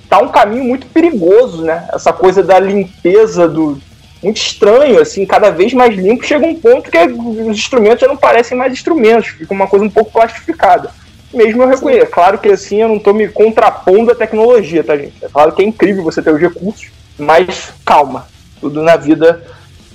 tá 0.09 0.19
um 0.19 0.29
caminho 0.29 0.65
muito 0.65 0.87
perigoso, 0.87 1.63
né? 1.63 1.89
Essa 1.93 2.13
coisa 2.13 2.43
da 2.43 2.59
limpeza 2.59 3.49
do. 3.49 3.81
Muito 4.23 4.39
estranho, 4.39 5.01
assim, 5.01 5.27
cada 5.27 5.51
vez 5.51 5.75
mais 5.75 5.95
limpo, 5.95 6.25
chega 6.25 6.47
um 6.47 6.55
ponto 6.55 6.91
que 6.91 6.99
os 6.99 7.59
instrumentos 7.59 8.01
já 8.01 8.09
não 8.09 8.17
parecem 8.17 8.57
mais 8.57 8.73
instrumentos, 8.73 9.29
fica 9.29 9.53
uma 9.53 9.67
coisa 9.67 9.85
um 9.85 9.91
pouco 9.91 10.13
plastificada. 10.13 10.91
Mesmo 11.35 11.63
eu 11.63 11.69
reconheço. 11.69 12.07
Claro 12.07 12.39
que 12.39 12.49
assim 12.49 12.81
eu 12.81 12.89
não 12.89 12.99
tô 12.99 13.13
me 13.13 13.29
contrapondo 13.29 14.13
à 14.13 14.15
tecnologia, 14.15 14.83
tá, 14.83 14.97
gente? 14.97 15.23
É 15.23 15.29
claro 15.29 15.53
que 15.53 15.63
é 15.63 15.67
incrível 15.67 16.03
você 16.03 16.23
ter 16.23 16.33
os 16.33 16.41
recursos, 16.41 16.91
mas 17.19 17.75
calma. 17.85 18.27
Tudo 18.61 18.81
na 18.81 18.97
vida 18.97 19.45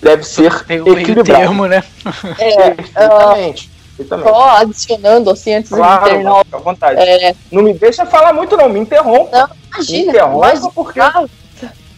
deve 0.01 0.23
ser 0.23 0.63
Tem 0.65 0.81
um 0.81 0.97
equilibrado. 0.97 1.41
Termo, 1.41 1.65
né? 1.65 1.83
É, 2.37 2.75
exatamente. 3.01 3.68
Só 4.07 4.49
adicionando, 4.57 5.29
assim, 5.29 5.53
antes 5.53 5.71
claro, 5.71 6.03
de 6.03 6.09
terminar. 6.09 6.45
Fica 6.45 6.57
à 6.57 6.59
vontade. 6.59 7.01
É... 7.01 7.35
Não 7.51 7.63
me 7.63 7.73
deixa 7.73 8.05
falar 8.05 8.33
muito, 8.33 8.55
não. 8.55 8.69
Me 8.69 8.79
interrompa. 8.79 9.37
Não, 9.37 9.49
imagina. 9.73 10.03
Me 10.03 10.09
interrompa 10.09 10.47
mas, 10.47 10.67
porque... 10.73 10.99
Tá, 10.99 11.25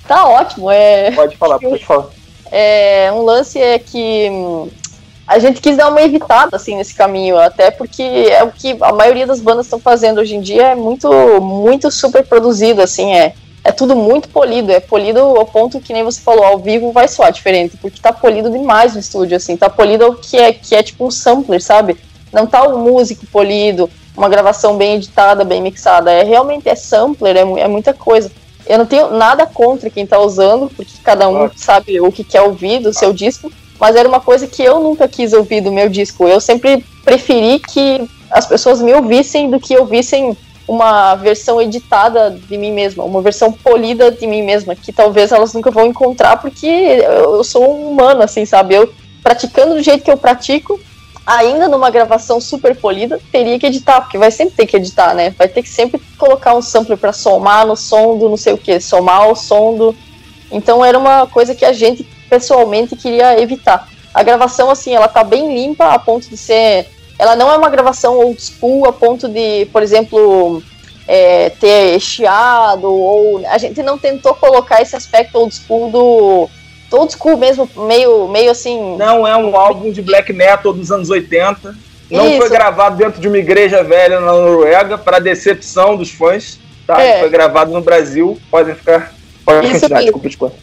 tá 0.08 0.28
ótimo. 0.28 0.72
É... 0.72 1.12
Pode 1.12 1.38
falar, 1.38 1.60
pode 1.60 1.86
falar. 1.86 2.08
É, 2.52 3.10
um 3.14 3.22
lance 3.22 3.58
é 3.60 3.80
que 3.80 4.28
hum, 4.30 4.70
a 5.26 5.40
gente 5.40 5.62
quis 5.62 5.78
dar 5.78 5.88
uma 5.88 6.02
evitada 6.02 6.58
assim 6.58 6.76
nesse 6.76 6.94
caminho, 6.94 7.40
até 7.40 7.72
porque 7.72 8.04
é 8.04 8.44
o 8.44 8.52
que 8.52 8.76
a 8.82 8.92
maioria 8.92 9.26
das 9.26 9.40
bandas 9.40 9.66
estão 9.66 9.80
fazendo 9.80 10.20
hoje 10.20 10.36
em 10.36 10.42
dia 10.42 10.68
é 10.68 10.76
muito 10.76 11.10
muito 11.40 11.90
super 11.90 12.26
produzido 12.26 12.82
assim, 12.82 13.14
é 13.16 13.34
é 13.64 13.72
tudo 13.72 13.96
muito 13.96 14.30
polido, 14.30 14.72
é 14.72 14.80
polido 14.80 15.20
ao 15.20 15.46
ponto 15.46 15.80
que 15.80 15.94
nem 15.94 16.04
você 16.04 16.20
falou, 16.20 16.44
ao 16.44 16.58
vivo 16.58 16.92
vai 16.92 17.08
soar 17.08 17.32
diferente, 17.32 17.78
porque 17.78 18.02
tá 18.02 18.12
polido 18.12 18.50
demais 18.50 18.94
no 18.94 19.00
estúdio, 19.00 19.38
assim, 19.38 19.56
tá 19.56 19.70
polido 19.70 20.06
ao 20.06 20.16
que 20.16 20.38
é, 20.38 20.52
que 20.52 20.76
é 20.76 20.82
tipo 20.82 21.06
um 21.06 21.12
sampler, 21.12 21.62
sabe? 21.62 21.98
Não 22.34 22.48
tá 22.48 22.64
o 22.64 22.80
músico 22.80 23.26
polido, 23.28 23.90
uma 24.18 24.30
gravação 24.30 24.78
bem 24.78 24.96
editada, 24.96 25.44
bem 25.44 25.62
mixada, 25.62 26.12
é 26.12 26.24
realmente 26.24 26.68
é 26.68 26.76
sampler, 26.76 27.38
é, 27.38 27.42
é 27.42 27.68
muita 27.68 27.94
coisa. 27.94 28.32
Eu 28.66 28.78
não 28.78 28.86
tenho 28.86 29.12
nada 29.12 29.46
contra 29.46 29.90
quem 29.90 30.06
tá 30.06 30.20
usando, 30.20 30.70
porque 30.76 30.94
cada 31.04 31.28
um 31.28 31.50
sabe 31.56 32.00
o 32.00 32.12
que 32.12 32.24
quer 32.24 32.42
ouvir 32.42 32.80
do 32.80 32.94
seu 32.94 33.14
disco, 33.14 33.52
mas 33.80 33.96
era 33.96 34.08
uma 34.08 34.20
coisa 34.20 34.48
que 34.48 34.64
eu 34.64 34.80
nunca 34.80 35.08
quis 35.08 35.34
ouvir 35.34 35.62
do 35.62 35.72
meu 35.72 35.90
disco. 35.90 36.28
Eu 36.28 36.40
sempre 36.40 36.86
preferi 37.04 37.60
que 37.60 38.08
as 38.30 38.46
pessoas 38.46 38.82
me 38.82 38.94
ouvissem 38.94 39.50
do 39.50 39.60
que 39.60 39.78
ouvissem 39.78 40.38
uma 40.68 41.16
versão 41.16 41.62
editada 41.62 42.32
de 42.32 42.58
mim 42.58 42.72
mesma, 42.72 43.04
uma 43.04 43.22
versão 43.22 43.52
polida 43.52 44.12
de 44.12 44.26
mim 44.28 44.42
mesma, 44.42 44.76
que 44.76 44.92
talvez 44.92 45.32
elas 45.32 45.54
nunca 45.54 45.72
vão 45.72 45.86
encontrar, 45.86 46.38
porque 46.38 46.68
eu 46.68 47.44
sou 47.44 47.76
um 47.76 47.92
humano, 47.92 48.22
assim, 48.22 48.46
sabe? 48.46 48.76
Eu 48.76 48.94
praticando 49.22 49.76
do 49.76 49.84
jeito 49.84 50.04
que 50.04 50.12
eu 50.12 50.18
pratico, 50.18 50.80
ainda 51.26 51.68
numa 51.68 51.90
gravação 51.90 52.40
super 52.40 52.76
polida, 52.76 53.20
teria 53.32 53.60
que 53.60 53.66
editar, 53.66 54.02
porque 54.02 54.18
vai 54.18 54.32
sempre 54.32 54.56
ter 54.56 54.66
que 54.66 54.78
editar, 54.78 55.14
né? 55.14 55.34
Vai 55.38 55.48
ter 55.48 55.62
que 55.62 55.70
sempre 55.70 56.02
colocar 56.18 56.54
um 56.56 56.62
sampler 56.62 56.98
para 56.98 57.14
somar 57.14 57.66
no 57.66 57.76
som 57.76 58.18
do 58.18 58.30
não 58.30 58.38
sei 58.38 58.54
o 58.54 58.58
que, 58.58 58.80
somar 58.80 59.30
o 59.30 59.36
som 59.36 59.76
do. 59.76 59.96
Então 60.52 60.84
era 60.84 60.98
uma 60.98 61.28
coisa 61.28 61.56
que 61.56 61.66
a 61.66 61.74
gente 61.74 62.04
pessoalmente 62.30 62.96
queria 62.96 63.40
evitar. 63.40 63.88
A 64.14 64.24
gravação, 64.24 64.70
assim, 64.70 64.94
ela 64.94 65.08
tá 65.08 65.24
bem 65.24 65.54
limpa 65.54 65.94
a 65.94 66.00
ponto 66.00 66.28
de 66.30 66.38
ser 66.38 66.88
ela 67.22 67.36
não 67.36 67.52
é 67.52 67.56
uma 67.56 67.70
gravação 67.70 68.18
old 68.18 68.42
school 68.42 68.88
a 68.88 68.92
ponto 68.92 69.30
de, 69.30 69.68
por 69.68 69.84
exemplo, 69.84 70.64
é, 71.08 71.52
ter 71.52 72.00
chiado, 72.00 72.92
ou 72.92 73.46
a 73.46 73.60
gente 73.60 73.84
não 73.84 73.96
tentou 73.96 74.34
colocar 74.34 74.82
esse 74.82 74.96
aspecto 74.96 75.38
old 75.38 75.54
school 75.54 75.92
do, 75.92 76.50
old 76.98 77.14
school 77.14 77.38
mesmo, 77.38 77.70
meio, 77.76 78.28
meio 78.28 78.50
assim. 78.50 78.98
Não 78.98 79.28
é 79.28 79.38
um 79.38 79.56
álbum 79.56 79.92
de 79.92 80.02
black 80.02 80.34
metal 80.34 80.74
dos 80.74 80.92
anos 80.92 81.12
80. 81.12 81.76
Não 82.10 82.28
Isso. 82.28 82.38
foi 82.40 82.50
gravado 82.50 82.98
dentro 82.98 83.22
de 83.22 83.28
uma 83.28 83.38
igreja 83.38 83.84
velha 83.84 84.20
na 84.20 84.32
Noruega, 84.32 84.98
para 84.98 85.20
decepção 85.20 85.96
dos 85.96 86.10
fãs. 86.10 86.60
Tá? 86.88 87.00
É. 87.00 87.20
Foi 87.20 87.30
gravado 87.30 87.72
no 87.72 87.82
Brasil. 87.82 88.40
Podem 88.50 88.74
ficar. 88.74 89.14
Pode 89.46 89.68
Isso 89.68 89.82
continuar, 89.82 90.00
aí. 90.00 90.12
desculpa. 90.12 90.56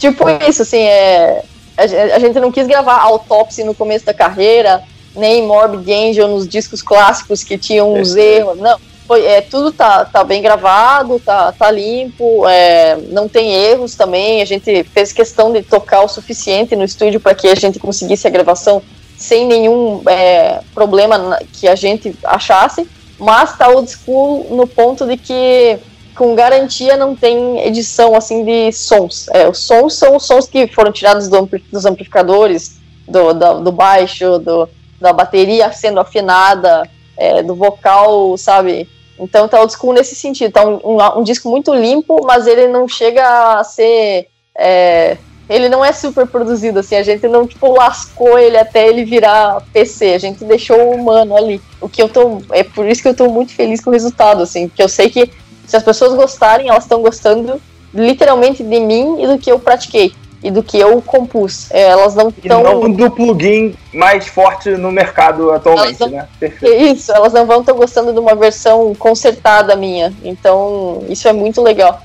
Tipo 0.00 0.24
isso, 0.48 0.62
assim, 0.62 0.82
é. 0.82 1.44
A, 1.76 1.86
gen- 1.86 2.12
a 2.12 2.18
gente 2.18 2.40
não 2.40 2.50
quis 2.50 2.66
gravar 2.66 3.00
Autopsy 3.02 3.62
no 3.62 3.72
começo 3.72 4.04
da 4.04 4.12
carreira, 4.12 4.82
nem 5.14 5.46
Morbid 5.46 5.92
Angel 5.92 6.28
nos 6.28 6.48
discos 6.48 6.82
clássicos 6.82 7.42
que 7.44 7.58
tinham 7.58 7.92
uns 7.94 8.14
erros. 8.16 8.58
Não, 8.58 8.78
foi, 9.06 9.24
é, 9.26 9.40
tudo 9.40 9.72
tá, 9.72 10.04
tá 10.04 10.24
bem 10.24 10.40
gravado, 10.40 11.20
tá, 11.20 11.52
tá 11.52 11.70
limpo, 11.70 12.46
é, 12.48 12.96
não 13.10 13.28
tem 13.28 13.52
erros 13.52 13.94
também. 13.94 14.40
A 14.40 14.44
gente 14.44 14.84
fez 14.84 15.12
questão 15.12 15.52
de 15.52 15.62
tocar 15.62 16.02
o 16.02 16.08
suficiente 16.08 16.74
no 16.76 16.84
estúdio 16.84 17.20
para 17.20 17.34
que 17.34 17.48
a 17.48 17.54
gente 17.54 17.78
conseguisse 17.78 18.26
a 18.26 18.30
gravação 18.30 18.82
sem 19.18 19.46
nenhum 19.46 20.02
é, 20.06 20.60
problema 20.74 21.38
que 21.52 21.68
a 21.68 21.74
gente 21.74 22.14
achasse. 22.24 22.88
Mas 23.18 23.56
tá 23.56 23.68
old 23.68 23.88
school 23.88 24.48
no 24.50 24.66
ponto 24.66 25.06
de 25.06 25.16
que 25.16 25.78
com 26.16 26.34
garantia 26.34 26.96
não 26.96 27.14
tem 27.14 27.60
edição 27.66 28.14
assim 28.14 28.44
de 28.44 28.72
sons. 28.72 29.28
É, 29.28 29.48
os 29.48 29.58
sons 29.58 29.94
são 29.94 30.16
os 30.16 30.26
sons 30.26 30.46
que 30.48 30.66
foram 30.66 30.90
tirados 30.90 31.28
do 31.28 31.36
ampli- 31.36 31.64
dos 31.72 31.84
amplificadores, 31.86 32.76
do, 33.06 33.32
da- 33.32 33.54
do 33.54 33.70
baixo, 33.70 34.38
do, 34.38 34.68
da 35.02 35.12
bateria 35.12 35.70
sendo 35.72 36.00
afinada, 36.00 36.88
é, 37.16 37.42
do 37.42 37.54
vocal, 37.54 38.36
sabe? 38.38 38.88
Então 39.18 39.46
tá 39.46 39.60
old 39.60 39.72
school 39.72 39.92
nesse 39.92 40.14
sentido. 40.14 40.52
Tá 40.52 40.64
um, 40.66 40.80
um- 40.82 41.18
um 41.18 41.22
disco 41.22 41.48
muito 41.50 41.74
limpo, 41.74 42.24
mas 42.24 42.46
ele 42.46 42.68
não 42.68 42.88
chega 42.88 43.58
a 43.58 43.64
ser. 43.64 44.28
é, 44.56 45.16
ele 45.50 45.68
não 45.68 45.84
é 45.84 45.92
super 45.92 46.26
produzido, 46.26 46.78
assim, 46.78 46.94
a 46.94 47.02
gente 47.02 47.26
não, 47.28 47.46
tipo, 47.46 47.70
lascou 47.76 48.38
ele 48.38 48.56
até 48.56 48.88
ele 48.88 49.04
virar 49.04 49.60
PC, 49.72 50.14
a 50.14 50.18
gente 50.18 50.44
deixou 50.44 50.78
o 50.78 50.90
humano 50.94 51.36
ali. 51.36 51.60
O 51.80 51.88
que 51.88 52.00
eu 52.00 52.08
tô. 52.08 52.40
É 52.52 52.62
por 52.62 52.86
isso 52.86 53.02
que 53.02 53.08
eu 53.08 53.14
tô 53.14 53.28
muito 53.28 53.52
feliz 53.52 53.82
com 53.82 53.90
o 53.90 53.92
resultado, 53.92 54.42
assim, 54.42 54.68
porque 54.68 54.82
eu 54.82 54.88
sei 54.88 55.10
que 55.10 55.30
se 55.66 55.76
as 55.76 55.82
pessoas 55.82 56.14
gostarem, 56.14 56.68
elas 56.68 56.84
estão 56.84 57.02
gostando 57.02 57.60
literalmente 57.92 58.62
de 58.62 58.80
mim 58.80 59.22
e 59.22 59.26
do 59.26 59.38
que 59.38 59.50
eu 59.52 59.58
pratiquei 59.58 60.14
e 60.42 60.50
do 60.50 60.62
que 60.62 60.78
eu 60.78 61.00
compus. 61.00 61.70
É, 61.70 61.82
elas 61.88 62.14
não 62.14 62.28
estão. 62.28 62.62
não 62.62 62.90
do 62.90 63.10
plugin 63.10 63.74
mais 63.92 64.26
forte 64.26 64.70
no 64.70 64.90
mercado 64.90 65.50
atualmente, 65.52 66.00
não- 66.00 66.08
né? 66.08 66.28
Perfeito. 66.40 66.74
Isso, 66.74 67.12
elas 67.12 67.32
não 67.32 67.46
vão 67.46 67.60
estar 67.60 67.72
gostando 67.72 68.12
de 68.12 68.18
uma 68.18 68.34
versão 68.34 68.94
consertada 68.94 69.76
minha. 69.76 70.12
Então, 70.24 71.04
isso 71.08 71.28
é 71.28 71.32
muito 71.32 71.62
legal. 71.62 72.02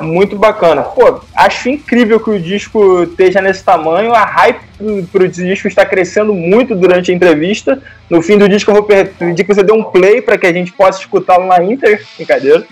Muito 0.00 0.36
bacana. 0.36 0.82
Pô, 0.82 1.20
acho 1.34 1.68
incrível 1.70 2.20
que 2.20 2.30
o 2.30 2.38
disco 2.40 3.04
esteja 3.04 3.40
nesse 3.40 3.64
tamanho. 3.64 4.12
A 4.12 4.24
hype 4.24 4.60
pro, 4.76 5.02
pro 5.04 5.28
disco 5.28 5.68
está 5.68 5.86
crescendo 5.86 6.34
muito 6.34 6.74
durante 6.74 7.10
a 7.10 7.14
entrevista. 7.14 7.82
No 8.10 8.20
fim 8.20 8.36
do 8.36 8.48
disco 8.48 8.70
eu 8.70 8.74
vou 8.74 8.82
pedir 8.84 9.44
que 9.44 9.54
você 9.54 9.62
dê 9.62 9.72
um 9.72 9.82
play 9.84 10.20
para 10.20 10.36
que 10.36 10.46
a 10.46 10.52
gente 10.52 10.72
possa 10.72 11.00
escutá-lo 11.00 11.46
na 11.46 11.62
íntegra. 11.62 11.98
Brincadeira. 12.16 12.66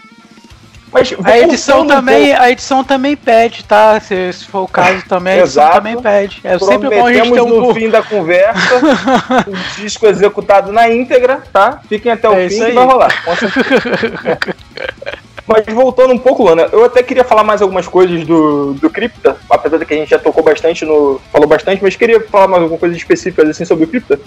Mas 0.94 1.12
A 1.24 1.38
edição 1.40 1.80
um 1.80 1.86
também, 1.88 2.32
a 2.32 2.52
edição 2.52 2.84
também 2.84 3.16
pede, 3.16 3.64
tá? 3.64 3.98
Se, 3.98 4.32
se 4.32 4.44
for 4.44 4.60
o 4.62 4.68
caso 4.68 5.02
também, 5.10 5.32
a 5.32 5.38
edição 5.40 5.64
Exato. 5.64 5.76
também 5.78 6.00
pede. 6.00 6.40
É 6.44 6.56
sempre 6.56 6.88
bom 6.88 7.04
a 7.04 7.12
gente 7.12 7.32
ter 7.32 7.40
um 7.40 7.48
no 7.48 7.74
fim 7.74 7.90
da 7.90 8.00
conversa 8.00 8.76
o 9.48 9.52
disco 9.82 10.06
executado 10.06 10.70
na 10.70 10.88
íntegra, 10.88 11.42
tá? 11.52 11.80
Fiquem 11.88 12.12
até 12.12 12.28
o 12.28 12.34
É 12.34 12.48
fim 12.48 12.64
que 12.66 12.70
vai 12.70 12.86
rolar. 12.86 13.12
Mas 15.46 15.66
voltando 15.66 16.14
um 16.14 16.18
pouco, 16.18 16.44
Lana, 16.44 16.68
eu 16.72 16.84
até 16.84 17.02
queria 17.02 17.24
falar 17.24 17.42
mais 17.42 17.60
algumas 17.60 17.88
coisas 17.88 18.24
do, 18.24 18.74
do 18.74 18.88
Cripta, 18.88 19.36
apesar 19.50 19.76
de 19.78 19.84
que 19.84 19.92
a 19.92 19.96
gente 19.96 20.08
já 20.08 20.18
tocou 20.18 20.44
bastante 20.44 20.84
no. 20.84 21.20
falou 21.30 21.46
bastante, 21.46 21.82
mas 21.82 21.96
queria 21.96 22.18
falar 22.20 22.48
mais 22.48 22.62
alguma 22.62 22.78
coisa 22.78 22.96
específica 22.96 23.42
assim 23.42 23.64
sobre 23.64 23.84
o 23.84 23.88
Cripta. 23.88 24.18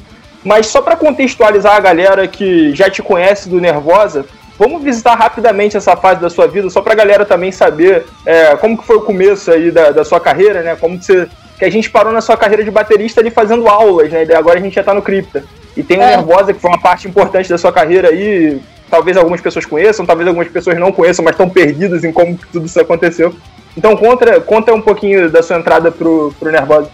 Mas 0.44 0.68
só 0.68 0.82
para 0.82 0.96
contextualizar 0.96 1.76
a 1.76 1.80
galera 1.80 2.28
que 2.28 2.76
já 2.76 2.90
te 2.90 3.02
conhece 3.02 3.50
do 3.50 3.60
Nervosa, 3.60 4.26
vamos 4.58 4.84
visitar 4.84 5.16
rapidamente 5.16 5.78
essa 5.78 5.96
fase 5.96 6.20
da 6.20 6.30
sua 6.30 6.48
vida, 6.48 6.70
só 6.70 6.82
pra 6.82 6.96
galera 6.96 7.26
também 7.26 7.52
saber 7.52 8.06
é, 8.26 8.56
como 8.56 8.78
que 8.78 8.86
foi 8.86 8.98
o 8.98 9.02
começo 9.02 9.52
aí 9.52 9.72
da, 9.72 9.92
da 9.92 10.04
sua 10.04 10.20
carreira, 10.20 10.62
né? 10.62 10.76
Como 10.76 10.98
que 10.98 11.06
você. 11.06 11.28
Que 11.58 11.66
a 11.66 11.72
gente 11.72 11.90
parou 11.90 12.14
na 12.14 12.22
sua 12.22 12.38
carreira 12.38 12.64
de 12.64 12.70
baterista 12.70 13.20
ali 13.20 13.32
fazendo 13.32 13.68
aulas, 13.68 14.12
né? 14.12 14.26
E 14.26 14.34
agora 14.34 14.60
a 14.60 14.62
gente 14.62 14.76
já 14.76 14.84
tá 14.84 14.94
no 14.94 15.02
Cripta. 15.02 15.44
E 15.76 15.82
tem 15.82 15.98
o 15.98 16.02
É. 16.02 16.18
Nervosa, 16.18 16.54
que 16.54 16.60
foi 16.60 16.70
uma 16.70 16.80
parte 16.80 17.08
importante 17.08 17.50
da 17.50 17.58
sua 17.58 17.72
carreira 17.72 18.10
aí. 18.10 18.62
Talvez 18.90 19.18
algumas 19.18 19.42
pessoas 19.42 19.66
conheçam, 19.66 20.06
talvez 20.06 20.28
algumas 20.28 20.48
pessoas 20.48 20.80
não 20.80 20.92
conheçam, 20.92 21.26
mas 21.26 21.34
estão 21.34 21.50
perdidas 21.50 22.04
em 22.04 22.12
como 22.12 22.40
tudo 22.52 22.66
isso 22.66 22.80
aconteceu. 22.80 23.36
Então 23.76 23.96
conta, 23.98 24.40
conta 24.42 24.74
um 24.74 24.82
pouquinho 24.82 25.30
da 25.30 25.44
sua 25.44 25.58
entrada 25.58 25.92
pro, 25.92 26.34
pro 26.40 26.52
Nervosa. 26.52 26.90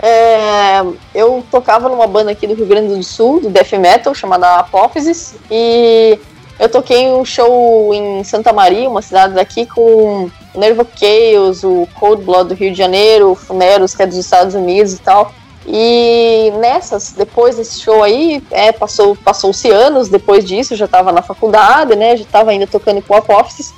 É, 0.00 0.84
eu 1.14 1.44
tocava 1.50 1.88
numa 1.88 2.06
banda 2.06 2.30
aqui 2.30 2.46
do 2.46 2.54
Rio 2.54 2.66
Grande 2.66 2.94
do 2.94 3.02
Sul, 3.02 3.40
do 3.40 3.50
death 3.50 3.72
metal, 3.72 4.14
chamada 4.14 4.58
Apófisis, 4.58 5.34
e 5.50 6.18
eu 6.58 6.68
toquei 6.68 7.08
um 7.12 7.24
show 7.24 7.94
em 7.94 8.24
Santa 8.24 8.52
Maria, 8.52 8.88
uma 8.88 9.02
cidade 9.02 9.34
daqui, 9.34 9.64
com 9.64 10.28
o 10.54 10.58
Nervo 10.58 10.86
Chaos, 10.96 11.62
o 11.62 11.88
Cold 11.98 12.24
Blood 12.24 12.48
do 12.48 12.54
Rio 12.54 12.72
de 12.72 12.78
Janeiro, 12.78 13.30
o 13.30 13.34
Funeros, 13.34 13.94
que 13.94 14.02
é 14.02 14.06
dos 14.06 14.16
Estados 14.16 14.54
Unidos 14.54 14.94
e 14.94 14.98
tal. 14.98 15.32
E 15.66 16.52
nessas, 16.58 17.12
depois 17.12 17.56
desse 17.56 17.80
show 17.80 18.02
aí, 18.02 18.42
é, 18.50 18.72
passou, 18.72 19.14
passou-se 19.14 19.70
anos 19.70 20.08
depois 20.08 20.44
disso, 20.44 20.74
já 20.74 20.86
estava 20.86 21.12
na 21.12 21.22
faculdade, 21.22 21.94
né, 21.94 22.16
já 22.16 22.22
estava 22.22 22.50
ainda 22.50 22.66
tocando 22.66 23.02
com 23.02 23.14
Apófisis, 23.14 23.74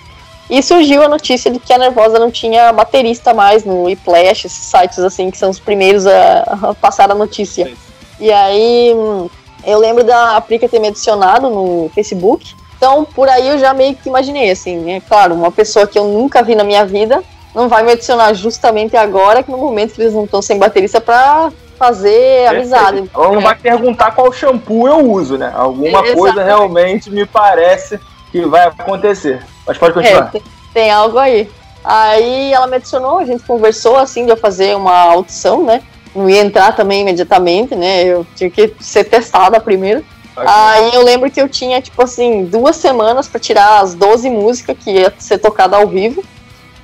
e 0.48 0.62
surgiu 0.62 1.02
a 1.02 1.08
notícia 1.08 1.50
de 1.50 1.58
que 1.58 1.72
a 1.72 1.78
Nervosa 1.78 2.18
não 2.18 2.30
tinha 2.30 2.72
baterista 2.72 3.34
mais 3.34 3.64
no 3.64 3.84
Whiplash, 3.84 4.46
esses 4.46 4.52
sites 4.52 4.98
assim 5.00 5.30
que 5.30 5.36
são 5.36 5.50
os 5.50 5.58
primeiros 5.58 6.06
a, 6.06 6.42
a 6.70 6.74
passar 6.74 7.10
a 7.10 7.14
notícia. 7.14 7.72
E 8.18 8.32
aí 8.32 8.92
hum, 8.94 9.28
eu 9.64 9.78
lembro 9.78 10.02
da 10.04 10.40
Prica 10.40 10.68
ter 10.68 10.78
me 10.78 10.88
adicionado 10.88 11.48
no 11.50 11.90
Facebook. 11.94 12.54
Então 12.80 13.04
por 13.04 13.28
aí 13.28 13.46
eu 13.46 13.58
já 13.58 13.74
meio 13.74 13.94
que 13.94 14.08
imaginei 14.08 14.50
assim, 14.50 14.78
né? 14.78 15.02
Claro, 15.06 15.34
uma 15.34 15.52
pessoa 15.52 15.86
que 15.86 15.98
eu 15.98 16.04
nunca 16.04 16.42
vi 16.42 16.54
na 16.54 16.64
minha 16.64 16.82
vida 16.86 17.22
não 17.54 17.68
vai 17.68 17.82
me 17.82 17.92
adicionar 17.92 18.32
justamente 18.32 18.96
agora, 18.96 19.42
que 19.42 19.50
no 19.50 19.58
momento 19.58 19.92
que 19.92 20.00
eles 20.00 20.14
não 20.14 20.24
estão 20.24 20.40
sem 20.40 20.58
baterista 20.58 20.98
pra 20.98 21.52
fazer 21.78 22.46
amizade. 22.46 23.04
Ela 23.14 23.28
não 23.32 23.40
É. 23.40 23.44
vai 23.44 23.54
perguntar 23.54 24.12
qual 24.12 24.32
shampoo 24.32 24.88
eu 24.88 24.98
uso, 25.10 25.36
né? 25.36 25.52
Alguma 25.54 25.88
Exatamente. 25.88 26.16
coisa 26.16 26.42
realmente 26.42 27.10
me 27.10 27.26
parece 27.26 28.00
que 28.32 28.46
vai 28.46 28.64
acontecer. 28.66 29.44
Mas 29.66 29.76
pode 29.76 29.92
É, 29.98 30.02
continuar. 30.02 30.30
tem, 30.30 30.42
tem 30.72 30.90
algo 30.90 31.18
aí. 31.18 31.50
Aí 31.84 32.50
ela 32.52 32.66
me 32.66 32.76
adicionou, 32.76 33.18
a 33.18 33.24
gente 33.26 33.42
conversou 33.42 33.98
assim 33.98 34.24
de 34.24 34.30
eu 34.30 34.36
fazer 34.38 34.74
uma 34.74 34.96
audição, 34.98 35.62
né? 35.64 35.82
Não 36.14 36.30
ia 36.30 36.40
entrar 36.40 36.74
também 36.74 37.02
imediatamente, 37.02 37.74
né? 37.74 38.04
Eu 38.04 38.26
tinha 38.34 38.48
que 38.50 38.72
ser 38.80 39.04
testada 39.04 39.60
primeiro. 39.60 40.02
Aí 40.46 40.94
eu 40.94 41.04
lembro 41.04 41.30
que 41.30 41.40
eu 41.40 41.48
tinha, 41.48 41.80
tipo 41.80 42.02
assim, 42.02 42.44
duas 42.44 42.76
semanas 42.76 43.28
pra 43.28 43.40
tirar 43.40 43.80
as 43.80 43.94
12 43.94 44.30
músicas 44.30 44.76
que 44.78 44.90
ia 44.90 45.12
ser 45.18 45.38
tocada 45.38 45.76
ao 45.76 45.86
vivo 45.86 46.22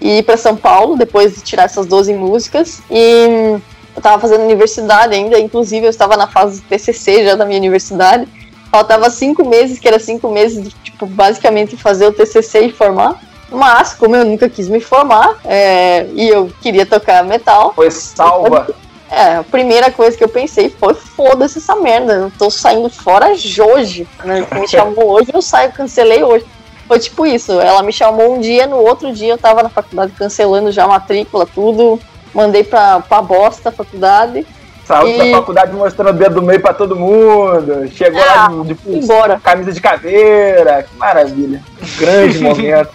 e 0.00 0.18
ir 0.18 0.22
pra 0.22 0.36
São 0.36 0.57
Paulo 0.57 0.96
depois 0.96 1.34
de 1.34 1.40
tirar 1.42 1.64
essas 1.64 1.86
12 1.86 2.14
músicas. 2.14 2.82
E 2.90 3.26
hum, 3.28 3.61
eu 3.94 4.02
tava 4.02 4.20
fazendo 4.20 4.44
universidade 4.44 5.14
ainda, 5.14 5.38
inclusive 5.38 5.86
eu 5.86 5.90
estava 5.90 6.16
na 6.16 6.26
fase 6.26 6.61
de 6.61 6.66
TCC 6.66 7.24
já 7.24 7.34
da 7.34 7.44
minha 7.44 7.59
universidade. 7.59 8.28
Faltava 8.70 9.09
cinco 9.09 9.48
meses, 9.48 9.78
que 9.78 9.88
era 9.88 9.98
cinco 9.98 10.30
meses 10.30 10.62
de, 10.62 10.70
tipo, 10.70 11.07
basicamente 11.07 11.76
fazer 11.76 12.07
o 12.07 12.12
TCC 12.12 12.66
e 12.66 12.72
formar. 12.72 13.20
Mas, 13.50 13.94
como 13.94 14.16
eu 14.16 14.24
nunca 14.24 14.48
quis 14.48 14.68
me 14.68 14.80
formar, 14.80 15.38
é, 15.44 16.07
e 16.12 16.28
eu 16.28 16.50
queria 16.61 16.84
tocar 16.84 17.24
metal, 17.24 17.72
Foi 17.74 17.90
salva. 17.90 18.66
É, 19.11 19.36
a 19.36 19.42
primeira 19.44 19.90
coisa 19.90 20.16
que 20.16 20.24
eu 20.24 20.28
pensei 20.28 20.68
foi, 20.68 20.94
foda-se 20.94 21.59
essa 21.59 21.76
merda, 21.76 22.12
eu 22.14 22.32
tô 22.38 22.50
saindo 22.50 22.88
fora 22.90 23.32
hoje, 23.74 24.07
né? 24.24 24.46
Me 24.52 24.66
chamou 24.68 25.11
hoje, 25.12 25.30
eu 25.32 25.42
saio, 25.42 25.72
cancelei 25.72 26.22
hoje. 26.24 26.44
Foi 26.88 26.98
tipo 27.00 27.26
isso, 27.26 27.61
ela 27.61 27.82
me 27.82 27.92
chamou 27.92 28.34
um 28.36 28.40
dia, 28.40 28.66
no 28.66 28.76
outro 28.76 29.12
dia 29.12 29.32
eu 29.32 29.38
tava 29.38 29.62
na 29.62 29.68
faculdade 29.68 30.12
cancelando 30.12 30.70
já 30.70 30.84
a 30.84 30.88
matrícula, 30.88 31.44
tudo, 31.46 31.98
mandei 32.32 32.62
pra, 32.62 33.00
pra 33.00 33.20
bosta 33.22 33.70
a 33.70 33.72
faculdade, 33.72 34.46
Saiu 34.86 35.09
E- 35.09 35.32
da 35.32 35.38
faculdade 35.38 35.72
mostrando 35.72 36.11
o 36.11 36.12
dedo 36.12 36.36
do 36.36 36.42
meio 36.42 36.61
pra 36.61 36.72
todo 36.72 36.94
mundo. 36.94 37.88
Chegou 37.90 38.22
Ah, 38.22 38.48
lá 38.48 38.62
de 38.64 38.76
pulso, 38.76 38.98
embora. 39.00 39.40
camisa 39.42 39.72
de 39.72 39.80
caveira. 39.80 40.84
Que 40.84 40.96
maravilha. 40.96 41.61
Um 41.82 41.98
grande 41.98 42.38
momento. 42.44 42.90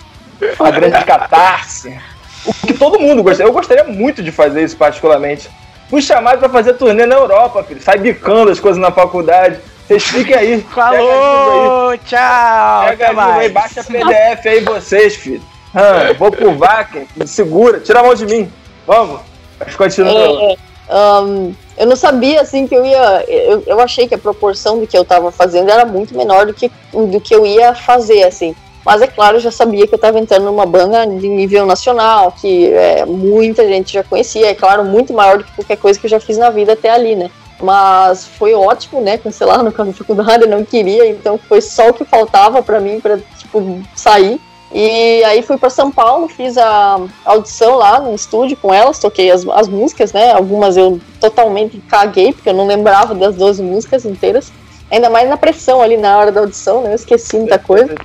Uma 0.58 0.72
grande 0.72 1.04
catarse. 1.04 2.00
O 2.46 2.54
que 2.66 2.74
todo 2.76 2.98
mundo 2.98 3.22
gostaria. 3.22 3.50
Eu 3.50 3.54
gostaria 3.54 3.84
muito 3.84 4.24
de 4.24 4.32
fazer 4.32 4.64
isso, 4.64 4.78
particularmente. 4.78 5.50
Fui 5.92 6.02
chamado 6.02 6.40
pra 6.40 6.48
fazer 6.48 6.76
turnê 6.76 7.06
na 7.06 7.16
Europa, 7.16 7.62
filho. 7.64 7.82
Sai 7.84 7.98
bicando 7.98 8.50
as 8.50 8.62
coisas 8.62 8.82
na 8.82 8.94
faculdade. 8.94 9.60
Vocês 9.86 10.04
fiquem 10.06 10.34
aí. 10.34 10.54
Ajuda 10.54 10.88
aí. 10.88 10.98
Falou, 10.98 11.98
tchau, 11.98 12.86
Pega 12.86 12.94
até 12.94 13.06
ajuda 13.08 13.26
aí, 13.26 13.36
mais. 13.36 13.52
baixa 13.52 13.84
PDF 13.84 14.46
aí 14.46 14.60
vocês, 14.62 15.18
filho. 15.18 15.42
Ah, 15.76 16.14
vou 16.18 16.32
pro 16.32 16.58
Wacken, 16.58 17.06
me 17.14 17.28
segura, 17.28 17.82
tira 17.82 18.00
a 18.00 18.04
mão 18.04 18.16
de 18.16 18.26
mim. 18.26 18.50
Vamos. 18.88 19.20
Mas 19.60 19.76
continua. 19.76 20.12
É, 20.14 20.56
ahn, 20.90 21.52
eu 21.78 21.86
não 21.86 21.98
sabia 21.98 22.40
assim 22.40 22.66
que 22.68 22.74
eu 22.74 22.86
ia. 22.86 23.26
Eu, 23.28 23.62
eu 23.68 23.80
achei 23.82 24.08
que 24.08 24.16
a 24.16 24.18
proporção 24.18 24.80
do 24.80 24.88
que 24.88 24.98
eu 24.98 25.04
tava 25.04 25.30
fazendo 25.30 25.70
era 25.70 25.84
muito 25.86 26.16
menor 26.16 26.46
do 26.46 26.54
que, 26.54 26.72
do 26.94 27.20
que 27.20 27.36
eu 27.36 27.46
ia 27.46 27.76
fazer, 27.76 28.24
assim. 28.24 28.56
Mas 28.86 29.02
é 29.02 29.08
claro, 29.08 29.40
já 29.40 29.52
sabia 29.52 29.86
que 29.86 29.94
eu 29.94 29.98
estava 29.98 30.20
entrando 30.20 30.46
numa 30.46 30.66
banda 30.66 31.06
de 31.06 31.30
nível 31.30 31.66
nacional, 31.66 32.32
que 32.32 32.68
é, 32.74 33.06
muita 33.06 33.68
gente 33.68 33.94
já 33.94 34.04
conhecia, 34.04 34.50
é 34.50 34.56
claro, 34.56 34.84
muito 34.84 35.14
maior 35.14 35.38
do 35.38 35.44
que 35.44 35.52
qualquer 35.54 35.78
coisa 35.78 36.00
que 36.00 36.06
eu 36.06 36.10
já 36.10 36.20
fiz 36.20 36.38
na 36.38 36.50
vida 36.50 36.74
até 36.74 36.90
ali, 36.90 37.16
né? 37.16 37.30
Mas 37.62 38.26
foi 38.26 38.56
ótimo, 38.56 39.02
né? 39.02 39.18
Cancelar 39.18 39.62
no 39.64 39.72
caso 39.72 39.92
da 39.92 39.98
faculdade, 39.98 40.44
eu 40.44 40.50
não 40.50 40.66
queria, 40.66 41.08
então 41.08 41.38
foi 41.38 41.62
só 41.62 41.90
o 41.90 41.94
que 41.94 42.04
faltava 42.04 42.64
para 42.64 42.80
mim 42.80 43.00
para 43.00 43.20
tipo 43.38 43.82
sair. 43.96 44.40
E 44.74 45.24
aí 45.26 45.42
fui 45.42 45.58
para 45.58 45.70
São 45.70 45.92
Paulo, 45.92 46.30
fiz 46.30 46.58
a 46.58 46.98
audição 47.26 47.76
lá 47.76 48.00
no 48.00 48.16
estúdio 48.16 48.56
com 48.56 48.74
elas, 48.74 49.00
toquei 49.00 49.30
as, 49.30 49.46
as 49.50 49.68
músicas, 49.68 50.14
né? 50.14 50.32
Algumas 50.32 50.78
eu 50.78 51.00
totalmente 51.20 51.78
caguei, 51.90 52.32
porque 52.32 52.50
eu 52.50 52.54
não 52.54 52.66
lembrava 52.66 53.14
das 53.14 53.36
12 53.36 53.62
músicas 53.62 54.06
inteiras. 54.06 54.52
Ainda 54.90 55.10
mais 55.10 55.28
na 55.30 55.38
pressão 55.38 55.82
ali 55.82 55.98
na 55.98 56.18
hora 56.18 56.32
da 56.32 56.40
audição, 56.40 56.82
né? 56.82 56.92
Eu 56.92 56.96
esqueci 56.96 57.38
muita 57.38 57.60
coisa. 57.60 57.96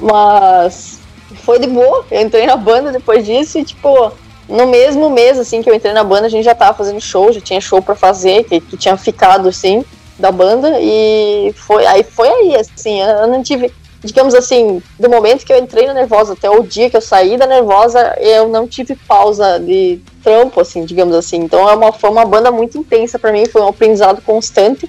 Mas 0.00 0.98
foi 1.44 1.58
de 1.58 1.66
boa. 1.66 2.04
Eu 2.10 2.22
entrei 2.22 2.46
na 2.46 2.56
banda 2.56 2.90
depois 2.90 3.24
disso 3.24 3.58
e, 3.58 3.64
tipo, 3.64 4.12
no 4.48 4.66
mesmo 4.66 5.10
mês, 5.10 5.38
assim, 5.38 5.62
que 5.62 5.70
eu 5.70 5.74
entrei 5.74 5.92
na 5.92 6.04
banda, 6.04 6.26
a 6.26 6.30
gente 6.30 6.44
já 6.44 6.54
tava 6.54 6.76
fazendo 6.76 7.00
show, 7.00 7.32
já 7.32 7.40
tinha 7.40 7.60
show 7.60 7.80
para 7.80 7.94
fazer, 7.94 8.44
que, 8.44 8.60
que 8.60 8.76
tinha 8.76 8.96
ficado, 8.96 9.48
assim, 9.48 9.84
da 10.18 10.32
banda. 10.32 10.78
E 10.80 11.52
foi 11.56 11.86
aí, 11.86 12.02
foi 12.02 12.28
aí, 12.28 12.56
assim, 12.56 13.00
eu 13.00 13.26
não 13.26 13.42
tive 13.42 13.72
digamos 14.02 14.34
assim, 14.34 14.82
do 14.98 15.10
momento 15.10 15.44
que 15.44 15.52
eu 15.52 15.58
entrei 15.58 15.86
na 15.86 15.94
Nervosa 15.94 16.32
até 16.32 16.48
o 16.48 16.62
dia 16.62 16.88
que 16.88 16.96
eu 16.96 17.00
saí 17.00 17.36
da 17.36 17.46
Nervosa, 17.46 18.16
eu 18.18 18.48
não 18.48 18.66
tive 18.66 18.96
pausa 18.96 19.60
de 19.60 20.00
trampo, 20.22 20.60
assim, 20.60 20.84
digamos 20.84 21.14
assim. 21.14 21.36
Então 21.36 21.68
é 21.68 21.74
uma, 21.74 21.92
foi 21.92 22.10
uma 22.10 22.24
banda 22.24 22.50
muito 22.50 22.78
intensa 22.78 23.18
para 23.18 23.32
mim, 23.32 23.46
foi 23.46 23.60
um 23.60 23.68
aprendizado 23.68 24.22
constante. 24.22 24.88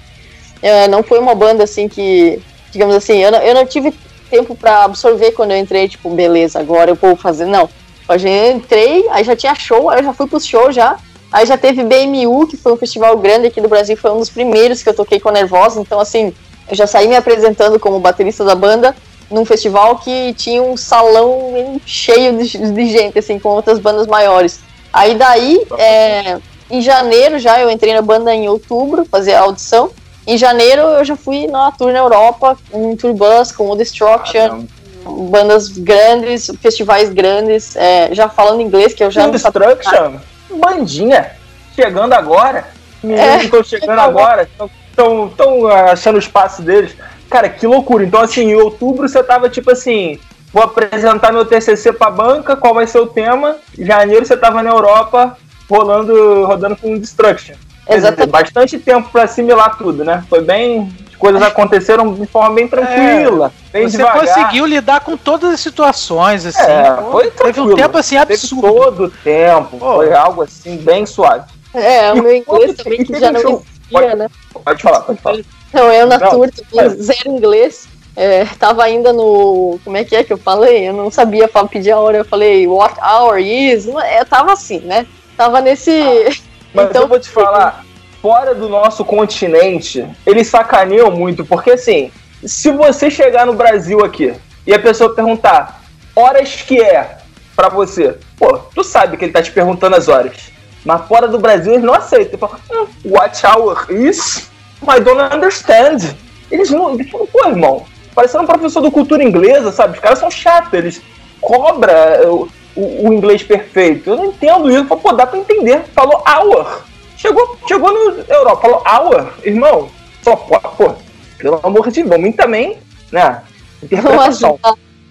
É, 0.62 0.88
não 0.88 1.02
foi 1.02 1.18
uma 1.18 1.34
banda 1.34 1.64
assim 1.64 1.88
que, 1.88 2.40
digamos 2.70 2.94
assim, 2.94 3.18
eu 3.18 3.30
não, 3.30 3.38
eu 3.40 3.54
não 3.54 3.66
tive 3.66 3.92
tempo 4.32 4.54
para 4.54 4.84
absorver 4.84 5.32
quando 5.32 5.50
eu 5.50 5.58
entrei, 5.58 5.86
tipo, 5.86 6.08
beleza, 6.08 6.58
agora 6.58 6.90
eu 6.90 6.94
vou 6.94 7.14
fazer. 7.14 7.44
Não. 7.44 7.68
Eu 8.08 8.18
já 8.18 8.28
entrei, 8.48 9.06
aí 9.10 9.22
já 9.22 9.36
tinha 9.36 9.54
show, 9.54 9.90
aí 9.90 9.98
eu 9.98 10.04
já 10.04 10.14
fui 10.14 10.26
pro 10.26 10.40
show 10.40 10.72
já. 10.72 10.96
Aí 11.30 11.44
já 11.44 11.58
teve 11.58 11.84
BMU, 11.84 12.46
que 12.46 12.56
foi 12.56 12.72
um 12.72 12.76
festival 12.76 13.16
grande 13.18 13.46
aqui 13.46 13.60
do 13.60 13.68
Brasil, 13.68 13.96
foi 13.96 14.10
um 14.10 14.18
dos 14.18 14.30
primeiros 14.30 14.82
que 14.82 14.88
eu 14.88 14.94
toquei 14.94 15.20
com 15.20 15.28
a 15.28 15.32
Nervosa, 15.32 15.80
então 15.80 15.98
assim, 15.98 16.32
eu 16.68 16.76
já 16.76 16.86
saí 16.86 17.08
me 17.08 17.16
apresentando 17.16 17.78
como 17.78 17.98
baterista 18.00 18.44
da 18.44 18.54
banda 18.54 18.94
num 19.30 19.44
festival 19.44 19.96
que 19.96 20.34
tinha 20.34 20.62
um 20.62 20.76
salão 20.76 21.80
cheio 21.86 22.36
de, 22.36 22.72
de 22.72 22.86
gente, 22.90 23.18
assim, 23.18 23.38
com 23.38 23.48
outras 23.50 23.78
bandas 23.78 24.06
maiores. 24.06 24.60
Aí 24.92 25.14
daí, 25.14 25.62
é, 25.78 26.38
em 26.70 26.82
janeiro 26.82 27.38
já, 27.38 27.60
eu 27.60 27.70
entrei 27.70 27.94
na 27.94 28.02
banda 28.02 28.34
em 28.34 28.48
outubro, 28.48 29.06
fazer 29.06 29.32
a 29.34 29.40
audição. 29.40 29.90
Em 30.26 30.38
janeiro 30.38 30.82
eu 30.82 31.04
já 31.04 31.16
fui 31.16 31.46
na 31.46 31.72
tour 31.72 31.92
na 31.92 31.98
Europa, 31.98 32.56
um 32.72 32.96
tour 32.96 33.12
bus 33.12 33.50
com 33.50 33.70
o 33.70 33.76
Destruction, 33.76 34.64
ah, 35.04 35.10
bandas 35.30 35.68
grandes, 35.68 36.50
festivais 36.60 37.10
grandes, 37.10 37.74
é, 37.74 38.14
já 38.14 38.28
falando 38.28 38.60
inglês, 38.60 38.94
que 38.94 39.02
eu 39.02 39.10
já 39.10 39.24
não 39.24 39.30
Destruction? 39.30 40.18
Bandinha, 40.50 41.32
chegando 41.74 42.12
agora. 42.12 42.68
Meninos 43.02 43.24
é, 43.24 43.44
estão 43.44 43.64
chegando 43.64 43.98
agora, 43.98 44.48
estão 44.92 45.66
achando 45.90 46.16
o 46.16 46.20
espaço 46.20 46.62
deles. 46.62 46.94
Cara, 47.28 47.48
que 47.48 47.66
loucura. 47.66 48.04
Então, 48.04 48.20
assim, 48.20 48.50
em 48.50 48.54
outubro 48.54 49.08
você 49.08 49.22
tava 49.22 49.48
tipo 49.48 49.70
assim. 49.70 50.20
Vou 50.52 50.62
apresentar 50.62 51.32
meu 51.32 51.46
TCC 51.46 51.94
pra 51.94 52.10
banca, 52.10 52.54
qual 52.54 52.74
vai 52.74 52.86
ser 52.86 52.98
o 52.98 53.06
tema. 53.06 53.56
Em 53.76 53.86
janeiro 53.86 54.26
você 54.26 54.36
tava 54.36 54.62
na 54.62 54.68
Europa, 54.68 55.36
rolando, 55.68 56.44
rodando 56.44 56.76
com 56.76 56.98
Destruction. 56.98 57.54
Exatamente. 57.88 58.30
Bastante 58.30 58.78
tempo 58.78 59.10
para 59.10 59.24
assimilar 59.24 59.76
tudo, 59.76 60.04
né? 60.04 60.24
Foi 60.28 60.40
bem. 60.40 60.92
As 61.08 61.16
coisas 61.16 61.42
aconteceram 61.42 62.14
de 62.14 62.26
forma 62.26 62.54
bem 62.54 62.66
tranquila. 62.66 63.52
É, 63.72 63.78
bem 63.78 63.88
você 63.88 63.96
devagar. 63.96 64.20
conseguiu 64.20 64.66
lidar 64.66 65.00
com 65.00 65.16
todas 65.16 65.54
as 65.54 65.60
situações, 65.60 66.44
assim. 66.44 66.60
É, 66.60 66.96
foi 67.10 67.30
Teve 67.30 67.60
um 67.60 67.74
tempo 67.74 67.96
assim 67.96 68.16
absurdo. 68.16 68.60
Teve 68.60 68.84
todo 68.84 69.04
o 69.04 69.10
tempo. 69.10 69.78
Pô. 69.78 69.94
Foi 69.96 70.12
algo 70.12 70.42
assim, 70.42 70.76
bem 70.78 71.06
suave. 71.06 71.44
É, 71.74 72.12
o 72.12 72.22
meu 72.22 72.36
inglês 72.36 72.76
também 72.76 73.04
que 73.04 73.18
já 73.18 73.32
não 73.32 73.40
existia, 73.40 73.66
pode, 73.90 74.16
né? 74.16 74.28
Pode 74.64 74.82
falar, 74.82 75.00
pode 75.00 75.20
falar. 75.20 75.38
Não, 75.72 75.90
eu 75.90 76.06
na 76.06 76.18
tour 76.18 76.48
é. 76.76 76.88
zero 76.90 77.30
inglês. 77.30 77.88
É, 78.14 78.44
tava 78.58 78.84
ainda 78.84 79.12
no. 79.12 79.78
Como 79.82 79.96
é 79.96 80.04
que 80.04 80.14
é 80.14 80.22
que 80.22 80.32
eu 80.32 80.36
falei? 80.36 80.86
Eu 80.86 80.92
não 80.92 81.10
sabia 81.10 81.48
pedir 81.70 81.92
a 81.92 81.98
hora. 81.98 82.18
Eu 82.18 82.24
falei, 82.24 82.66
what 82.66 82.94
hour 83.00 83.38
is? 83.38 83.86
Eu 83.86 84.26
tava 84.28 84.52
assim, 84.52 84.80
né? 84.80 85.06
Tava 85.34 85.62
nesse. 85.62 85.90
Ah, 85.90 86.51
mas 86.74 86.90
então, 86.90 87.02
eu 87.02 87.08
vou 87.08 87.18
te 87.18 87.28
falar, 87.28 87.84
fora 88.20 88.54
do 88.54 88.68
nosso 88.68 89.04
continente, 89.04 90.06
eles 90.26 90.48
sacaneiam 90.48 91.10
muito, 91.10 91.44
porque 91.44 91.72
assim, 91.72 92.10
se 92.44 92.70
você 92.70 93.10
chegar 93.10 93.46
no 93.46 93.52
Brasil 93.52 94.04
aqui 94.04 94.34
e 94.66 94.72
a 94.72 94.78
pessoa 94.78 95.14
perguntar 95.14 95.82
horas 96.14 96.62
que 96.62 96.80
é 96.80 97.18
para 97.54 97.68
você, 97.68 98.16
pô, 98.38 98.58
tu 98.74 98.82
sabe 98.82 99.16
que 99.16 99.24
ele 99.24 99.32
tá 99.32 99.42
te 99.42 99.52
perguntando 99.52 99.96
as 99.96 100.08
horas. 100.08 100.52
Mas 100.84 101.06
fora 101.06 101.28
do 101.28 101.38
Brasil 101.38 101.72
eles 101.72 101.84
não 101.84 101.94
aceitam. 101.94 102.38
Fala, 102.38 102.58
hum, 102.70 102.86
what 103.04 103.40
hour 103.46 103.86
is? 103.90 104.50
I 104.82 105.00
don't 105.00 105.34
understand. 105.34 106.14
Eles 106.50 106.70
não. 106.70 106.94
Eles 106.94 107.10
falam, 107.10 107.26
pô, 107.26 107.48
irmão, 107.48 107.86
parecendo 108.14 108.44
um 108.44 108.46
professor 108.46 108.80
do 108.80 108.90
cultura 108.90 109.22
inglesa, 109.22 109.70
sabe? 109.70 109.94
Os 109.94 110.00
caras 110.00 110.18
são 110.18 110.30
chatos, 110.30 110.72
eles 110.72 111.02
cobram 111.40 111.94
o, 112.26 112.48
o, 112.76 113.08
o, 113.08 113.12
inglês 113.12 113.42
perfeito. 113.42 114.10
Eu 114.10 114.16
não 114.16 114.26
entendo 114.26 114.70
isso. 114.70 114.86
Falo, 114.86 115.00
pô, 115.00 115.12
dá 115.12 115.26
pra 115.26 115.38
entender. 115.38 115.82
Falou 115.94 116.22
hour. 116.26 116.82
Chegou, 117.16 117.56
chegou 117.68 117.92
no 117.92 118.24
Europa, 118.28 118.62
falou 118.62 118.82
hour, 118.84 119.32
irmão. 119.44 119.88
Só, 120.22 120.34
pô, 120.36 120.58
pô 120.60 120.94
pelo 121.42 121.60
amor 121.62 121.90
de 121.90 122.02
Deus, 122.02 122.08
vamos 122.08 122.36
também, 122.36 122.78
né? 123.10 123.42
Interpretação. 123.82 124.58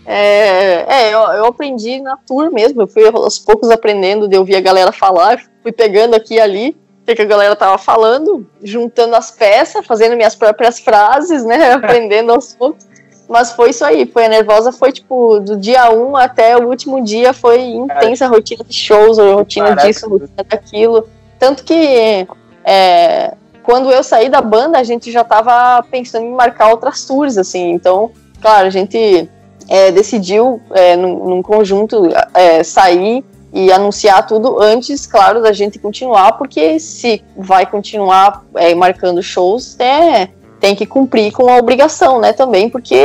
É, 0.05 0.86
é 0.88 1.14
eu, 1.14 1.20
eu, 1.20 1.45
aprendi 1.45 1.99
na 1.99 2.18
tour 2.18 2.51
mesmo, 2.51 2.82
eu 2.82 2.88
fui 2.88 3.05
aos 3.05 3.38
poucos 3.38 3.70
aprendendo 3.70 4.28
de 4.28 4.38
ouvir 4.38 4.55
a 4.55 4.62
galera 4.62 4.91
falar, 4.91 5.39
fui 5.62 5.72
pegando 5.72 6.16
aqui 6.16 6.36
e 6.36 6.39
ali 6.39 6.76
o 7.01 7.16
que 7.16 7.22
a 7.22 7.26
galera 7.26 7.55
tava 7.55 7.78
falando, 7.78 8.47
juntando 8.64 9.16
as 9.16 9.32
peças, 9.32 9.86
fazendo 9.86 10.16
minhas 10.16 10.36
próprias 10.36 10.80
frases, 10.80 11.43
né? 11.43 11.74
Aprendendo 11.74 12.32
aos 12.32 12.55
poucos. 12.55 12.86
Mas 13.32 13.54
foi 13.54 13.70
isso 13.70 13.86
aí, 13.86 14.06
foi 14.06 14.26
a 14.26 14.30
nervosa, 14.30 14.74
foi 14.74 14.92
tipo, 14.92 15.40
do 15.40 15.56
dia 15.56 15.90
1 15.90 16.18
até 16.18 16.58
o 16.58 16.68
último 16.68 17.02
dia 17.02 17.32
foi 17.32 17.62
intensa 17.62 18.26
a 18.26 18.28
rotina 18.28 18.62
de 18.62 18.74
shows, 18.74 19.18
a 19.18 19.34
rotina 19.34 19.68
Caraca. 19.68 19.88
disso, 19.88 20.10
rotina 20.10 20.46
daquilo. 20.50 21.08
Tanto 21.40 21.64
que 21.64 22.28
é, 22.66 23.34
quando 23.64 23.90
eu 23.90 24.04
saí 24.04 24.28
da 24.28 24.42
banda, 24.42 24.78
a 24.78 24.84
gente 24.84 25.10
já 25.10 25.24
tava 25.24 25.82
pensando 25.90 26.26
em 26.26 26.32
marcar 26.34 26.72
outras 26.72 27.06
tours, 27.06 27.38
assim. 27.38 27.72
Então, 27.72 28.12
claro, 28.42 28.68
a 28.68 28.70
gente 28.70 29.30
é, 29.70 29.92
decidiu 29.92 30.62
é, 30.72 30.98
num, 30.98 31.30
num 31.30 31.42
conjunto 31.42 32.10
é, 32.34 32.64
sair 32.64 33.24
e 33.54 33.72
anunciar 33.72 34.28
tudo 34.28 34.62
antes, 34.62 35.08
claro, 35.08 35.42
da 35.42 35.54
gente 35.54 35.80
continuar, 35.80 36.34
porque 36.34 36.80
se 36.82 37.24
vai 37.38 37.66
continuar 37.66 38.44
é, 38.56 38.76
marcando 38.76 39.24
shows, 39.24 39.80
é, 39.80 40.30
tem 40.62 40.76
que 40.76 40.86
cumprir 40.86 41.34
com 41.34 41.49
a 41.49 41.57
obrigação, 41.57 42.22
né, 42.22 42.32
também, 42.32 42.70
porque 42.70 42.95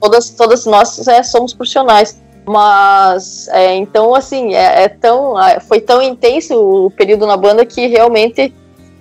todas, 0.00 0.28
todas 0.30 0.66
nós 0.66 1.06
é, 1.06 1.22
somos 1.22 1.54
profissionais. 1.54 2.20
Mas, 2.44 3.46
é, 3.48 3.76
então, 3.76 4.12
assim, 4.12 4.54
é, 4.54 4.82
é 4.82 4.88
tão, 4.88 5.40
é, 5.40 5.60
foi 5.60 5.80
tão 5.80 6.02
intenso 6.02 6.54
o 6.86 6.90
período 6.90 7.26
na 7.26 7.36
banda 7.36 7.64
que 7.64 7.86
realmente 7.86 8.52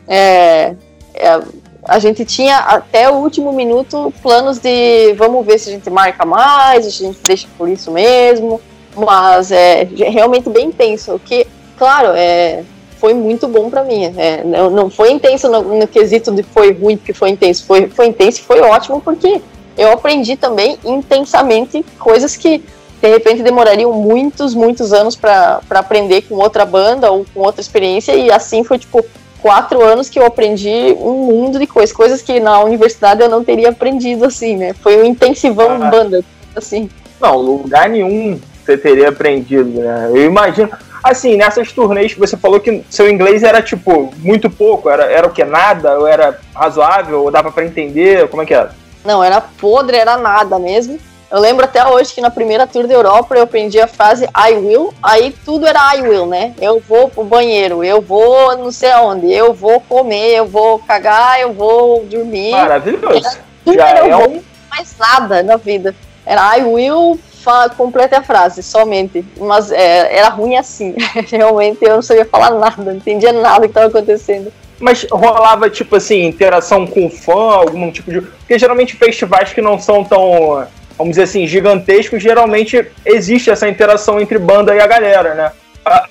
é, 0.07 0.75
é, 1.15 1.41
a 1.83 1.97
gente 1.97 2.23
tinha 2.25 2.57
até 2.57 3.09
o 3.09 3.15
último 3.15 3.51
minuto 3.51 4.13
planos 4.21 4.59
de 4.59 5.13
vamos 5.13 5.43
ver 5.45 5.57
se 5.57 5.69
a 5.69 5.73
gente 5.73 5.89
marca 5.89 6.25
mais, 6.25 6.85
a 6.85 6.89
gente 6.89 7.17
deixa 7.23 7.47
por 7.57 7.67
isso 7.67 7.89
mesmo, 7.89 8.61
mas 8.95 9.51
é, 9.51 9.83
realmente 9.83 10.47
bem 10.49 10.67
intenso. 10.67 11.19
Que, 11.25 11.47
claro, 11.75 12.09
é, 12.13 12.63
foi 12.99 13.13
muito 13.13 13.47
bom 13.47 13.69
para 13.69 13.83
mim. 13.83 14.13
É, 14.17 14.43
não, 14.43 14.69
não 14.69 14.89
foi 14.89 15.11
intenso 15.11 15.49
no, 15.49 15.79
no, 15.79 15.87
quesito 15.87 16.31
de 16.31 16.43
foi 16.43 16.73
ruim 16.73 16.97
porque 16.97 17.13
foi 17.13 17.29
intenso. 17.29 17.65
Foi, 17.65 17.87
foi 17.87 18.07
intenso 18.07 18.39
e 18.39 18.43
foi 18.43 18.61
ótimo 18.61 19.01
porque 19.01 19.41
eu 19.77 19.91
aprendi 19.91 20.35
também 20.35 20.77
intensamente 20.83 21.83
coisas 21.97 22.35
que 22.35 22.63
de 23.01 23.07
repente 23.07 23.41
demorariam 23.41 23.93
muitos, 23.93 24.53
muitos 24.53 24.91
anos 24.91 25.15
para 25.15 25.61
aprender 25.69 26.23
com 26.23 26.35
outra 26.35 26.65
banda 26.65 27.09
ou 27.09 27.25
com 27.33 27.39
outra 27.39 27.61
experiência. 27.61 28.13
E 28.13 28.29
assim 28.29 28.63
foi 28.63 28.77
tipo 28.77 29.03
quatro 29.41 29.81
anos 29.81 30.09
que 30.09 30.19
eu 30.19 30.25
aprendi 30.25 30.93
um 30.99 31.25
mundo 31.25 31.57
de 31.57 31.65
coisas, 31.65 31.95
coisas 31.95 32.21
que 32.21 32.39
na 32.41 32.59
universidade 32.59 33.21
eu 33.21 33.29
não 33.29 33.43
teria 33.43 33.69
aprendido 33.69 34.25
assim, 34.25 34.57
né? 34.57 34.73
Foi 34.73 35.01
um 35.01 35.05
intensivão 35.05 35.81
ah. 35.81 35.89
banda, 35.89 36.23
assim. 36.55 36.89
Não, 37.21 37.37
lugar 37.37 37.89
nenhum 37.89 38.39
você 38.65 38.77
teria 38.77 39.09
aprendido, 39.09 39.79
né? 39.79 40.09
Eu 40.09 40.25
imagino. 40.25 40.69
Assim, 41.03 41.37
nessas 41.37 41.71
turnês 41.71 42.13
que 42.13 42.19
você 42.19 42.35
falou 42.35 42.59
que 42.59 42.83
seu 42.89 43.09
inglês 43.09 43.43
era, 43.43 43.61
tipo, 43.61 44.11
muito 44.17 44.49
pouco, 44.49 44.89
era, 44.89 45.05
era 45.05 45.27
o 45.27 45.31
que? 45.31 45.43
Nada? 45.43 45.97
Ou 45.99 46.07
era 46.07 46.39
razoável? 46.53 47.23
Ou 47.23 47.31
dava 47.31 47.51
para 47.51 47.65
entender? 47.65 48.27
Como 48.29 48.41
é 48.41 48.45
que 48.45 48.53
era? 48.53 48.75
Não, 49.03 49.23
era 49.23 49.39
podre, 49.39 49.97
era 49.97 50.17
nada 50.17 50.59
mesmo. 50.59 50.99
Eu 51.31 51.39
lembro 51.39 51.63
até 51.63 51.85
hoje 51.85 52.13
que 52.13 52.21
na 52.21 52.31
primeira 52.31 52.65
tour 52.65 52.87
da 52.87 52.93
Europa 52.93 53.35
eu 53.35 53.43
aprendi 53.43 53.79
a 53.79 53.85
frase 53.85 54.25
I 54.25 54.55
will, 54.55 54.91
aí 55.01 55.31
tudo 55.45 55.67
era 55.67 55.95
I 55.95 56.01
will, 56.01 56.25
né? 56.25 56.55
Eu 56.59 56.79
vou 56.79 57.07
pro 57.07 57.23
banheiro, 57.23 57.83
eu 57.83 58.01
vou 58.01 58.57
não 58.57 58.71
sei 58.71 58.91
aonde, 58.91 59.31
eu 59.31 59.53
vou 59.53 59.79
comer, 59.79 60.37
eu 60.37 60.47
vou 60.47 60.79
cagar, 60.79 61.39
eu 61.39 61.53
vou 61.53 62.03
dormir. 62.05 62.51
Maravilhoso. 62.51 63.37
Já 63.67 63.89
é 63.89 64.15
um... 64.15 64.41
mais 64.71 64.95
nada 64.97 65.43
na 65.43 65.55
vida. 65.57 65.93
Era 66.25 66.57
I 66.57 66.63
will 66.63 67.19
Fala, 67.43 67.69
complete 67.69 68.13
a 68.15 68.21
frase, 68.21 68.61
somente. 68.61 69.23
Mas 69.39 69.71
é, 69.71 70.17
era 70.17 70.29
ruim 70.29 70.57
assim. 70.57 70.95
Realmente 71.31 71.79
eu 71.81 71.95
não 71.95 72.01
sabia 72.01 72.25
falar 72.25 72.51
nada, 72.51 72.83
não 72.83 72.95
entendia 72.95 73.31
nada 73.31 73.61
que 73.61 73.67
estava 73.67 73.87
acontecendo. 73.87 74.51
Mas 74.79 75.05
rolava, 75.11 75.69
tipo 75.69 75.95
assim, 75.95 76.25
interação 76.25 76.87
com 76.87 77.09
fã, 77.09 77.53
algum 77.53 77.91
tipo 77.91 78.11
de. 78.11 78.21
Porque 78.21 78.57
geralmente 78.57 78.95
festivais 78.95 79.51
que 79.51 79.61
não 79.61 79.79
são 79.79 80.03
tão, 80.03 80.65
vamos 80.97 81.11
dizer 81.11 81.23
assim, 81.23 81.45
gigantescos, 81.45 82.23
geralmente 82.23 82.85
existe 83.05 83.49
essa 83.49 83.67
interação 83.67 84.19
entre 84.19 84.39
banda 84.39 84.73
e 84.75 84.79
a 84.79 84.87
galera, 84.87 85.33
né? 85.35 85.51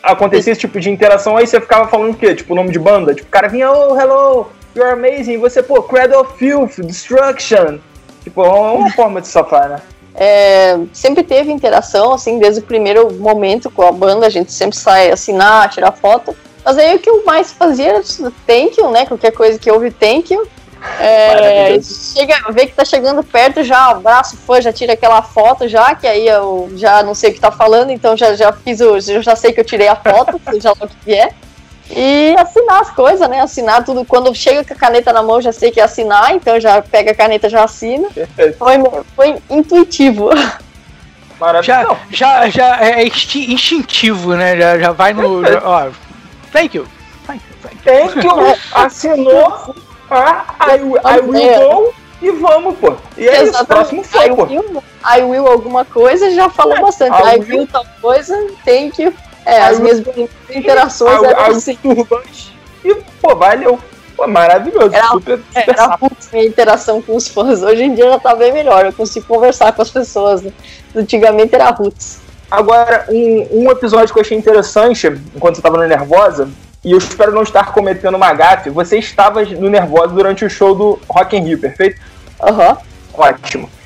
acontecia 0.02 0.52
esse 0.52 0.60
tipo 0.60 0.80
de 0.80 0.90
interação, 0.90 1.36
aí 1.36 1.46
você 1.46 1.60
ficava 1.60 1.88
falando 1.88 2.12
o 2.12 2.16
quê? 2.16 2.34
Tipo, 2.34 2.52
o 2.52 2.56
nome 2.56 2.70
de 2.70 2.78
banda? 2.78 3.14
Tipo, 3.14 3.28
o 3.28 3.30
cara 3.30 3.48
vinha, 3.48 3.70
oh, 3.70 3.98
hello, 3.98 4.50
you're 4.74 4.92
amazing, 4.92 5.34
e 5.34 5.36
você, 5.36 5.62
pô, 5.62 5.82
Cradle 5.82 6.20
of 6.20 6.36
Filth, 6.36 6.80
Destruction. 6.80 7.78
Tipo, 8.24 8.44
é 8.44 8.48
uma 8.48 8.90
forma 8.90 9.20
de 9.20 9.28
safar, 9.28 9.68
né? 9.68 9.76
É, 10.20 10.76
sempre 10.92 11.22
teve 11.22 11.52
interação, 11.52 12.12
assim, 12.12 12.40
desde 12.40 12.58
o 12.58 12.64
primeiro 12.64 13.14
momento 13.14 13.70
com 13.70 13.82
a 13.82 13.92
banda, 13.92 14.26
a 14.26 14.30
gente 14.30 14.50
sempre 14.50 14.76
sai 14.76 15.12
assinar, 15.12 15.70
tirar 15.70 15.92
foto. 15.92 16.36
Mas 16.64 16.76
aí 16.76 16.96
o 16.96 16.98
que 16.98 17.08
eu 17.08 17.24
mais 17.24 17.52
fazia 17.52 17.90
era 17.90 18.02
thank 18.44 18.80
you, 18.80 18.90
né? 18.90 19.06
Qualquer 19.06 19.30
coisa 19.30 19.58
que 19.58 19.70
houve 19.70 19.92
thank 19.92 20.34
you. 20.34 20.44
É, 21.00 21.78
chega, 21.80 22.36
vê 22.50 22.66
que 22.66 22.74
tá 22.74 22.84
chegando 22.84 23.22
perto, 23.22 23.62
já 23.62 23.90
abraço 23.90 24.36
fã, 24.36 24.60
já 24.60 24.72
tira 24.72 24.92
aquela 24.92 25.22
foto 25.22 25.68
já, 25.68 25.94
que 25.94 26.06
aí 26.06 26.26
eu 26.26 26.68
já 26.74 27.02
não 27.02 27.14
sei 27.14 27.30
o 27.30 27.34
que 27.34 27.40
tá 27.40 27.50
falando, 27.50 27.90
então 27.90 28.16
já, 28.16 28.34
já 28.34 28.52
fiz 28.52 28.80
o. 28.80 28.96
Eu 28.96 29.22
já 29.22 29.36
sei 29.36 29.52
que 29.52 29.60
eu 29.60 29.64
tirei 29.64 29.88
a 29.88 29.96
foto, 29.96 30.40
seja 30.50 30.70
lá 30.70 30.86
o 30.86 30.88
que 30.88 31.14
é. 31.14 31.30
E 31.90 32.34
assinar 32.38 32.80
as 32.80 32.90
coisas, 32.90 33.28
né? 33.28 33.40
Assinar 33.40 33.84
tudo. 33.84 34.04
Quando 34.04 34.34
chega 34.34 34.64
com 34.64 34.74
a 34.74 34.76
caneta 34.76 35.12
na 35.12 35.22
mão, 35.22 35.40
já 35.40 35.52
sei 35.52 35.70
que 35.70 35.80
é 35.80 35.84
assinar, 35.84 36.34
então 36.34 36.60
já 36.60 36.82
pega 36.82 37.12
a 37.12 37.14
caneta 37.14 37.48
já 37.48 37.64
assina. 37.64 38.08
Foi, 38.58 38.76
foi 39.16 39.36
intuitivo. 39.48 40.30
Já, 41.62 41.84
já, 42.10 42.48
já 42.48 42.80
é 42.80 43.06
instintivo, 43.06 44.34
né? 44.34 44.56
Já, 44.56 44.78
já 44.78 44.92
vai 44.92 45.12
no. 45.12 45.44
Já, 45.46 45.62
ó, 45.64 45.90
thank 46.52 46.76
you. 46.76 46.86
Thank 47.26 47.42
you. 47.48 47.56
Thank 47.62 48.16
you. 48.16 48.22
Thank 48.22 48.26
you. 48.26 48.56
Assinou. 48.72 49.74
Ah, 50.10 50.44
I, 50.60 50.80
I 50.80 51.20
will 51.20 51.54
go 51.54 51.94
e 52.20 52.30
vamos, 52.32 52.76
pô. 52.78 52.94
E 53.16 53.28
é 53.28 53.44
isso, 53.44 53.64
próximo 53.66 54.02
foi, 54.02 54.26
I 54.26 54.34
pô. 54.34 54.44
Will, 54.44 54.82
I 55.04 55.22
will 55.22 55.46
alguma 55.46 55.84
coisa 55.84 56.30
já 56.32 56.48
falou 56.50 56.76
é, 56.76 56.80
bastante. 56.80 57.12
I, 57.12 57.36
I 57.36 57.38
will, 57.38 57.58
will 57.58 57.66
tal 57.66 57.86
coisa, 58.00 58.34
thank 58.64 59.00
you. 59.00 59.14
É, 59.48 59.62
as 59.62 59.80
minhas 59.80 60.02
interações 60.50 61.22
eram 61.22 61.46
assim. 61.46 61.78
E, 62.84 62.94
pô, 63.22 63.34
valeu. 63.34 63.78
Pô, 64.14 64.26
maravilhoso. 64.26 64.94
Era, 64.94 65.08
super, 65.08 65.38
super 65.38 65.58
é, 65.58 65.70
era 65.70 65.98
minha 66.32 66.44
interação 66.44 67.00
com 67.00 67.16
os 67.16 67.28
fãs. 67.28 67.62
Hoje 67.62 67.82
em 67.82 67.94
dia 67.94 68.10
já 68.10 68.18
tá 68.18 68.34
bem 68.34 68.52
melhor. 68.52 68.84
Eu 68.84 68.92
consigo 68.92 69.24
conversar 69.26 69.72
com 69.72 69.80
as 69.80 69.90
pessoas. 69.90 70.42
Né? 70.42 70.52
Antigamente 70.94 71.54
era 71.54 71.70
roots. 71.70 72.20
Agora, 72.50 73.06
um, 73.08 73.64
um 73.64 73.70
episódio 73.70 74.12
que 74.12 74.18
eu 74.18 74.22
achei 74.22 74.36
interessante, 74.36 75.06
enquanto 75.34 75.56
você 75.56 75.62
tava 75.62 75.78
no 75.78 75.86
Nervosa, 75.86 76.50
e 76.84 76.92
eu 76.92 76.98
espero 76.98 77.32
não 77.32 77.42
estar 77.42 77.72
cometendo 77.72 78.16
uma 78.16 78.34
gafe. 78.34 78.68
Você 78.68 78.98
estava 78.98 79.42
no 79.44 79.70
Nervosa 79.70 80.08
durante 80.08 80.44
o 80.44 80.50
show 80.50 80.74
do 80.74 80.98
Rock 81.08 81.36
in 81.36 81.44
Rio, 81.44 81.58
perfeito? 81.58 81.98
Aham. 82.42 82.70
Uhum. 82.70 82.76
Ótimo. 83.14 83.77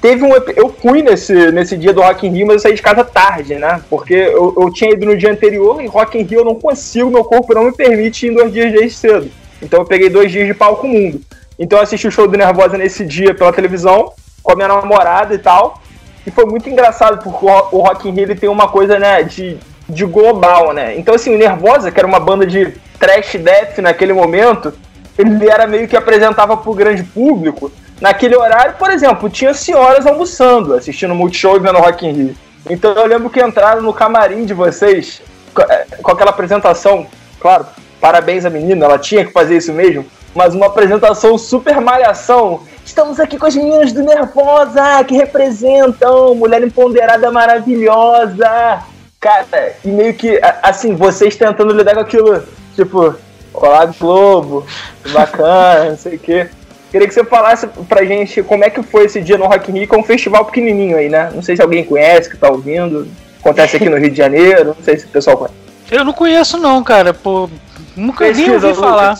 Teve 0.00 0.24
um, 0.24 0.32
eu 0.54 0.68
fui 0.68 1.02
nesse, 1.02 1.50
nesse 1.50 1.76
dia 1.76 1.92
do 1.92 2.00
Rock 2.00 2.26
in 2.26 2.30
Rio, 2.30 2.46
mas 2.46 2.56
eu 2.56 2.60
saí 2.60 2.74
de 2.74 2.82
casa 2.82 3.02
tarde, 3.02 3.56
né? 3.56 3.82
Porque 3.90 4.14
eu, 4.14 4.54
eu 4.56 4.72
tinha 4.72 4.92
ido 4.92 5.06
no 5.06 5.16
dia 5.16 5.32
anterior 5.32 5.82
e 5.82 5.86
Rock 5.86 6.18
in 6.18 6.22
Rio 6.22 6.40
eu 6.40 6.44
não 6.44 6.54
consigo, 6.54 7.10
meu 7.10 7.24
corpo 7.24 7.54
não 7.54 7.64
me 7.64 7.72
permite 7.72 8.26
ir 8.26 8.34
dois 8.34 8.52
dias 8.52 8.72
desde 8.72 8.96
cedo. 8.96 9.30
Então 9.60 9.80
eu 9.80 9.86
peguei 9.86 10.08
dois 10.08 10.30
dias 10.30 10.46
de 10.46 10.54
palco 10.54 10.86
mundo. 10.86 11.20
Então 11.58 11.78
eu 11.78 11.82
assisti 11.82 12.06
o 12.06 12.12
show 12.12 12.28
do 12.28 12.38
Nervosa 12.38 12.78
nesse 12.78 13.04
dia 13.04 13.34
pela 13.34 13.52
televisão, 13.52 14.12
com 14.42 14.52
a 14.52 14.54
minha 14.54 14.68
namorada 14.68 15.34
e 15.34 15.38
tal. 15.38 15.82
E 16.24 16.30
foi 16.30 16.44
muito 16.44 16.68
engraçado, 16.70 17.22
porque 17.22 17.44
o 17.44 17.80
Rock 17.80 18.08
in 18.08 18.12
Rio 18.12 18.24
ele 18.24 18.34
tem 18.36 18.48
uma 18.48 18.68
coisa, 18.68 18.98
né, 18.98 19.22
de 19.22 19.58
de 19.88 20.04
global, 20.04 20.72
né? 20.72 20.98
Então, 20.98 21.14
assim, 21.14 21.34
o 21.34 21.38
Nervosa, 21.38 21.90
que 21.90 21.98
era 21.98 22.06
uma 22.06 22.20
banda 22.20 22.46
de 22.46 22.74
trash 22.98 23.36
death 23.36 23.78
naquele 23.78 24.12
momento, 24.12 24.74
ele 25.16 25.48
era 25.48 25.66
meio 25.66 25.88
que 25.88 25.96
apresentava 25.96 26.56
pro 26.56 26.74
grande 26.74 27.02
público. 27.02 27.72
Naquele 28.00 28.36
horário, 28.36 28.74
por 28.78 28.90
exemplo, 28.90 29.28
tinha 29.28 29.52
senhoras 29.52 30.06
almoçando, 30.06 30.74
assistindo 30.74 31.14
Multishow 31.14 31.56
e 31.56 31.60
vendo 31.60 31.78
Rock 31.78 32.06
in 32.06 32.12
Rio. 32.12 32.36
Então 32.70 32.92
eu 32.92 33.06
lembro 33.06 33.30
que 33.30 33.42
entraram 33.42 33.82
no 33.82 33.92
camarim 33.92 34.44
de 34.44 34.54
vocês 34.54 35.22
é, 35.68 35.86
com 36.02 36.12
aquela 36.12 36.30
apresentação, 36.30 37.06
claro, 37.40 37.66
parabéns 38.00 38.44
à 38.44 38.50
menina, 38.50 38.84
ela 38.84 38.98
tinha 38.98 39.24
que 39.24 39.32
fazer 39.32 39.56
isso 39.56 39.72
mesmo, 39.72 40.04
mas 40.34 40.54
uma 40.54 40.66
apresentação 40.66 41.36
super 41.36 41.80
malhação. 41.80 42.60
Estamos 42.84 43.18
aqui 43.18 43.36
com 43.36 43.46
as 43.46 43.56
meninas 43.56 43.92
do 43.92 44.02
Nervosa, 44.02 45.02
que 45.04 45.16
representam 45.16 46.34
Mulher 46.34 46.62
Empoderada 46.62 47.30
Maravilhosa. 47.30 48.82
Cara, 49.20 49.74
e 49.84 49.88
meio 49.88 50.14
que, 50.14 50.40
assim, 50.62 50.94
vocês 50.94 51.36
tentando 51.36 51.74
lidar 51.74 51.94
com 51.94 52.00
aquilo, 52.00 52.42
tipo, 52.74 53.14
olá 53.52 53.86
Globo, 53.86 54.64
bacana, 55.12 55.90
não 55.90 55.96
sei 55.96 56.16
o 56.16 56.18
quê. 56.18 56.48
Queria 56.90 57.06
que 57.06 57.14
você 57.14 57.24
falasse 57.24 57.66
pra 57.88 58.04
gente 58.04 58.42
como 58.42 58.64
é 58.64 58.70
que 58.70 58.82
foi 58.82 59.04
esse 59.04 59.20
dia 59.20 59.36
no 59.36 59.46
Rock 59.46 59.70
in 59.70 59.74
Rio, 59.74 59.88
que 59.88 59.94
é 59.94 59.98
um 59.98 60.02
festival 60.02 60.44
pequenininho 60.44 60.96
aí, 60.96 61.08
né? 61.08 61.30
Não 61.34 61.42
sei 61.42 61.56
se 61.56 61.62
alguém 61.62 61.84
conhece, 61.84 62.30
que 62.30 62.36
tá 62.36 62.48
ouvindo. 62.48 63.06
Acontece 63.40 63.76
aqui 63.76 63.88
no 63.88 63.98
Rio 63.98 64.10
de 64.10 64.16
Janeiro, 64.16 64.74
não 64.76 64.84
sei 64.84 64.98
se 64.98 65.04
o 65.04 65.08
pessoal 65.08 65.36
conhece. 65.36 65.54
Eu 65.90 66.04
não 66.04 66.12
conheço 66.12 66.58
não, 66.58 66.82
cara, 66.82 67.14
pô, 67.14 67.48
nunca 67.96 68.26
Pesquisa, 68.26 68.68
ouvi 68.68 68.80
falar. 68.80 69.18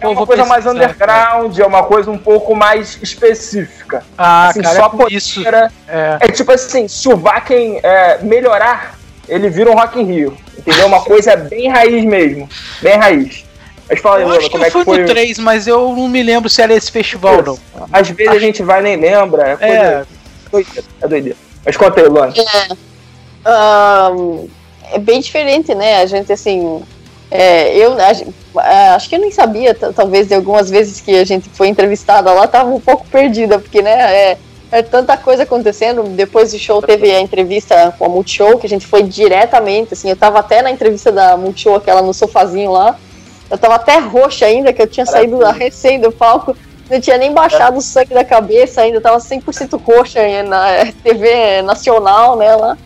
É 0.00 0.08
uma 0.08 0.26
coisa 0.26 0.46
mais 0.46 0.64
underground, 0.64 1.52
cara. 1.52 1.62
é 1.62 1.66
uma 1.66 1.82
coisa 1.82 2.10
um 2.10 2.16
pouco 2.16 2.54
mais 2.54 2.98
específica. 3.02 4.02
Ah, 4.16 4.48
assim, 4.48 4.62
cara, 4.62 4.76
só 4.76 4.92
é 5.08 5.12
isso. 5.12 5.42
É. 5.46 6.18
é. 6.20 6.28
tipo 6.28 6.50
assim, 6.50 6.88
se 6.88 7.06
o 7.08 7.16
Vaken 7.16 7.80
é, 7.82 8.18
melhorar 8.22 8.98
ele 9.30 9.48
vira 9.48 9.70
um 9.70 9.74
Rock 9.74 9.98
in 9.98 10.04
Rio. 10.04 10.36
Entendeu? 10.58 10.86
Uma 10.86 11.00
coisa 11.02 11.36
bem 11.36 11.68
raiz 11.68 12.04
mesmo. 12.04 12.48
Bem 12.82 12.98
raiz. 12.98 13.44
Mas 13.90 13.98
fala 13.98 14.18
aí, 14.18 14.48
como 14.48 14.64
é 14.64 14.66
que 14.66 14.70
foi? 14.70 14.80
Eu 14.80 14.84
fui 14.84 14.98
no 14.98 15.06
3, 15.06 15.38
mas 15.38 15.66
eu 15.66 15.92
não 15.96 16.08
me 16.08 16.22
lembro 16.22 16.48
se 16.48 16.62
era 16.62 16.72
esse 16.72 16.92
festival, 16.92 17.42
não. 17.42 17.58
Às 17.92 18.08
vezes 18.08 18.28
Acho... 18.28 18.36
a 18.36 18.40
gente 18.40 18.62
vai 18.62 18.80
nem 18.80 18.96
lembra. 18.96 19.58
É, 19.60 19.68
é. 19.68 20.04
Doideira, 20.50 20.88
é 21.02 21.08
doideira. 21.08 21.38
Mas 21.66 21.76
conta 21.76 22.00
aí, 22.00 22.06
Luana. 22.06 22.32
É. 23.44 24.12
Um, 24.12 24.48
é 24.92 24.98
bem 24.98 25.20
diferente, 25.20 25.74
né? 25.74 26.00
A 26.00 26.06
gente, 26.06 26.32
assim. 26.32 26.82
É, 27.32 27.76
eu 27.76 27.96
a, 27.98 28.94
acho 28.94 29.08
que 29.08 29.16
eu 29.16 29.20
nem 29.20 29.30
sabia, 29.30 29.74
talvez, 29.74 30.28
de 30.28 30.34
algumas 30.34 30.70
vezes 30.70 31.00
que 31.00 31.16
a 31.16 31.24
gente 31.24 31.48
foi 31.48 31.68
entrevistada 31.68 32.32
lá, 32.32 32.46
tava 32.46 32.70
um 32.70 32.80
pouco 32.80 33.04
perdida, 33.06 33.58
porque, 33.58 33.82
né? 33.82 34.14
É, 34.14 34.38
é 34.70 34.82
tanta 34.82 35.16
coisa 35.16 35.42
acontecendo. 35.42 36.04
Depois 36.14 36.52
do 36.52 36.58
show 36.60 36.80
teve 36.80 37.10
a 37.10 37.20
entrevista 37.20 37.92
com 37.98 38.04
a 38.04 38.08
Multishow, 38.08 38.56
que 38.56 38.66
a 38.66 38.68
gente 38.68 38.86
foi 38.86 39.02
diretamente, 39.02 39.94
assim, 39.94 40.10
eu 40.10 40.16
tava 40.16 40.38
até 40.38 40.62
na 40.62 40.70
entrevista 40.70 41.10
da 41.10 41.36
Multishow, 41.36 41.74
aquela 41.74 42.02
no 42.02 42.14
sofazinho 42.14 42.70
lá. 42.70 42.96
Eu 43.50 43.58
tava 43.58 43.74
até 43.74 43.98
roxa 43.98 44.46
ainda, 44.46 44.72
que 44.72 44.80
eu 44.80 44.86
tinha 44.86 45.04
saído 45.04 45.38
da 45.38 45.50
recém 45.50 46.00
do 46.00 46.12
palco. 46.12 46.56
Não 46.88 47.00
tinha 47.00 47.18
nem 47.18 47.32
baixado 47.32 47.78
o 47.78 47.82
sangue 47.82 48.14
da 48.14 48.24
cabeça 48.24 48.80
ainda, 48.80 48.96
eu 48.96 49.02
tava 49.02 49.18
100% 49.18 49.80
roxa 49.80 50.20
na 50.42 50.86
TV 51.02 51.62
nacional, 51.62 52.36
né, 52.36 52.54
lá. 52.56 52.76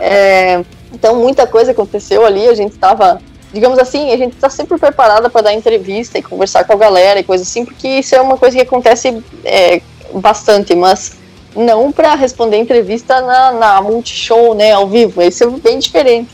É, 0.00 0.62
então, 0.92 1.16
muita 1.16 1.46
coisa 1.46 1.70
aconteceu 1.70 2.24
ali, 2.24 2.48
a 2.48 2.54
gente 2.54 2.76
tava 2.76 3.20
digamos 3.52 3.78
assim, 3.78 4.12
a 4.12 4.16
gente 4.18 4.34
está 4.34 4.50
sempre 4.50 4.76
preparada 4.76 5.30
para 5.30 5.40
dar 5.40 5.54
entrevista 5.54 6.18
e 6.18 6.22
conversar 6.22 6.64
com 6.64 6.74
a 6.74 6.76
galera 6.76 7.20
e 7.20 7.24
coisa 7.24 7.42
assim, 7.42 7.64
porque 7.64 7.88
isso 7.88 8.14
é 8.14 8.20
uma 8.20 8.36
coisa 8.36 8.54
que 8.56 8.62
acontece 8.62 9.22
é, 9.44 9.80
bastante, 10.12 10.74
mas 10.74 11.16
não 11.54 11.90
para 11.90 12.14
responder 12.14 12.58
entrevista 12.58 13.20
na, 13.22 13.52
na 13.52 13.80
Multishow, 13.80 14.54
né, 14.54 14.72
ao 14.72 14.86
vivo. 14.86 15.22
Isso 15.22 15.44
é 15.44 15.46
bem 15.46 15.78
diferente. 15.78 16.28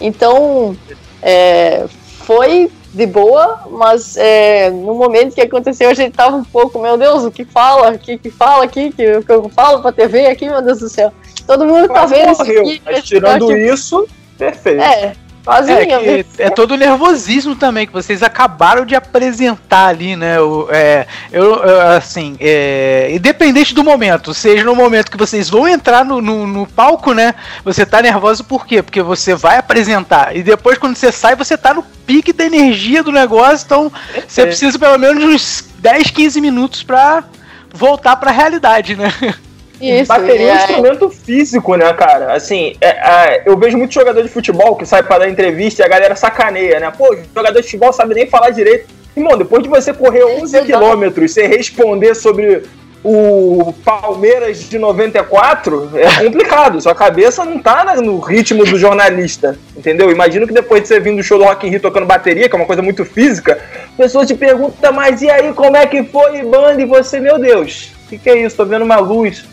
Então, 0.00 0.76
é, 1.20 1.84
foi 2.20 2.70
de 2.98 3.06
boa, 3.06 3.60
mas 3.70 4.16
é, 4.16 4.70
no 4.70 4.92
momento 4.92 5.32
que 5.32 5.40
aconteceu 5.40 5.88
a 5.88 5.94
gente 5.94 6.16
tava 6.16 6.34
um 6.34 6.42
pouco, 6.42 6.80
meu 6.80 6.98
Deus, 6.98 7.22
o 7.22 7.30
que 7.30 7.44
fala, 7.44 7.92
o 7.92 7.98
que, 7.98 8.18
que 8.18 8.28
fala 8.28 8.64
aqui, 8.64 8.90
que, 8.90 9.22
que 9.22 9.32
eu 9.32 9.48
falo 9.50 9.80
pra 9.80 9.92
TV 9.92 10.26
aqui, 10.26 10.46
meu 10.46 10.60
Deus 10.60 10.80
do 10.80 10.88
céu. 10.88 11.12
Todo 11.46 11.64
mundo 11.64 11.86
tá 11.86 12.06
vendo 12.06 12.32
isso 12.32 12.42
aqui. 12.42 12.82
Mas 12.84 13.04
tirando 13.04 13.56
isso, 13.56 14.04
perfeito. 14.36 14.82
É, 14.82 15.14
Quase 15.48 15.72
é, 15.72 16.26
é 16.36 16.50
todo 16.50 16.72
o 16.72 16.76
nervosismo 16.76 17.56
também 17.56 17.86
que 17.86 17.92
vocês 17.92 18.22
acabaram 18.22 18.84
de 18.84 18.94
apresentar 18.94 19.86
ali, 19.86 20.14
né? 20.14 20.38
O, 20.38 20.68
é, 20.70 21.06
eu, 21.32 21.62
assim, 21.96 22.36
é, 22.38 23.08
independente 23.14 23.74
do 23.74 23.82
momento, 23.82 24.34
seja 24.34 24.62
no 24.62 24.76
momento 24.76 25.10
que 25.10 25.16
vocês 25.16 25.48
vão 25.48 25.66
entrar 25.66 26.04
no, 26.04 26.20
no, 26.20 26.46
no, 26.46 26.66
palco, 26.66 27.14
né? 27.14 27.34
Você 27.64 27.86
tá 27.86 28.02
nervoso 28.02 28.44
por 28.44 28.66
quê? 28.66 28.82
Porque 28.82 29.00
você 29.00 29.34
vai 29.34 29.56
apresentar 29.56 30.36
e 30.36 30.42
depois 30.42 30.76
quando 30.76 30.96
você 30.96 31.10
sai, 31.10 31.34
você 31.34 31.56
tá 31.56 31.72
no 31.72 31.82
pique 31.82 32.30
da 32.30 32.44
energia 32.44 33.02
do 33.02 33.10
negócio, 33.10 33.64
então 33.64 33.90
você 34.26 34.44
precisa 34.44 34.78
pelo 34.78 34.98
menos 34.98 35.24
uns 35.24 35.64
10, 35.78 36.10
15 36.10 36.42
minutos 36.42 36.82
para 36.82 37.24
voltar 37.72 38.16
para 38.16 38.28
a 38.28 38.34
realidade, 38.34 38.96
né? 38.96 39.10
Isso, 39.80 40.08
bateria 40.08 40.50
é 40.50 40.52
um 40.52 40.56
instrumento 40.56 41.10
físico, 41.10 41.76
né, 41.76 41.92
cara? 41.92 42.32
Assim, 42.34 42.74
é, 42.80 42.88
é, 42.88 43.42
eu 43.46 43.56
vejo 43.56 43.78
muito 43.78 43.94
jogador 43.94 44.22
de 44.22 44.28
futebol 44.28 44.76
que 44.76 44.84
sai 44.84 45.02
para 45.02 45.20
dar 45.20 45.28
entrevista 45.28 45.82
e 45.82 45.84
a 45.84 45.88
galera 45.88 46.16
sacaneia, 46.16 46.80
né? 46.80 46.92
Pô, 46.96 47.16
jogador 47.34 47.60
de 47.60 47.64
futebol 47.64 47.92
sabe 47.92 48.14
nem 48.14 48.26
falar 48.26 48.50
direito. 48.50 48.88
Irmão, 49.16 49.36
depois 49.36 49.62
de 49.62 49.68
você 49.68 49.92
correr 49.92 50.24
11 50.24 50.62
quilômetros, 50.62 51.32
você 51.32 51.46
responder 51.46 52.14
sobre 52.14 52.62
o 53.02 53.72
Palmeiras 53.84 54.68
de 54.68 54.78
94, 54.78 55.90
é 55.94 56.10
complicado. 56.24 56.80
Sua 56.80 56.94
cabeça 56.94 57.44
não 57.44 57.58
tá 57.58 57.96
no 57.96 58.18
ritmo 58.18 58.64
do 58.64 58.76
jornalista, 58.78 59.56
entendeu? 59.76 60.10
Imagino 60.10 60.46
que 60.46 60.52
depois 60.52 60.82
de 60.82 60.88
você 60.88 61.00
vir 61.00 61.14
do 61.14 61.22
show 61.22 61.38
do 61.38 61.44
Rock 61.44 61.66
in 61.66 61.70
Rio 61.70 61.80
tocando 61.80 62.06
bateria, 62.06 62.48
que 62.48 62.54
é 62.54 62.58
uma 62.58 62.66
coisa 62.66 62.82
muito 62.82 63.04
física, 63.04 63.58
pessoas 63.96 64.26
te 64.26 64.34
perguntam, 64.34 64.92
mas 64.92 65.22
e 65.22 65.30
aí, 65.30 65.52
como 65.52 65.76
é 65.76 65.86
que 65.86 66.02
foi, 66.04 66.42
banda? 66.42 66.80
E 66.80 66.84
você, 66.84 67.20
meu 67.20 67.38
Deus, 67.38 67.92
o 68.06 68.08
que, 68.08 68.18
que 68.18 68.30
é 68.30 68.38
isso? 68.44 68.56
Tô 68.56 68.64
vendo 68.64 68.84
uma 68.84 68.98
luz. 68.98 69.44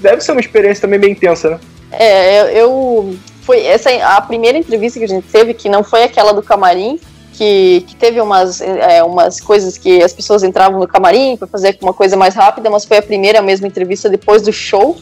Deve 0.00 0.20
ser 0.20 0.32
uma 0.32 0.40
experiência 0.40 0.82
também 0.82 0.98
bem 0.98 1.12
intensa, 1.12 1.50
né? 1.50 1.60
É, 1.92 2.60
eu... 2.60 3.16
Foi 3.42 3.64
essa 3.64 3.90
a 3.90 4.20
primeira 4.20 4.58
entrevista 4.58 4.98
que 4.98 5.04
a 5.04 5.08
gente 5.08 5.28
teve, 5.28 5.54
que 5.54 5.68
não 5.68 5.84
foi 5.84 6.02
aquela 6.02 6.32
do 6.32 6.42
camarim, 6.42 6.98
que, 7.32 7.84
que 7.86 7.94
teve 7.94 8.20
umas, 8.20 8.60
é, 8.60 9.04
umas 9.04 9.40
coisas 9.40 9.78
que 9.78 10.02
as 10.02 10.12
pessoas 10.12 10.42
entravam 10.42 10.80
no 10.80 10.88
camarim 10.88 11.36
para 11.36 11.46
fazer 11.46 11.78
uma 11.80 11.92
coisa 11.92 12.16
mais 12.16 12.34
rápida, 12.34 12.68
mas 12.68 12.84
foi 12.84 12.96
a 12.96 13.02
primeira 13.02 13.40
mesma 13.40 13.68
entrevista 13.68 14.08
depois 14.08 14.42
do 14.42 14.52
show. 14.52 14.96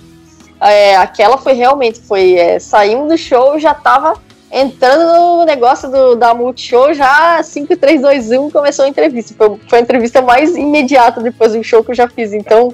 É, 0.60 0.96
aquela 0.96 1.38
foi 1.38 1.54
realmente, 1.54 2.00
foi 2.00 2.34
é, 2.34 2.58
saímos 2.58 3.08
do 3.08 3.16
show 3.16 3.58
já 3.58 3.72
tava 3.72 4.14
entrando 4.50 5.38
no 5.38 5.44
negócio 5.44 5.90
do, 5.90 6.14
da 6.14 6.32
Multishow, 6.32 6.94
já 6.94 7.42
5, 7.42 7.76
3, 7.76 8.00
2, 8.00 8.30
1 8.30 8.50
começou 8.50 8.84
a 8.84 8.88
entrevista. 8.88 9.34
Foi, 9.36 9.58
foi 9.68 9.78
a 9.78 9.82
entrevista 9.82 10.22
mais 10.22 10.54
imediata 10.54 11.20
depois 11.20 11.54
do 11.54 11.64
show 11.64 11.82
que 11.82 11.90
eu 11.90 11.94
já 11.94 12.08
fiz. 12.08 12.32
Então, 12.32 12.72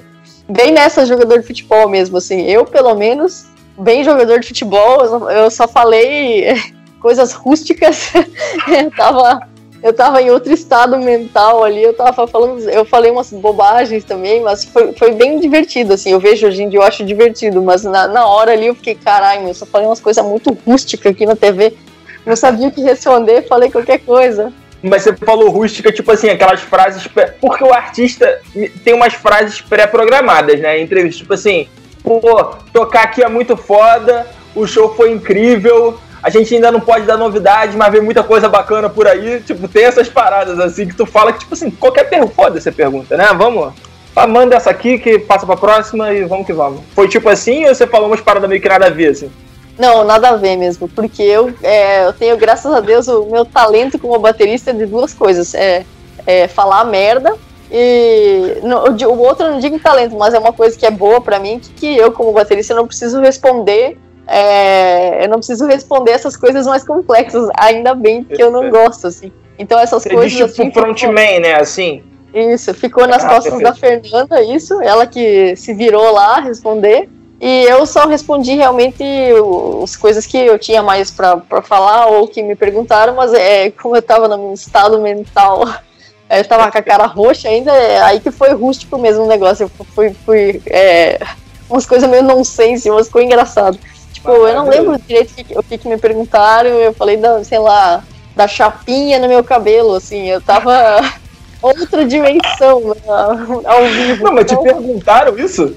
bem 0.51 0.71
nessa 0.71 1.05
jogador 1.05 1.39
de 1.39 1.47
futebol 1.47 1.89
mesmo, 1.89 2.17
assim. 2.17 2.41
Eu, 2.43 2.65
pelo 2.65 2.93
menos, 2.95 3.45
bem 3.77 4.03
jogador 4.03 4.39
de 4.39 4.47
futebol, 4.47 5.29
eu 5.29 5.49
só 5.49 5.67
falei 5.67 6.55
coisas 7.01 7.33
rústicas. 7.33 8.11
eu 8.67 8.91
tava 8.91 9.51
eu 9.83 9.91
tava 9.91 10.21
em 10.21 10.29
outro 10.29 10.53
estado 10.53 10.95
mental 10.99 11.63
ali, 11.63 11.81
eu 11.81 11.93
tava 11.93 12.27
falando, 12.27 12.59
eu 12.69 12.85
falei 12.85 13.09
umas 13.09 13.33
bobagens 13.33 14.03
também, 14.03 14.39
mas 14.39 14.63
foi, 14.63 14.93
foi 14.93 15.13
bem 15.13 15.39
divertido, 15.39 15.93
assim, 15.93 16.11
eu 16.11 16.19
vejo 16.19 16.45
hoje 16.45 16.61
em 16.61 16.69
dia, 16.69 16.79
eu 16.79 16.83
acho 16.83 17.03
divertido, 17.03 17.63
mas 17.63 17.83
na, 17.83 18.07
na 18.07 18.27
hora 18.27 18.51
ali 18.51 18.67
eu 18.67 18.75
fiquei, 18.75 18.93
caralho, 18.93 19.47
eu 19.47 19.53
só 19.55 19.65
falei 19.65 19.87
umas 19.87 19.99
coisas 19.99 20.23
muito 20.23 20.55
rústicas 20.67 21.11
aqui 21.11 21.25
na 21.25 21.35
TV, 21.35 21.73
não 22.25 22.35
sabia 22.35 22.67
o 22.67 22.71
que 22.71 22.81
responder, 22.81 23.47
falei 23.47 23.71
qualquer 23.71 23.99
coisa. 23.99 24.53
Mas 24.83 25.03
você 25.03 25.15
falou 25.15 25.49
rústica, 25.49 25.91
tipo 25.91 26.11
assim, 26.11 26.29
aquelas 26.29 26.61
frases. 26.61 27.07
Porque 27.39 27.63
o 27.63 27.73
artista 27.73 28.39
tem 28.83 28.93
umas 28.93 29.13
frases 29.13 29.61
pré-programadas, 29.61 30.59
né? 30.59 30.79
Em 30.79 30.83
entrevista, 30.83 31.19
tipo 31.19 31.33
assim, 31.33 31.67
pô, 32.03 32.19
tocar 32.73 33.03
aqui 33.03 33.23
é 33.23 33.29
muito 33.29 33.55
foda, 33.55 34.27
o 34.55 34.65
show 34.65 34.95
foi 34.95 35.11
incrível, 35.11 35.99
a 36.23 36.29
gente 36.29 36.53
ainda 36.53 36.71
não 36.71 36.79
pode 36.79 37.05
dar 37.05 37.17
novidade, 37.17 37.75
mas 37.77 37.91
vem 37.91 38.01
muita 38.01 38.23
coisa 38.23 38.49
bacana 38.49 38.89
por 38.89 39.07
aí. 39.07 39.39
Tipo, 39.41 39.67
tem 39.67 39.85
essas 39.85 40.09
paradas 40.09 40.59
assim 40.59 40.87
que 40.87 40.95
tu 40.95 41.05
fala 41.05 41.33
que, 41.33 41.39
tipo 41.39 41.53
assim, 41.53 41.69
qualquer 41.71 42.05
pergunta, 42.09 42.33
pode 42.35 42.61
ser 42.61 42.71
pergunta, 42.71 43.15
né? 43.17 43.27
Vamos. 43.35 43.73
Manda 44.27 44.55
essa 44.55 44.69
aqui 44.69 44.99
que 44.99 45.17
passa 45.19 45.45
pra 45.45 45.55
próxima 45.55 46.13
e 46.13 46.25
vamos 46.25 46.45
que 46.45 46.53
vamos. 46.53 46.81
Foi 46.93 47.07
tipo 47.07 47.29
assim 47.29 47.65
ou 47.65 47.73
você 47.73 47.87
falou 47.87 48.07
umas 48.07 48.19
paradas 48.19 48.49
meio 48.49 48.61
que 48.61 48.67
nada 48.67 48.87
a 48.87 48.89
ver, 48.89 49.07
assim? 49.07 49.31
Não, 49.81 50.03
nada 50.03 50.29
a 50.29 50.35
ver 50.35 50.55
mesmo, 50.57 50.87
porque 50.87 51.23
eu, 51.23 51.51
é, 51.63 52.05
eu 52.05 52.13
tenho, 52.13 52.37
graças 52.37 52.71
a 52.71 52.79
Deus, 52.79 53.07
o 53.07 53.25
meu 53.25 53.43
talento 53.43 53.97
como 53.97 54.19
baterista 54.19 54.69
é 54.69 54.73
de 54.73 54.85
duas 54.85 55.11
coisas. 55.11 55.55
É, 55.55 55.83
é 56.27 56.47
falar 56.47 56.85
merda 56.85 57.35
e 57.71 58.59
no, 58.61 58.77
o 59.09 59.19
outro 59.19 59.47
eu 59.47 59.53
não 59.53 59.59
digo 59.59 59.79
talento, 59.79 60.15
mas 60.15 60.35
é 60.35 60.39
uma 60.39 60.53
coisa 60.53 60.77
que 60.77 60.85
é 60.85 60.91
boa 60.91 61.19
para 61.19 61.39
mim, 61.39 61.57
que, 61.57 61.71
que 61.71 61.97
eu 61.97 62.11
como 62.11 62.31
baterista 62.31 62.75
não 62.75 62.85
preciso 62.85 63.19
responder 63.19 63.97
é, 64.27 65.25
eu 65.25 65.29
não 65.29 65.37
preciso 65.37 65.65
responder 65.65 66.11
essas 66.11 66.37
coisas 66.37 66.67
mais 66.67 66.83
complexas, 66.83 67.49
ainda 67.57 67.95
bem 67.95 68.23
que 68.23 68.41
eu 68.41 68.51
não 68.51 68.69
gosto, 68.69 69.07
assim. 69.07 69.31
Então 69.57 69.79
essas 69.79 70.03
Você 70.03 70.09
coisas. 70.09 70.31
Diz, 70.31 70.51
tipo, 70.51 70.61
assim, 70.61 70.71
frontman, 70.71 71.39
né? 71.39 71.55
Assim. 71.55 72.03
Isso, 72.33 72.73
ficou 72.73 73.07
nas 73.07 73.25
ah, 73.25 73.29
costas 73.29 73.53
perfeito. 73.53 73.63
da 73.63 73.75
Fernanda, 73.75 74.43
isso, 74.43 74.81
ela 74.81 75.05
que 75.05 75.55
se 75.55 75.73
virou 75.73 76.13
lá 76.13 76.39
responder. 76.39 77.09
E 77.41 77.63
eu 77.63 77.87
só 77.87 78.05
respondi 78.05 78.53
realmente 78.53 79.03
as 79.83 79.95
coisas 79.95 80.27
que 80.27 80.37
eu 80.37 80.59
tinha 80.59 80.83
mais 80.83 81.09
para 81.09 81.41
falar 81.63 82.05
ou 82.05 82.27
que 82.27 82.43
me 82.43 82.55
perguntaram, 82.55 83.15
mas 83.15 83.33
é 83.33 83.71
como 83.71 83.95
eu 83.95 84.01
tava 84.01 84.27
no 84.27 84.53
estado 84.53 85.01
mental, 85.01 85.67
eu 86.29 86.47
tava 86.47 86.71
com 86.71 86.77
a 86.77 86.83
cara 86.83 87.07
roxa 87.07 87.49
ainda, 87.49 87.71
é 87.71 87.99
aí 88.03 88.19
que 88.19 88.29
foi 88.29 88.53
rústico 88.53 88.95
mesmo 88.99 89.23
o 89.23 89.27
negócio. 89.27 89.63
Eu 89.63 89.85
fui, 89.85 90.15
fui 90.23 90.61
é, 90.67 91.19
umas 91.67 91.87
coisas 91.87 92.07
meio 92.07 92.21
nonsense, 92.21 92.91
umas 92.91 93.09
coisas 93.09 93.31
engraçadas. 93.31 93.79
Tipo, 94.13 94.29
eu 94.29 94.53
não 94.53 94.69
lembro 94.69 94.99
direito 94.99 95.33
o 95.57 95.63
que, 95.63 95.79
que, 95.79 95.87
me 95.87 95.97
perguntaram, 95.97 96.69
eu 96.69 96.93
falei, 96.93 97.17
da, 97.17 97.43
sei 97.43 97.57
lá, 97.57 98.03
da 98.35 98.47
chapinha 98.47 99.17
no 99.17 99.27
meu 99.27 99.43
cabelo, 99.43 99.95
assim, 99.95 100.27
eu 100.27 100.39
tava 100.41 100.71
outra 101.59 102.05
dimensão 102.05 102.81
né, 102.81 103.01
ao 103.65 103.83
vivo. 103.85 104.25
Não, 104.25 104.33
mas 104.33 104.45
então... 104.45 104.61
te 104.61 104.73
perguntaram 104.73 105.39
isso? 105.39 105.73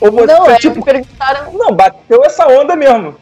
Ou 0.00 0.12
você, 0.12 0.26
não, 0.26 0.50
é, 0.50 0.56
tipo, 0.56 0.84
perguntaram... 0.84 1.52
Não, 1.52 1.72
bateu 1.72 2.24
essa 2.24 2.46
onda 2.46 2.76
mesmo. 2.76 3.16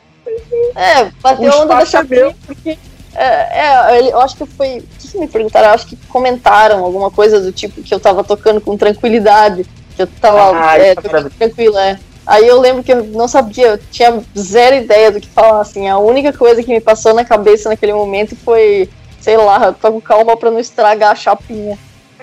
É, 0.74 1.04
bateu 1.22 1.52
a 1.52 1.56
onda 1.56 1.76
da 1.76 1.86
chapinha 1.86 2.34
porque... 2.46 2.78
É, 3.16 3.98
é, 3.98 4.12
eu 4.12 4.20
acho 4.20 4.36
que 4.36 4.44
foi. 4.44 4.78
O 4.78 4.82
que, 4.98 5.18
me 5.18 5.26
perguntaram? 5.26 5.68
Eu 5.68 5.74
acho 5.74 5.86
que 5.86 5.96
comentaram 6.08 6.84
alguma 6.84 7.10
coisa 7.10 7.40
do 7.40 7.50
tipo 7.50 7.82
que 7.82 7.94
eu 7.94 7.98
tava 7.98 8.22
tocando 8.22 8.60
com 8.60 8.76
tranquilidade. 8.76 9.64
Que 9.96 10.02
eu 10.02 10.06
tava 10.06 10.54
ah, 10.54 10.78
é, 10.78 10.94
tocando 10.94 11.30
tranquila, 11.30 11.82
é. 11.82 11.98
Aí 12.26 12.46
eu 12.46 12.60
lembro 12.60 12.82
que 12.82 12.92
eu 12.92 13.04
não 13.04 13.26
sabia, 13.26 13.68
eu 13.68 13.78
tinha 13.90 14.20
zero 14.36 14.76
ideia 14.76 15.10
do 15.10 15.20
que 15.20 15.28
falar, 15.28 15.60
assim. 15.60 15.88
A 15.88 15.96
única 15.96 16.32
coisa 16.32 16.62
que 16.62 16.68
me 16.68 16.80
passou 16.80 17.14
na 17.14 17.24
cabeça 17.24 17.70
naquele 17.70 17.94
momento 17.94 18.36
foi, 18.36 18.90
sei 19.18 19.38
lá, 19.38 19.72
tô 19.72 19.92
com 19.92 20.00
calma 20.00 20.36
pra 20.36 20.50
não 20.50 20.58
estragar 20.58 21.12
a 21.12 21.14
chapinha. 21.14 21.78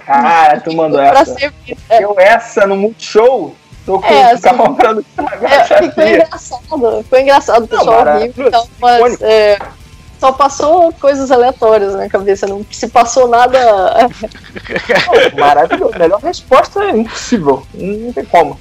Cara, 0.06 0.60
tu 0.60 0.76
mandou 0.76 1.00
essa. 1.00 1.34
Sempre, 1.34 1.78
é. 1.90 2.04
Eu 2.04 2.20
essa 2.20 2.68
no 2.68 2.76
Multishow, 2.76 3.56
tô 3.86 4.00
com 4.00 4.06
é, 4.06 4.32
assim, 4.32 4.36
estragar 4.38 5.72
é. 5.72 5.92
Foi 5.92 6.10
engraçado, 6.14 7.06
foi 7.10 7.22
engraçado, 7.22 7.68
pessoal 7.68 8.20
vivo 8.20 8.48
então, 8.48 8.68
mas 8.80 9.22
é, 9.22 9.60
só 10.20 10.32
passou 10.32 10.94
coisas 10.94 11.32
aleatórias 11.32 11.94
na 11.94 12.08
cabeça, 12.08 12.48
não 12.48 12.66
se 12.72 12.88
passou 12.88 13.28
nada... 13.28 13.60
maravilhoso, 15.38 15.98
melhor 15.98 16.22
resposta 16.22 16.84
é 16.84 16.92
impossível, 16.92 17.64
não 17.74 18.14
tem 18.14 18.26
como. 18.26 18.58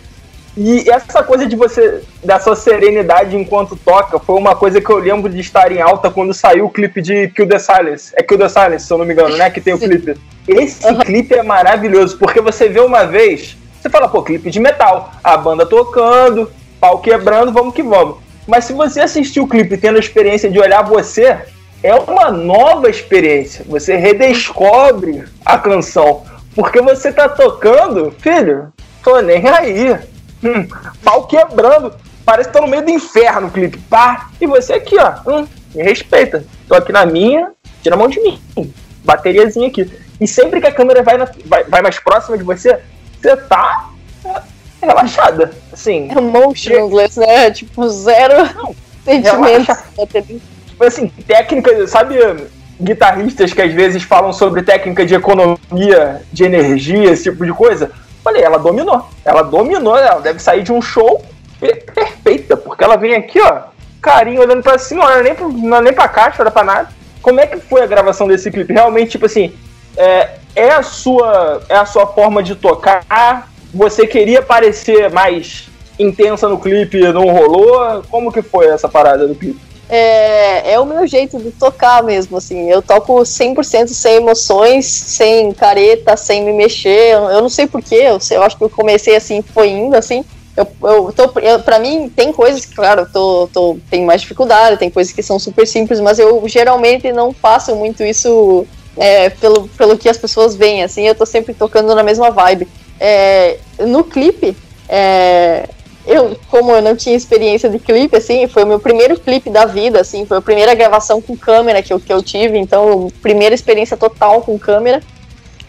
E 0.56 0.90
essa 0.90 1.22
coisa 1.22 1.46
de 1.46 1.56
você, 1.56 2.02
da 2.22 2.38
sua 2.38 2.54
serenidade 2.54 3.34
enquanto 3.34 3.74
toca, 3.74 4.18
foi 4.18 4.36
uma 4.36 4.54
coisa 4.54 4.82
que 4.82 4.90
eu 4.90 4.98
lembro 4.98 5.30
de 5.30 5.40
estar 5.40 5.72
em 5.72 5.80
alta 5.80 6.10
quando 6.10 6.34
saiu 6.34 6.66
o 6.66 6.70
clipe 6.70 7.00
de 7.00 7.28
Kill 7.28 7.48
the 7.48 7.58
Silence. 7.58 8.12
É 8.14 8.22
Kill 8.22 8.38
the 8.38 8.48
Silence, 8.50 8.86
se 8.86 8.92
eu 8.92 8.98
não 8.98 9.06
me 9.06 9.14
engano, 9.14 9.34
né? 9.36 9.48
Que 9.48 9.62
tem 9.62 9.72
o 9.72 9.78
clipe. 9.78 10.14
Esse 10.46 10.94
clipe 10.96 11.34
é 11.34 11.42
maravilhoso, 11.42 12.18
porque 12.18 12.40
você 12.40 12.68
vê 12.68 12.80
uma 12.80 13.06
vez, 13.06 13.56
você 13.82 13.90
fala, 13.90 14.08
pô, 14.08 14.22
clipe 14.22 14.48
de 14.48 14.60
metal. 14.60 15.10
A 15.24 15.36
banda 15.36 15.66
tocando, 15.66 16.48
pau 16.78 17.00
quebrando, 17.00 17.52
vamos 17.52 17.74
que 17.74 17.82
vamos. 17.82 18.18
Mas 18.46 18.64
se 18.64 18.72
você 18.72 19.00
assistir 19.00 19.40
o 19.40 19.48
clipe 19.48 19.76
tendo 19.76 19.96
a 19.96 20.00
experiência 20.00 20.48
de 20.48 20.60
olhar 20.60 20.82
você, 20.82 21.36
é 21.82 21.92
uma 21.94 22.30
nova 22.30 22.88
experiência. 22.88 23.64
Você 23.68 23.96
redescobre 23.96 25.24
a 25.44 25.58
canção. 25.58 26.22
Porque 26.54 26.80
você 26.80 27.12
tá 27.12 27.28
tocando, 27.28 28.14
filho, 28.20 28.72
tô 29.02 29.20
nem 29.20 29.48
aí 29.48 29.98
hum, 30.44 30.68
pau 31.02 31.26
quebrando. 31.26 31.94
Parece 32.24 32.50
que 32.50 32.54
tô 32.54 32.62
no 32.62 32.68
meio 32.68 32.84
do 32.84 32.90
inferno 32.90 33.48
o 33.48 33.50
clipe. 33.50 33.78
Pá, 33.90 34.28
e 34.40 34.46
você 34.46 34.74
aqui, 34.74 34.96
ó. 34.98 35.14
Hum, 35.26 35.46
me 35.74 35.82
respeita. 35.82 36.44
Tô 36.68 36.74
aqui 36.74 36.92
na 36.92 37.04
minha, 37.04 37.50
tira 37.82 37.94
a 37.94 37.98
mão 37.98 38.08
de 38.08 38.20
mim. 38.20 38.40
Bateriazinha 39.04 39.68
aqui. 39.68 39.90
E 40.20 40.26
sempre 40.26 40.60
que 40.60 40.66
a 40.66 40.72
câmera 40.72 41.02
vai, 41.02 41.16
na, 41.16 41.28
vai, 41.46 41.64
vai 41.64 41.82
mais 41.82 41.98
próxima 41.98 42.38
de 42.38 42.44
você, 42.44 42.78
você 43.22 43.36
tá 43.36 43.90
é, 44.24 44.40
relaxada. 44.86 45.52
Assim. 45.72 46.08
É 46.10 46.20
motionless, 46.20 47.18
né? 47.18 47.50
Tipo, 47.50 47.88
zero 47.88 48.52
não, 48.54 48.74
sentimentos. 49.04 49.76
Tipo 50.66 50.84
assim, 50.84 51.08
técnica, 51.26 51.86
sabe 51.86 52.18
guitarristas 52.80 53.52
que 53.52 53.62
às 53.62 53.72
vezes 53.72 54.02
falam 54.02 54.32
sobre 54.32 54.62
técnica 54.62 55.06
de 55.06 55.14
economia 55.14 56.22
de 56.32 56.44
energia, 56.44 57.10
esse 57.10 57.24
tipo 57.24 57.46
de 57.46 57.52
coisa? 57.52 57.90
Falei, 58.24 58.42
ela 58.42 58.58
dominou. 58.58 59.08
Ela 59.24 59.42
dominou, 59.42 59.96
ela 59.96 60.20
deve 60.20 60.40
sair 60.40 60.62
de 60.62 60.72
um 60.72 60.82
show 60.82 61.24
perfeita, 61.94 62.56
porque 62.56 62.82
ela 62.82 62.96
vem 62.96 63.14
aqui, 63.14 63.40
ó, 63.40 63.62
carinho 64.00 64.40
olhando 64.40 64.62
pra 64.62 64.78
cima, 64.78 65.04
não 65.04 65.22
nem, 65.22 65.36
não 65.68 65.80
nem 65.80 65.92
pra 65.92 66.08
caixa, 66.08 66.42
olha 66.42 66.50
pra 66.50 66.64
nada. 66.64 66.88
Como 67.20 67.40
é 67.40 67.46
que 67.46 67.60
foi 67.60 67.82
a 67.82 67.86
gravação 67.86 68.26
desse 68.26 68.50
clipe? 68.50 68.72
Realmente, 68.72 69.12
tipo 69.12 69.26
assim, 69.26 69.52
é, 69.97 70.30
é, 70.55 70.70
a 70.70 70.82
sua, 70.82 71.62
é 71.68 71.76
a 71.76 71.86
sua 71.86 72.07
forma 72.07 72.43
de 72.43 72.55
tocar? 72.55 73.49
Você 73.72 74.07
queria 74.07 74.43
parecer 74.43 75.11
mais 75.11 75.68
intensa 75.99 76.49
no 76.49 76.59
clipe, 76.59 77.01
não 77.12 77.30
rolou? 77.30 78.03
Como 78.11 78.32
que 78.32 78.43
foi 78.43 78.66
essa 78.66 78.88
parada 78.88 79.26
do 79.26 79.34
clipe? 79.34 79.72
é, 79.95 80.72
é 80.72 80.80
o 80.80 80.86
meu 80.86 81.07
jeito 81.07 81.38
de 81.38 81.51
tocar 81.51 82.03
mesmo, 82.03 82.38
assim. 82.38 82.70
Eu 82.70 82.80
toco 82.80 83.12
100% 83.14 83.88
sem 83.88 84.14
emoções, 84.14 84.86
sem 84.86 85.53
careta, 85.53 86.16
sem 86.16 86.43
me 86.43 86.53
mexer. 86.55 87.12
Eu, 87.12 87.24
eu 87.24 87.43
não 87.43 87.51
sei 87.51 87.66
porquê, 87.66 87.97
eu, 87.97 88.18
eu 88.30 88.43
acho 88.43 88.57
que 88.57 88.64
eu 88.64 88.70
comecei 88.70 89.14
assim, 89.14 89.43
foi 89.43 89.68
indo 89.68 89.95
assim. 89.95 90.24
Eu, 90.57 90.66
eu 90.82 91.12
tô, 91.12 91.38
eu, 91.40 91.61
pra 91.61 91.78
mim, 91.78 92.09
tem 92.09 92.32
coisas 92.32 92.64
que, 92.64 92.74
claro, 92.74 93.03
eu 93.03 93.12
tô, 93.12 93.49
tô, 93.53 93.78
tenho 93.90 94.07
mais 94.07 94.22
dificuldade, 94.22 94.78
tem 94.78 94.88
coisas 94.88 95.12
que 95.12 95.22
são 95.22 95.38
super 95.38 95.66
simples, 95.66 96.01
mas 96.01 96.18
eu 96.18 96.43
geralmente 96.47 97.12
não 97.12 97.34
faço 97.34 97.76
muito 97.76 98.03
isso 98.03 98.66
é, 98.97 99.30
pelo, 99.30 99.68
pelo 99.68 99.97
que 99.97 100.09
as 100.09 100.18
pessoas 100.18 100.55
veem, 100.55 100.82
assim, 100.82 101.07
eu 101.07 101.14
tô 101.14 101.26
sempre 101.26 101.55
tocando 101.55 101.95
na 101.95 102.03
mesma 102.03 102.30
vibe. 102.30 102.68
é, 103.01 103.59
no 103.80 104.05
clipe, 104.05 104.57
é, 104.88 105.68
eu, 106.07 106.36
como 106.51 106.72
eu 106.72 106.82
não 106.82 106.97
tinha 106.97 107.16
experiência 107.16 107.68
de 107.70 107.78
clipe, 107.78 108.16
assim, 108.16 108.47
foi 108.49 108.64
o 108.64 108.66
meu 108.66 108.80
primeiro 108.80 109.18
clipe 109.18 109.51
da 109.51 109.64
vida, 109.64 110.01
assim, 110.01 110.26
foi 110.26 110.38
a 110.38 110.43
primeira 110.43 110.74
gravação 110.74 111.20
com 111.20 111.36
câmera 111.36 111.82
que 111.82 111.93
eu, 111.93 112.01
que 112.01 112.12
eu 112.12 112.22
tive, 112.22 112.59
então, 112.59 113.09
primeira 113.22 113.55
experiência 113.55 113.97
total 113.97 114.43
com 114.43 114.59
câmera. 114.59 115.01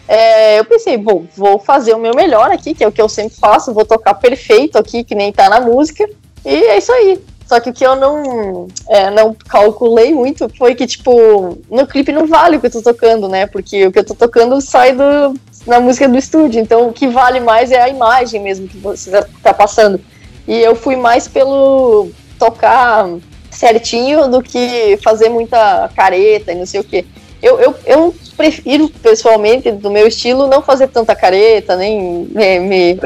É, 0.06 0.58
eu 0.58 0.64
pensei, 0.64 0.98
vou, 0.98 1.24
vou 1.36 1.58
fazer 1.58 1.94
o 1.94 1.98
meu 1.98 2.14
melhor 2.14 2.50
aqui, 2.50 2.74
que 2.74 2.84
é 2.84 2.88
o 2.88 2.92
que 2.92 3.00
eu 3.00 3.08
sempre 3.08 3.36
faço, 3.36 3.72
vou 3.72 3.84
tocar 3.84 4.14
perfeito 4.14 4.76
aqui, 4.76 5.02
que 5.02 5.14
nem 5.14 5.32
tá 5.32 5.48
na 5.48 5.60
música, 5.60 6.08
e 6.44 6.54
é 6.54 6.76
isso 6.76 6.92
aí. 6.92 7.18
Só 7.46 7.60
que 7.60 7.70
o 7.70 7.72
que 7.72 7.84
eu 7.84 7.94
não, 7.94 8.68
é, 8.88 9.10
não 9.10 9.34
calculei 9.34 10.14
muito 10.14 10.48
foi 10.56 10.74
que, 10.74 10.86
tipo, 10.86 11.58
no 11.70 11.86
clipe 11.86 12.10
não 12.10 12.26
vale 12.26 12.56
o 12.56 12.60
que 12.60 12.66
eu 12.66 12.70
tô 12.70 12.82
tocando, 12.82 13.28
né? 13.28 13.46
Porque 13.46 13.86
o 13.86 13.92
que 13.92 13.98
eu 13.98 14.04
tô 14.04 14.14
tocando 14.14 14.60
sai 14.60 14.92
do, 14.92 15.34
na 15.66 15.78
música 15.80 16.08
do 16.08 16.16
estúdio. 16.16 16.60
Então 16.60 16.88
o 16.88 16.92
que 16.92 17.06
vale 17.06 17.40
mais 17.40 17.70
é 17.70 17.82
a 17.82 17.88
imagem 17.88 18.40
mesmo 18.42 18.66
que 18.66 18.78
você 18.78 19.10
tá 19.42 19.52
passando. 19.52 20.00
E 20.46 20.58
eu 20.58 20.74
fui 20.74 20.96
mais 20.96 21.28
pelo 21.28 22.10
tocar 22.38 23.08
certinho 23.50 24.28
do 24.28 24.42
que 24.42 24.98
fazer 25.02 25.28
muita 25.28 25.88
careta 25.94 26.52
e 26.52 26.56
não 26.56 26.66
sei 26.66 26.80
o 26.80 26.84
que. 26.84 27.04
Eu, 27.42 27.60
eu, 27.60 27.74
eu 27.84 28.14
prefiro, 28.36 28.88
pessoalmente, 28.88 29.70
do 29.70 29.90
meu 29.90 30.06
estilo, 30.06 30.46
não 30.46 30.62
fazer 30.62 30.88
tanta 30.88 31.14
careta, 31.14 31.76
nem, 31.76 32.26
nem 32.30 32.60
me. 32.60 33.00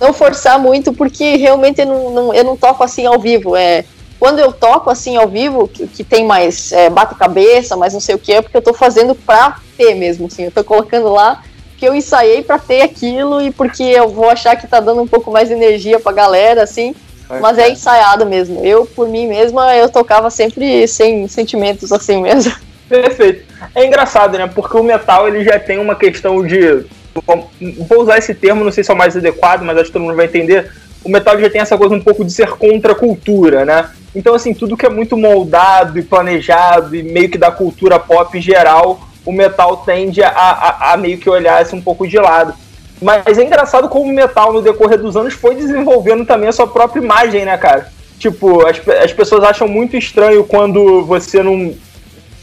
Não 0.00 0.12
forçar 0.12 0.58
muito, 0.58 0.92
porque 0.92 1.36
realmente 1.36 1.80
eu 1.80 1.86
não, 1.86 2.10
não, 2.10 2.34
eu 2.34 2.44
não 2.44 2.56
toco 2.56 2.82
assim 2.82 3.06
ao 3.06 3.18
vivo. 3.18 3.56
É, 3.56 3.84
quando 4.18 4.38
eu 4.38 4.52
toco 4.52 4.90
assim 4.90 5.16
ao 5.16 5.28
vivo, 5.28 5.68
que, 5.68 5.86
que 5.86 6.04
tem 6.04 6.24
mais 6.24 6.72
é, 6.72 6.90
bate-cabeça, 6.90 7.76
mais 7.76 7.92
não 7.92 8.00
sei 8.00 8.14
o 8.14 8.18
que, 8.18 8.32
é 8.32 8.42
porque 8.42 8.56
eu 8.56 8.62
tô 8.62 8.74
fazendo 8.74 9.14
pra 9.14 9.56
ter 9.76 9.94
mesmo, 9.94 10.26
assim. 10.26 10.44
Eu 10.44 10.50
tô 10.50 10.62
colocando 10.64 11.08
lá 11.08 11.42
que 11.78 11.86
eu 11.86 11.94
ensaiei 11.94 12.42
para 12.42 12.58
ter 12.58 12.82
aquilo 12.82 13.40
e 13.40 13.50
porque 13.50 13.82
eu 13.82 14.08
vou 14.08 14.28
achar 14.30 14.56
que 14.56 14.66
tá 14.66 14.80
dando 14.80 15.02
um 15.02 15.06
pouco 15.06 15.30
mais 15.30 15.48
de 15.48 15.54
energia 15.54 16.00
pra 16.00 16.12
galera, 16.12 16.62
assim. 16.62 16.94
Mas 17.40 17.58
é 17.58 17.68
ensaiado 17.68 18.24
mesmo. 18.24 18.64
Eu, 18.64 18.86
por 18.86 19.08
mim 19.08 19.26
mesma, 19.26 19.74
eu 19.76 19.88
tocava 19.88 20.30
sempre 20.30 20.86
sem 20.86 21.26
sentimentos 21.26 21.92
assim 21.92 22.22
mesmo. 22.22 22.54
Perfeito. 22.88 23.44
É 23.74 23.84
engraçado, 23.84 24.38
né? 24.38 24.46
Porque 24.46 24.76
o 24.76 24.82
metal 24.82 25.26
ele 25.26 25.44
já 25.44 25.58
tem 25.58 25.78
uma 25.78 25.96
questão 25.96 26.46
de. 26.46 26.84
Vou 27.88 28.02
usar 28.02 28.18
esse 28.18 28.34
termo, 28.34 28.64
não 28.64 28.72
sei 28.72 28.84
se 28.84 28.90
é 28.90 28.94
o 28.94 28.98
mais 28.98 29.16
adequado, 29.16 29.62
mas 29.62 29.76
acho 29.76 29.86
que 29.86 29.92
todo 29.92 30.02
mundo 30.02 30.16
vai 30.16 30.26
entender. 30.26 30.70
O 31.04 31.08
metal 31.08 31.38
já 31.38 31.48
tem 31.48 31.60
essa 31.60 31.78
coisa 31.78 31.94
um 31.94 32.00
pouco 32.00 32.24
de 32.24 32.32
ser 32.32 32.48
contra 32.50 32.92
a 32.92 32.96
cultura, 32.96 33.64
né? 33.64 33.90
Então, 34.14 34.34
assim, 34.34 34.54
tudo 34.54 34.76
que 34.76 34.86
é 34.86 34.88
muito 34.88 35.16
moldado 35.16 35.98
e 35.98 36.02
planejado 36.02 36.96
e 36.96 37.02
meio 37.02 37.28
que 37.28 37.38
da 37.38 37.50
cultura 37.50 37.98
pop 37.98 38.36
em 38.36 38.40
geral, 38.40 39.00
o 39.24 39.32
metal 39.32 39.78
tende 39.78 40.22
a, 40.22 40.30
a, 40.30 40.92
a 40.92 40.96
meio 40.96 41.18
que 41.18 41.28
olhar 41.28 41.62
isso 41.62 41.76
um 41.76 41.82
pouco 41.82 42.06
de 42.08 42.18
lado. 42.18 42.54
Mas 43.00 43.38
é 43.38 43.44
engraçado 43.44 43.88
como 43.88 44.10
o 44.10 44.14
metal, 44.14 44.52
no 44.52 44.62
decorrer 44.62 44.98
dos 44.98 45.16
anos, 45.16 45.34
foi 45.34 45.54
desenvolvendo 45.54 46.24
também 46.24 46.48
a 46.48 46.52
sua 46.52 46.66
própria 46.66 47.00
imagem, 47.00 47.44
né, 47.44 47.56
cara? 47.58 47.88
Tipo, 48.18 48.66
as, 48.66 48.80
as 49.04 49.12
pessoas 49.12 49.44
acham 49.44 49.68
muito 49.68 49.96
estranho 49.96 50.42
quando 50.44 51.04
você 51.04 51.42
não, 51.42 51.74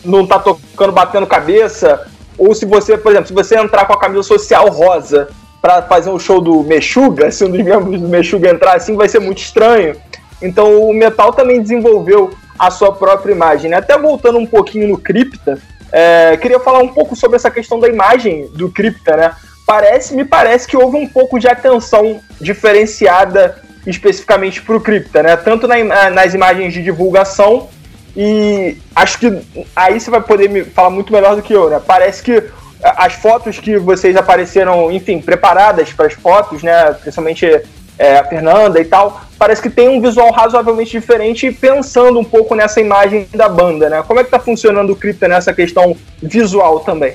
não 0.06 0.28
tá 0.28 0.38
tocando, 0.38 0.92
batendo 0.92 1.26
cabeça, 1.26 2.08
ou 2.38 2.54
se 2.54 2.66
você, 2.66 2.98
por 2.98 3.12
exemplo, 3.12 3.28
se 3.28 3.34
você 3.34 3.58
entrar 3.58 3.86
com 3.86 3.94
a 3.94 4.00
camisa 4.00 4.24
social 4.24 4.70
rosa 4.70 5.30
para 5.62 5.82
fazer 5.82 6.10
um 6.10 6.20
show 6.20 6.42
do 6.42 6.64
Meshuga, 6.64 7.30
se 7.32 7.44
um 7.46 7.50
dos 7.50 7.64
membros 7.64 8.02
do 8.02 8.08
Meshuga 8.08 8.50
entrar 8.50 8.76
assim, 8.76 8.96
vai 8.96 9.08
ser 9.08 9.20
muito 9.20 9.40
estranho. 9.40 9.96
Então 10.42 10.82
o 10.84 10.94
metal 10.94 11.32
também 11.32 11.62
desenvolveu 11.62 12.32
a 12.58 12.70
sua 12.70 12.92
própria 12.92 13.34
imagem. 13.34 13.72
Né? 13.72 13.78
Até 13.78 13.98
voltando 13.98 14.38
um 14.38 14.46
pouquinho 14.46 14.88
no 14.88 14.98
Cripta, 14.98 15.60
é, 15.92 16.36
queria 16.38 16.60
falar 16.60 16.80
um 16.80 16.88
pouco 16.88 17.16
sobre 17.16 17.36
essa 17.36 17.52
questão 17.52 17.80
da 17.80 17.88
imagem 17.88 18.48
do 18.48 18.70
Cripta, 18.70 19.16
né? 19.16 19.32
Parece, 19.66 20.16
me 20.16 20.26
parece 20.26 20.68
que 20.68 20.76
houve 20.76 20.98
um 20.98 21.08
pouco 21.08 21.40
de 21.40 21.48
atenção 21.48 22.20
diferenciada 22.42 23.62
especificamente 23.86 24.62
para 24.62 24.76
o 24.76 24.82
Cripta, 24.82 25.22
né? 25.22 25.38
Tanto 25.38 25.68
na, 25.68 26.10
nas 26.10 26.34
imagens 26.34 26.74
de 26.74 26.82
divulgação 26.82 27.70
e 28.16 28.78
acho 28.95 29.18
que 29.20 29.41
aí 29.76 29.99
você 29.99 30.11
vai 30.11 30.22
poder 30.22 30.49
me 30.49 30.64
falar 30.64 30.89
muito 30.89 31.11
melhor 31.11 31.36
do 31.36 31.41
que 31.41 31.53
eu, 31.53 31.70
né? 31.70 31.82
Parece 31.86 32.22
que 32.22 32.43
as 32.84 33.14
fotos 33.14 33.59
que 33.59 33.78
vocês 33.78 34.16
apareceram, 34.16 34.91
enfim, 34.91 35.20
preparadas 35.22 35.91
para 35.93 36.07
as 36.07 36.14
fotos, 36.14 36.61
né? 36.61 36.93
Principalmente 36.93 37.64
é, 37.97 38.18
a 38.18 38.24
Fernanda 38.26 38.80
e 38.80 38.86
tal, 38.86 39.22
parece 39.38 39.61
que 39.61 39.70
tem 39.70 39.89
um 39.89 40.01
visual 40.01 40.32
razoavelmente 40.32 40.91
diferente 40.91 41.51
pensando 41.51 42.20
um 42.20 42.24
pouco 42.24 42.55
nessa 42.55 42.82
imagem 42.82 43.28
da 43.34 43.47
banda, 43.47 43.89
né? 43.89 44.03
Como 44.05 44.20
é 44.20 44.24
que 44.24 44.32
tá 44.32 44.39
funcionando 44.39 44.91
o 44.91 44.95
Cripta 44.95 45.28
nessa 45.28 45.53
questão 45.53 45.95
visual 46.22 46.82
também? 46.82 47.14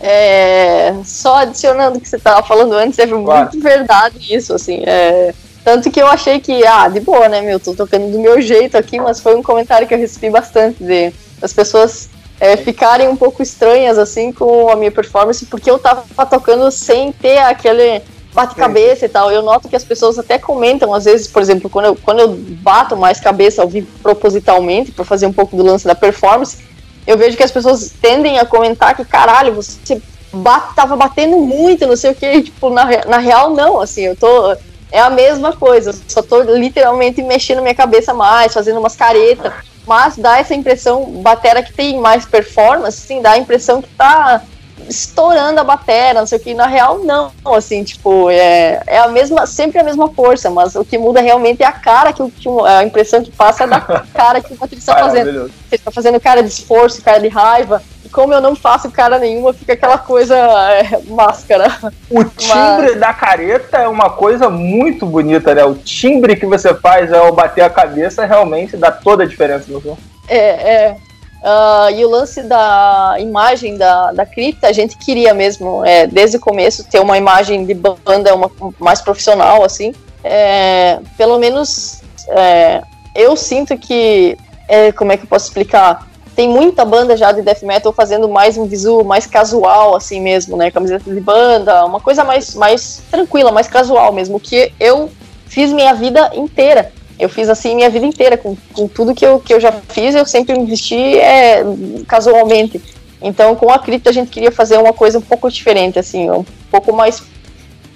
É, 0.00 0.94
só 1.04 1.38
adicionando 1.38 1.98
o 1.98 2.00
que 2.00 2.08
você 2.08 2.16
estava 2.16 2.46
falando 2.46 2.72
antes, 2.74 2.98
é 2.98 3.06
claro. 3.06 3.50
muito 3.50 3.60
verdade 3.60 4.34
isso, 4.34 4.54
assim, 4.54 4.82
é, 4.86 5.34
tanto 5.68 5.90
que 5.90 6.00
eu 6.00 6.06
achei 6.06 6.40
que, 6.40 6.64
ah, 6.66 6.88
de 6.88 6.98
boa, 6.98 7.28
né, 7.28 7.42
meu, 7.42 7.60
tô 7.60 7.74
tocando 7.74 8.10
do 8.10 8.18
meu 8.18 8.40
jeito 8.40 8.74
aqui, 8.74 8.98
mas 8.98 9.20
foi 9.20 9.36
um 9.36 9.42
comentário 9.42 9.86
que 9.86 9.92
eu 9.92 9.98
recebi 9.98 10.30
bastante 10.30 10.82
de 10.82 11.12
as 11.42 11.52
pessoas 11.52 12.08
é, 12.40 12.56
ficarem 12.56 13.06
um 13.06 13.14
pouco 13.14 13.42
estranhas, 13.42 13.98
assim, 13.98 14.32
com 14.32 14.70
a 14.70 14.76
minha 14.76 14.90
performance, 14.90 15.44
porque 15.44 15.70
eu 15.70 15.78
tava 15.78 16.24
tocando 16.24 16.70
sem 16.70 17.12
ter 17.12 17.36
aquele 17.40 18.00
bate-cabeça 18.32 19.04
e 19.04 19.08
tal. 19.10 19.30
Eu 19.30 19.42
noto 19.42 19.68
que 19.68 19.76
as 19.76 19.84
pessoas 19.84 20.18
até 20.18 20.38
comentam, 20.38 20.94
às 20.94 21.04
vezes, 21.04 21.26
por 21.26 21.42
exemplo, 21.42 21.68
quando 21.68 21.84
eu, 21.84 21.96
quando 21.96 22.20
eu 22.20 22.28
bato 22.28 22.96
mais 22.96 23.20
cabeça 23.20 23.60
ao 23.60 23.68
vivo 23.68 23.88
propositalmente, 24.02 24.90
para 24.90 25.04
fazer 25.04 25.26
um 25.26 25.34
pouco 25.34 25.54
do 25.54 25.62
lance 25.62 25.86
da 25.86 25.94
performance, 25.94 26.64
eu 27.06 27.18
vejo 27.18 27.36
que 27.36 27.42
as 27.42 27.52
pessoas 27.52 27.92
tendem 28.00 28.38
a 28.38 28.46
comentar 28.46 28.96
que, 28.96 29.04
caralho, 29.04 29.52
você 29.52 30.00
bate, 30.32 30.74
tava 30.74 30.96
batendo 30.96 31.36
muito, 31.36 31.86
não 31.86 31.96
sei 31.96 32.12
o 32.12 32.14
que, 32.14 32.44
tipo, 32.44 32.70
na, 32.70 32.86
na 33.06 33.18
real, 33.18 33.50
não, 33.50 33.82
assim, 33.82 34.06
eu 34.06 34.16
tô. 34.16 34.56
É 34.90 35.00
a 35.00 35.10
mesma 35.10 35.54
coisa, 35.54 35.94
só 36.08 36.22
tô 36.22 36.40
literalmente 36.42 37.22
mexendo 37.22 37.60
minha 37.60 37.74
cabeça 37.74 38.14
mais, 38.14 38.54
fazendo 38.54 38.78
umas 38.78 38.96
caretas, 38.96 39.52
mas 39.86 40.16
dá 40.16 40.38
essa 40.38 40.54
impressão, 40.54 41.04
batera 41.22 41.62
que 41.62 41.72
tem 41.72 41.98
mais 41.98 42.24
performance, 42.24 42.98
sim, 42.98 43.20
dá 43.20 43.32
a 43.32 43.38
impressão 43.38 43.82
que 43.82 43.88
tá 43.90 44.42
estourando 44.88 45.60
a 45.60 45.64
bateria, 45.64 46.14
não 46.14 46.26
sei 46.26 46.38
o 46.38 46.40
que. 46.40 46.54
Na 46.54 46.66
real, 46.66 46.98
não. 46.98 47.32
Assim, 47.44 47.82
tipo, 47.84 48.30
é, 48.30 48.82
é 48.86 48.98
a 48.98 49.08
mesma, 49.08 49.46
sempre 49.46 49.78
a 49.78 49.84
mesma 49.84 50.08
força, 50.08 50.50
mas 50.50 50.74
o 50.74 50.84
que 50.84 50.98
muda 50.98 51.20
realmente 51.20 51.62
é 51.62 51.66
a 51.66 51.72
cara 51.72 52.12
que, 52.12 52.30
que 52.30 52.48
a 52.66 52.84
impressão 52.84 53.22
que 53.22 53.30
passa 53.30 53.64
é 53.64 53.66
da 53.66 53.80
cara 54.14 54.40
que 54.40 54.52
o 54.52 54.56
baterista 54.56 54.92
está 54.92 55.04
fazendo. 55.04 55.50
Você 55.68 55.74
está 55.74 55.90
fazendo 55.90 56.20
cara 56.20 56.42
de 56.42 56.48
esforço, 56.48 57.02
cara 57.02 57.18
de 57.18 57.28
raiva. 57.28 57.82
E 58.08 58.10
como 58.10 58.32
eu 58.32 58.40
não 58.40 58.56
faço 58.56 58.90
cara 58.90 59.18
nenhuma, 59.18 59.52
fica 59.52 59.74
aquela 59.74 59.98
coisa 59.98 60.34
é, 60.34 60.98
máscara. 61.08 61.68
O 62.08 62.24
timbre 62.24 62.92
mas... 62.92 62.98
da 62.98 63.12
careta 63.12 63.76
é 63.76 63.86
uma 63.86 64.08
coisa 64.08 64.48
muito 64.48 65.04
bonita, 65.04 65.54
né? 65.54 65.62
O 65.62 65.74
timbre 65.74 66.34
que 66.34 66.46
você 66.46 66.72
faz 66.72 67.12
ao 67.12 67.34
bater 67.34 67.60
a 67.60 67.68
cabeça 67.68 68.24
realmente 68.24 68.78
dá 68.78 68.90
toda 68.90 69.24
a 69.24 69.26
diferença 69.26 69.70
no 69.70 69.82
som. 69.82 69.98
É, 70.26 70.38
é. 70.38 70.96
Uh, 71.42 71.90
e 71.94 72.04
o 72.04 72.08
lance 72.08 72.42
da 72.42 73.16
imagem 73.18 73.76
da, 73.76 74.10
da 74.12 74.24
cripta, 74.24 74.68
a 74.68 74.72
gente 74.72 74.96
queria 74.96 75.34
mesmo, 75.34 75.84
é, 75.84 76.06
desde 76.06 76.38
o 76.38 76.40
começo, 76.40 76.88
ter 76.88 77.00
uma 77.00 77.18
imagem 77.18 77.66
de 77.66 77.74
banda 77.74 78.34
uma, 78.34 78.50
mais 78.78 79.02
profissional, 79.02 79.62
assim. 79.62 79.92
É, 80.24 80.98
pelo 81.18 81.38
menos 81.38 82.00
é, 82.30 82.80
eu 83.14 83.36
sinto 83.36 83.76
que, 83.76 84.34
é, 84.66 84.92
como 84.92 85.12
é 85.12 85.18
que 85.18 85.24
eu 85.24 85.28
posso 85.28 85.44
explicar? 85.44 86.07
Tem 86.38 86.48
muita 86.48 86.84
banda 86.84 87.16
já 87.16 87.32
de 87.32 87.42
death 87.42 87.62
metal 87.62 87.92
fazendo 87.92 88.28
mais 88.28 88.56
um 88.56 88.64
visual 88.64 89.02
mais 89.02 89.26
casual, 89.26 89.96
assim 89.96 90.20
mesmo, 90.20 90.56
né? 90.56 90.70
Camiseta 90.70 91.12
de 91.12 91.20
banda, 91.20 91.84
uma 91.84 91.98
coisa 91.98 92.22
mais, 92.22 92.54
mais 92.54 93.02
tranquila, 93.10 93.50
mais 93.50 93.66
casual 93.66 94.12
mesmo, 94.12 94.38
que 94.38 94.72
eu 94.78 95.10
fiz 95.48 95.72
minha 95.72 95.92
vida 95.94 96.30
inteira 96.36 96.92
eu 97.18 97.28
fiz 97.28 97.48
assim 97.48 97.74
minha 97.74 97.90
vida 97.90 98.06
inteira, 98.06 98.36
com, 98.36 98.56
com 98.72 98.86
tudo 98.86 99.12
que 99.12 99.26
eu, 99.26 99.40
que 99.40 99.52
eu 99.52 99.58
já 99.58 99.72
fiz, 99.88 100.14
eu 100.14 100.24
sempre 100.24 100.56
me 100.56 100.64
vesti 100.66 101.18
é, 101.18 101.64
casualmente. 102.06 102.80
Então, 103.20 103.56
com 103.56 103.72
a 103.72 103.78
cripto, 103.80 104.08
a 104.08 104.12
gente 104.12 104.30
queria 104.30 104.52
fazer 104.52 104.78
uma 104.78 104.92
coisa 104.92 105.18
um 105.18 105.22
pouco 105.22 105.50
diferente, 105.50 105.98
assim, 105.98 106.30
um 106.30 106.44
pouco 106.70 106.92
mais 106.92 107.20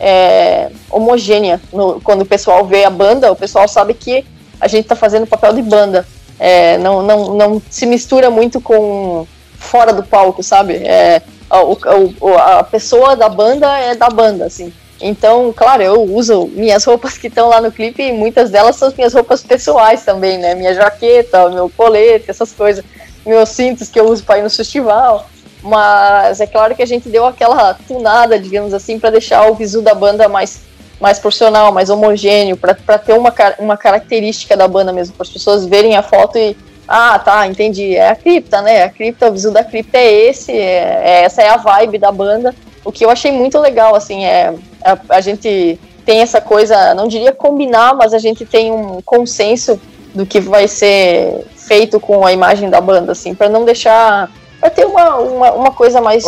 é, 0.01 0.68
homogênea. 0.90 1.61
No, 1.72 2.01
quando 2.01 2.22
o 2.22 2.26
pessoal 2.26 2.66
vê 2.66 2.84
a 2.84 2.90
banda, 2.90 3.30
o 3.30 3.36
pessoal 3.36 3.68
sabe 3.68 3.95
que 3.95 4.24
a 4.61 4.66
gente 4.66 4.82
está 4.82 4.97
fazendo 4.97 5.24
papel 5.24 5.53
de 5.53 5.62
banda. 5.62 6.05
É, 6.45 6.76
não, 6.78 7.05
não, 7.05 7.34
não 7.36 7.62
se 7.70 7.86
mistura 7.86 8.28
muito 8.28 8.61
com 8.61 9.24
fora 9.57 9.93
do 9.93 10.03
palco, 10.03 10.43
sabe? 10.43 10.74
É, 10.74 11.22
a, 11.49 12.59
a 12.59 12.64
pessoa 12.64 13.14
da 13.14 13.28
banda 13.28 13.78
é 13.78 13.95
da 13.95 14.11
banda, 14.11 14.47
assim. 14.47 14.72
Então, 15.01 15.53
claro, 15.57 15.84
eu 15.84 16.03
uso 16.03 16.49
minhas 16.49 16.82
roupas 16.86 17.16
que 17.16 17.28
estão 17.28 17.49
lá 17.49 17.61
no 17.61 17.70
clipe 17.70 18.03
e 18.03 18.12
muitas 18.12 18.51
delas 18.51 18.74
são 18.74 18.93
minhas 18.97 19.14
roupas 19.14 19.40
pessoais 19.40 20.05
também, 20.05 20.36
né? 20.36 20.57
Minha 20.57 20.74
jaqueta, 20.74 21.49
meu 21.49 21.70
colete, 21.70 22.28
essas 22.28 22.51
coisas, 22.51 22.84
meus 23.24 23.49
cintos 23.51 23.88
que 23.88 24.01
eu 24.01 24.09
uso 24.09 24.24
para 24.24 24.40
ir 24.40 24.43
no 24.43 24.51
festival. 24.51 25.28
Mas 25.62 26.40
é 26.40 26.47
claro 26.49 26.74
que 26.74 26.82
a 26.82 26.86
gente 26.86 27.09
deu 27.09 27.24
aquela 27.24 27.74
tunada, 27.86 28.36
digamos 28.36 28.74
assim, 28.74 28.99
para 28.99 29.11
deixar 29.11 29.49
o 29.49 29.55
visu 29.55 29.80
da 29.80 29.95
banda 29.95 30.28
mais, 30.28 30.62
mais 31.03 31.18
profissional, 31.18 31.70
mais 31.70 31.90
homogêneo, 31.90 32.57
para 32.57 32.98
ter 32.98 33.12
uma, 33.12 33.34
uma 33.59 33.76
característica 33.76 34.57
da 34.57 34.66
banda 34.66 34.90
mesmo, 34.90 35.14
para 35.14 35.24
as 35.24 35.30
pessoas 35.30 35.66
verem 35.66 35.96
a 35.96 36.03
foto 36.03 36.38
e. 36.38 36.57
Ah, 36.88 37.18
tá, 37.18 37.46
entendi. 37.46 37.94
É 37.94 38.11
a 38.11 38.16
cripta, 38.16 38.62
né? 38.62 38.84
A 38.84 38.88
cripta, 38.88 39.28
o 39.28 39.32
visu 39.32 39.50
da 39.50 39.62
cripta 39.62 39.98
é 39.98 40.12
esse, 40.28 40.53
é, 40.53 41.03
é, 41.05 41.22
essa 41.24 41.42
é 41.42 41.48
a 41.48 41.57
vibe 41.57 41.98
da 41.98 42.11
banda 42.11 42.55
o 42.84 42.90
que 42.90 43.05
eu 43.05 43.11
achei 43.11 43.30
muito 43.30 43.59
legal, 43.59 43.94
assim, 43.94 44.24
é 44.24 44.55
a, 44.84 44.98
a 45.16 45.20
gente 45.20 45.78
tem 46.05 46.20
essa 46.20 46.40
coisa, 46.40 46.94
não 46.94 47.07
diria 47.07 47.32
combinar, 47.32 47.94
mas 47.94 48.12
a 48.12 48.18
gente 48.18 48.44
tem 48.44 48.72
um 48.72 49.00
consenso 49.03 49.80
do 50.14 50.26
que 50.26 50.40
vai 50.40 50.66
ser 50.66 51.46
feito 51.57 52.00
com 52.00 52.26
a 52.26 52.32
imagem 52.32 52.68
da 52.68 52.80
banda, 52.80 53.12
assim, 53.12 53.34
para 53.34 53.48
não 53.48 53.64
deixar. 53.64 54.30
Pra 54.62 54.70
ter 54.70 54.86
uma, 54.86 55.16
uma, 55.16 55.52
uma 55.54 55.70
coisa 55.72 56.00
mais 56.00 56.24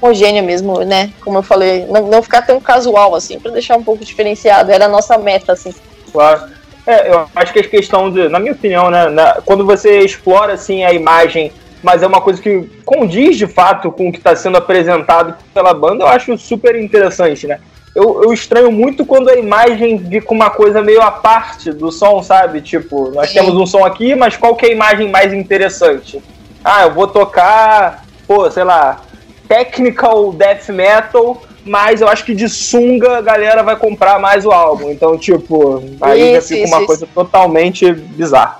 homogênea 0.00 0.40
mesmo, 0.40 0.84
né? 0.84 1.10
Como 1.20 1.38
eu 1.38 1.42
falei, 1.42 1.84
não, 1.86 2.06
não 2.06 2.22
ficar 2.22 2.42
tão 2.42 2.60
casual, 2.60 3.12
assim, 3.12 3.40
para 3.40 3.50
deixar 3.50 3.76
um 3.76 3.82
pouco 3.82 4.04
diferenciado. 4.04 4.70
Era 4.70 4.84
a 4.84 4.88
nossa 4.88 5.18
meta, 5.18 5.52
assim. 5.52 5.74
Claro. 6.12 6.42
É, 6.86 7.12
eu 7.12 7.26
acho 7.34 7.52
que 7.52 7.58
a 7.58 7.68
questão 7.68 8.08
de, 8.08 8.28
na 8.28 8.38
minha 8.38 8.52
opinião, 8.52 8.88
né, 8.88 9.08
na, 9.08 9.40
quando 9.44 9.66
você 9.66 9.98
explora 9.98 10.52
assim 10.52 10.84
a 10.84 10.92
imagem, 10.92 11.50
mas 11.82 12.04
é 12.04 12.06
uma 12.06 12.20
coisa 12.20 12.40
que 12.40 12.70
condiz 12.84 13.36
de 13.36 13.48
fato 13.48 13.90
com 13.90 14.08
o 14.08 14.12
que 14.12 14.18
está 14.18 14.36
sendo 14.36 14.58
apresentado 14.58 15.34
pela 15.52 15.74
banda, 15.74 16.04
eu 16.04 16.08
acho 16.08 16.38
super 16.38 16.80
interessante, 16.80 17.48
né? 17.48 17.58
Eu, 17.96 18.22
eu, 18.22 18.32
estranho 18.32 18.70
muito 18.70 19.04
quando 19.04 19.28
a 19.28 19.36
imagem 19.36 19.98
fica 19.98 20.32
uma 20.32 20.50
coisa 20.50 20.80
meio 20.80 21.02
à 21.02 21.10
parte 21.10 21.72
do 21.72 21.90
som, 21.90 22.22
sabe? 22.22 22.60
Tipo, 22.60 23.10
nós 23.10 23.30
Sim. 23.30 23.40
temos 23.40 23.56
um 23.56 23.66
som 23.66 23.84
aqui, 23.84 24.14
mas 24.14 24.36
qual 24.36 24.54
que 24.54 24.66
é 24.66 24.68
a 24.68 24.72
imagem 24.72 25.10
mais 25.10 25.32
interessante? 25.34 26.22
Ah, 26.64 26.82
eu 26.84 26.92
vou 26.92 27.06
tocar, 27.06 28.04
pô, 28.26 28.50
sei 28.50 28.64
lá, 28.64 29.00
technical 29.48 30.32
death 30.32 30.68
metal, 30.68 31.42
mas 31.64 32.00
eu 32.00 32.08
acho 32.08 32.24
que 32.24 32.34
de 32.34 32.48
sunga 32.48 33.18
a 33.18 33.20
galera 33.20 33.62
vai 33.62 33.76
comprar 33.76 34.18
mais 34.18 34.46
o 34.46 34.50
álbum. 34.50 34.90
Então, 34.90 35.18
tipo, 35.18 35.82
aí 36.00 36.20
isso, 36.20 36.34
já 36.34 36.42
fica 36.42 36.64
isso, 36.64 36.74
uma 36.74 36.78
isso. 36.78 36.86
coisa 36.86 37.08
totalmente 37.14 37.92
bizarra. 37.92 38.58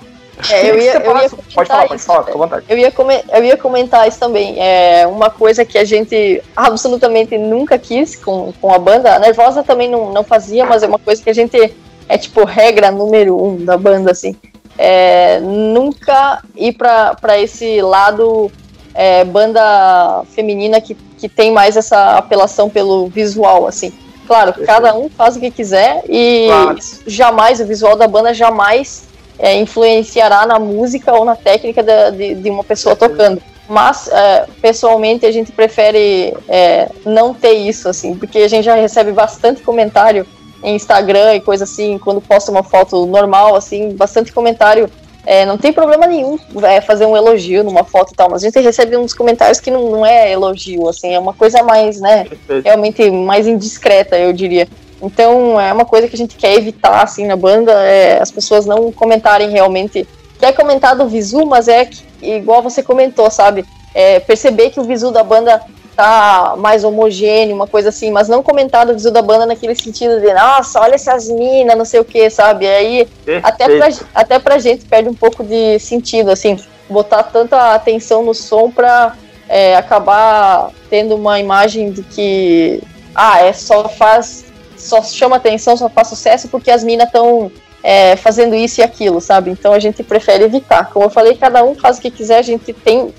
É, 0.49 0.69
eu 0.69 0.77
ia, 0.79 0.93
eu 0.93 1.17
ia 1.17 1.29
pode 1.53 1.67
falar, 1.67 1.87
pode 1.87 2.01
falar, 2.01 2.23
fica 2.23 2.35
à 2.35 2.37
vontade. 2.37 2.65
Eu 2.69 2.77
ia, 2.77 2.93
eu 3.33 3.43
ia 3.43 3.57
comentar 3.57 4.07
isso 4.07 4.19
também. 4.19 4.55
É 4.59 5.07
uma 5.07 5.29
coisa 5.29 5.63
que 5.63 5.77
a 5.77 5.85
gente 5.85 6.41
absolutamente 6.55 7.37
nunca 7.37 7.77
quis 7.77 8.15
com, 8.15 8.53
com 8.59 8.73
a 8.73 8.79
banda. 8.79 9.15
A 9.15 9.19
Nervosa 9.19 9.63
também 9.63 9.89
não, 9.89 10.11
não 10.11 10.23
fazia, 10.23 10.65
mas 10.65 10.83
é 10.83 10.87
uma 10.87 10.99
coisa 10.99 11.21
que 11.21 11.29
a 11.29 11.33
gente 11.33 11.73
é 12.07 12.17
tipo 12.17 12.43
regra 12.43 12.91
número 12.91 13.41
um 13.41 13.63
da 13.63 13.77
banda, 13.77 14.11
assim. 14.11 14.35
É, 14.77 15.39
nunca 15.39 16.41
ir 16.55 16.73
para 16.73 17.39
esse 17.39 17.81
lado 17.81 18.51
é, 18.93 19.23
banda 19.23 20.23
feminina 20.33 20.81
que, 20.81 20.95
que 21.17 21.29
tem 21.29 21.51
mais 21.51 21.77
essa 21.77 22.17
apelação 22.17 22.69
pelo 22.69 23.07
visual, 23.07 23.67
assim. 23.67 23.93
Claro, 24.25 24.53
cada 24.65 24.95
um 24.95 25.09
faz 25.09 25.35
o 25.35 25.39
que 25.39 25.51
quiser 25.51 26.03
e 26.07 26.45
claro. 26.47 26.77
jamais 27.05 27.59
o 27.59 27.65
visual 27.65 27.95
da 27.95 28.07
banda 28.07 28.33
jamais 28.33 29.03
é, 29.37 29.55
influenciará 29.57 30.45
na 30.45 30.57
música 30.59 31.13
ou 31.13 31.25
na 31.25 31.35
técnica 31.35 31.83
de, 31.83 32.11
de, 32.11 32.35
de 32.35 32.49
uma 32.49 32.63
pessoa 32.63 32.95
tocando. 32.95 33.41
Mas, 33.67 34.07
é, 34.07 34.45
pessoalmente, 34.61 35.25
a 35.25 35.31
gente 35.31 35.51
prefere 35.51 36.35
é, 36.47 36.89
não 37.05 37.33
ter 37.33 37.53
isso, 37.53 37.87
assim, 37.87 38.15
porque 38.15 38.39
a 38.39 38.47
gente 38.47 38.65
já 38.65 38.75
recebe 38.75 39.11
bastante 39.11 39.61
comentário 39.61 40.25
em 40.63 40.75
Instagram 40.75 41.35
e 41.35 41.41
coisa 41.41 41.65
assim, 41.65 41.97
quando 41.97 42.21
posta 42.21 42.49
uma 42.49 42.63
foto 42.63 43.05
normal, 43.05 43.55
assim, 43.55 43.93
bastante 43.95 44.31
comentário. 44.31 44.89
É, 45.25 45.45
não 45.45 45.57
tem 45.57 45.71
problema 45.71 46.05
nenhum 46.05 46.37
é, 46.63 46.81
fazer 46.81 47.05
um 47.05 47.15
elogio 47.15 47.63
numa 47.63 47.83
foto 47.85 48.11
e 48.11 48.15
tal, 48.15 48.29
mas 48.29 48.43
a 48.43 48.45
gente 48.45 48.59
recebe 48.59 48.97
uns 48.97 49.13
comentários 49.13 49.59
que 49.59 49.71
não, 49.71 49.89
não 49.89 50.05
é 50.05 50.31
elogio, 50.31 50.87
assim, 50.89 51.13
é 51.13 51.19
uma 51.19 51.33
coisa 51.33 51.63
mais, 51.63 52.01
né, 52.01 52.27
realmente 52.63 53.09
mais 53.09 53.47
indiscreta, 53.47 54.17
eu 54.17 54.33
diria. 54.33 54.67
Então 55.01 55.59
é 55.59 55.71
uma 55.71 55.85
coisa 55.85 56.07
que 56.07 56.15
a 56.15 56.17
gente 56.17 56.35
quer 56.35 56.55
evitar 56.55 57.03
assim 57.03 57.25
na 57.25 57.35
banda, 57.35 57.71
é 57.71 58.21
as 58.21 58.31
pessoas 58.31 58.65
não 58.65 58.91
comentarem 58.91 59.49
realmente. 59.49 60.07
Quer 60.39 60.53
comentar 60.53 60.95
do 60.95 61.07
visu, 61.07 61.45
mas 61.45 61.67
é 61.67 61.85
que, 61.85 62.01
igual 62.21 62.61
você 62.61 62.81
comentou, 62.81 63.29
sabe? 63.29 63.65
É, 63.93 64.19
perceber 64.19 64.71
que 64.71 64.79
o 64.79 64.83
visu 64.83 65.11
da 65.11 65.23
banda 65.23 65.61
tá 65.95 66.55
mais 66.57 66.83
homogêneo, 66.83 67.55
uma 67.55 67.67
coisa 67.67 67.89
assim, 67.89 68.11
mas 68.11 68.27
não 68.27 68.43
comentar 68.43 68.85
do 68.85 68.93
visu 68.93 69.11
da 69.11 69.21
banda 69.21 69.45
naquele 69.45 69.75
sentido 69.75 70.19
de, 70.19 70.33
nossa, 70.33 70.79
olha 70.79 70.95
essas 70.95 71.29
minas, 71.29 71.77
não 71.77 71.85
sei 71.85 71.99
o 71.99 72.05
que, 72.05 72.29
sabe? 72.29 72.67
Aí 72.67 73.07
até 73.43 73.77
pra, 73.77 73.89
até 74.13 74.39
pra 74.39 74.59
gente 74.59 74.85
perde 74.85 75.09
um 75.09 75.13
pouco 75.13 75.43
de 75.43 75.77
sentido, 75.79 76.31
assim, 76.31 76.57
botar 76.89 77.23
tanta 77.23 77.73
atenção 77.73 78.23
no 78.23 78.33
som 78.33 78.71
pra 78.71 79.15
é, 79.47 79.75
acabar 79.75 80.71
tendo 80.89 81.15
uma 81.15 81.39
imagem 81.39 81.91
de 81.91 82.03
que, 82.03 82.81
ah, 83.15 83.41
é 83.41 83.53
só 83.53 83.87
faz 83.87 84.45
só 84.77 85.01
chama 85.01 85.37
atenção, 85.37 85.77
só 85.77 85.89
faz 85.89 86.09
sucesso 86.09 86.49
porque 86.49 86.69
as 86.69 86.83
minas 86.83 87.07
estão 87.07 87.51
é, 87.81 88.15
fazendo 88.15 88.55
isso 88.55 88.81
e 88.81 88.83
aquilo, 88.83 89.19
sabe? 89.19 89.51
Então 89.51 89.73
a 89.73 89.79
gente 89.79 90.03
prefere 90.03 90.45
evitar. 90.45 90.89
Como 90.89 91.05
eu 91.05 91.09
falei, 91.09 91.35
cada 91.35 91.63
um 91.63 91.75
faz 91.75 91.97
o 91.97 92.01
que 92.01 92.11
quiser, 92.11 92.37
a 92.37 92.41
gente 92.41 92.73
tem. 92.73 93.13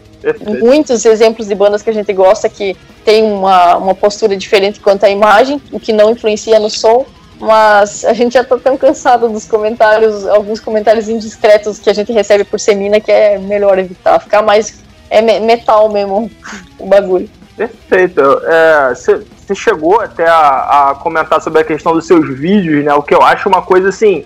Muitos 0.60 1.04
exemplos 1.04 1.46
de 1.46 1.54
bandas 1.54 1.82
que 1.82 1.90
a 1.90 1.92
gente 1.92 2.12
gosta 2.12 2.48
que 2.48 2.76
tem 3.04 3.24
uma, 3.24 3.76
uma 3.76 3.94
postura 3.94 4.36
diferente 4.36 4.80
quanto 4.80 5.04
à 5.04 5.10
imagem, 5.10 5.60
o 5.70 5.78
que 5.78 5.92
não 5.92 6.10
influencia 6.10 6.58
no 6.58 6.70
som, 6.70 7.04
mas 7.38 8.04
a 8.04 8.12
gente 8.12 8.34
já 8.34 8.44
tá 8.44 8.56
tão 8.56 8.76
cansado 8.76 9.28
dos 9.28 9.44
comentários, 9.44 10.26
alguns 10.26 10.60
comentários 10.60 11.08
indiscretos 11.08 11.78
que 11.78 11.90
a 11.90 11.94
gente 11.94 12.12
recebe 12.12 12.44
por 12.44 12.58
semina 12.58 13.00
que 13.00 13.10
é 13.10 13.38
melhor 13.38 13.78
evitar, 13.78 14.20
ficar 14.20 14.42
mais 14.42 14.82
é 15.10 15.20
metal 15.20 15.92
mesmo 15.92 16.30
o 16.78 16.86
bagulho. 16.86 17.28
Perfeito. 17.56 18.20
É, 18.44 18.94
você 18.94 19.54
chegou 19.54 20.00
até 20.00 20.26
a, 20.26 20.90
a, 20.90 20.94
comentar 20.96 21.40
sobre 21.40 21.60
a 21.60 21.64
questão 21.64 21.92
dos 21.92 22.06
seus 22.06 22.26
vídeos, 22.36 22.84
né? 22.84 22.92
O 22.94 23.02
que 23.02 23.14
eu 23.14 23.22
acho 23.22 23.48
uma 23.48 23.62
coisa 23.62 23.90
assim. 23.90 24.24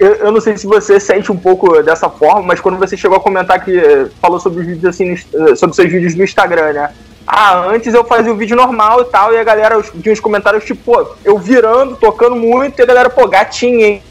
Eu, 0.00 0.14
eu, 0.14 0.32
não 0.32 0.40
sei 0.40 0.56
se 0.56 0.66
você 0.66 0.98
sente 0.98 1.30
um 1.30 1.36
pouco 1.36 1.82
dessa 1.82 2.08
forma, 2.08 2.40
mas 2.40 2.58
quando 2.58 2.78
você 2.78 2.96
chegou 2.96 3.18
a 3.18 3.20
comentar 3.20 3.62
que 3.62 4.08
falou 4.20 4.40
sobre 4.40 4.60
os 4.62 4.66
vídeos 4.66 4.86
assim, 4.86 5.14
sobre 5.54 5.76
seus 5.76 5.92
vídeos 5.92 6.14
no 6.14 6.24
Instagram, 6.24 6.72
né? 6.72 6.90
Ah, 7.26 7.66
antes 7.68 7.92
eu 7.92 8.02
fazia 8.02 8.32
o 8.32 8.36
vídeo 8.36 8.56
normal 8.56 9.02
e 9.02 9.04
tal, 9.04 9.34
e 9.34 9.38
a 9.38 9.44
galera 9.44 9.80
tinha 9.82 10.12
uns 10.12 10.18
comentários 10.18 10.64
tipo, 10.64 10.82
pô, 10.82 11.06
eu 11.22 11.38
virando, 11.38 11.96
tocando 11.96 12.34
muito, 12.34 12.78
e 12.78 12.82
a 12.82 12.86
galera, 12.86 13.10
pô, 13.10 13.28
gatinha, 13.28 13.86
hein? 13.86 14.02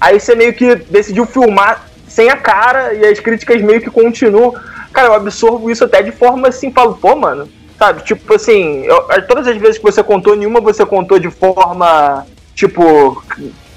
Aí 0.00 0.20
você 0.20 0.36
meio 0.36 0.54
que 0.54 0.76
decidiu 0.76 1.26
filmar 1.26 1.84
sem 2.06 2.30
a 2.30 2.36
cara, 2.36 2.94
e 2.94 3.04
as 3.04 3.18
críticas 3.18 3.60
meio 3.60 3.80
que 3.80 3.90
continuam. 3.90 4.54
Cara, 4.92 5.08
eu 5.08 5.14
absorvo 5.14 5.68
isso 5.68 5.84
até 5.84 6.00
de 6.00 6.12
forma 6.12 6.46
assim, 6.46 6.70
falo, 6.70 6.94
pô, 6.94 7.16
mano, 7.16 7.48
Sabe, 7.76 8.04
tipo 8.04 8.34
assim, 8.34 8.84
eu, 8.84 9.02
todas 9.26 9.48
as 9.48 9.56
vezes 9.56 9.78
que 9.78 9.84
você 9.84 10.02
contou, 10.02 10.36
nenhuma 10.36 10.60
você 10.60 10.86
contou 10.86 11.18
de 11.18 11.28
forma, 11.28 12.24
tipo, 12.54 13.22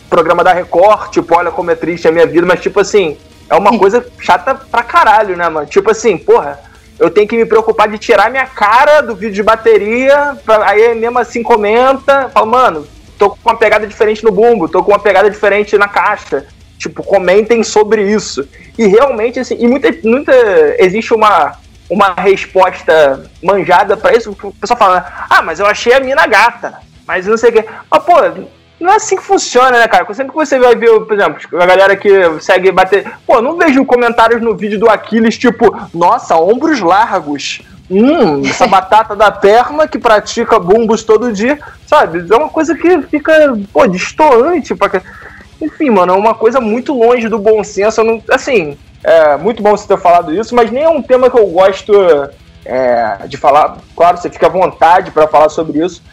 programa 0.10 0.44
da 0.44 0.54
Record, 0.54 1.12
tipo, 1.12 1.36
olha 1.36 1.52
como 1.52 1.72
é 1.72 1.76
triste 1.76 2.08
a 2.08 2.12
minha 2.12 2.26
vida, 2.26 2.46
mas 2.46 2.62
tipo 2.62 2.80
assim, 2.80 3.18
é 3.50 3.56
uma 3.56 3.78
coisa 3.78 4.06
chata 4.20 4.56
pra 4.56 4.84
caralho, 4.84 5.36
né, 5.36 5.48
mano? 5.50 5.68
Tipo 5.68 5.92
assim, 5.92 6.18
porra, 6.18 6.60
eu 7.00 7.10
tenho 7.10 7.28
que 7.28 7.38
me 7.38 7.46
preocupar 7.46 7.88
de 7.88 7.98
tirar 7.98 8.30
minha 8.30 8.46
cara 8.46 9.02
do 9.02 9.16
vídeo 9.16 9.36
de 9.36 9.44
bateria, 9.44 10.38
pra, 10.46 10.70
aí 10.70 10.96
mesmo 10.96 11.20
assim 11.20 11.44
comenta, 11.44 12.30
fala, 12.30 12.46
mano, 12.46 12.88
tô 13.18 13.32
com 13.32 13.38
uma 13.46 13.58
pegada 13.58 13.86
diferente 13.86 14.24
no 14.24 14.32
bumbo, 14.32 14.68
tô 14.68 14.84
com 14.84 14.92
uma 14.92 15.00
pegada 15.00 15.30
diferente 15.30 15.78
na 15.78 15.88
caixa. 15.88 16.46
Tipo, 16.78 17.04
comentem 17.04 17.64
sobre 17.64 18.04
isso. 18.04 18.48
E 18.78 18.86
realmente, 18.86 19.40
assim, 19.40 19.58
e 19.60 19.68
muita, 19.68 19.90
muita 20.04 20.32
existe 20.78 21.14
uma 21.14 21.58
uma 21.90 22.14
resposta 22.14 23.30
manjada 23.42 23.96
para 23.96 24.16
isso, 24.16 24.32
o 24.32 24.54
pessoal 24.54 24.78
fala, 24.78 25.28
ah, 25.30 25.42
mas 25.42 25.60
eu 25.60 25.66
achei 25.66 25.94
a 25.94 26.00
mina 26.00 26.28
gata, 26.28 26.80
mas 27.06 27.26
não 27.26 27.38
sei 27.38 27.50
o 27.50 27.54
quê. 27.54 27.66
Mas, 27.90 28.04
pô, 28.04 28.16
não 28.80 28.92
é 28.92 28.96
assim 28.96 29.16
que 29.16 29.24
funciona, 29.24 29.72
né, 29.72 29.88
cara? 29.88 30.06
Sempre 30.14 30.32
que 30.32 30.38
você 30.38 30.60
vai 30.60 30.76
ver, 30.76 31.00
por 31.02 31.14
exemplo, 31.14 31.62
a 31.62 31.66
galera 31.66 31.96
que 31.96 32.10
segue 32.40 32.72
bater. 32.72 33.12
Pô, 33.26 33.42
não 33.42 33.58
vejo 33.58 33.84
comentários 33.86 34.42
no 34.42 34.56
vídeo 34.56 34.80
do 34.80 34.90
Aquiles 34.90 35.38
tipo, 35.38 35.76
nossa, 35.94 36.38
ombros 36.38 36.80
largos. 36.80 37.62
Hum, 37.90 38.42
essa 38.46 38.68
batata 38.68 39.16
da 39.16 39.32
perna 39.32 39.88
que 39.88 39.98
pratica 39.98 40.60
bumbos 40.60 41.04
todo 41.04 41.34
dia, 41.34 41.58
sabe? 41.88 42.26
É 42.30 42.36
uma 42.36 42.50
coisa 42.50 42.76
que 42.76 43.02
fica, 43.04 43.58
pô, 43.74 43.88
distoante 43.88 44.76
pra. 44.76 45.02
Enfim, 45.60 45.90
mano, 45.90 46.14
é 46.14 46.16
uma 46.18 46.36
coisa 46.36 46.60
muito 46.62 46.94
longe 46.94 47.28
do 47.28 47.40
bom 47.40 47.64
senso. 47.64 48.04
Não, 48.04 48.22
assim, 48.30 48.78
é 49.04 49.38
muito 49.38 49.64
bom 49.64 49.72
você 49.72 49.88
ter 49.88 49.98
falado 49.98 50.34
isso, 50.34 50.54
mas 50.54 50.70
nem 50.70 50.84
é 50.84 50.90
um 50.90 51.02
tema 51.02 51.32
que 51.32 51.40
eu 51.40 51.48
gosto 51.48 51.94
é, 52.64 53.26
de 53.28 53.38
falar. 53.38 53.78
Claro, 53.96 54.18
você 54.18 54.30
fica 54.30 54.46
à 54.46 54.50
vontade 54.50 55.10
para 55.10 55.28
falar 55.28 55.50
sobre 55.50 55.84
isso. 55.84 56.04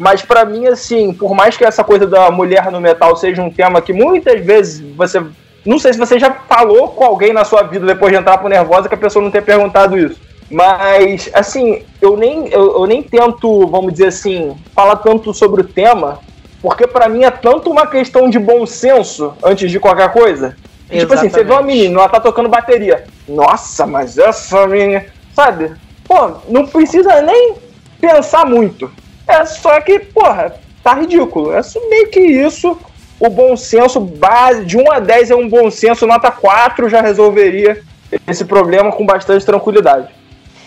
Mas 0.00 0.22
para 0.22 0.46
mim, 0.46 0.66
assim, 0.66 1.12
por 1.12 1.34
mais 1.34 1.58
que 1.58 1.62
essa 1.62 1.84
coisa 1.84 2.06
da 2.06 2.30
mulher 2.30 2.72
no 2.72 2.80
metal 2.80 3.14
seja 3.16 3.42
um 3.42 3.50
tema 3.50 3.82
que 3.82 3.92
muitas 3.92 4.42
vezes 4.42 4.80
você. 4.96 5.22
Não 5.66 5.78
sei 5.78 5.92
se 5.92 5.98
você 5.98 6.18
já 6.18 6.30
falou 6.30 6.88
com 6.88 7.04
alguém 7.04 7.34
na 7.34 7.44
sua 7.44 7.62
vida 7.64 7.84
depois 7.84 8.10
de 8.10 8.18
entrar 8.18 8.38
pro 8.38 8.48
Nervosa 8.48 8.88
que 8.88 8.94
a 8.94 8.98
pessoa 8.98 9.22
não 9.22 9.30
tenha 9.30 9.42
perguntado 9.42 9.98
isso. 9.98 10.18
Mas, 10.50 11.28
assim, 11.34 11.82
eu 12.00 12.16
nem, 12.16 12.48
eu, 12.48 12.80
eu 12.80 12.86
nem 12.86 13.02
tento, 13.02 13.66
vamos 13.66 13.92
dizer 13.92 14.06
assim, 14.06 14.56
falar 14.74 14.96
tanto 14.96 15.34
sobre 15.34 15.60
o 15.60 15.64
tema, 15.64 16.18
porque 16.62 16.86
para 16.86 17.06
mim 17.06 17.24
é 17.24 17.30
tanto 17.30 17.70
uma 17.70 17.86
questão 17.86 18.30
de 18.30 18.38
bom 18.38 18.64
senso 18.64 19.34
antes 19.44 19.70
de 19.70 19.78
qualquer 19.78 20.10
coisa. 20.10 20.56
Exatamente. 20.90 21.00
Tipo 21.00 21.12
assim, 21.12 21.28
você 21.28 21.44
vê 21.44 21.52
uma 21.52 21.62
menina, 21.62 22.00
ela 22.00 22.08
tá 22.08 22.20
tocando 22.20 22.48
bateria. 22.48 23.04
Nossa, 23.28 23.86
mas 23.86 24.16
essa 24.16 24.66
menina. 24.66 25.04
Sabe? 25.34 25.72
Pô, 26.08 26.38
não 26.48 26.66
precisa 26.66 27.20
nem 27.20 27.56
pensar 28.00 28.46
muito. 28.46 28.90
É 29.30 29.44
só 29.44 29.80
que, 29.80 29.98
porra, 29.98 30.54
tá 30.82 30.94
ridículo. 30.94 31.52
É 31.52 31.60
meio 31.88 32.10
que 32.10 32.20
isso. 32.20 32.76
O 33.18 33.28
bom 33.28 33.54
senso 33.56 34.00
base, 34.00 34.64
de 34.64 34.78
1 34.78 34.92
a 34.92 34.98
10 34.98 35.30
é 35.30 35.36
um 35.36 35.48
bom 35.48 35.70
senso, 35.70 36.06
nota 36.06 36.30
4 36.30 36.88
já 36.88 37.02
resolveria 37.02 37.82
esse 38.26 38.46
problema 38.46 38.90
com 38.90 39.04
bastante 39.04 39.44
tranquilidade. 39.44 40.08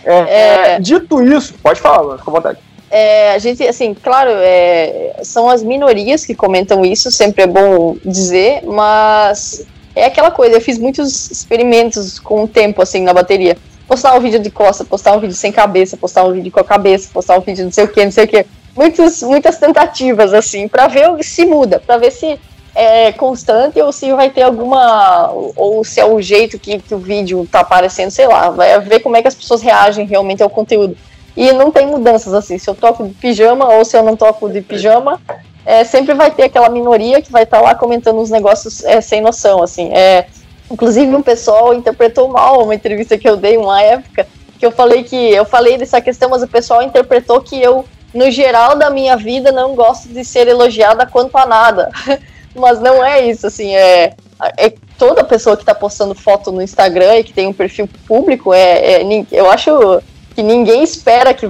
É, 0.06 0.76
é... 0.76 0.80
Dito 0.80 1.24
isso, 1.24 1.56
pode 1.64 1.82
falar, 1.82 2.18
fica 2.20 2.30
à 2.30 2.34
vontade. 2.34 2.60
é, 2.92 3.34
a 3.34 3.40
gente, 3.40 3.64
assim, 3.64 3.96
claro, 3.96 4.30
é, 4.32 5.16
são 5.24 5.50
as 5.50 5.64
minorias 5.64 6.24
que 6.24 6.36
comentam 6.36 6.86
isso, 6.86 7.10
sempre 7.10 7.44
é 7.44 7.48
bom 7.48 7.98
dizer, 8.06 8.62
mas 8.66 9.66
é 9.96 10.06
aquela 10.06 10.30
coisa, 10.30 10.56
eu 10.56 10.62
fiz 10.62 10.78
muitos 10.78 11.32
experimentos 11.32 12.20
com 12.20 12.44
o 12.44 12.48
tempo, 12.48 12.84
assim, 12.84 13.02
na 13.02 13.14
bateria. 13.14 13.58
Postar 13.88 14.16
um 14.16 14.20
vídeo 14.20 14.40
de 14.40 14.50
costa, 14.50 14.84
postar 14.84 15.16
um 15.16 15.20
vídeo 15.20 15.36
sem 15.36 15.52
cabeça, 15.52 15.98
postar 15.98 16.24
um 16.24 16.32
vídeo 16.32 16.52
com 16.52 16.60
a 16.60 16.64
cabeça, 16.64 17.10
postar 17.14 17.38
um 17.38 17.42
vídeo 17.42 17.66
não 17.66 17.72
sei 17.72 17.84
o 17.84 17.88
que, 17.88 18.04
não 18.04 18.12
sei 18.12 18.26
o 18.26 18.28
que. 18.28 18.46
Muitos, 18.76 19.22
muitas 19.22 19.58
tentativas, 19.58 20.34
assim, 20.34 20.68
para 20.68 20.88
ver 20.88 21.24
se 21.24 21.46
muda, 21.46 21.80
para 21.80 21.98
ver 21.98 22.12
se 22.12 22.40
é 22.76 23.12
constante 23.12 23.80
ou 23.80 23.92
se 23.92 24.12
vai 24.14 24.30
ter 24.30 24.42
alguma. 24.42 25.32
ou 25.32 25.84
se 25.84 26.00
é 26.00 26.06
o 26.06 26.20
jeito 26.22 26.58
que, 26.58 26.80
que 26.80 26.96
o 26.96 26.98
vídeo 26.98 27.48
tá 27.52 27.60
aparecendo, 27.60 28.10
sei 28.10 28.28
lá, 28.28 28.50
vai 28.50 28.80
ver 28.80 29.00
como 29.00 29.16
é 29.16 29.22
que 29.22 29.28
as 29.28 29.36
pessoas 29.36 29.62
reagem 29.62 30.06
realmente 30.06 30.42
ao 30.42 30.50
conteúdo. 30.50 30.98
E 31.36 31.52
não 31.52 31.72
tem 31.72 31.88
mudanças 31.88 32.34
assim, 32.34 32.58
se 32.58 32.70
eu 32.70 32.76
toco 32.76 33.08
de 33.08 33.14
pijama 33.14 33.68
ou 33.76 33.86
se 33.86 33.98
eu 33.98 34.04
não 34.04 34.16
toco 34.16 34.50
de 34.50 34.62
pijama, 34.62 35.20
é, 35.66 35.84
sempre 35.84 36.14
vai 36.14 36.30
ter 36.30 36.44
aquela 36.44 36.70
minoria 36.70 37.22
que 37.22 37.32
vai 37.32 37.44
estar 37.44 37.58
tá 37.58 37.64
lá 37.64 37.76
comentando 37.76 38.20
uns 38.20 38.30
negócios 38.30 38.84
é, 38.84 39.02
sem 39.02 39.22
noção, 39.22 39.62
assim. 39.64 39.92
É, 39.94 40.26
inclusive 40.72 41.16
um 41.16 41.22
pessoal 41.22 41.74
interpretou 41.74 42.28
mal 42.28 42.64
uma 42.64 42.76
entrevista 42.76 43.18
que 43.18 43.28
eu 43.28 43.38
dei 43.38 43.58
uma 43.58 43.82
época, 43.82 44.28
que 44.60 44.66
eu 44.66 44.72
falei 44.72 45.04
que 45.04 45.16
eu 45.16 45.46
falei 45.46 45.78
dessa 45.78 46.02
questão, 46.02 46.30
mas 46.30 46.44
o 46.44 46.48
pessoal 46.48 46.82
interpretou 46.82 47.42
que 47.42 47.62
eu, 47.62 47.86
no 48.14 48.30
geral 48.32 48.76
da 48.76 48.90
minha 48.90 49.16
vida, 49.16 49.52
não 49.52 49.76
gosto 49.76 50.10
de 50.10 50.24
ser 50.24 50.48
elogiada 50.48 51.06
quanto 51.06 51.38
a 51.38 51.46
nada. 51.46 51.92
mas 52.56 52.80
não 52.80 53.04
é 53.04 53.28
isso, 53.28 53.48
assim, 53.48 53.76
é, 53.76 54.14
é 54.58 54.74
toda 54.98 55.24
pessoa 55.24 55.56
que 55.56 55.64
está 55.64 55.74
postando 55.74 56.14
foto 56.14 56.52
no 56.52 56.62
Instagram 56.62 57.18
e 57.18 57.24
que 57.24 57.34
tem 57.34 57.48
um 57.48 57.54
perfil 57.54 57.90
público, 58.08 58.54
é, 58.54 59.02
é 59.02 59.26
eu 59.32 59.50
acho 59.50 60.02
que 60.36 60.42
ninguém 60.42 60.84
espera 60.84 61.34
que 61.34 61.48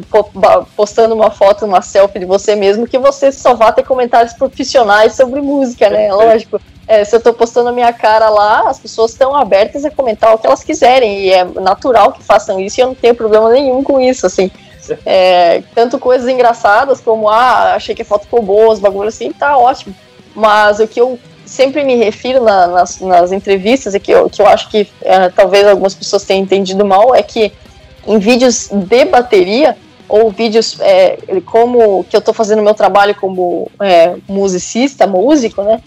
postando 0.76 1.16
uma 1.16 1.32
foto, 1.32 1.66
uma 1.66 1.82
selfie 1.82 2.20
de 2.20 2.26
você 2.26 2.56
mesmo, 2.56 2.88
que 2.88 2.98
você 2.98 3.32
só 3.32 3.54
vá 3.54 3.72
ter 3.72 3.84
comentários 3.84 4.34
profissionais 4.34 5.14
sobre 5.16 5.42
música, 5.42 5.90
né? 5.90 6.12
Lógico. 6.12 6.60
É, 6.88 7.06
se 7.06 7.16
eu 7.16 7.18
estou 7.18 7.34
postando 7.34 7.70
a 7.70 7.72
minha 7.72 7.94
cara 7.94 8.30
lá, 8.30 8.70
as 8.70 8.80
pessoas 8.80 9.12
estão 9.12 9.36
abertas 9.36 9.86
a 9.86 9.92
comentar 9.92 10.34
o 10.34 10.38
que 10.38 10.46
elas 10.46 10.64
quiserem, 10.64 11.22
e 11.22 11.32
é 11.32 11.44
natural 11.44 12.12
que 12.12 12.24
façam 12.24 12.60
isso, 12.60 12.80
e 12.80 12.82
eu 12.82 12.88
não 12.88 12.96
tenho 12.96 13.16
problema 13.16 13.50
nenhum 13.50 13.84
com 13.84 14.00
isso, 14.00 14.26
assim. 14.26 14.52
É, 15.06 15.64
tanto 15.74 15.98
coisas 15.98 16.28
engraçadas 16.28 17.00
como, 17.00 17.30
ah, 17.30 17.76
achei 17.76 17.96
que 17.96 18.02
a 18.02 18.06
foto 18.06 18.24
ficou 18.24 18.42
boa, 18.42 18.74
os 18.74 18.80
bagulhos 18.80 19.16
assim, 19.16 19.32
tá 19.32 19.58
ótimo. 19.58 19.96
Mas 20.36 20.80
o 20.80 20.88
que 20.88 21.00
eu 21.00 21.18
sempre 21.46 21.84
me 21.84 21.96
refiro 21.96 22.44
na, 22.44 22.68
nas, 22.68 23.00
nas, 23.00 23.32
entrevistas, 23.32 23.96
e 23.96 24.00
que 24.00 24.12
eu, 24.12 24.30
que 24.30 24.42
eu 24.42 24.48
acho 24.48 24.70
que 24.70 24.90
é, 25.02 25.30
talvez 25.30 25.66
algumas 25.66 25.94
pessoas 25.94 26.24
tenham 26.24 26.44
entendido 26.44 26.84
mal, 26.84 27.16
é 27.16 27.24
que 27.24 27.54
em 28.06 28.18
vídeos 28.20 28.68
de 28.70 29.06
bateria, 29.06 29.78
ou 30.10 30.30
vídeos 30.30 30.78
é, 30.82 31.18
como 31.46 32.04
que 32.04 32.16
eu 32.16 32.20
estou 32.20 32.34
fazendo 32.34 32.62
meu 32.62 32.74
trabalho 32.74 33.16
como 33.16 33.72
é, 33.80 34.16
musicista, 34.28 35.08
músico, 35.08 35.64
né? 35.64 35.82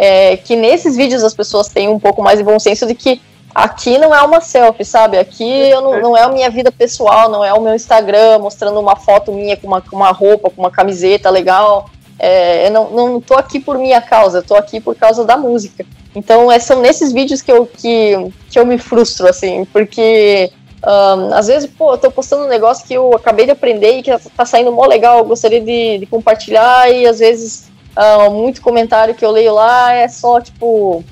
É, 0.00 0.36
que 0.36 0.54
nesses 0.54 0.96
vídeos 0.96 1.24
as 1.24 1.34
pessoas 1.34 1.66
têm 1.66 1.88
um 1.88 1.98
pouco 1.98 2.22
mais 2.22 2.38
de 2.38 2.44
bom 2.44 2.56
senso 2.60 2.86
de 2.86 2.94
que 2.94 3.20
aqui 3.52 3.98
não 3.98 4.14
é 4.14 4.22
uma 4.22 4.40
selfie, 4.40 4.84
sabe? 4.84 5.18
Aqui 5.18 5.70
não, 5.70 6.00
não 6.00 6.16
é 6.16 6.22
a 6.22 6.28
minha 6.28 6.48
vida 6.48 6.70
pessoal, 6.70 7.28
não 7.28 7.44
é 7.44 7.52
o 7.52 7.60
meu 7.60 7.74
Instagram 7.74 8.38
mostrando 8.38 8.78
uma 8.78 8.94
foto 8.94 9.32
minha 9.32 9.56
com 9.56 9.66
uma, 9.66 9.80
com 9.80 9.96
uma 9.96 10.12
roupa, 10.12 10.50
com 10.50 10.62
uma 10.62 10.70
camiseta 10.70 11.28
legal. 11.28 11.90
É, 12.16 12.68
eu 12.68 12.70
não, 12.70 12.90
não 12.90 13.20
tô 13.20 13.34
aqui 13.34 13.58
por 13.58 13.76
minha 13.76 14.00
causa, 14.00 14.40
tô 14.40 14.54
aqui 14.54 14.80
por 14.80 14.94
causa 14.94 15.24
da 15.24 15.36
música. 15.36 15.84
Então, 16.14 16.50
é, 16.50 16.60
são 16.60 16.80
nesses 16.80 17.12
vídeos 17.12 17.42
que 17.42 17.50
eu, 17.50 17.66
que, 17.66 18.14
que 18.48 18.58
eu 18.58 18.64
me 18.64 18.78
frustro, 18.78 19.28
assim, 19.28 19.64
porque 19.72 20.50
um, 20.86 21.34
às 21.34 21.48
vezes, 21.48 21.68
pô, 21.68 21.94
eu 21.94 21.98
tô 21.98 22.10
postando 22.10 22.44
um 22.44 22.48
negócio 22.48 22.86
que 22.86 22.94
eu 22.94 23.10
acabei 23.14 23.46
de 23.46 23.50
aprender 23.50 23.98
e 23.98 24.02
que 24.02 24.16
tá 24.36 24.44
saindo 24.44 24.70
mó 24.70 24.86
legal, 24.86 25.18
eu 25.18 25.24
gostaria 25.24 25.60
de, 25.60 25.98
de 25.98 26.06
compartilhar, 26.06 26.90
e 26.90 27.06
às 27.06 27.18
vezes 27.18 27.67
uh, 27.98 28.30
muito 28.30 28.62
comentário 28.62 29.14
que 29.14 29.24
eu 29.24 29.30
leio 29.30 29.54
lá 29.54 29.92
é 29.92 30.06
só 30.06 30.40
tipo, 30.40 31.04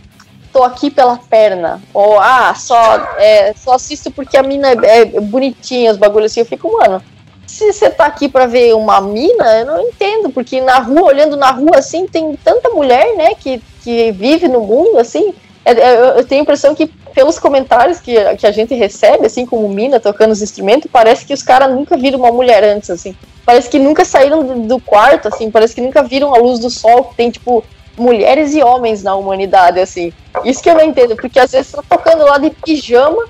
tô 0.52 0.62
aqui 0.62 0.90
pela 0.90 1.16
perna, 1.18 1.82
ou 1.92 2.18
ah, 2.20 2.54
só, 2.54 2.78
é, 3.18 3.52
só 3.54 3.74
assisto 3.74 4.10
porque 4.10 4.36
a 4.36 4.42
mina 4.42 4.68
é, 4.84 5.00
é 5.00 5.20
bonitinha, 5.20 5.90
os 5.90 5.98
bagulhos 5.98 6.30
assim, 6.30 6.40
eu 6.40 6.46
fico, 6.46 6.72
mano, 6.72 7.02
se 7.46 7.72
você 7.72 7.90
tá 7.90 8.06
aqui 8.06 8.28
para 8.28 8.46
ver 8.46 8.74
uma 8.74 9.00
mina, 9.00 9.58
eu 9.58 9.66
não 9.66 9.80
entendo, 9.80 10.30
porque 10.30 10.60
na 10.60 10.78
rua, 10.78 11.02
olhando 11.02 11.36
na 11.36 11.50
rua 11.50 11.78
assim, 11.78 12.06
tem 12.06 12.36
tanta 12.36 12.70
mulher, 12.70 13.16
né, 13.16 13.34
que, 13.34 13.60
que 13.82 14.12
vive 14.12 14.48
no 14.48 14.60
mundo 14.60 14.98
assim. 14.98 15.34
É, 15.66 15.72
é, 15.72 16.18
eu 16.20 16.24
tenho 16.24 16.42
a 16.42 16.44
impressão 16.44 16.76
que 16.76 16.86
pelos 17.12 17.40
comentários 17.40 17.98
que, 17.98 18.14
que 18.36 18.46
a 18.46 18.52
gente 18.52 18.72
recebe, 18.72 19.26
assim, 19.26 19.44
como 19.44 19.68
mina 19.68 19.98
tocando 19.98 20.30
os 20.30 20.40
instrumentos, 20.40 20.88
parece 20.88 21.26
que 21.26 21.34
os 21.34 21.42
caras 21.42 21.74
nunca 21.74 21.96
viram 21.96 22.20
uma 22.20 22.30
mulher 22.30 22.62
antes, 22.62 22.88
assim. 22.88 23.16
Parece 23.44 23.68
que 23.68 23.76
nunca 23.76 24.04
saíram 24.04 24.64
do, 24.64 24.78
quarto, 24.78 25.26
assim, 25.26 25.50
parece 25.50 25.74
que 25.74 25.80
nunca 25.80 26.04
viram 26.04 26.32
a 26.32 26.38
luz 26.38 26.60
do 26.60 26.70
sol, 26.70 27.06
que 27.06 27.16
tem, 27.16 27.32
tipo, 27.32 27.64
mulheres 27.98 28.54
e 28.54 28.62
homens 28.62 29.02
na 29.02 29.16
humanidade, 29.16 29.80
assim. 29.80 30.12
Isso 30.44 30.62
que 30.62 30.70
eu 30.70 30.74
não 30.76 30.84
entendo, 30.84 31.16
porque 31.16 31.40
às 31.40 31.50
vezes 31.50 31.72
tá 31.72 31.82
tocando 31.88 32.24
lá 32.24 32.38
de 32.38 32.50
pijama, 32.50 33.26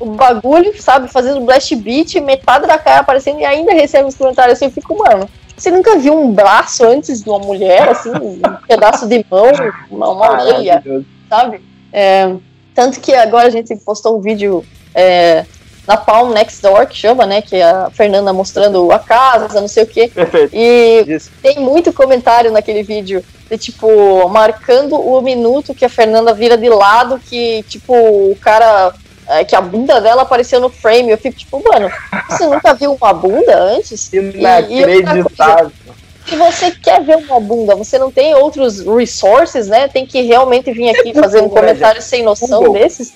o 0.00 0.06
bagulho, 0.06 0.72
sabe, 0.82 1.06
fazendo 1.06 1.40
blast 1.42 1.72
beat, 1.76 2.16
metade 2.16 2.66
da 2.66 2.78
cara 2.78 3.00
aparecendo 3.00 3.38
e 3.38 3.44
ainda 3.44 3.72
recebe 3.72 4.08
os 4.08 4.16
comentários 4.16 4.56
assim, 4.56 4.64
eu 4.64 4.72
fico, 4.72 4.98
mano, 4.98 5.28
você 5.56 5.70
nunca 5.70 5.96
viu 5.96 6.18
um 6.18 6.32
braço 6.32 6.84
antes 6.84 7.22
de 7.22 7.28
uma 7.28 7.38
mulher, 7.38 7.90
assim, 7.90 8.10
um 8.10 8.40
pedaço 8.66 9.06
de 9.06 9.24
mão, 9.30 9.46
uma, 9.88 10.10
uma 10.10 10.30
orelha, 10.32 10.82
sabe? 11.28 11.75
É, 11.96 12.30
tanto 12.74 13.00
que 13.00 13.14
agora 13.14 13.46
a 13.46 13.50
gente 13.50 13.74
postou 13.76 14.18
um 14.18 14.20
vídeo 14.20 14.62
é, 14.94 15.46
na 15.88 15.96
Palm 15.96 16.30
Next 16.30 16.60
Door, 16.60 16.86
que 16.86 16.94
chama, 16.94 17.24
né? 17.24 17.40
Que 17.40 17.56
é 17.56 17.64
a 17.64 17.90
Fernanda 17.90 18.34
mostrando 18.34 18.92
a 18.92 18.98
casa, 18.98 19.62
não 19.62 19.68
sei 19.68 19.84
o 19.84 19.86
quê. 19.86 20.10
Perfeito. 20.14 20.54
E 20.54 21.04
Isso. 21.08 21.30
tem 21.40 21.58
muito 21.58 21.94
comentário 21.94 22.52
naquele 22.52 22.82
vídeo 22.82 23.24
de 23.50 23.56
tipo, 23.56 24.28
marcando 24.28 24.94
o 24.94 25.22
minuto 25.22 25.74
que 25.74 25.86
a 25.86 25.88
Fernanda 25.88 26.34
vira 26.34 26.58
de 26.58 26.68
lado, 26.68 27.18
que, 27.18 27.62
tipo, 27.62 27.94
o 27.94 28.36
cara. 28.42 28.92
É, 29.28 29.44
que 29.44 29.56
a 29.56 29.60
bunda 29.60 30.00
dela 30.00 30.22
apareceu 30.22 30.60
no 30.60 30.68
frame. 30.68 31.10
Eu 31.10 31.18
fico 31.18 31.36
tipo, 31.36 31.60
mano, 31.64 31.90
você 32.28 32.46
nunca 32.46 32.74
viu 32.74 32.92
uma 32.92 33.12
bunda 33.12 33.58
antes? 33.58 34.12
Inacreditável. 34.12 35.72
E, 35.86 35.90
e 35.90 36.05
se 36.26 36.36
você 36.36 36.70
quer 36.72 37.02
ver 37.02 37.16
uma 37.16 37.38
bunda, 37.38 37.74
você 37.74 37.98
não 37.98 38.10
tem 38.10 38.34
outros 38.34 38.80
resources, 38.80 39.68
né? 39.68 39.88
Tem 39.88 40.04
que 40.04 40.22
realmente 40.22 40.72
vir 40.72 40.90
aqui 40.90 41.14
fazer 41.14 41.40
um 41.40 41.48
comentário 41.48 42.02
sem 42.02 42.22
noção 42.22 42.72
desses. 42.72 43.14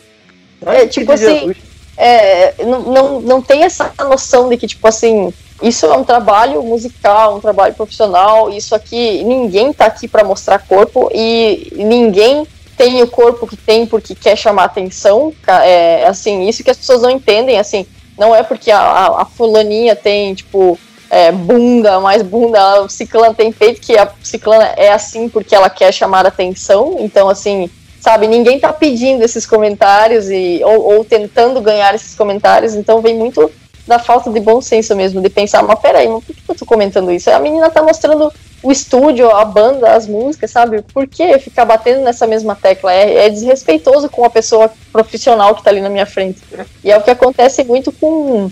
É, 0.64 0.86
tipo 0.86 1.10
assim, 1.12 1.54
é, 1.96 2.54
não, 2.64 2.80
não, 2.82 3.20
não 3.20 3.42
tem 3.42 3.64
essa 3.64 3.92
noção 3.98 4.48
de 4.48 4.56
que, 4.56 4.66
tipo 4.66 4.86
assim, 4.86 5.32
isso 5.62 5.86
é 5.86 5.96
um 5.96 6.04
trabalho 6.04 6.62
musical, 6.62 7.36
um 7.36 7.40
trabalho 7.40 7.74
profissional, 7.74 8.50
isso 8.50 8.74
aqui, 8.74 9.24
ninguém 9.24 9.72
tá 9.72 9.86
aqui 9.86 10.06
para 10.06 10.24
mostrar 10.24 10.58
corpo 10.60 11.10
e 11.12 11.72
ninguém 11.76 12.46
tem 12.76 13.02
o 13.02 13.06
corpo 13.08 13.46
que 13.46 13.56
tem 13.56 13.86
porque 13.86 14.14
quer 14.14 14.36
chamar 14.36 14.64
atenção, 14.64 15.32
é, 15.46 16.06
assim, 16.06 16.48
isso 16.48 16.62
que 16.64 16.70
as 16.70 16.78
pessoas 16.78 17.02
não 17.02 17.10
entendem, 17.10 17.58
assim, 17.58 17.86
não 18.16 18.34
é 18.34 18.42
porque 18.42 18.70
a, 18.70 18.80
a, 18.80 19.22
a 19.22 19.24
fulaninha 19.24 19.96
tem, 19.96 20.34
tipo, 20.34 20.78
é, 21.10 21.32
bunda, 21.32 21.98
mais 21.98 22.22
bunda, 22.22 22.82
o 22.82 22.88
ciclano 22.88 23.34
tem 23.34 23.50
peito, 23.50 23.80
que 23.80 23.98
a 23.98 24.08
ciclana 24.22 24.64
é 24.76 24.92
assim 24.92 25.28
porque 25.28 25.54
ela 25.54 25.68
quer 25.68 25.92
chamar 25.92 26.24
atenção, 26.24 26.96
então 27.00 27.28
assim, 27.28 27.68
sabe, 28.00 28.28
ninguém 28.28 28.60
tá 28.60 28.72
pedindo 28.72 29.24
esses 29.24 29.44
comentários 29.44 30.30
e, 30.30 30.60
ou, 30.64 30.94
ou 30.94 31.04
tentando 31.04 31.60
ganhar 31.60 31.94
esses 31.94 32.14
comentários, 32.14 32.74
então 32.74 33.02
vem 33.02 33.16
muito 33.16 33.50
da 33.86 33.98
falta 33.98 34.30
de 34.30 34.38
bom 34.38 34.60
senso 34.60 34.94
mesmo, 34.94 35.20
de 35.20 35.28
pensar, 35.28 35.64
mas 35.64 35.80
peraí, 35.80 36.08
mas 36.08 36.22
por 36.22 36.34
que 36.34 36.42
eu 36.48 36.54
tô 36.54 36.64
comentando 36.64 37.10
isso? 37.10 37.28
A 37.28 37.40
menina 37.40 37.68
tá 37.70 37.82
mostrando 37.82 38.32
o 38.62 38.70
estúdio, 38.70 39.28
a 39.30 39.44
banda, 39.44 39.92
as 39.92 40.06
músicas, 40.06 40.52
sabe? 40.52 40.82
Por 40.82 41.08
que 41.08 41.38
ficar 41.40 41.64
batendo 41.64 42.02
nessa 42.02 42.26
mesma 42.26 42.54
tecla? 42.54 42.92
É, 42.92 43.26
é, 43.26 43.30
desrespeitoso 43.30 44.08
com 44.08 44.24
a 44.24 44.30
pessoa 44.30 44.70
profissional 44.92 45.56
que 45.56 45.64
tá 45.64 45.70
ali 45.70 45.80
na 45.80 45.88
minha 45.88 46.06
frente. 46.06 46.40
E 46.84 46.90
é 46.92 46.96
o 46.96 47.02
que 47.02 47.10
acontece 47.10 47.64
muito 47.64 47.90
com 47.90 48.50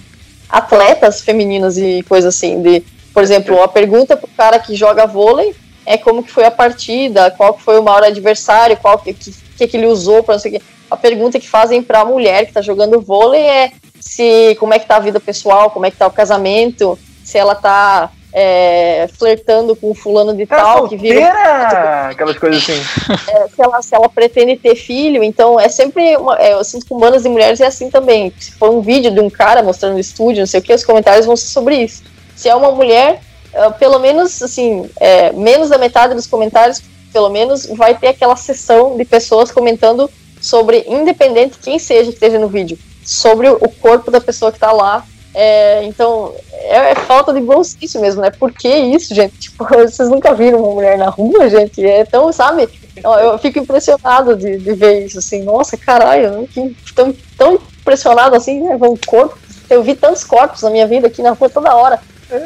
atletas 0.48 1.20
femininas 1.20 1.76
e 1.76 2.02
coisa 2.08 2.28
assim. 2.28 2.62
De, 2.62 2.82
por 3.12 3.22
exemplo, 3.22 3.62
a 3.62 3.68
pergunta 3.68 4.16
pro 4.16 4.28
cara 4.36 4.58
que 4.58 4.74
joga 4.74 5.06
vôlei 5.06 5.54
é 5.84 5.96
como 5.96 6.22
que 6.22 6.30
foi 6.30 6.44
a 6.44 6.50
partida, 6.50 7.30
qual 7.30 7.54
que 7.54 7.62
foi 7.62 7.78
o 7.78 7.82
maior 7.82 8.04
adversário, 8.04 8.76
qual 8.76 8.98
que, 8.98 9.12
que, 9.14 9.66
que 9.66 9.76
ele 9.76 9.86
usou 9.86 10.22
para 10.22 10.34
não 10.34 10.40
sei 10.40 10.52
o. 10.52 10.62
A 10.90 10.96
pergunta 10.96 11.38
que 11.38 11.48
fazem 11.48 11.82
para 11.82 12.00
a 12.00 12.04
mulher 12.04 12.44
que 12.44 12.50
está 12.50 12.62
jogando 12.62 13.00
vôlei 13.00 13.42
é 13.42 13.72
se 14.00 14.56
como 14.58 14.72
é 14.72 14.78
que 14.78 14.86
tá 14.86 14.96
a 14.96 15.00
vida 15.00 15.20
pessoal, 15.20 15.70
como 15.70 15.84
é 15.86 15.90
que 15.90 15.96
tá 15.96 16.06
o 16.06 16.12
casamento, 16.12 16.98
se 17.24 17.36
ela 17.36 17.54
tá 17.54 18.10
é, 18.32 19.08
flertando 19.18 19.74
com 19.74 19.94
fulano 19.94 20.34
de 20.34 20.46
tal, 20.46 20.78
solteira, 20.78 21.02
que 21.02 21.14
vira. 21.14 22.08
Aquelas 22.08 22.38
coisas 22.38 22.62
assim. 22.62 22.78
É, 23.28 23.48
se, 23.48 23.62
ela, 23.62 23.82
se 23.82 23.94
ela 23.94 24.08
pretende 24.08 24.56
ter 24.56 24.74
filho, 24.74 25.22
então 25.22 25.58
é 25.58 25.68
sempre. 25.68 26.16
Uma, 26.16 26.38
é, 26.38 26.54
eu 26.54 26.64
sinto 26.64 26.82
que 26.82 26.88
com 26.88 26.98
bandas 26.98 27.22
de 27.22 27.28
mulheres 27.28 27.60
é 27.60 27.66
assim 27.66 27.90
também. 27.90 28.32
Se 28.38 28.52
for 28.52 28.70
um 28.70 28.80
vídeo 28.80 29.10
de 29.10 29.20
um 29.20 29.28
cara 29.28 29.62
mostrando 29.62 29.96
o 29.96 30.00
estúdio, 30.00 30.40
não 30.40 30.46
sei 30.46 30.60
o 30.60 30.62
que, 30.62 30.72
os 30.72 30.84
comentários 30.84 31.26
vão 31.26 31.36
ser 31.36 31.48
sobre 31.48 31.76
isso. 31.76 32.02
Se 32.34 32.48
é 32.48 32.54
uma 32.54 32.70
mulher, 32.70 33.20
uh, 33.54 33.72
pelo 33.78 33.98
menos, 33.98 34.42
assim, 34.42 34.88
é, 34.98 35.32
menos 35.32 35.68
da 35.68 35.78
metade 35.78 36.14
dos 36.14 36.26
comentários, 36.26 36.82
pelo 37.12 37.28
menos, 37.28 37.66
vai 37.66 37.94
ter 37.96 38.08
aquela 38.08 38.36
sessão 38.36 38.96
de 38.96 39.04
pessoas 39.04 39.50
comentando 39.50 40.10
sobre, 40.40 40.84
independente 40.88 41.58
quem 41.58 41.78
seja 41.78 42.10
que 42.10 42.14
esteja 42.14 42.38
no 42.38 42.48
vídeo, 42.48 42.78
sobre 43.04 43.48
o 43.48 43.68
corpo 43.80 44.10
da 44.10 44.20
pessoa 44.20 44.50
que 44.50 44.56
está 44.56 44.72
lá 44.72 45.04
É, 45.34 45.84
então, 45.84 46.34
é, 46.52 46.90
é, 46.90 46.94
falta 46.94 47.32
de 47.32 47.40
bom 47.40 47.62
senso 47.62 48.00
mesmo, 48.00 48.22
né? 48.22 48.30
Por 48.30 48.52
que 48.52 48.68
isso, 48.68 49.14
gente? 49.14 49.38
Tipo, 49.38 49.64
vocês 49.64 50.08
nunca 50.08 50.34
viram 50.34 50.60
uma 50.60 50.74
mulher 50.74 50.98
na 50.98 51.08
rua, 51.08 51.48
gente? 51.48 51.84
É 51.84 52.04
tão, 52.04 52.32
sabe? 52.32 52.68
Eu 52.96 53.38
fico 53.38 53.60
impressionado 53.60 54.34
de, 54.34 54.58
de 54.58 54.72
ver 54.72 55.04
isso, 55.04 55.18
assim. 55.18 55.42
Nossa, 55.44 55.76
caralho, 55.76 56.48
que 56.48 56.76
tão, 56.94 57.14
tão 57.36 57.54
impressionado 57.54 58.34
assim, 58.34 58.60
né? 58.60 58.76
Com 58.78 58.88
o 58.88 58.98
corpo. 59.06 59.38
Eu 59.70 59.82
vi 59.82 59.94
tantos 59.94 60.24
corpos 60.24 60.62
na 60.62 60.70
minha 60.70 60.86
vida 60.86 61.06
aqui 61.06 61.22
na 61.22 61.30
rua 61.30 61.48
toda 61.48 61.76
hora. 61.76 62.00
É. 62.30 62.44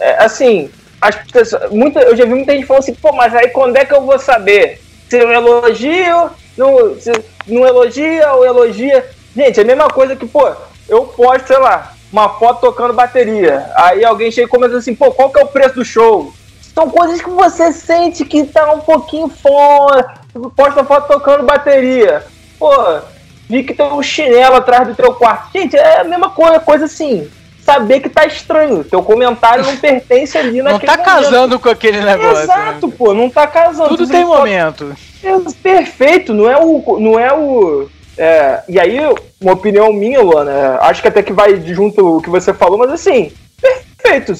É, 0.00 0.22
assim, 0.22 0.70
as 1.00 1.16
pessoas, 1.30 1.70
muita, 1.70 2.00
eu 2.00 2.16
já 2.16 2.24
vi 2.24 2.34
muita 2.34 2.52
gente 2.52 2.66
falando 2.66 2.82
assim, 2.82 2.94
pô, 2.94 3.12
mas 3.12 3.34
aí 3.34 3.48
quando 3.48 3.76
é 3.76 3.84
que 3.84 3.94
eu 3.94 4.02
vou 4.02 4.18
saber? 4.18 4.80
Se 5.08 5.18
eu 5.18 5.30
elogio, 5.30 6.30
não, 6.56 7.00
se 7.00 7.12
não 7.46 7.66
elogia 7.66 8.32
ou 8.32 8.44
elogia. 8.44 9.04
Gente, 9.34 9.58
é 9.58 9.62
a 9.62 9.66
mesma 9.66 9.88
coisa 9.88 10.14
que, 10.14 10.26
pô, 10.26 10.50
eu 10.90 11.04
posto, 11.06 11.46
sei 11.46 11.58
lá, 11.58 11.92
uma 12.12 12.28
foto 12.28 12.60
tocando 12.60 12.92
bateria. 12.92 13.70
Aí 13.76 14.04
alguém 14.04 14.30
chega 14.30 14.48
e 14.48 14.50
comenta 14.50 14.76
assim, 14.76 14.94
pô, 14.94 15.12
qual 15.12 15.30
que 15.30 15.38
é 15.38 15.44
o 15.44 15.48
preço 15.48 15.76
do 15.76 15.84
show? 15.84 16.32
São 16.74 16.90
coisas 16.90 17.20
que 17.22 17.30
você 17.30 17.72
sente 17.72 18.24
que 18.24 18.44
tá 18.44 18.72
um 18.72 18.80
pouquinho 18.80 19.28
fora. 19.28 20.14
Posta 20.56 20.84
foto 20.84 21.06
tocando 21.06 21.44
bateria. 21.44 22.24
Pô, 22.58 22.72
vi 23.48 23.62
que 23.62 23.72
tem 23.72 23.86
um 23.86 24.02
chinelo 24.02 24.56
atrás 24.56 24.88
do 24.88 24.94
teu 24.94 25.14
quarto. 25.14 25.50
Gente, 25.52 25.76
é 25.76 26.00
a 26.00 26.04
mesma 26.04 26.30
coisa, 26.30 26.58
coisa 26.58 26.84
assim. 26.86 27.28
Saber 27.60 28.00
que 28.00 28.08
tá 28.08 28.26
estranho. 28.26 28.82
Teu 28.82 29.02
comentário 29.02 29.64
não 29.64 29.76
pertence 29.76 30.36
ali 30.36 30.62
naquele 30.62 30.72
Não 30.72 30.96
tá 30.96 31.02
momento. 31.02 31.22
casando 31.22 31.60
com 31.60 31.68
aquele 31.68 32.00
negócio. 32.00 32.42
Exato, 32.44 32.86
né? 32.88 32.94
pô, 32.96 33.14
não 33.14 33.30
tá 33.30 33.46
casando. 33.46 33.90
Tudo 33.90 34.08
tem 34.08 34.24
momento. 34.24 34.96
É 35.22 35.32
perfeito, 35.62 36.32
não 36.32 36.50
é 36.50 36.56
o. 36.56 36.98
Não 36.98 37.18
é 37.18 37.32
o 37.32 37.88
é, 38.20 38.62
e 38.68 38.78
aí, 38.78 38.98
uma 39.40 39.54
opinião 39.54 39.90
minha, 39.94 40.20
Luana, 40.20 40.78
acho 40.82 41.00
que 41.00 41.08
até 41.08 41.22
que 41.22 41.32
vai 41.32 41.58
junto 41.72 42.18
o 42.18 42.20
que 42.20 42.28
você 42.28 42.52
falou, 42.52 42.76
mas 42.76 42.90
assim, 42.90 43.32
perfeito. 43.58 44.34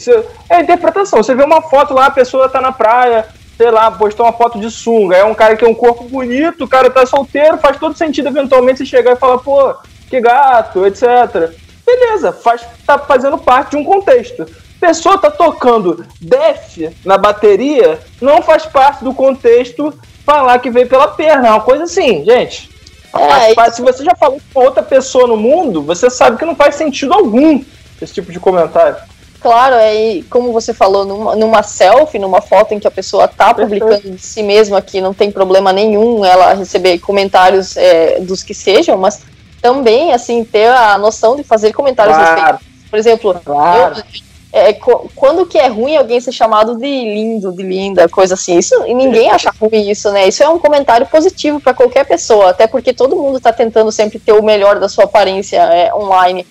É 0.51 0.57
a 0.57 0.61
interpretação. 0.61 1.23
Você 1.23 1.35
vê 1.35 1.43
uma 1.43 1.63
foto 1.63 1.95
lá, 1.95 2.07
a 2.07 2.11
pessoa 2.11 2.47
tá 2.47 2.61
na 2.61 2.73
praia, 2.73 3.27
sei 3.57 3.71
lá, 3.71 3.91
postou 3.91 4.27
uma 4.27 4.35
foto 4.35 4.61
de 4.61 4.71
sunga. 4.71 5.17
É 5.17 5.25
um 5.25 5.35
cara 5.35 5.57
que 5.57 5.65
tem 5.65 5.73
um 5.73 5.75
corpo 5.75 6.05
bonito, 6.05 6.65
o 6.65 6.69
cara 6.69 6.91
tá 6.91 7.07
solteiro, 7.07 7.57
faz 7.57 7.79
todo 7.79 7.97
sentido 7.97 8.29
eventualmente 8.29 8.81
você 8.81 8.85
chegar 8.85 9.13
e 9.13 9.17
falar, 9.17 9.39
pô, 9.39 9.75
que 10.11 10.21
gato, 10.21 10.85
etc. 10.85 11.51
Beleza, 11.87 12.33
faz, 12.33 12.63
tá 12.87 12.99
fazendo 12.99 13.39
parte 13.39 13.71
de 13.71 13.77
um 13.79 13.85
contexto. 13.85 14.45
Pessoa 14.79 15.17
tá 15.17 15.31
tocando 15.31 16.05
def 16.21 16.95
na 17.03 17.17
bateria, 17.17 17.99
não 18.21 18.43
faz 18.43 18.67
parte 18.67 19.03
do 19.03 19.15
contexto 19.15 19.91
falar 20.23 20.59
que 20.59 20.71
veio 20.71 20.87
pela 20.87 21.09
perna. 21.09 21.49
É 21.49 21.51
uma 21.51 21.61
coisa 21.63 21.85
assim, 21.85 22.23
gente. 22.27 22.80
É, 23.13 23.71
se 23.71 23.83
você 23.83 24.05
já 24.05 24.15
falou 24.15 24.41
com 24.53 24.61
outra 24.61 24.83
pessoa 24.83 25.27
no 25.27 25.37
mundo, 25.37 25.83
você 25.83 26.09
sabe 26.09 26.37
que 26.39 26.45
não 26.45 26.55
faz 26.55 26.77
sentido 26.77 27.13
algum 27.13 27.63
esse 28.01 28.15
tipo 28.15 28.33
de 28.33 28.41
comentário. 28.41 28.97
Claro, 29.41 29.75
é, 29.77 30.23
como 30.29 30.53
você 30.53 30.75
falou, 30.75 31.05
numa, 31.05 31.35
numa 31.35 31.63
selfie, 31.63 32.19
numa 32.19 32.43
foto 32.43 32.75
em 32.75 32.79
que 32.79 32.87
a 32.87 32.91
pessoa 32.91 33.25
está 33.25 33.55
publicando 33.55 34.11
de 34.11 34.19
si 34.19 34.43
mesma, 34.43 34.83
que 34.83 35.01
não 35.01 35.15
tem 35.15 35.31
problema 35.31 35.73
nenhum 35.73 36.25
ela 36.25 36.53
receber 36.53 36.99
comentários 36.99 37.77
é, 37.77 38.21
dos 38.21 38.43
que 38.43 38.53
sejam, 38.53 38.99
mas 38.99 39.23
também, 39.63 40.13
assim, 40.13 40.45
ter 40.45 40.69
a 40.69 40.99
noção 40.99 41.37
de 41.37 41.43
fazer 41.43 41.73
comentários 41.73 42.17
claro. 42.17 42.59
Por 42.91 42.99
exemplo, 42.99 43.41
claro. 43.43 43.97
eu, 43.97 44.05
é, 44.53 44.73
quando 44.73 45.47
que 45.47 45.59
é 45.59 45.69
ruim 45.69 45.97
alguém 45.97 46.21
ser 46.21 46.33
chamado 46.33 46.77
de 46.77 46.85
lindo, 46.85 47.53
de 47.53 47.63
linda, 47.63 48.09
coisa 48.09 48.35
assim. 48.35 48.59
Isso, 48.59 48.75
e 48.87 48.93
ninguém 48.95 49.31
acha 49.31 49.53
ruim 49.61 49.89
isso, 49.89 50.11
né? 50.11 50.27
Isso 50.27 50.43
é 50.43 50.49
um 50.49 50.59
comentário 50.59 51.07
positivo 51.07 51.61
para 51.61 51.73
qualquer 51.73 52.05
pessoa, 52.05 52.51
até 52.51 52.67
porque 52.67 52.93
todo 52.93 53.17
mundo 53.17 53.37
está 53.37 53.53
tentando 53.53 53.93
sempre 53.93 54.19
ter 54.19 54.33
o 54.33 54.43
melhor 54.43 54.81
da 54.81 54.89
sua 54.89 55.05
aparência 55.05 55.59
é, 55.59 55.95
online. 55.95 56.45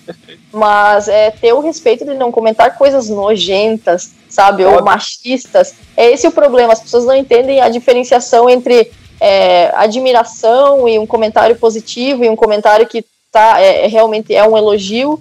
Mas 0.50 1.08
é, 1.08 1.30
ter 1.30 1.52
o 1.52 1.60
respeito 1.60 2.04
de 2.04 2.14
não 2.14 2.32
comentar 2.32 2.76
coisas 2.78 3.10
nojentas, 3.10 4.12
sabe? 4.28 4.64
Ou 4.64 4.82
machistas. 4.82 5.74
É 5.96 6.10
esse 6.10 6.26
o 6.26 6.32
problema. 6.32 6.72
As 6.72 6.80
pessoas 6.80 7.04
não 7.04 7.14
entendem 7.14 7.60
a 7.60 7.68
diferenciação 7.68 8.48
entre 8.48 8.90
é, 9.20 9.70
admiração 9.74 10.88
e 10.88 10.98
um 10.98 11.06
comentário 11.06 11.54
positivo 11.56 12.24
e 12.24 12.30
um 12.30 12.36
comentário 12.36 12.86
que 12.86 13.04
tá, 13.30 13.60
é, 13.60 13.86
realmente 13.86 14.34
é 14.34 14.46
um 14.48 14.56
elogio 14.56 15.20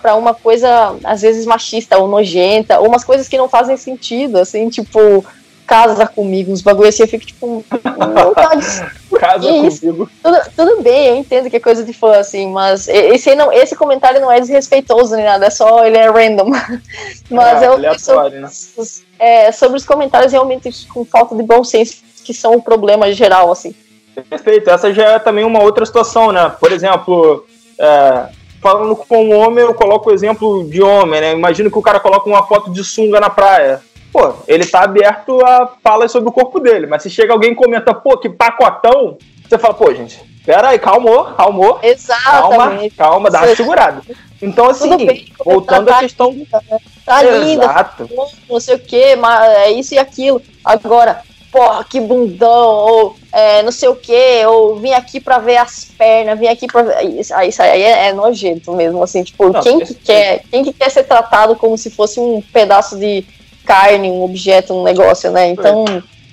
para 0.00 0.14
uma 0.14 0.34
coisa 0.34 0.96
às 1.04 1.22
vezes 1.22 1.46
machista 1.46 1.98
ou 1.98 2.08
nojenta, 2.08 2.80
ou 2.80 2.88
umas 2.88 3.04
coisas 3.04 3.28
que 3.28 3.38
não 3.38 3.48
fazem 3.48 3.76
sentido, 3.76 4.38
assim, 4.38 4.68
tipo, 4.68 5.24
casa 5.68 6.06
comigo, 6.06 6.50
uns 6.50 6.62
bagulho 6.62 6.88
assim, 6.88 7.02
eu 7.02 7.08
fico 7.08 7.26
tipo, 7.26 7.64
não 7.94 8.32
tá 8.34 8.50
Casa 9.18 9.48
comigo. 9.48 10.08
Tudo, 10.22 10.38
tudo 10.56 10.82
bem, 10.82 11.08
eu 11.08 11.16
entendo 11.16 11.50
que 11.50 11.56
é 11.56 11.60
coisa 11.60 11.84
de 11.84 11.92
fã, 11.92 12.18
assim, 12.18 12.50
mas 12.50 12.88
esse, 12.88 13.34
não, 13.34 13.52
esse 13.52 13.76
comentário 13.76 14.20
não 14.20 14.30
é 14.30 14.40
desrespeitoso 14.40 15.14
nem 15.14 15.24
nada, 15.24 15.46
é 15.46 15.50
só, 15.50 15.84
ele 15.84 15.96
é 15.96 16.08
random. 16.10 16.50
mas 17.30 17.62
é, 17.62 17.66
eu 17.68 17.98
sobre, 17.98 18.38
né? 18.38 18.48
é, 19.18 19.52
sobre 19.52 19.76
os 19.76 19.84
comentários 19.84 20.32
realmente 20.32 20.86
com 20.88 21.04
falta 21.04 21.34
de 21.34 21.42
bom 21.42 21.62
senso, 21.64 21.96
que 22.24 22.32
são 22.32 22.54
o 22.54 22.62
problema 22.62 23.12
geral, 23.12 23.50
assim. 23.50 23.74
Perfeito, 24.28 24.68
essa 24.70 24.92
já 24.92 25.12
é 25.12 25.18
também 25.18 25.44
uma 25.44 25.62
outra 25.62 25.84
situação, 25.86 26.32
né? 26.32 26.50
Por 26.60 26.72
exemplo, 26.72 27.46
é, 27.78 28.28
falando 28.60 28.96
com 28.96 29.26
um 29.26 29.36
homem, 29.36 29.64
eu 29.64 29.74
coloco 29.74 30.10
o 30.10 30.12
exemplo 30.12 30.68
de 30.68 30.82
homem, 30.82 31.20
né? 31.20 31.32
Imagino 31.32 31.70
que 31.70 31.78
o 31.78 31.82
cara 31.82 32.00
coloca 32.00 32.28
uma 32.28 32.46
foto 32.46 32.70
de 32.70 32.84
sunga 32.84 33.20
na 33.20 33.30
praia. 33.30 33.80
Pô, 34.12 34.32
ele 34.46 34.66
tá 34.66 34.82
aberto 34.82 35.44
a 35.44 35.74
falar 35.82 36.08
sobre 36.08 36.28
o 36.28 36.32
corpo 36.32 36.58
dele, 36.58 36.86
mas 36.86 37.02
se 37.02 37.10
chega 37.10 37.32
alguém 37.32 37.52
e 37.52 37.54
comenta, 37.54 37.92
pô, 37.92 38.16
que 38.16 38.28
pacotão, 38.28 39.18
você 39.46 39.58
fala, 39.58 39.74
pô, 39.74 39.92
gente, 39.94 40.18
pera 40.44 40.70
aí, 40.70 40.78
calmou, 40.78 41.26
calmou. 41.34 41.78
Exatamente. 41.82 42.96
Calma, 42.96 43.28
calma, 43.28 43.30
dá 43.30 43.42
uma 43.42 43.54
segurada. 43.54 44.02
Então, 44.40 44.68
assim, 44.68 45.06
bem, 45.06 45.26
voltando 45.44 45.90
à 45.90 45.98
questão. 45.98 46.30
Linda, 46.30 46.62
né? 46.70 46.78
Tá 47.04 47.22
linda, 47.22 47.64
Exato. 47.64 48.08
não 48.48 48.60
sei 48.60 48.76
o 48.76 48.78
que, 48.78 49.16
mas 49.16 49.48
é 49.50 49.70
isso 49.72 49.94
e 49.94 49.98
aquilo. 49.98 50.40
Agora, 50.64 51.22
porra, 51.50 51.84
que 51.84 52.00
bundão, 52.00 52.76
ou 52.76 53.16
é, 53.32 53.62
não 53.62 53.72
sei 53.72 53.88
o 53.88 53.96
que, 53.96 54.44
ou 54.46 54.76
vim 54.76 54.92
aqui 54.92 55.20
pra 55.20 55.38
ver 55.38 55.56
as 55.56 55.84
pernas, 55.84 56.38
vim 56.38 56.46
aqui 56.46 56.66
pra 56.66 56.82
ver. 56.82 57.04
Isso, 57.04 57.34
isso 57.42 57.62
aí 57.62 57.82
é, 57.82 58.08
é, 58.08 58.12
nojento 58.12 58.72
mesmo, 58.72 59.02
assim, 59.02 59.22
tipo, 59.22 59.50
não, 59.50 59.60
quem 59.60 59.80
que 59.80 59.94
quer, 59.94 60.42
quem 60.50 60.64
que 60.64 60.72
quer 60.72 60.90
ser 60.90 61.04
tratado 61.04 61.56
como 61.56 61.76
se 61.76 61.90
fosse 61.90 62.20
um 62.20 62.42
pedaço 62.52 62.98
de 62.98 63.24
carne, 63.64 64.10
um 64.10 64.22
objeto, 64.22 64.74
um 64.74 64.82
negócio, 64.82 65.30
né? 65.30 65.48
Então, 65.48 65.84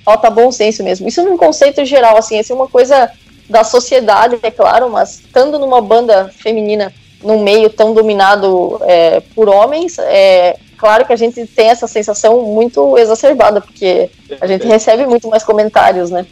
falta 0.04 0.30
bom 0.30 0.50
senso 0.50 0.82
mesmo. 0.82 1.06
Isso 1.06 1.22
num 1.22 1.36
conceito 1.36 1.84
geral, 1.84 2.16
assim, 2.16 2.38
é 2.38 2.54
uma 2.54 2.68
coisa 2.68 3.10
da 3.48 3.62
sociedade, 3.62 4.38
é 4.42 4.50
claro, 4.50 4.90
mas 4.90 5.20
estando 5.20 5.58
numa 5.58 5.80
banda 5.80 6.30
feminina 6.36 6.92
num 7.22 7.42
meio 7.42 7.70
tão 7.70 7.94
dominado 7.94 8.80
é, 8.84 9.20
por 9.34 9.48
homens, 9.48 9.98
é, 9.98 10.56
claro 10.76 11.04
que 11.04 11.12
a 11.12 11.16
gente 11.16 11.46
tem 11.46 11.68
essa 11.68 11.86
sensação 11.86 12.42
muito 12.42 12.96
exacerbada, 12.98 13.60
porque 13.60 14.10
a 14.40 14.46
gente 14.46 14.66
recebe 14.66 15.06
muito 15.06 15.28
mais 15.28 15.42
comentários, 15.42 16.10
né? 16.10 16.26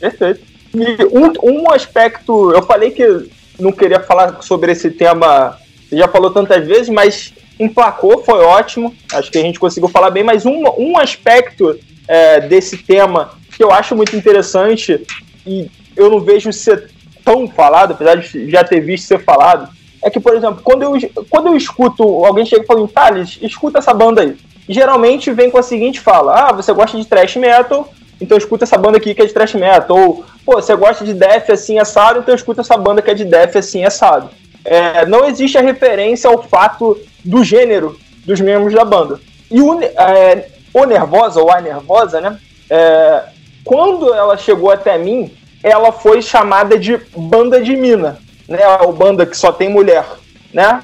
Perfeito. 0.00 0.40
E 0.74 1.04
um, 1.06 1.62
um 1.62 1.70
aspecto, 1.70 2.52
eu 2.52 2.62
falei 2.62 2.90
que 2.90 3.28
não 3.58 3.72
queria 3.72 4.00
falar 4.00 4.42
sobre 4.42 4.72
esse 4.72 4.90
tema, 4.90 5.58
você 5.88 5.96
já 5.96 6.08
falou 6.08 6.30
tantas 6.30 6.66
vezes, 6.66 6.88
mas 6.88 7.32
emplacou, 7.58 8.22
foi 8.22 8.40
ótimo, 8.44 8.94
acho 9.12 9.30
que 9.30 9.38
a 9.38 9.42
gente 9.42 9.58
conseguiu 9.58 9.88
falar 9.88 10.10
bem, 10.10 10.22
mas 10.22 10.46
um, 10.46 10.62
um 10.78 10.96
aspecto 10.96 11.78
é, 12.06 12.40
desse 12.40 12.78
tema 12.78 13.32
que 13.56 13.62
eu 13.62 13.72
acho 13.72 13.96
muito 13.96 14.14
interessante 14.14 15.04
e 15.44 15.68
eu 15.96 16.08
não 16.10 16.20
vejo 16.20 16.52
ser 16.52 16.90
tão 17.24 17.48
falado, 17.48 17.92
apesar 17.92 18.16
de 18.16 18.50
já 18.50 18.62
ter 18.62 18.80
visto 18.80 19.06
ser 19.06 19.24
falado, 19.24 19.68
é 20.02 20.10
que, 20.10 20.20
por 20.20 20.34
exemplo, 20.34 20.60
quando 20.62 20.82
eu, 20.82 20.92
quando 21.28 21.48
eu 21.48 21.56
escuto 21.56 22.02
alguém 22.24 22.46
chega 22.46 22.62
e 22.62 22.66
fala, 22.66 22.88
Thales, 22.88 23.38
escuta 23.42 23.78
essa 23.78 23.92
banda 23.92 24.22
aí. 24.22 24.36
Geralmente 24.68 25.32
vem 25.32 25.50
com 25.50 25.58
a 25.58 25.62
seguinte 25.62 26.00
fala: 26.00 26.48
Ah, 26.48 26.52
você 26.52 26.72
gosta 26.72 26.96
de 26.96 27.06
thrash 27.06 27.36
metal, 27.36 27.92
então 28.20 28.36
escuta 28.36 28.64
essa 28.64 28.76
banda 28.76 28.98
aqui 28.98 29.14
que 29.14 29.22
é 29.22 29.26
de 29.26 29.32
thrash 29.32 29.54
metal. 29.54 29.96
Ou, 29.96 30.24
pô, 30.44 30.54
você 30.54 30.76
gosta 30.76 31.04
de 31.04 31.14
death 31.14 31.50
assim 31.50 31.78
assado, 31.78 32.20
então 32.20 32.34
escuta 32.34 32.60
essa 32.60 32.76
banda 32.76 33.02
que 33.02 33.10
é 33.10 33.14
de 33.14 33.24
death 33.24 33.56
assim 33.56 33.84
assado. 33.84 34.30
É, 34.64 35.06
não 35.06 35.24
existe 35.24 35.56
a 35.56 35.62
referência 35.62 36.28
ao 36.28 36.42
fato 36.42 36.98
do 37.24 37.42
gênero 37.42 37.98
dos 38.24 38.40
membros 38.40 38.74
da 38.74 38.84
banda. 38.84 39.18
E 39.50 39.62
o, 39.62 39.80
é, 39.82 40.48
o 40.74 40.84
Nervosa, 40.84 41.40
ou 41.40 41.50
a 41.50 41.60
Nervosa, 41.60 42.20
né? 42.20 42.38
É, 42.68 43.22
quando 43.64 44.12
ela 44.12 44.36
chegou 44.36 44.70
até 44.70 44.98
mim, 44.98 45.32
ela 45.62 45.90
foi 45.90 46.20
chamada 46.20 46.78
de 46.78 47.00
banda 47.16 47.60
de 47.60 47.74
mina 47.74 48.18
né, 48.48 48.60
ou 48.80 48.92
banda 48.92 49.26
que 49.26 49.36
só 49.36 49.52
tem 49.52 49.68
mulher, 49.68 50.04
né? 50.52 50.80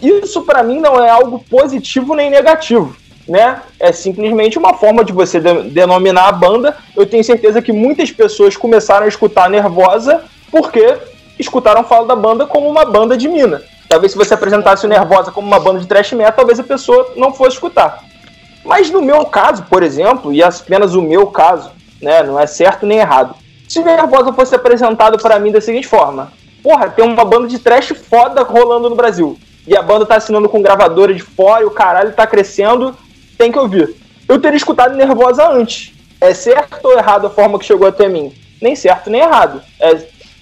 Isso 0.00 0.42
para 0.42 0.62
mim 0.62 0.78
não 0.78 1.02
é 1.02 1.08
algo 1.08 1.42
positivo 1.50 2.14
nem 2.14 2.30
negativo, 2.30 2.94
né? 3.26 3.62
É 3.80 3.90
simplesmente 3.90 4.58
uma 4.58 4.74
forma 4.74 5.04
de 5.04 5.12
você 5.12 5.40
de 5.40 5.70
denominar 5.70 6.28
a 6.28 6.32
banda. 6.32 6.76
Eu 6.94 7.06
tenho 7.06 7.24
certeza 7.24 7.62
que 7.62 7.72
muitas 7.72 8.12
pessoas 8.12 8.56
começaram 8.56 9.06
a 9.06 9.08
escutar 9.08 9.50
Nervosa 9.50 10.24
porque 10.50 10.96
escutaram 11.38 11.82
falar 11.82 12.06
da 12.06 12.16
banda 12.16 12.46
como 12.46 12.68
uma 12.68 12.84
banda 12.84 13.16
de 13.16 13.28
mina. 13.28 13.62
Talvez 13.88 14.12
se 14.12 14.18
você 14.18 14.34
apresentasse 14.34 14.84
o 14.84 14.88
Nervosa 14.88 15.32
como 15.32 15.46
uma 15.46 15.58
banda 15.58 15.80
de 15.80 15.86
thrash 15.86 16.12
metal, 16.12 16.32
talvez 16.32 16.60
a 16.60 16.64
pessoa 16.64 17.12
não 17.16 17.32
fosse 17.32 17.56
escutar. 17.56 18.04
Mas 18.64 18.90
no 18.90 19.00
meu 19.00 19.24
caso, 19.24 19.64
por 19.64 19.82
exemplo, 19.82 20.32
e 20.32 20.42
apenas 20.42 20.94
o 20.94 21.00
meu 21.00 21.28
caso, 21.28 21.70
né, 22.02 22.22
não 22.22 22.38
é 22.38 22.46
certo 22.46 22.84
nem 22.84 22.98
errado. 22.98 23.34
Se 23.66 23.82
Nervosa 23.82 24.32
fosse 24.32 24.54
apresentado 24.54 25.18
para 25.18 25.38
mim 25.38 25.50
da 25.50 25.60
seguinte 25.60 25.86
forma: 25.86 26.30
porra, 26.62 26.88
tem 26.88 27.04
uma 27.04 27.24
banda 27.24 27.48
de 27.48 27.58
trash 27.58 27.88
foda 27.88 28.42
rolando 28.42 28.90
no 28.90 28.96
Brasil. 28.96 29.38
E 29.66 29.76
a 29.76 29.82
banda 29.82 30.06
tá 30.06 30.16
assinando 30.16 30.48
com 30.48 30.62
gravadora 30.62 31.12
de 31.12 31.22
fora 31.22 31.62
e 31.62 31.66
o 31.66 31.70
caralho 31.70 32.12
tá 32.12 32.26
crescendo, 32.26 32.96
tem 33.36 33.52
que 33.52 33.58
ouvir. 33.58 33.94
Eu 34.26 34.40
teria 34.40 34.56
escutado 34.56 34.96
Nervosa 34.96 35.48
antes. 35.48 35.92
É 36.20 36.34
certo 36.34 36.84
ou 36.84 36.98
errado 36.98 37.26
a 37.26 37.30
forma 37.30 37.58
que 37.58 37.64
chegou 37.64 37.86
até 37.86 38.08
mim? 38.08 38.32
Nem 38.60 38.74
certo 38.74 39.10
nem 39.10 39.20
errado. 39.20 39.62
É, 39.78 39.96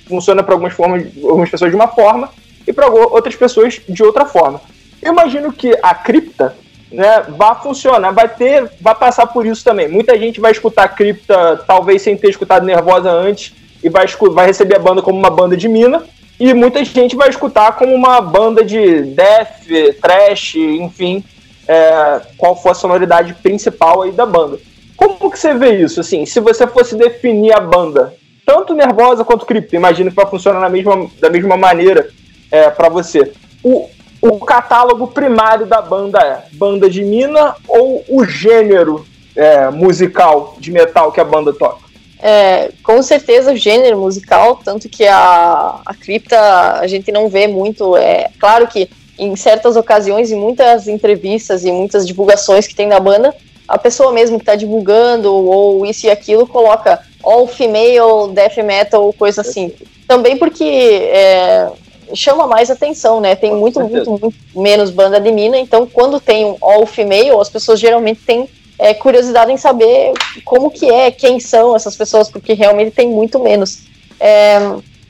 funciona 0.08 0.42
para 0.42 0.54
algumas, 0.54 0.72
formas, 0.72 1.04
algumas 1.22 1.50
pessoas 1.50 1.70
de 1.70 1.76
uma 1.76 1.88
forma 1.88 2.30
e 2.66 2.72
para 2.72 2.88
outras 2.88 3.36
pessoas 3.36 3.80
de 3.88 4.02
outra 4.02 4.24
forma. 4.24 4.60
Eu 5.02 5.12
imagino 5.12 5.52
que 5.52 5.76
a 5.82 5.94
cripta 5.94 6.56
né, 6.90 7.22
vai 7.28 7.54
funcionar, 7.56 8.12
vai 8.12 8.28
ter, 8.28 8.70
vai 8.80 8.94
passar 8.94 9.26
por 9.26 9.44
isso 9.44 9.62
também. 9.62 9.88
Muita 9.88 10.18
gente 10.18 10.40
vai 10.40 10.52
escutar 10.52 10.88
cripta 10.88 11.62
talvez 11.66 12.02
sem 12.02 12.16
ter 12.16 12.30
escutado 12.30 12.64
Nervosa 12.64 13.10
antes 13.10 13.52
e 13.86 13.88
vai, 13.88 14.04
vai 14.32 14.46
receber 14.46 14.74
a 14.74 14.80
banda 14.80 15.00
como 15.00 15.16
uma 15.16 15.30
banda 15.30 15.56
de 15.56 15.68
mina. 15.68 16.02
E 16.40 16.52
muita 16.52 16.84
gente 16.84 17.14
vai 17.14 17.30
escutar 17.30 17.76
como 17.76 17.94
uma 17.94 18.20
banda 18.20 18.64
de 18.64 19.02
death, 19.02 19.62
trash, 20.02 20.56
enfim, 20.56 21.24
é, 21.68 22.20
qual 22.36 22.60
for 22.60 22.70
a 22.70 22.74
sonoridade 22.74 23.32
principal 23.34 24.02
aí 24.02 24.10
da 24.10 24.26
banda. 24.26 24.58
Como 24.96 25.30
que 25.30 25.38
você 25.38 25.54
vê 25.54 25.76
isso? 25.76 26.00
Assim, 26.00 26.26
se 26.26 26.40
você 26.40 26.66
fosse 26.66 26.96
definir 26.96 27.52
a 27.52 27.60
banda, 27.60 28.12
tanto 28.44 28.74
Nervosa 28.74 29.24
quanto 29.24 29.46
Cripto, 29.46 29.76
imagino 29.76 30.10
que 30.10 30.16
vai 30.16 30.26
funcionar 30.26 30.58
na 30.58 30.68
mesma, 30.68 31.08
da 31.20 31.30
mesma 31.30 31.56
maneira 31.56 32.08
é, 32.50 32.68
para 32.68 32.88
você. 32.88 33.32
O, 33.62 33.88
o 34.20 34.40
catálogo 34.40 35.06
primário 35.06 35.64
da 35.64 35.80
banda 35.80 36.18
é 36.18 36.44
banda 36.56 36.90
de 36.90 37.04
mina 37.04 37.54
ou 37.68 38.04
o 38.08 38.24
gênero 38.24 39.06
é, 39.36 39.70
musical 39.70 40.56
de 40.58 40.72
metal 40.72 41.12
que 41.12 41.20
a 41.20 41.24
banda 41.24 41.52
toca? 41.52 41.85
É, 42.22 42.70
com 42.82 43.02
certeza 43.02 43.52
o 43.52 43.56
gênero 43.56 43.98
musical, 43.98 44.58
tanto 44.64 44.88
que 44.88 45.06
a, 45.06 45.80
a 45.84 45.94
cripta 45.94 46.38
a 46.80 46.86
gente 46.86 47.12
não 47.12 47.28
vê 47.28 47.46
muito. 47.46 47.96
É 47.96 48.30
claro 48.38 48.66
que 48.66 48.88
em 49.18 49.34
certas 49.36 49.76
ocasiões, 49.76 50.30
em 50.30 50.36
muitas 50.36 50.88
entrevistas 50.88 51.64
e 51.64 51.72
muitas 51.72 52.06
divulgações 52.06 52.66
que 52.66 52.74
tem 52.74 52.88
da 52.88 53.00
banda, 53.00 53.34
a 53.66 53.78
pessoa 53.78 54.12
mesmo 54.12 54.38
que 54.38 54.42
está 54.42 54.54
divulgando 54.54 55.32
ou 55.32 55.84
isso 55.84 56.06
e 56.06 56.10
aquilo 56.10 56.46
coloca 56.46 57.00
all 57.22 57.46
female 57.46 58.32
death 58.32 58.56
metal 58.58 59.04
ou 59.04 59.12
coisa 59.12 59.40
assim. 59.40 59.72
Também 60.06 60.36
porque 60.36 60.64
é, 60.64 61.68
chama 62.14 62.46
mais 62.46 62.70
atenção, 62.70 63.20
né? 63.20 63.34
Tem 63.34 63.54
muito, 63.54 63.80
muito, 63.80 64.10
muito 64.10 64.34
menos 64.54 64.90
banda 64.90 65.18
de 65.18 65.32
mina, 65.32 65.58
então 65.58 65.86
quando 65.86 66.20
tem 66.20 66.44
um 66.44 66.56
all 66.60 66.86
female, 66.86 67.40
as 67.40 67.48
pessoas 67.48 67.80
geralmente 67.80 68.20
têm 68.20 68.48
é, 68.78 68.94
curiosidade 68.94 69.52
em 69.52 69.56
saber 69.56 70.12
como 70.44 70.70
que 70.70 70.90
é, 70.90 71.10
quem 71.10 71.40
são 71.40 71.74
essas 71.74 71.96
pessoas, 71.96 72.30
porque 72.30 72.52
realmente 72.52 72.90
tem 72.90 73.08
muito 73.08 73.38
menos. 73.38 73.84
É, 74.20 74.58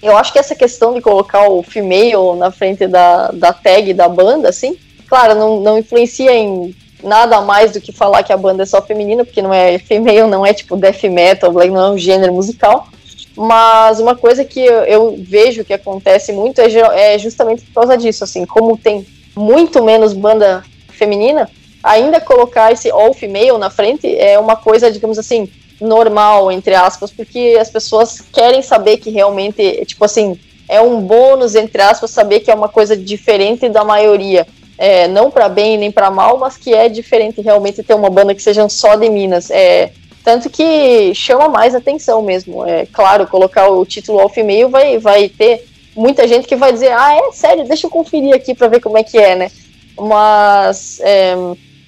eu 0.02 0.16
acho 0.16 0.32
que 0.32 0.38
essa 0.38 0.54
questão 0.54 0.94
de 0.94 1.00
colocar 1.00 1.48
o 1.48 1.62
female 1.62 2.36
na 2.38 2.50
frente 2.50 2.86
da, 2.86 3.28
da 3.28 3.52
tag 3.52 3.92
da 3.92 4.08
banda, 4.08 4.48
assim, 4.48 4.76
claro, 5.08 5.34
não, 5.34 5.60
não 5.60 5.78
influencia 5.78 6.32
em 6.32 6.74
nada 7.02 7.40
mais 7.40 7.72
do 7.72 7.80
que 7.80 7.92
falar 7.92 8.22
que 8.22 8.32
a 8.32 8.36
banda 8.36 8.62
é 8.62 8.66
só 8.66 8.80
feminina, 8.82 9.24
porque 9.24 9.42
não 9.42 9.52
é 9.52 9.78
female, 9.78 10.28
não 10.28 10.44
é 10.44 10.52
tipo 10.52 10.76
death 10.76 11.02
metal, 11.04 11.52
não 11.52 11.86
é 11.86 11.90
um 11.90 11.98
gênero 11.98 12.32
musical. 12.32 12.88
Mas 13.36 14.00
uma 14.00 14.16
coisa 14.16 14.44
que 14.44 14.60
eu, 14.60 14.82
eu 14.84 15.16
vejo 15.18 15.64
que 15.64 15.74
acontece 15.74 16.32
muito 16.32 16.60
é, 16.60 17.14
é 17.14 17.18
justamente 17.18 17.64
por 17.66 17.74
causa 17.74 17.96
disso, 17.96 18.24
assim, 18.24 18.46
como 18.46 18.78
tem 18.78 19.06
muito 19.34 19.82
menos 19.82 20.14
banda 20.14 20.64
feminina, 20.88 21.50
ainda 21.86 22.20
colocar 22.20 22.72
esse 22.72 22.90
all 22.90 23.14
female 23.14 23.58
na 23.58 23.70
frente 23.70 24.14
é 24.18 24.38
uma 24.38 24.56
coisa, 24.56 24.90
digamos 24.90 25.18
assim, 25.18 25.48
normal, 25.80 26.50
entre 26.50 26.74
aspas, 26.74 27.10
porque 27.10 27.56
as 27.60 27.70
pessoas 27.70 28.20
querem 28.32 28.60
saber 28.60 28.96
que 28.98 29.10
realmente, 29.10 29.84
tipo 29.84 30.04
assim, 30.04 30.38
é 30.68 30.80
um 30.80 31.00
bônus, 31.00 31.54
entre 31.54 31.80
aspas, 31.80 32.10
saber 32.10 32.40
que 32.40 32.50
é 32.50 32.54
uma 32.54 32.68
coisa 32.68 32.96
diferente 32.96 33.68
da 33.68 33.84
maioria. 33.84 34.46
É, 34.78 35.08
não 35.08 35.30
para 35.30 35.48
bem 35.48 35.78
nem 35.78 35.90
para 35.90 36.10
mal, 36.10 36.36
mas 36.36 36.56
que 36.58 36.74
é 36.74 36.88
diferente 36.88 37.40
realmente 37.40 37.82
ter 37.82 37.94
uma 37.94 38.10
banda 38.10 38.34
que 38.34 38.42
seja 38.42 38.68
só 38.68 38.94
de 38.96 39.08
Minas. 39.08 39.50
É, 39.50 39.90
tanto 40.22 40.50
que 40.50 41.14
chama 41.14 41.48
mais 41.48 41.74
atenção 41.74 42.20
mesmo. 42.20 42.66
É 42.66 42.84
claro, 42.84 43.26
colocar 43.26 43.68
o 43.68 43.86
título 43.86 44.18
all 44.18 44.28
female 44.28 44.66
vai, 44.66 44.98
vai 44.98 45.28
ter 45.28 45.64
muita 45.94 46.26
gente 46.26 46.46
que 46.46 46.56
vai 46.56 46.72
dizer, 46.72 46.92
ah, 46.92 47.14
é 47.14 47.32
sério, 47.32 47.64
deixa 47.64 47.86
eu 47.86 47.90
conferir 47.90 48.34
aqui 48.34 48.54
para 48.54 48.68
ver 48.68 48.80
como 48.80 48.98
é 48.98 49.02
que 49.02 49.16
é, 49.16 49.34
né? 49.34 49.50
Mas 49.98 51.00
é, 51.00 51.34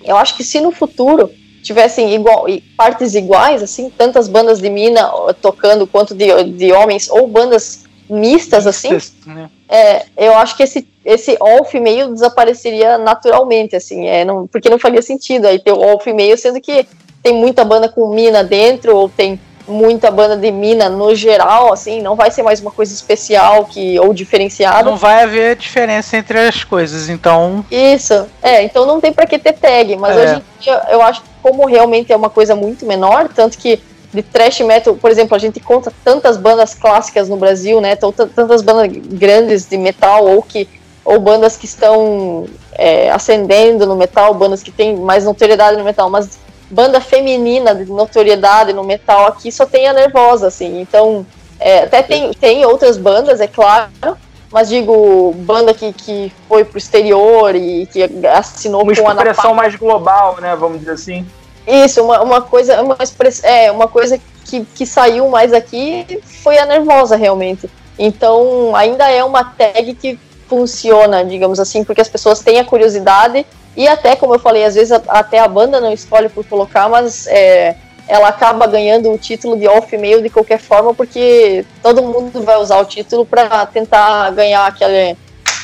eu 0.09 0.16
acho 0.16 0.36
que 0.36 0.43
se 0.43 0.60
no 0.60 0.72
futuro 0.72 1.30
tivessem 1.62 2.14
igual, 2.14 2.47
partes 2.76 3.14
iguais, 3.14 3.62
assim, 3.62 3.90
tantas 3.90 4.28
bandas 4.28 4.60
de 4.60 4.70
mina 4.70 5.10
tocando 5.40 5.86
quanto 5.86 6.14
de, 6.14 6.44
de 6.44 6.72
homens, 6.72 7.10
ou 7.10 7.26
bandas 7.26 7.85
mistas, 8.09 8.66
assim, 8.66 8.97
né? 9.26 9.51
é, 9.68 10.06
eu 10.16 10.35
acho 10.35 10.56
que 10.56 10.62
esse, 10.62 10.89
esse 11.05 11.36
off 11.39 11.78
meio 11.78 12.12
desapareceria 12.12 12.97
naturalmente, 12.97 13.76
assim, 13.76 14.06
é, 14.06 14.24
não, 14.24 14.47
porque 14.47 14.70
não 14.70 14.78
faria 14.78 15.02
sentido 15.02 15.47
aí 15.47 15.59
ter 15.59 15.72
o 15.72 15.80
off 15.80 16.10
meio, 16.12 16.39
sendo 16.39 16.60
que 16.60 16.86
tem 17.22 17.35
muita 17.35 17.64
banda 17.64 17.89
com 17.89 18.09
mina 18.09 18.43
dentro, 18.43 18.97
ou 18.97 19.09
tem 19.09 19.39
muita 19.69 20.11
banda 20.11 20.36
de 20.36 20.51
mina 20.51 20.89
no 20.89 21.15
geral, 21.15 21.73
assim, 21.73 22.01
não 22.01 22.16
vai 22.16 22.31
ser 22.31 22.43
mais 22.43 22.61
uma 22.61 22.70
coisa 22.70 22.93
especial 22.93 23.66
que 23.66 23.99
ou 24.01 24.12
diferenciada. 24.12 24.90
Não 24.90 24.97
vai 24.97 25.23
haver 25.23 25.57
diferença 25.57 26.16
entre 26.16 26.39
as 26.39 26.65
coisas, 26.65 27.09
então. 27.09 27.65
Isso, 27.70 28.27
é, 28.43 28.62
então 28.62 28.86
não 28.86 29.01
tem 29.01 29.12
para 29.12 29.27
que 29.27 29.39
ter 29.39 29.53
tag, 29.53 29.97
mas 29.97 30.16
é. 30.16 30.20
hoje 30.20 30.35
em 30.35 30.62
dia 30.62 30.82
eu 30.90 31.03
acho 31.03 31.23
que 31.23 31.28
como 31.43 31.66
realmente 31.66 32.12
é 32.12 32.16
uma 32.16 32.31
coisa 32.31 32.55
muito 32.57 32.85
menor, 32.85 33.28
tanto 33.28 33.59
que 33.59 33.81
de 34.12 34.23
thrash 34.23 34.61
metal, 34.61 34.95
por 34.95 35.11
exemplo, 35.11 35.36
a 35.36 35.39
gente 35.39 35.61
conta 35.61 35.93
tantas 36.03 36.36
bandas 36.36 36.74
clássicas 36.74 37.28
no 37.28 37.36
Brasil, 37.36 37.81
né? 37.81 37.95
Tantas 37.95 38.62
bandas 38.62 38.90
grandes 38.90 39.69
de 39.69 39.77
metal 39.77 40.27
ou 40.27 40.43
que 40.43 40.66
ou 41.05 41.19
bandas 41.19 41.57
que 41.57 41.65
estão 41.65 42.47
é, 42.73 43.11
ascendendo 43.11 43.86
no 43.86 43.97
metal, 43.97 44.35
bandas 44.35 44.62
que 44.62 44.70
têm 44.70 44.95
mais 44.95 45.24
notoriedade 45.24 45.78
no 45.78 45.85
metal, 45.85 46.11
mas 46.11 46.39
banda 46.70 47.01
feminina 47.01 47.74
de 47.74 47.85
notoriedade 47.90 48.73
no 48.73 48.85
metal 48.85 49.27
aqui 49.27 49.51
só 49.51 49.66
tem 49.66 49.89
a 49.89 49.93
Nervosa, 49.93 50.49
assim. 50.49 50.81
Então, 50.81 51.27
é, 51.59 51.81
até 51.81 52.03
tem, 52.03 52.32
tem 52.32 52.65
outras 52.65 52.97
bandas, 52.97 53.40
é 53.40 53.47
claro, 53.47 53.90
mas 54.51 54.69
digo, 54.69 55.32
banda 55.39 55.74
que, 55.74 55.93
que 55.93 56.32
foi 56.49 56.65
pro 56.65 56.78
exterior 56.78 57.55
e 57.55 57.86
que 57.86 58.03
assinou 58.27 58.82
uma 58.82 58.95
com 58.95 59.09
a 59.09 59.12
expressão 59.15 59.55
mais 59.55 59.74
global, 59.77 60.36
né, 60.40 60.55
vamos 60.57 60.81
dizer 60.81 60.93
assim. 60.93 61.27
Isso, 61.66 62.03
uma, 62.03 62.23
uma 62.23 62.40
coisa, 62.40 62.82
uma, 62.82 62.97
é, 63.43 63.70
uma 63.70 63.89
coisa 63.89 64.19
que, 64.45 64.65
que 64.74 64.86
saiu 64.86 65.28
mais 65.28 65.53
aqui 65.53 66.20
foi 66.43 66.59
a 66.59 66.65
Nervosa, 66.65 67.16
realmente. 67.16 67.69
Então, 67.99 68.74
ainda 68.74 69.11
é 69.11 69.23
uma 69.23 69.45
tag 69.45 69.95
que 69.95 70.19
funciona, 70.49 71.23
digamos 71.24 71.61
assim, 71.61 71.85
porque 71.85 72.01
as 72.01 72.09
pessoas 72.09 72.40
têm 72.40 72.59
a 72.59 72.65
curiosidade 72.65 73.45
e 73.78 73.86
até, 73.86 74.16
como 74.16 74.34
eu 74.34 74.40
falei, 74.40 74.64
às 74.64 74.74
vezes 74.74 74.90
até 75.06 75.38
a 75.38 75.46
banda 75.46 75.80
não 75.80 75.92
escolhe 75.92 76.28
por 76.28 76.44
colocar, 76.44 76.88
mas 76.88 77.28
é, 77.28 77.76
ela 78.09 78.26
acaba 78.26 78.66
ganhando 78.66 79.09
o 79.09 79.16
título 79.16 79.56
de 79.56 79.68
off-mail 79.68 80.20
de 80.20 80.28
qualquer 80.28 80.59
forma, 80.59 80.92
porque 80.92 81.64
todo 81.80 82.02
mundo 82.02 82.42
vai 82.42 82.56
usar 82.56 82.80
o 82.80 82.84
título 82.84 83.24
para 83.24 83.64
tentar 83.66 84.32
ganhar 84.32 84.66
aquele 84.66 85.16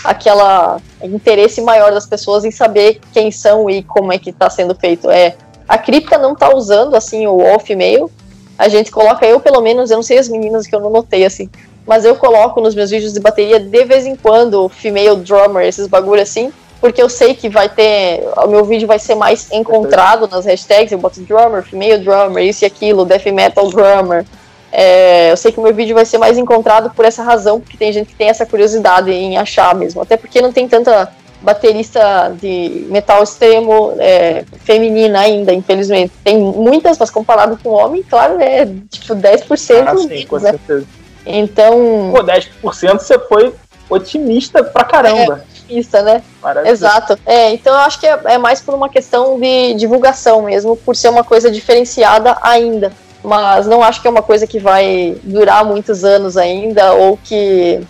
aquela 0.04 0.76
interesse 1.02 1.60
maior 1.60 1.90
das 1.90 2.06
pessoas 2.06 2.44
em 2.44 2.52
saber 2.52 3.00
quem 3.12 3.32
são 3.32 3.68
e 3.68 3.82
como 3.82 4.12
é 4.12 4.18
que 4.18 4.30
está 4.30 4.48
sendo 4.48 4.76
feito. 4.76 5.10
É, 5.10 5.34
a 5.68 5.76
cripta 5.76 6.16
não 6.16 6.34
está 6.34 6.54
usando 6.54 6.94
assim 6.94 7.26
o 7.26 7.38
off-mail. 7.38 8.08
A 8.56 8.68
gente 8.68 8.92
coloca, 8.92 9.26
eu 9.26 9.40
pelo 9.40 9.60
menos, 9.60 9.90
eu 9.90 9.96
não 9.96 10.04
sei 10.04 10.18
as 10.18 10.28
meninas 10.28 10.68
que 10.68 10.74
eu 10.76 10.78
não 10.78 10.90
notei 10.90 11.24
assim, 11.24 11.50
mas 11.84 12.04
eu 12.04 12.14
coloco 12.14 12.60
nos 12.60 12.76
meus 12.76 12.90
vídeos 12.90 13.12
de 13.12 13.18
bateria 13.18 13.58
de 13.58 13.84
vez 13.84 14.06
em 14.06 14.14
quando 14.14 14.68
female 14.68 15.16
drummer, 15.16 15.66
esses 15.66 15.88
bagulho 15.88 16.22
assim, 16.22 16.52
porque 16.84 17.00
eu 17.00 17.08
sei 17.08 17.32
que 17.32 17.48
vai 17.48 17.66
ter. 17.66 18.22
O 18.44 18.46
meu 18.46 18.62
vídeo 18.62 18.86
vai 18.86 18.98
ser 18.98 19.14
mais 19.14 19.50
encontrado 19.50 20.28
nas 20.28 20.44
hashtags. 20.44 20.92
Eu 20.92 20.98
boto 20.98 21.18
drummer, 21.22 21.62
female 21.62 21.96
drummer, 21.96 22.44
isso 22.44 22.62
e 22.62 22.66
aquilo, 22.66 23.06
death 23.06 23.24
metal 23.24 23.70
drummer. 23.70 24.22
É, 24.70 25.32
eu 25.32 25.36
sei 25.38 25.50
que 25.50 25.58
o 25.58 25.62
meu 25.62 25.72
vídeo 25.72 25.94
vai 25.94 26.04
ser 26.04 26.18
mais 26.18 26.36
encontrado 26.36 26.90
por 26.90 27.06
essa 27.06 27.22
razão, 27.22 27.58
porque 27.58 27.78
tem 27.78 27.90
gente 27.90 28.08
que 28.08 28.14
tem 28.14 28.28
essa 28.28 28.44
curiosidade 28.44 29.10
em 29.10 29.38
achar 29.38 29.74
mesmo. 29.74 30.02
Até 30.02 30.18
porque 30.18 30.42
não 30.42 30.52
tem 30.52 30.68
tanta 30.68 31.10
baterista 31.40 32.36
de 32.38 32.86
metal 32.90 33.22
extremo 33.22 33.94
é, 33.98 34.44
feminina 34.62 35.20
ainda, 35.20 35.54
infelizmente. 35.54 36.12
Tem 36.22 36.38
muitas, 36.38 36.98
mas 36.98 37.08
comparado 37.08 37.58
com 37.64 37.70
homem, 37.70 38.02
claro, 38.02 38.38
é 38.42 38.66
tipo 38.90 39.14
10% 39.14 39.84
ah, 39.86 39.96
sim, 39.96 40.06
menos, 40.06 40.24
com 40.26 40.38
né? 40.38 40.50
certeza. 40.50 40.86
Então. 41.24 42.12
Pô, 42.14 42.22
10% 42.22 42.98
você 42.98 43.18
foi 43.20 43.54
otimista 43.88 44.62
pra 44.62 44.84
caramba. 44.84 45.42
É, 45.50 45.53
pista, 45.66 46.02
né? 46.02 46.22
Exato. 46.68 47.18
É, 47.26 47.50
então 47.50 47.72
eu 47.72 47.80
acho 47.80 47.98
que 48.00 48.06
é, 48.06 48.18
é, 48.24 48.38
mais 48.38 48.60
por 48.60 48.74
uma 48.74 48.88
questão 48.88 49.38
de 49.38 49.74
divulgação 49.74 50.42
mesmo, 50.42 50.76
por 50.76 50.94
ser 50.94 51.08
uma 51.08 51.24
coisa 51.24 51.50
diferenciada 51.50 52.36
ainda. 52.42 52.92
Mas 53.22 53.66
não 53.66 53.82
acho 53.82 54.02
que 54.02 54.06
é 54.06 54.10
uma 54.10 54.22
coisa 54.22 54.46
que 54.46 54.58
vai 54.58 55.16
durar 55.22 55.64
muitos 55.64 56.04
anos 56.04 56.36
ainda, 56.36 56.92
ou 56.92 57.16
que, 57.16 57.80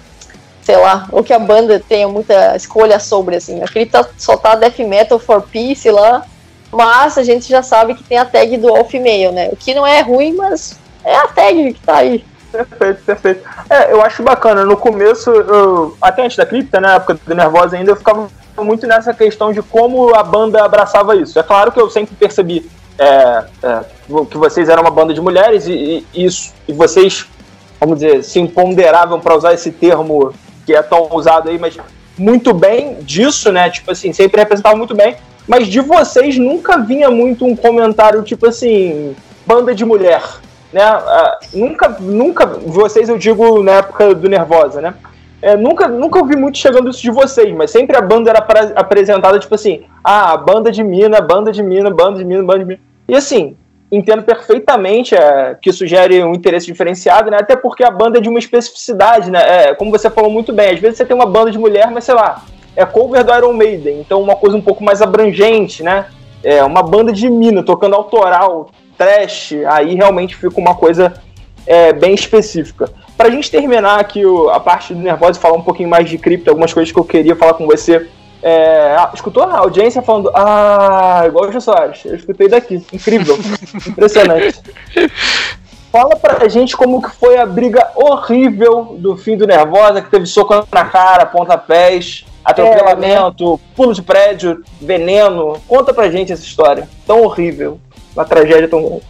sei 0.62 0.76
lá, 0.76 1.08
ou 1.10 1.24
que 1.24 1.32
a 1.32 1.38
banda 1.38 1.82
tenha 1.86 2.06
muita 2.06 2.54
escolha 2.54 3.00
sobre, 3.00 3.36
assim. 3.36 3.60
Aquele 3.62 3.86
tá, 3.86 4.06
só 4.16 4.36
tá 4.36 4.54
Death 4.54 4.78
Metal 4.78 5.18
for 5.18 5.42
Peace 5.42 5.90
lá, 5.90 6.24
mas 6.70 7.18
a 7.18 7.24
gente 7.24 7.48
já 7.48 7.64
sabe 7.64 7.94
que 7.94 8.04
tem 8.04 8.16
a 8.16 8.24
tag 8.24 8.56
do 8.58 8.72
Off 8.72 8.96
Mail, 8.98 9.32
né? 9.32 9.48
O 9.50 9.56
que 9.56 9.74
não 9.74 9.84
é 9.84 10.00
ruim, 10.02 10.34
mas 10.34 10.78
é 11.04 11.16
a 11.16 11.26
tag 11.26 11.72
que 11.72 11.80
tá 11.80 11.96
aí. 11.96 12.24
Perfeito, 12.54 13.02
perfeito. 13.04 13.48
É, 13.68 13.92
eu 13.92 14.00
acho 14.00 14.22
bacana. 14.22 14.64
No 14.64 14.76
começo, 14.76 15.28
eu, 15.30 15.96
até 16.00 16.24
antes 16.24 16.36
da 16.36 16.46
cripta, 16.46 16.80
na 16.80 16.88
né, 16.88 16.96
época 16.96 17.18
do 17.26 17.34
Nervosa 17.34 17.76
ainda, 17.76 17.90
eu 17.90 17.96
ficava 17.96 18.28
muito 18.58 18.86
nessa 18.86 19.12
questão 19.12 19.52
de 19.52 19.60
como 19.60 20.14
a 20.14 20.22
banda 20.22 20.64
abraçava 20.64 21.16
isso. 21.16 21.36
É 21.36 21.42
claro 21.42 21.72
que 21.72 21.80
eu 21.80 21.90
sempre 21.90 22.14
percebi 22.14 22.70
é, 22.96 23.44
é, 23.62 23.80
que 24.30 24.38
vocês 24.38 24.68
eram 24.68 24.82
uma 24.82 24.90
banda 24.90 25.12
de 25.12 25.20
mulheres 25.20 25.66
e, 25.66 26.06
e, 26.14 26.24
isso 26.24 26.54
e 26.68 26.72
vocês, 26.72 27.26
vamos 27.80 27.98
dizer, 27.98 28.22
se 28.22 28.38
imponderavam 28.38 29.20
para 29.20 29.36
usar 29.36 29.52
esse 29.52 29.72
termo 29.72 30.32
que 30.64 30.72
é 30.72 30.82
tão 30.82 31.08
usado 31.10 31.48
aí, 31.48 31.58
mas 31.58 31.76
muito 32.16 32.54
bem 32.54 32.98
disso, 33.00 33.50
né? 33.50 33.68
Tipo 33.68 33.90
assim, 33.90 34.12
sempre 34.12 34.38
representavam 34.38 34.78
muito 34.78 34.94
bem. 34.94 35.16
Mas 35.48 35.66
de 35.66 35.80
vocês 35.80 36.38
nunca 36.38 36.78
vinha 36.78 37.10
muito 37.10 37.44
um 37.44 37.56
comentário 37.56 38.22
tipo 38.22 38.46
assim, 38.46 39.16
banda 39.44 39.74
de 39.74 39.84
mulher, 39.84 40.22
né? 40.74 40.96
Uh, 40.96 41.58
nunca, 41.58 41.88
nunca, 42.00 42.46
vocês 42.46 43.08
eu 43.08 43.16
digo 43.16 43.62
na 43.62 43.74
época 43.74 44.12
do 44.12 44.28
Nervosa, 44.28 44.80
né? 44.80 44.92
É, 45.40 45.56
nunca, 45.56 45.86
nunca 45.86 46.18
ouvi 46.18 46.34
muito 46.34 46.58
chegando 46.58 46.90
isso 46.90 47.02
de 47.02 47.10
vocês, 47.10 47.54
mas 47.54 47.70
sempre 47.70 47.96
a 47.96 48.00
banda 48.00 48.30
era 48.30 48.44
apresentada 48.74 49.38
tipo 49.38 49.54
assim, 49.54 49.82
ah, 50.02 50.36
banda 50.36 50.72
de 50.72 50.82
mina, 50.82 51.20
banda 51.20 51.52
de 51.52 51.62
mina, 51.62 51.90
banda 51.90 52.18
de 52.18 52.24
mina, 52.24 52.42
banda 52.42 52.60
de 52.60 52.64
mina. 52.64 52.80
E 53.06 53.14
assim, 53.14 53.54
entendo 53.92 54.22
perfeitamente 54.22 55.14
é, 55.14 55.56
que 55.60 55.70
isso 55.70 55.86
gere 55.86 56.24
um 56.24 56.32
interesse 56.32 56.66
diferenciado, 56.66 57.30
né? 57.30 57.36
Até 57.38 57.54
porque 57.54 57.84
a 57.84 57.90
banda 57.90 58.18
é 58.18 58.20
de 58.20 58.28
uma 58.28 58.38
especificidade, 58.38 59.30
né? 59.30 59.68
É, 59.68 59.74
como 59.74 59.92
você 59.92 60.10
falou 60.10 60.30
muito 60.30 60.52
bem, 60.52 60.70
às 60.70 60.80
vezes 60.80 60.96
você 60.96 61.04
tem 61.04 61.14
uma 61.14 61.26
banda 61.26 61.52
de 61.52 61.58
mulher, 61.58 61.88
mas 61.90 62.04
sei 62.04 62.14
lá, 62.14 62.42
é 62.74 62.84
cover 62.84 63.22
do 63.22 63.32
Iron 63.32 63.52
Maiden, 63.52 64.00
então 64.00 64.20
uma 64.20 64.34
coisa 64.34 64.56
um 64.56 64.62
pouco 64.62 64.82
mais 64.82 65.00
abrangente, 65.00 65.84
né? 65.84 66.06
É 66.42 66.64
uma 66.64 66.82
banda 66.82 67.12
de 67.12 67.30
mina 67.30 67.62
tocando 67.62 67.94
autoral, 67.94 68.70
trash, 68.96 69.54
aí 69.66 69.94
realmente 69.94 70.36
fica 70.36 70.60
uma 70.60 70.74
coisa 70.74 71.14
é, 71.66 71.92
bem 71.92 72.14
específica. 72.14 72.90
Pra 73.16 73.30
gente 73.30 73.50
terminar 73.50 74.00
aqui 74.00 74.24
o, 74.26 74.50
a 74.50 74.58
parte 74.58 74.92
do 74.92 75.00
Nervosa 75.00 75.38
e 75.38 75.42
falar 75.42 75.56
um 75.56 75.62
pouquinho 75.62 75.88
mais 75.88 76.08
de 76.08 76.18
cripto, 76.18 76.50
algumas 76.50 76.72
coisas 76.72 76.92
que 76.92 76.98
eu 76.98 77.04
queria 77.04 77.36
falar 77.36 77.54
com 77.54 77.66
você. 77.66 78.08
É, 78.42 78.94
ah, 78.98 79.10
escutou 79.14 79.42
a 79.42 79.58
audiência 79.58 80.02
falando, 80.02 80.30
ah, 80.34 81.22
igual 81.26 81.48
o 81.48 81.52
Jô 81.52 81.60
Soares, 81.60 82.04
eu 82.04 82.14
escutei 82.14 82.46
daqui, 82.46 82.84
incrível, 82.92 83.38
impressionante. 83.88 84.60
Fala 85.90 86.16
pra 86.16 86.48
gente 86.48 86.76
como 86.76 87.00
que 87.00 87.10
foi 87.10 87.38
a 87.38 87.46
briga 87.46 87.90
horrível 87.94 88.96
do 88.98 89.16
fim 89.16 89.36
do 89.36 89.46
Nervosa, 89.46 90.02
que 90.02 90.10
teve 90.10 90.26
soco 90.26 90.66
na 90.70 90.84
cara, 90.84 91.24
pontapés, 91.24 92.26
atropelamento, 92.44 93.44
é, 93.44 93.52
né? 93.52 93.58
pulo 93.74 93.94
de 93.94 94.02
prédio, 94.02 94.62
veneno. 94.80 95.56
Conta 95.66 95.94
pra 95.94 96.10
gente 96.10 96.32
essa 96.32 96.42
história, 96.42 96.88
tão 97.06 97.22
horrível, 97.22 97.80
uma 98.14 98.24
tragédia 98.24 98.68
tão 98.68 98.82
grande. 98.82 99.02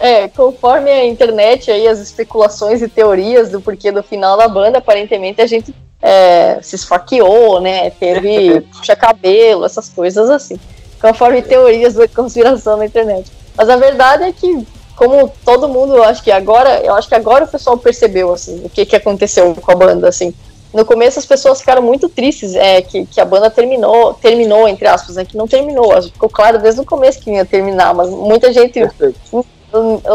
É, 0.00 0.28
conforme 0.28 0.90
a 0.90 1.06
internet 1.06 1.70
aí, 1.70 1.86
as 1.86 2.00
especulações 2.00 2.82
e 2.82 2.88
teorias 2.88 3.50
do 3.50 3.60
porquê 3.60 3.92
do 3.92 4.02
final 4.02 4.36
da 4.36 4.48
banda, 4.48 4.78
aparentemente 4.78 5.40
a 5.40 5.46
gente 5.46 5.74
é, 6.00 6.58
se 6.60 6.74
esfaqueou, 6.74 7.60
né? 7.60 7.90
Teve 7.90 8.60
puxa-cabelo, 8.76 9.64
essas 9.64 9.88
coisas 9.88 10.28
assim. 10.28 10.58
Conforme 11.00 11.42
teorias 11.42 11.94
da 11.94 12.08
conspiração 12.08 12.76
na 12.76 12.86
internet. 12.86 13.30
Mas 13.56 13.68
a 13.68 13.76
verdade 13.76 14.24
é 14.24 14.32
que, 14.32 14.66
como 14.96 15.32
todo 15.44 15.68
mundo, 15.68 15.96
eu 15.96 16.04
acho 16.04 16.22
que 16.22 16.30
agora, 16.30 16.80
eu 16.80 16.94
acho 16.94 17.08
que 17.08 17.14
agora 17.14 17.44
o 17.44 17.48
pessoal 17.48 17.76
percebeu, 17.76 18.32
assim, 18.32 18.62
o 18.64 18.68
que, 18.68 18.86
que 18.86 18.96
aconteceu 18.96 19.54
com 19.54 19.72
a 19.72 19.74
banda, 19.74 20.08
assim. 20.08 20.34
No 20.72 20.84
começo 20.84 21.18
as 21.18 21.26
pessoas 21.26 21.60
ficaram 21.60 21.82
muito 21.82 22.08
tristes 22.08 22.54
é, 22.54 22.80
que, 22.80 23.04
que 23.06 23.20
a 23.20 23.24
banda 23.24 23.50
terminou, 23.50 24.14
terminou, 24.14 24.66
entre 24.66 24.86
aspas, 24.86 25.16
né, 25.16 25.24
que 25.24 25.36
não 25.36 25.46
terminou. 25.46 26.00
Ficou 26.02 26.28
claro 26.28 26.58
desde 26.58 26.80
o 26.80 26.84
começo 26.84 27.20
que 27.20 27.30
ia 27.30 27.44
terminar, 27.44 27.94
mas 27.94 28.08
muita 28.08 28.52
gente 28.52 28.80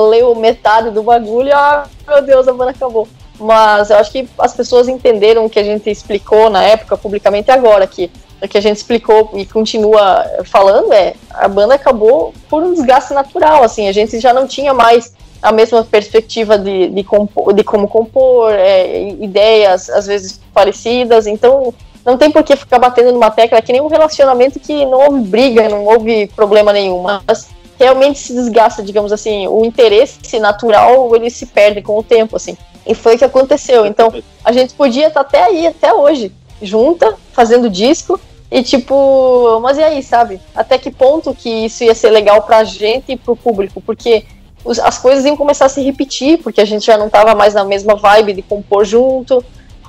leu 0.10 0.36
metade 0.36 0.90
do 0.92 1.04
bagulho 1.04 1.50
e, 1.50 1.52
ah, 1.52 1.86
meu 2.08 2.22
Deus, 2.22 2.48
a 2.48 2.54
banda 2.54 2.72
acabou. 2.72 3.08
Mas 3.40 3.92
eu 3.92 3.98
acho 3.98 4.12
que 4.12 4.28
as 4.40 4.54
pessoas 4.54 4.88
entenderam 4.88 5.46
o 5.46 5.50
que 5.50 5.60
a 5.60 5.64
gente 5.64 5.90
explicou 5.90 6.50
na 6.50 6.64
época, 6.64 6.98
publicamente 6.98 7.52
agora, 7.52 7.86
que 7.86 8.10
o 8.42 8.48
que 8.48 8.58
a 8.58 8.62
gente 8.62 8.78
explicou 8.78 9.32
e 9.34 9.46
continua 9.46 10.24
falando 10.46 10.94
é 10.94 11.16
a 11.32 11.48
banda 11.48 11.74
acabou 11.74 12.34
por 12.48 12.62
um 12.64 12.74
desgaste 12.74 13.14
natural, 13.14 13.64
assim, 13.64 13.88
a 13.88 13.92
gente 13.92 14.20
já 14.20 14.32
não 14.32 14.48
tinha 14.48 14.74
mais 14.74 15.14
a 15.42 15.52
mesma 15.52 15.84
perspectiva 15.84 16.58
de, 16.58 16.90
de, 16.90 17.04
compor, 17.04 17.54
de 17.54 17.64
como 17.64 17.88
compor, 17.88 18.52
é, 18.52 19.10
ideias 19.22 19.90
às 19.90 20.08
vezes 20.08 20.40
parecidas, 20.54 21.28
então 21.28 21.74
não 22.06 22.18
tem 22.18 22.32
por 22.32 22.44
que 22.44 22.56
ficar 22.56 22.80
batendo 22.80 23.12
numa 23.12 23.30
tecla 23.30 23.62
que 23.62 23.72
nem 23.72 23.82
um 23.82 23.88
relacionamento 23.88 24.60
que 24.60 24.86
não 24.86 25.06
houve 25.06 25.22
briga, 25.22 25.68
não 25.68 25.86
houve 25.86 26.28
problema 26.28 26.72
nenhum, 26.72 27.02
mas 27.02 27.50
realmente 27.80 28.20
se 28.20 28.34
desgasta, 28.34 28.82
digamos 28.82 29.12
assim, 29.12 29.48
o 29.48 29.66
interesse 29.66 30.40
natural 30.40 31.16
ele 31.16 31.30
se 31.30 31.46
perde 31.46 31.82
com 31.82 31.98
o 31.98 32.04
tempo, 32.04 32.36
assim. 32.36 32.58
E 32.86 32.96
foi 32.96 33.16
o 33.16 33.18
que 33.18 33.26
aconteceu. 33.26 33.86
Então, 33.86 34.14
a 34.44 34.52
gente 34.52 34.74
podia 34.74 35.08
estar 35.08 35.22
até 35.22 35.44
aí, 35.44 35.68
até 35.68 35.94
hoje, 35.94 36.32
junta, 36.62 37.16
fazendo 37.34 37.70
disco, 37.70 38.20
e 38.50 38.64
tipo, 38.64 39.60
mas 39.62 39.78
e 39.78 39.84
aí, 39.84 40.02
sabe? 40.02 40.40
Até 40.56 40.78
que 40.78 40.90
ponto 40.90 41.36
que 41.36 41.50
isso 41.66 41.84
ia 41.84 41.94
ser 41.94 42.10
legal 42.10 42.42
pra 42.44 42.64
gente 42.64 43.12
e 43.12 43.18
pro 43.18 43.36
público? 43.36 43.82
Porque 43.82 44.26
as 44.84 44.98
coisas 44.98 45.26
iam 45.26 45.38
começar 45.38 45.66
a 45.66 45.70
se 45.70 45.82
repetir, 45.82 46.40
porque 46.40 46.62
a 46.62 46.66
gente 46.66 46.86
já 46.86 46.98
não 46.98 47.08
estava 47.08 47.34
mais 47.36 47.54
na 47.54 47.64
mesma 47.64 47.96
vibe 47.96 48.34
de 48.34 48.42
compor 48.42 48.86
junto, 48.86 49.44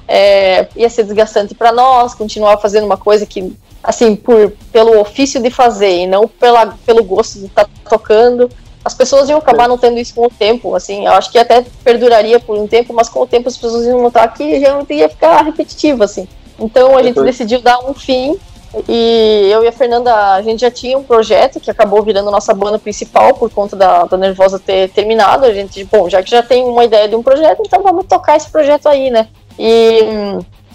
é, 0.07 0.69
ia 0.77 0.89
ser 0.89 1.05
desgastante 1.05 1.55
para 1.55 1.73
nós, 1.73 2.15
continuar 2.15 2.57
fazendo 2.59 2.85
uma 2.85 2.97
coisa 2.97 3.27
que, 3.27 3.53
assim, 3.83 4.17
por, 4.17 4.53
pelo 4.73 4.99
ofício 5.01 5.43
de 5.43 5.51
fazer 5.51 6.03
e 6.03 6.07
não 6.07 6.27
pela, 6.27 6.75
pelo 6.87 7.05
gosto 7.05 7.39
de 7.39 7.47
estar 7.47 7.65
tá 7.65 7.71
tocando. 7.89 8.51
As 8.85 8.95
pessoas 8.95 9.29
iam 9.29 9.39
acabar 9.39 9.69
não 9.69 9.77
tendo 9.77 9.99
isso 9.99 10.15
com 10.15 10.27
o 10.27 10.31
tempo, 10.31 10.75
assim, 10.75 11.05
eu 11.05 11.13
acho 11.13 11.31
que 11.31 11.39
até 11.39 11.65
perduraria 11.85 12.41
por 12.41 12.57
um 12.57 12.67
tempo, 12.67 12.95
mas 12.95 13.09
com 13.09 13.21
o 13.21 13.27
tempo 13.27 13.49
as 13.49 13.57
pessoas 13.57 13.85
iam 13.85 14.01
notar 14.01 14.33
que 14.33 14.61
já 14.61 14.83
ia 14.89 15.09
ficar 15.09 15.43
repetitivo, 15.43 16.03
assim. 16.03 16.27
Então 16.59 16.97
a 16.97 17.03
gente 17.03 17.21
decidiu 17.23 17.61
dar 17.61 17.79
um 17.81 17.93
fim 17.93 18.39
e 18.87 19.49
eu 19.51 19.65
e 19.65 19.69
a 19.69 19.73
Fernanda, 19.73 20.35
a 20.35 20.43
gente 20.43 20.61
já 20.61 20.71
tinha 20.71 20.99
um 20.99 21.03
projeto 21.03 21.59
que 21.59 21.71
acabou 21.71 22.03
virando 22.03 22.31
nossa 22.31 22.53
banda 22.53 22.79
principal 22.79 23.35
por 23.35 23.51
conta 23.51 23.75
da, 23.75 24.05
da 24.05 24.17
Nervosa 24.17 24.59
ter 24.59 24.91
terminado. 24.91 25.47
A 25.47 25.55
gente, 25.55 25.83
bom, 25.85 26.09
já 26.09 26.23
que 26.23 26.31
já 26.31 26.43
tem 26.43 26.65
uma 26.65 26.85
ideia 26.85 27.09
de 27.09 27.17
um 27.17 27.23
projeto, 27.23 27.63
então 27.65 27.83
vamos 27.83 28.05
tocar 28.07 28.37
esse 28.37 28.51
projeto 28.51 28.89
aí, 28.89 29.11
né? 29.11 29.29
E 29.59 30.01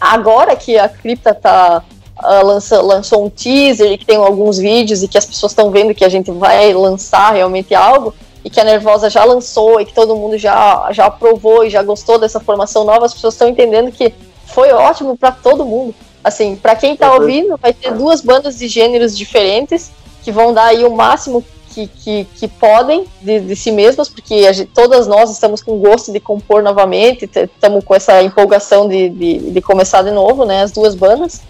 agora 0.02 0.56
que 0.56 0.78
a 0.78 0.90
Cripta 0.90 1.36
tá, 1.36 1.84
uh, 2.18 2.46
lança, 2.46 2.82
lançou 2.82 3.26
um 3.26 3.30
teaser 3.30 3.92
e 3.92 3.98
que 3.98 4.06
tem 4.06 4.18
alguns 4.18 4.58
vídeos 4.58 5.04
e 5.04 5.08
que 5.08 5.18
as 5.18 5.26
pessoas 5.26 5.52
estão 5.52 5.70
vendo 5.70 5.94
que 5.94 6.04
a 6.04 6.10
gente 6.10 6.32
vai 6.32 6.74
lançar 6.74 7.32
realmente 7.32 7.76
algo, 7.76 8.14
e 8.44 8.50
que 8.50 8.60
a 8.60 8.64
Nervosa 8.64 9.10
já 9.10 9.24
lançou 9.24 9.80
e 9.80 9.86
que 9.86 9.94
todo 9.94 10.16
mundo 10.16 10.38
já, 10.38 10.90
já 10.92 11.06
aprovou 11.06 11.64
e 11.64 11.70
já 11.70 11.84
gostou 11.84 12.18
dessa 12.18 12.40
formação 12.40 12.84
nova, 12.84 13.06
as 13.06 13.14
pessoas 13.14 13.36
estão 13.36 13.48
entendendo 13.48 13.92
que 13.92 14.14
foi 14.48 14.74
ótimo 14.74 15.16
para 15.16 15.32
todo 15.32 15.64
mundo 15.64 15.96
Assim, 16.24 16.56
para 16.56 16.76
quem 16.76 16.96
tá 16.96 17.14
ouvindo, 17.14 17.58
vai 17.58 17.74
ter 17.74 17.92
duas 17.94 18.22
bandas 18.22 18.58
de 18.58 18.68
gêneros 18.68 19.18
diferentes 19.18 19.92
que 20.24 20.32
vão 20.32 20.54
dar 20.54 20.66
aí 20.66 20.86
o 20.86 20.96
máximo 20.96 21.44
que, 21.74 21.88
que, 21.88 22.28
que 22.36 22.48
podem 22.48 23.06
de, 23.22 23.40
de, 23.42 23.56
si 23.56 23.72
mesmas, 23.72 24.08
porque 24.08 24.54
gente, 24.54 24.70
todas 24.74 25.08
nós 25.08 25.32
estamos 25.32 25.62
com 25.62 25.80
gosto 25.80 26.12
de 26.12 26.20
compor 26.20 26.62
novamente, 26.62 27.26
estamos 27.26 27.84
com 27.84 27.96
essa 27.96 28.22
empolgação 28.22 28.88
de, 28.88 29.10
de, 29.10 29.52
de, 29.52 29.62
começar 29.62 30.04
de 30.04 30.12
novo, 30.12 30.46
né? 30.46 30.62
As 30.62 30.72
duas 30.72 30.96
bandas. 30.96 31.42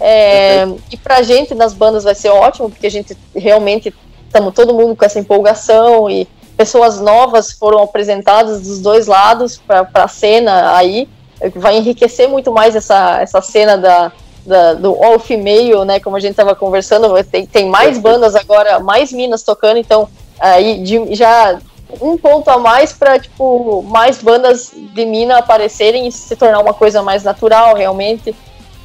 É, 0.00 0.66
e 0.90 0.96
pra 0.96 1.22
gente 1.22 1.54
nas 1.54 1.72
bandas 1.72 2.04
vai 2.04 2.14
ser 2.14 2.30
ótimo, 2.30 2.70
porque 2.70 2.86
a 2.86 2.90
gente 2.90 3.16
realmente 3.34 3.94
estamos 4.26 4.54
todo 4.54 4.74
mundo 4.74 4.96
com 4.96 5.04
essa 5.04 5.18
empolgação 5.18 6.10
e 6.10 6.26
pessoas 6.56 7.00
novas 7.00 7.52
foram 7.52 7.82
apresentadas 7.82 8.62
dos 8.62 8.80
dois 8.80 9.06
lados 9.06 9.60
para 9.66 9.88
a 9.94 10.08
cena 10.08 10.74
aí 10.74 11.06
vai 11.54 11.76
enriquecer 11.76 12.28
muito 12.28 12.52
mais 12.52 12.74
essa, 12.74 13.20
essa 13.20 13.40
cena 13.40 13.76
da, 13.76 14.12
da 14.44 14.74
do 14.74 15.02
all 15.02 15.18
female, 15.18 15.84
né? 15.84 16.00
Como 16.00 16.16
a 16.16 16.20
gente 16.20 16.32
estava 16.32 16.54
conversando, 16.54 17.12
tem, 17.24 17.46
tem 17.46 17.68
mais 17.68 17.98
bandas 17.98 18.34
agora, 18.34 18.80
mais 18.80 19.12
minas 19.12 19.42
tocando, 19.42 19.78
então 19.78 20.08
aí 20.38 20.82
de, 20.82 21.14
já 21.14 21.58
um 22.00 22.16
ponto 22.16 22.48
a 22.50 22.58
mais 22.58 22.92
para 22.92 23.18
tipo 23.18 23.82
mais 23.82 24.20
bandas 24.20 24.72
de 24.74 25.04
mina 25.04 25.38
aparecerem 25.38 26.06
e 26.06 26.12
se 26.12 26.34
tornar 26.36 26.60
uma 26.60 26.74
coisa 26.74 27.02
mais 27.02 27.22
natural 27.22 27.74
realmente. 27.74 28.34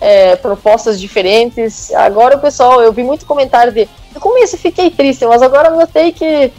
É, 0.04 0.36
propostas 0.36 1.00
diferentes. 1.00 1.94
Agora 1.94 2.36
o 2.36 2.40
pessoal, 2.40 2.82
eu 2.82 2.92
vi 2.92 3.04
muito 3.04 3.24
comentário 3.24 3.72
de 3.72 3.88
no 4.16 4.20
começo 4.20 4.58
fiquei 4.58 4.90
triste, 4.90 5.26
mas 5.28 5.44
agora 5.44 5.70
notei 5.70 6.12
que 6.12 6.52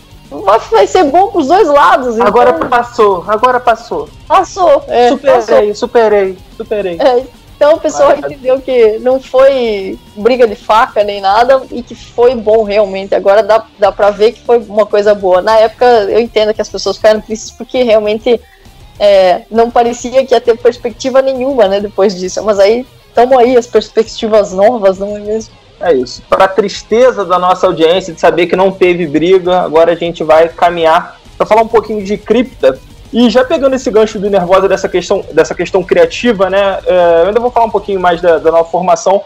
vai 0.71 0.87
ser 0.87 1.05
bom 1.05 1.29
pros 1.29 1.49
dois 1.49 1.69
lados. 1.69 2.15
Então... 2.15 2.27
Agora 2.27 2.53
passou, 2.53 3.25
agora 3.27 3.61
passou. 3.61 4.09
Passou, 4.27 4.85
é, 4.89 5.09
superei, 5.09 5.35
passou. 5.35 5.75
superei, 5.75 6.39
superei. 6.57 6.99
É, 7.01 7.25
então 7.57 7.75
o 7.75 7.81
pessoal 7.81 8.17
entendeu 8.17 8.61
que 8.61 8.99
não 8.99 9.21
foi 9.21 9.97
briga 10.17 10.49
de 10.49 10.57
faca 10.57 11.05
nem 11.05 11.21
nada 11.21 11.63
e 11.71 11.81
que 11.81 11.95
foi 11.95 12.35
bom 12.35 12.65
realmente. 12.65 13.15
Agora 13.15 13.41
dá, 13.41 13.65
dá 13.79 13.93
pra 13.93 14.11
ver 14.11 14.33
que 14.33 14.41
foi 14.41 14.59
uma 14.59 14.85
coisa 14.85 15.15
boa. 15.15 15.41
Na 15.41 15.57
época 15.59 15.85
eu 15.85 16.19
entendo 16.19 16.53
que 16.53 16.61
as 16.61 16.69
pessoas 16.69 16.97
ficaram 16.97 17.21
tristes 17.21 17.53
porque 17.53 17.85
realmente 17.85 18.41
é, 18.99 19.43
não 19.49 19.71
parecia 19.71 20.27
que 20.27 20.35
ia 20.35 20.41
ter 20.41 20.59
perspectiva 20.59 21.23
nenhuma, 21.23 21.69
né, 21.69 21.79
depois 21.79 22.19
disso. 22.19 22.43
Mas 22.43 22.59
aí 22.59 22.85
estamos 23.09 23.39
aí 23.39 23.57
as 23.57 23.67
perspectivas 23.67 24.53
novas, 24.53 24.99
não 24.99 25.17
é 25.17 25.21
mesmo? 25.21 25.55
É 25.83 25.93
isso. 25.93 26.23
Para 26.29 26.47
tristeza 26.47 27.25
da 27.25 27.39
nossa 27.39 27.67
audiência 27.67 28.15
de 28.15 28.21
saber 28.21 28.47
que 28.47 28.55
não 28.55 28.71
teve 28.71 29.07
briga, 29.07 29.61
agora 29.61 29.93
a 29.93 29.97
gente 29.97 30.23
vai 30.23 30.49
caminhar 30.49 31.21
para 31.37 31.45
falar 31.45 31.63
um 31.63 31.69
pouquinho 31.69 32.05
de 32.05 32.17
cripta. 32.17 32.79
E 33.13 33.29
já 33.29 33.45
pegando 33.45 33.75
esse 33.75 33.91
gancho 33.91 34.19
do 34.19 34.31
Nervosa 34.31 34.69
dessa 34.69 34.89
questão, 34.89 35.25
dessa 35.33 35.55
questão 35.55 35.83
criativa, 35.83 36.49
né? 36.49 36.79
É, 36.87 37.23
eu 37.23 37.27
ainda 37.27 37.41
vou 37.41 37.51
falar 37.51 37.67
um 37.67 37.71
pouquinho 37.71 38.01
mais 38.01 38.23
da, 38.23 38.39
da 38.39 38.51
nova 38.51 38.71
formação. 38.71 39.23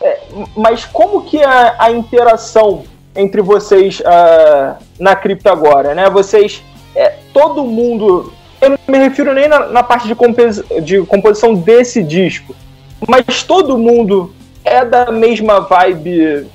É, 0.00 0.20
mas 0.56 0.84
como 0.84 1.22
que 1.22 1.38
é 1.38 1.74
a 1.78 1.90
interação 1.90 2.82
entre 3.14 3.40
vocês 3.40 4.00
uh, 4.00 4.76
na 4.98 5.14
cripta 5.14 5.52
agora, 5.52 5.94
né? 5.94 6.10
Vocês, 6.10 6.62
é, 6.96 7.14
todo 7.32 7.64
mundo, 7.64 8.32
eu 8.60 8.70
não 8.70 8.78
me 8.88 8.98
refiro 8.98 9.32
nem 9.32 9.48
na, 9.48 9.66
na 9.66 9.82
parte 9.82 10.08
de, 10.08 10.14
compos, 10.14 10.62
de 10.82 11.02
composição 11.02 11.54
desse 11.54 12.02
disco, 12.02 12.54
mas 13.06 13.42
todo 13.44 13.78
mundo 13.78 14.34
é 14.64 14.84
da 14.84 15.10
mesma 15.10 15.60
vibe 15.60 16.46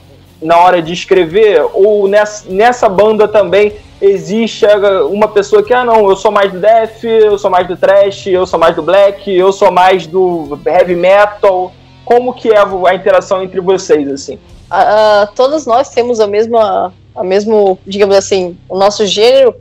na 0.41 0.57
hora 0.57 0.81
de 0.81 0.93
escrever? 0.93 1.65
Ou 1.73 2.07
nessa, 2.07 2.49
nessa 2.49 2.89
banda 2.89 3.27
também 3.27 3.73
existe 4.01 4.65
uma 5.09 5.27
pessoa 5.27 5.63
que, 5.63 5.73
ah, 5.73 5.83
não, 5.83 6.09
eu 6.09 6.15
sou 6.15 6.31
mais 6.31 6.51
do 6.51 6.59
death, 6.59 7.03
eu 7.03 7.37
sou 7.37 7.49
mais 7.49 7.67
do 7.67 7.75
trash, 7.75 8.27
eu 8.27 8.45
sou 8.45 8.59
mais 8.59 8.75
do 8.75 8.83
black, 8.83 9.31
eu 9.31 9.51
sou 9.51 9.71
mais 9.71 10.05
do 10.05 10.59
heavy 10.65 10.95
metal? 10.95 11.71
Como 12.05 12.33
que 12.33 12.49
é 12.49 12.57
a 12.57 12.95
interação 12.95 13.43
entre 13.43 13.59
vocês, 13.59 14.07
assim? 14.09 14.35
Uh, 14.35 15.27
todos 15.35 15.65
nós 15.65 15.89
temos 15.89 16.19
a 16.19 16.27
mesma, 16.27 16.93
a 17.15 17.23
mesmo, 17.23 17.79
digamos 17.85 18.15
assim, 18.15 18.57
o 18.69 18.77
nosso 18.77 19.05
gênero 19.05 19.55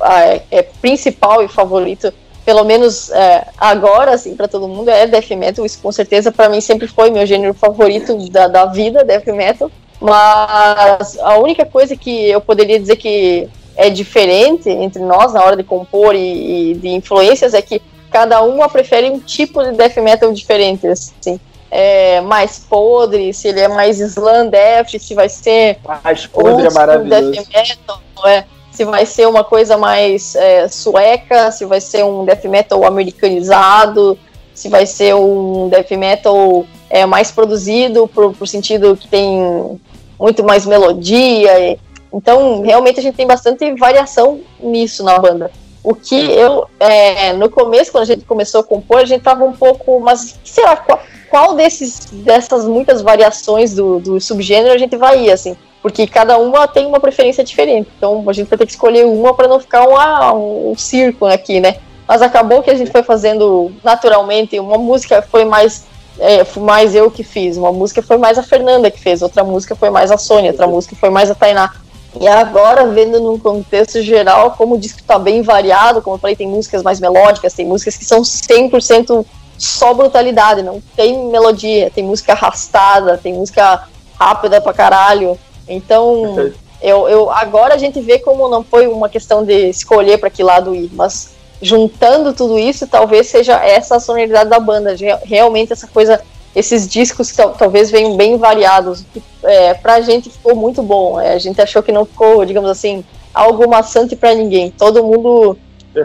uh, 0.00 0.40
é 0.50 0.62
principal 0.62 1.42
e 1.42 1.48
favorito 1.48 2.12
pelo 2.44 2.64
menos 2.64 3.10
é, 3.10 3.46
agora, 3.58 4.12
assim, 4.12 4.34
para 4.34 4.48
todo 4.48 4.68
mundo, 4.68 4.88
é 4.90 5.06
death 5.06 5.30
metal. 5.30 5.64
Isso 5.64 5.78
com 5.80 5.92
certeza 5.92 6.32
para 6.32 6.48
mim 6.48 6.60
sempre 6.60 6.86
foi 6.86 7.10
meu 7.10 7.24
gênero 7.26 7.54
favorito 7.54 8.16
da, 8.30 8.48
da 8.48 8.66
vida, 8.66 9.04
death 9.04 9.26
metal. 9.26 9.70
Mas 10.00 11.18
a 11.20 11.38
única 11.38 11.64
coisa 11.64 11.96
que 11.96 12.28
eu 12.28 12.40
poderia 12.40 12.78
dizer 12.78 12.96
que 12.96 13.48
é 13.76 13.88
diferente 13.88 14.68
entre 14.68 15.00
nós 15.02 15.32
na 15.32 15.42
hora 15.44 15.56
de 15.56 15.62
compor 15.62 16.14
e, 16.14 16.72
e 16.72 16.74
de 16.74 16.88
influências 16.88 17.54
é 17.54 17.62
que 17.62 17.80
cada 18.10 18.42
uma 18.42 18.68
prefere 18.68 19.08
um 19.08 19.18
tipo 19.18 19.62
de 19.62 19.72
death 19.72 19.96
metal 19.96 20.32
diferente, 20.32 20.86
assim. 20.86 21.40
É 21.70 22.20
mais 22.20 22.58
podre, 22.58 23.32
se 23.32 23.48
ele 23.48 23.60
é 23.60 23.68
mais 23.68 23.98
slam 23.98 24.48
death, 24.48 24.90
se 24.98 25.14
vai 25.14 25.28
ser 25.28 25.78
mais 26.04 26.26
podre 26.26 26.66
é 26.66 26.70
maravilhoso. 26.70 27.30
Death 27.30 27.48
metal, 27.48 28.00
é 28.26 28.44
se 28.72 28.84
vai 28.84 29.04
ser 29.04 29.28
uma 29.28 29.44
coisa 29.44 29.76
mais 29.76 30.34
é, 30.34 30.66
sueca, 30.66 31.52
se 31.52 31.66
vai 31.66 31.80
ser 31.80 32.04
um 32.04 32.24
death 32.24 32.44
metal 32.44 32.84
americanizado, 32.84 34.18
se 34.54 34.68
vai 34.68 34.86
ser 34.86 35.14
um 35.14 35.68
death 35.68 35.90
metal 35.92 36.64
é, 36.88 37.04
mais 37.04 37.30
produzido, 37.30 38.08
por, 38.08 38.34
por 38.34 38.48
sentido 38.48 38.96
que 38.96 39.06
tem 39.06 39.78
muito 40.18 40.42
mais 40.42 40.64
melodia. 40.64 41.78
Então, 42.12 42.62
realmente, 42.62 42.98
a 42.98 43.02
gente 43.02 43.14
tem 43.14 43.26
bastante 43.26 43.70
variação 43.74 44.40
nisso 44.58 45.04
na 45.04 45.18
banda. 45.18 45.50
O 45.84 45.94
que 45.94 46.14
eu, 46.14 46.66
é, 46.80 47.32
no 47.34 47.50
começo, 47.50 47.92
quando 47.92 48.02
a 48.02 48.06
gente 48.06 48.24
começou 48.24 48.60
a 48.60 48.64
compor, 48.64 48.98
a 48.98 49.04
gente 49.04 49.22
tava 49.22 49.44
um 49.44 49.52
pouco, 49.52 50.00
mas 50.00 50.38
sei 50.44 50.64
lá, 50.64 50.76
qual, 50.76 51.00
qual 51.28 51.54
desses, 51.54 52.06
dessas 52.10 52.66
muitas 52.66 53.02
variações 53.02 53.74
do, 53.74 53.98
do 53.98 54.20
subgênero 54.20 54.72
a 54.72 54.78
gente 54.78 54.96
vai 54.96 55.24
ir, 55.24 55.32
assim? 55.32 55.56
Porque 55.82 56.06
cada 56.06 56.38
uma 56.38 56.68
tem 56.68 56.86
uma 56.86 57.00
preferência 57.00 57.42
diferente. 57.42 57.90
Então 57.98 58.24
a 58.26 58.32
gente 58.32 58.48
vai 58.48 58.56
ter 58.56 58.66
que 58.66 58.72
escolher 58.72 59.04
uma 59.04 59.34
para 59.34 59.48
não 59.48 59.58
ficar 59.58 59.84
um, 60.32 60.70
um 60.70 60.78
circo 60.78 61.26
aqui, 61.26 61.60
né? 61.60 61.76
Mas 62.06 62.22
acabou 62.22 62.62
que 62.62 62.70
a 62.70 62.74
gente 62.76 62.90
foi 62.90 63.02
fazendo 63.02 63.72
naturalmente. 63.82 64.58
Uma 64.58 64.78
música 64.78 65.20
foi 65.22 65.44
mais 65.44 65.84
é, 66.18 66.44
mais 66.60 66.94
eu 66.94 67.10
que 67.10 67.24
fiz, 67.24 67.56
uma 67.56 67.72
música 67.72 68.02
foi 68.02 68.16
mais 68.16 68.38
a 68.38 68.42
Fernanda 68.42 68.90
que 68.90 69.00
fez, 69.00 69.22
outra 69.22 69.42
música 69.42 69.74
foi 69.74 69.90
mais 69.90 70.10
a 70.10 70.18
Sônia, 70.18 70.50
outra 70.50 70.66
música 70.66 70.94
foi 70.94 71.10
mais 71.10 71.30
a 71.30 71.34
Tainá. 71.34 71.72
E 72.20 72.28
agora, 72.28 72.86
vendo 72.88 73.18
num 73.20 73.38
contexto 73.38 74.02
geral, 74.02 74.50
como 74.52 74.74
o 74.74 74.78
disco 74.78 75.00
está 75.00 75.18
bem 75.18 75.40
variado, 75.40 76.02
como 76.02 76.16
eu 76.16 76.20
falei, 76.20 76.36
tem 76.36 76.46
músicas 76.46 76.82
mais 76.82 77.00
melódicas, 77.00 77.54
tem 77.54 77.66
músicas 77.66 77.96
que 77.96 78.04
são 78.04 78.20
100% 78.20 79.24
só 79.56 79.94
brutalidade, 79.94 80.62
não 80.62 80.82
tem 80.94 81.26
melodia, 81.28 81.90
tem 81.90 82.04
música 82.04 82.32
arrastada, 82.32 83.16
tem 83.16 83.32
música 83.32 83.84
rápida 84.18 84.60
pra 84.60 84.74
caralho. 84.74 85.38
Então, 85.72 86.52
eu, 86.80 87.08
eu, 87.08 87.30
agora 87.30 87.74
a 87.74 87.78
gente 87.78 88.00
vê 88.00 88.18
como 88.18 88.48
não 88.48 88.62
foi 88.62 88.86
uma 88.86 89.08
questão 89.08 89.44
de 89.44 89.68
escolher 89.68 90.18
para 90.18 90.30
que 90.30 90.42
lado 90.42 90.74
ir, 90.74 90.90
mas 90.92 91.34
juntando 91.60 92.32
tudo 92.32 92.58
isso, 92.58 92.88
talvez 92.88 93.28
seja 93.28 93.54
essa 93.64 93.96
a 93.96 94.00
sonoridade 94.00 94.50
da 94.50 94.58
banda, 94.58 94.96
realmente 95.22 95.72
essa 95.72 95.86
coisa, 95.86 96.20
esses 96.56 96.88
discos 96.88 97.32
talvez 97.56 97.88
venham 97.88 98.16
bem 98.16 98.36
variados, 98.36 99.04
que, 99.12 99.22
é, 99.44 99.72
pra 99.74 100.00
gente 100.00 100.28
ficou 100.28 100.56
muito 100.56 100.82
bom, 100.82 101.20
é, 101.20 101.34
a 101.34 101.38
gente 101.38 101.60
achou 101.60 101.82
que 101.82 101.92
não 101.92 102.04
ficou, 102.04 102.44
digamos 102.44 102.68
assim, 102.68 103.04
algo 103.32 103.68
maçante 103.68 104.16
para 104.16 104.34
ninguém, 104.34 104.72
todo 104.72 105.04
mundo 105.04 105.56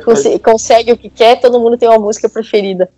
cons 0.05 0.23
consegue 0.43 0.91
o 0.91 0.97
que 0.97 1.09
quer, 1.09 1.39
todo 1.39 1.59
mundo 1.59 1.77
tem 1.77 1.89
uma 1.89 1.99
música 1.99 2.29
preferida. 2.29 2.89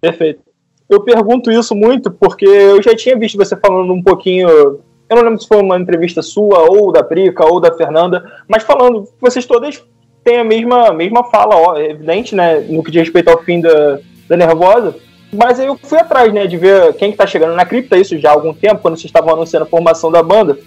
Perfeito. 0.00 0.40
Eu 0.88 1.02
pergunto 1.02 1.50
isso 1.50 1.74
muito 1.74 2.10
porque 2.10 2.46
eu 2.46 2.80
já 2.80 2.94
tinha 2.94 3.18
visto 3.18 3.36
você 3.36 3.56
falando 3.56 3.92
um 3.92 4.02
pouquinho 4.02 4.78
eu 5.08 5.16
não 5.16 5.22
lembro 5.22 5.40
se 5.40 5.48
foi 5.48 5.58
uma 5.58 5.78
entrevista 5.78 6.22
sua, 6.22 6.70
ou 6.70 6.90
da 6.90 7.02
Prica, 7.02 7.44
ou 7.44 7.60
da 7.60 7.72
Fernanda, 7.72 8.24
mas 8.48 8.62
falando, 8.62 9.08
vocês 9.20 9.46
todas 9.46 9.82
têm 10.24 10.38
a 10.38 10.44
mesma, 10.44 10.92
mesma 10.92 11.24
fala, 11.24 11.56
ó, 11.56 11.76
é 11.76 11.90
evidente, 11.90 12.34
né, 12.34 12.58
no 12.68 12.82
que 12.82 12.90
diz 12.90 13.02
respeito 13.02 13.28
ao 13.28 13.42
fim 13.42 13.60
da, 13.60 14.00
da 14.28 14.36
Nervosa. 14.36 14.96
Mas 15.32 15.60
aí 15.60 15.66
eu 15.66 15.78
fui 15.80 15.98
atrás, 15.98 16.32
né, 16.32 16.46
de 16.46 16.56
ver 16.56 16.94
quem 16.94 17.12
que 17.12 17.16
tá 17.16 17.26
chegando 17.26 17.54
na 17.54 17.64
cripta, 17.64 17.96
isso 17.96 18.18
já 18.18 18.30
há 18.30 18.32
algum 18.32 18.52
tempo, 18.52 18.82
quando 18.82 18.96
vocês 18.96 19.06
estavam 19.06 19.32
anunciando 19.32 19.64
a 19.64 19.68
formação 19.68 20.10
da 20.10 20.22
banda. 20.22 20.58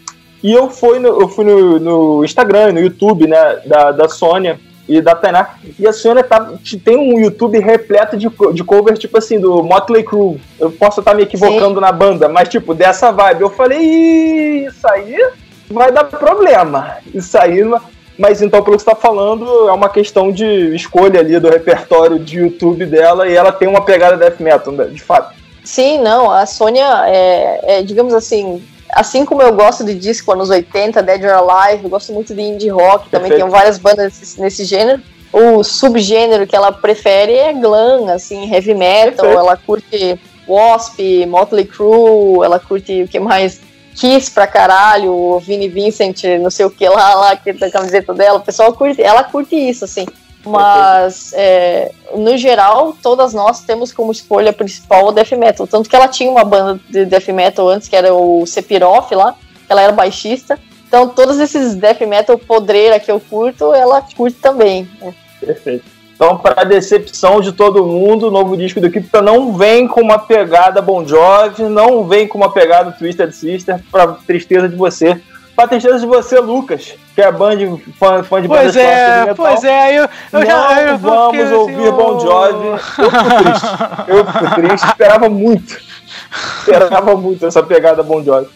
E 0.41 0.53
eu 0.53 0.69
fui 0.69 0.99
no, 0.99 1.21
eu 1.21 1.27
fui 1.27 1.43
no, 1.43 1.79
no 1.79 2.23
Instagram, 2.23 2.71
no 2.71 2.79
YouTube, 2.79 3.27
né, 3.27 3.61
da, 3.65 3.91
da 3.91 4.07
Sônia, 4.07 4.57
e 4.89 4.99
da 5.01 5.13
Tainá. 5.13 5.55
E 5.77 5.87
a 5.87 5.93
senhora 5.93 6.23
tá, 6.23 6.51
tem 6.83 6.97
um 6.97 7.19
YouTube 7.19 7.59
repleto 7.59 8.17
de, 8.17 8.27
de 8.53 8.63
covers, 8.63 8.97
tipo 8.97 9.17
assim, 9.17 9.39
do 9.39 9.63
Motley 9.63 10.03
Crue. 10.03 10.41
Eu 10.59 10.71
posso 10.71 10.99
estar 10.99 11.13
me 11.13 11.23
equivocando 11.23 11.75
Sim. 11.75 11.81
na 11.81 11.91
banda, 11.91 12.27
mas 12.27 12.49
tipo, 12.49 12.73
dessa 12.73 13.11
vibe. 13.11 13.41
Eu 13.41 13.49
falei, 13.51 14.65
isso 14.65 14.87
aí 14.89 15.15
vai 15.69 15.91
dar 15.91 16.05
problema. 16.05 16.97
Isso 17.13 17.37
aí. 17.37 17.63
Mas 18.17 18.41
então, 18.41 18.61
pelo 18.63 18.75
que 18.75 18.83
você 18.83 18.89
está 18.89 18.99
falando, 18.99 19.69
é 19.69 19.71
uma 19.71 19.87
questão 19.87 20.31
de 20.31 20.75
escolha 20.75 21.21
ali 21.21 21.39
do 21.39 21.49
repertório 21.49 22.19
de 22.19 22.39
YouTube 22.39 22.85
dela 22.85 23.29
e 23.29 23.35
ela 23.35 23.51
tem 23.51 23.67
uma 23.67 23.85
pegada 23.85 24.17
death 24.17 24.41
metal, 24.41 24.73
né, 24.73 24.85
de 24.85 25.01
fato. 25.01 25.33
Sim, 25.63 26.01
não. 26.01 26.29
A 26.31 26.45
Sônia 26.45 27.05
é, 27.05 27.77
é 27.77 27.83
digamos 27.83 28.13
assim, 28.13 28.61
assim 28.91 29.25
como 29.25 29.41
eu 29.41 29.53
gosto 29.53 29.83
de 29.83 29.95
disco 29.95 30.31
anos 30.31 30.49
80, 30.49 31.01
Dead 31.01 31.23
or 31.23 31.49
Alive, 31.49 31.83
eu 31.83 31.89
gosto 31.89 32.13
muito 32.13 32.33
de 32.33 32.41
indie 32.41 32.69
rock, 32.69 33.09
também 33.09 33.31
tem 33.31 33.47
várias 33.47 33.77
bandas 33.77 34.37
nesse, 34.37 34.65
gênero. 34.65 35.01
O 35.31 35.63
subgênero 35.63 36.47
que 36.47 36.55
ela 36.55 36.71
prefere 36.71 37.33
é 37.33 37.53
glam, 37.53 38.09
assim, 38.09 38.51
heavy 38.51 38.73
metal, 38.73 39.25
Perfeito. 39.25 39.39
ela 39.39 39.57
curte 39.57 40.19
Wasp, 40.47 40.99
Motley 41.27 41.65
Crue, 41.65 42.43
ela 42.43 42.59
curte 42.59 43.03
o 43.03 43.07
que 43.07 43.19
mais? 43.19 43.61
Kiss 43.95 44.31
pra 44.31 44.47
caralho, 44.47 45.11
o 45.11 45.39
Vinnie 45.39 45.67
Vincent, 45.67 46.23
não 46.41 46.49
sei 46.49 46.65
o 46.65 46.71
que 46.71 46.87
lá, 46.87 47.13
lá, 47.15 47.35
que 47.35 47.53
da 47.53 47.69
camiseta 47.69 48.13
dela, 48.13 48.39
o 48.39 48.41
pessoal 48.41 48.73
curte, 48.73 49.01
ela 49.01 49.23
curte 49.23 49.55
isso, 49.55 49.85
assim. 49.85 50.05
Mas, 50.45 51.33
é, 51.33 51.91
no 52.15 52.37
geral, 52.37 52.95
todas 53.01 53.33
nós 53.33 53.61
temos 53.61 53.91
como 53.91 54.11
escolha 54.11 54.53
principal 54.53 55.07
o 55.07 55.11
death 55.11 55.31
metal. 55.33 55.67
Tanto 55.67 55.89
que 55.89 55.95
ela 55.95 56.07
tinha 56.07 56.31
uma 56.31 56.45
banda 56.45 56.79
de 56.89 57.05
death 57.05 57.27
metal 57.29 57.67
antes, 57.67 57.87
que 57.87 57.95
era 57.95 58.13
o 58.13 58.45
Sephiroth 58.45 59.11
lá, 59.11 59.35
ela 59.67 59.81
era 59.81 59.91
baixista. 59.91 60.57
Então, 60.87 61.09
todos 61.09 61.39
esses 61.39 61.75
death 61.75 62.01
metal 62.01 62.37
podreira 62.37 62.99
que 62.99 63.11
eu 63.11 63.19
curto, 63.19 63.73
ela 63.73 64.01
curte 64.15 64.37
também. 64.39 64.89
Né? 65.01 65.13
Perfeito. 65.39 65.85
Então, 66.15 66.37
para 66.37 66.65
decepção 66.65 67.39
de 67.39 67.53
todo 67.53 67.85
mundo, 67.85 68.27
o 68.27 68.31
novo 68.31 68.57
disco 68.57 68.81
do 68.81 68.89
Crypto 68.89 69.21
não 69.21 69.53
vem 69.53 69.87
com 69.87 70.01
uma 70.01 70.19
pegada 70.19 70.81
Bon 70.81 71.05
Jovi, 71.05 71.63
não 71.63 72.05
vem 72.05 72.27
com 72.27 72.37
uma 72.37 72.51
pegada 72.51 72.91
Twisted 72.91 73.31
Sister, 73.31 73.79
para 73.89 74.07
tristeza 74.27 74.67
de 74.67 74.75
você 74.75 75.21
pra 75.59 75.67
tristeza 75.67 75.99
de 75.99 76.05
você, 76.05 76.39
Lucas, 76.39 76.93
que 77.13 77.21
é 77.21 77.29
band, 77.29 77.57
fã, 77.99 78.23
fã 78.23 78.41
de 78.41 78.47
pois 78.47 78.77
é, 78.77 79.33
Pois 79.33 79.63
é, 79.65 79.99
eu, 79.99 80.03
eu 80.03 80.09
não 80.31 80.45
já. 80.45 80.81
Eu 80.83 80.97
vamos 80.97 81.41
assim, 81.41 81.53
ouvir 81.53 81.91
Bon 81.91 82.19
Jovi. 82.19 82.67
Eu 82.67 82.77
fico 83.11 83.43
triste. 83.43 83.67
Eu 84.07 84.25
fico 84.25 84.55
triste, 84.55 84.87
esperava 84.87 85.29
muito. 85.29 85.81
Esperava 86.59 87.15
muito 87.17 87.45
essa 87.45 87.61
pegada 87.61 88.01
Bon 88.03 88.23
Jovi. 88.23 88.47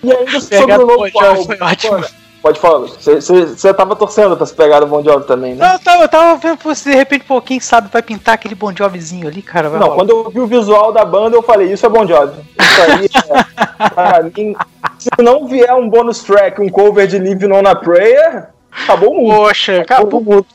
E 0.00 0.12
ainda 0.12 0.40
sobre 0.40 0.72
o 0.74 0.86
novo 0.86 1.18
álbum. 1.18 1.44
Foi 1.44 1.58
ótimo. 1.60 2.19
Pode 2.42 2.58
falar, 2.58 2.86
você 2.86 3.74
tava 3.74 3.94
torcendo 3.94 4.34
pra 4.34 4.46
se 4.46 4.54
pegar 4.54 4.82
o 4.82 4.86
Bon 4.86 5.04
Jovi 5.04 5.26
também, 5.26 5.54
né? 5.54 5.66
Não, 5.66 5.72
eu 5.74 5.78
tava, 5.78 6.02
eu 6.04 6.08
tava 6.08 6.36
vendo 6.38 6.74
de 6.74 6.94
repente, 6.94 7.24
pô, 7.24 7.40
quem 7.42 7.60
sabe 7.60 7.90
vai 7.92 8.00
pintar 8.00 8.34
aquele 8.34 8.54
Bon 8.54 8.74
Jovizinho 8.74 9.28
ali, 9.28 9.42
cara. 9.42 9.68
não, 9.68 9.80
rolar. 9.80 9.94
quando 9.94 10.10
eu 10.10 10.30
vi 10.30 10.40
o 10.40 10.46
visual 10.46 10.90
da 10.90 11.04
banda, 11.04 11.36
eu 11.36 11.42
falei, 11.42 11.70
isso 11.70 11.84
é 11.84 11.88
Bon 11.90 12.06
Jovi. 12.06 12.40
Isso 12.58 12.82
aí, 12.82 13.10
é, 13.28 13.90
pra 13.90 14.22
mim, 14.22 14.56
se 14.98 15.10
não 15.18 15.46
vier 15.46 15.74
um 15.74 15.88
bônus 15.88 16.22
track, 16.22 16.62
um 16.62 16.70
cover 16.70 17.06
de 17.06 17.18
Live 17.18 17.46
Non 17.46 17.60
na 17.60 17.74
Prayer, 17.74 18.48
acabou 18.72 19.14
muito. 19.14 19.36
Poxa, 19.36 19.82
acabou, 19.82 20.22
muito. 20.22 20.48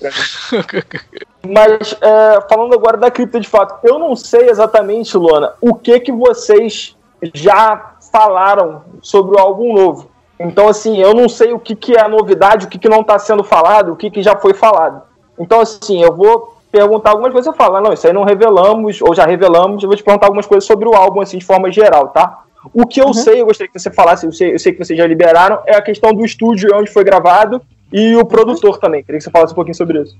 Mas, 1.47 1.95
é, 2.01 2.41
falando 2.49 2.73
agora 2.73 2.97
da 2.97 3.11
cripta 3.11 3.39
de 3.39 3.47
fato, 3.47 3.85
eu 3.87 3.99
não 3.99 4.15
sei 4.15 4.49
exatamente, 4.49 5.15
Lona, 5.15 5.53
o 5.61 5.75
que 5.75 5.99
que 5.99 6.11
vocês 6.11 6.95
já 7.31 7.95
falaram 8.11 8.81
sobre 9.01 9.35
o 9.35 9.39
álbum 9.39 9.73
novo. 9.73 10.14
Então, 10.39 10.67
assim, 10.67 10.97
eu 10.97 11.13
não 11.13 11.29
sei 11.29 11.53
o 11.53 11.59
que, 11.59 11.75
que 11.75 11.95
é 11.95 12.01
a 12.01 12.09
novidade, 12.09 12.65
o 12.65 12.69
que, 12.69 12.77
que 12.77 12.89
não 12.89 13.01
está 13.01 13.17
sendo 13.17 13.43
falado, 13.43 13.93
o 13.93 13.95
que, 13.95 14.11
que 14.11 14.21
já 14.21 14.35
foi 14.35 14.53
falado. 14.53 15.01
Então, 15.39 15.61
assim, 15.61 16.03
eu 16.03 16.13
vou 16.13 16.55
perguntar 16.71 17.11
algumas 17.11 17.31
coisas, 17.31 17.51
você 17.51 17.57
fala, 17.57 17.79
não, 17.79 17.93
isso 17.93 18.05
aí 18.05 18.11
não 18.11 18.23
revelamos, 18.23 19.01
ou 19.01 19.15
já 19.15 19.25
revelamos, 19.25 19.81
eu 19.81 19.87
vou 19.87 19.95
te 19.95 20.03
perguntar 20.03 20.27
algumas 20.27 20.45
coisas 20.45 20.65
sobre 20.65 20.87
o 20.87 20.93
álbum, 20.93 21.21
assim, 21.21 21.37
de 21.37 21.45
forma 21.45 21.71
geral, 21.71 22.09
tá? 22.09 22.43
O 22.73 22.85
que 22.85 22.99
eu 22.99 23.07
uhum. 23.07 23.13
sei, 23.13 23.41
eu 23.41 23.45
gostaria 23.45 23.71
que 23.71 23.79
você 23.79 23.91
falasse, 23.91 24.25
eu 24.25 24.31
sei, 24.31 24.53
eu 24.53 24.59
sei 24.59 24.73
que 24.73 24.83
vocês 24.83 24.97
já 24.97 25.07
liberaram, 25.07 25.59
é 25.65 25.75
a 25.75 25.81
questão 25.81 26.13
do 26.13 26.25
estúdio 26.25 26.75
onde 26.75 26.91
foi 26.91 27.03
gravado 27.03 27.61
e 27.93 28.15
o 28.15 28.25
produtor 28.25 28.77
também. 28.77 29.03
Queria 29.03 29.19
que 29.19 29.23
você 29.23 29.31
falasse 29.31 29.53
um 29.53 29.55
pouquinho 29.55 29.75
sobre 29.75 30.01
isso. 30.01 30.15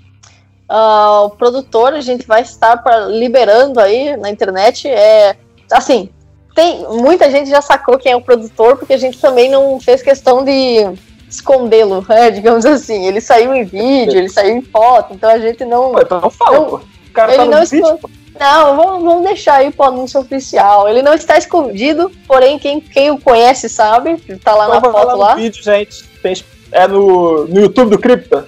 Uh, 0.70 1.26
o 1.26 1.30
produtor, 1.32 1.94
a 1.94 2.02
gente 2.02 2.26
vai 2.26 2.42
estar 2.42 2.78
pra, 2.78 3.08
liberando 3.08 3.80
aí 3.80 4.16
na 4.18 4.30
internet. 4.30 4.88
É, 4.88 5.36
assim, 5.72 6.10
tem 6.56 6.88
muita 6.88 7.30
gente 7.30 7.50
já 7.50 7.62
sacou 7.62 7.98
quem 7.98 8.14
é 8.14 8.16
o 8.16 8.22
produtor, 8.22 8.78
porque 8.78 8.94
a 8.94 8.98
gente 8.98 9.20
também 9.20 9.50
não 9.50 9.80
fez 9.80 10.02
questão 10.02 10.44
de 10.44 10.88
escondê-lo, 11.30 12.06
é, 12.10 12.32
digamos 12.32 12.66
assim. 12.66 13.06
Ele 13.06 13.22
saiu 13.22 13.54
em 13.54 13.64
vídeo, 13.64 14.18
ele 14.18 14.30
saiu 14.30 14.56
em 14.56 14.62
foto, 14.62 15.14
então 15.14 15.30
a 15.30 15.38
gente 15.38 15.66
não. 15.66 15.92
Pô, 15.92 16.02
então 16.02 16.22
não 16.22 16.30
fala, 16.30 16.58
não, 16.58 16.66
pô. 16.66 16.76
O 16.78 17.14
cara 17.14 17.34
ele 17.34 17.44
tá 17.44 17.58
não 17.60 17.66
vídeo, 17.66 18.00
Não, 18.40 18.76
vamos, 18.76 19.04
vamos 19.04 19.24
deixar 19.26 19.56
aí 19.56 19.72
pro 19.72 19.86
anúncio 19.86 20.20
oficial. 20.20 20.88
Ele 20.90 21.02
não 21.02 21.14
está 21.14 21.38
escondido, 21.38 22.12
porém 22.28 22.58
quem, 22.58 22.80
quem 22.80 23.12
o 23.12 23.20
conhece 23.20 23.70
sabe, 23.70 24.18
tá 24.44 24.56
lá 24.56 24.78
então, 24.78 24.92
na 24.92 25.00
foto 25.00 25.18
lá. 25.18 25.36
vídeo, 25.36 25.64
gente. 25.64 26.04
Tem, 26.22 26.34
é 26.72 26.88
no, 26.88 27.46
no 27.48 27.60
YouTube 27.60 27.92
do 27.92 28.00
Cripta. 28.00 28.48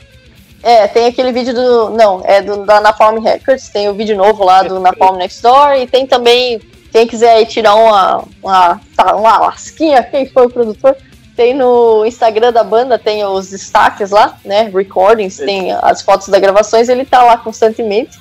É, 0.63 0.87
tem 0.87 1.05
aquele 1.05 1.31
vídeo 1.31 1.53
do. 1.53 1.89
Não, 1.91 2.21
é 2.25 2.41
do, 2.41 2.65
da 2.65 2.81
Napalm 2.81 3.19
Records, 3.19 3.69
tem 3.69 3.87
o 3.89 3.93
vídeo 3.93 4.17
novo 4.17 4.43
lá 4.43 4.63
do 4.63 4.79
Napalm 4.79 5.17
Next 5.17 5.41
Door, 5.41 5.75
e 5.75 5.87
tem 5.87 6.05
também, 6.05 6.59
quem 6.91 7.07
quiser 7.07 7.45
tirar 7.45 7.75
uma, 7.75 8.23
uma, 8.41 8.81
uma 9.15 9.37
lasquinha, 9.39 10.03
quem 10.03 10.27
foi 10.27 10.45
o 10.45 10.49
produtor, 10.49 10.95
tem 11.35 11.53
no 11.53 12.05
Instagram 12.05 12.51
da 12.51 12.63
banda, 12.63 12.97
tem 12.97 13.23
os 13.23 13.49
destaques 13.49 14.09
lá, 14.09 14.37
né? 14.43 14.71
Recordings, 14.73 15.37
tem 15.37 15.71
as 15.71 16.01
fotos 16.01 16.27
das 16.29 16.41
gravações, 16.41 16.89
ele 16.89 17.05
tá 17.05 17.23
lá 17.23 17.37
constantemente. 17.37 18.17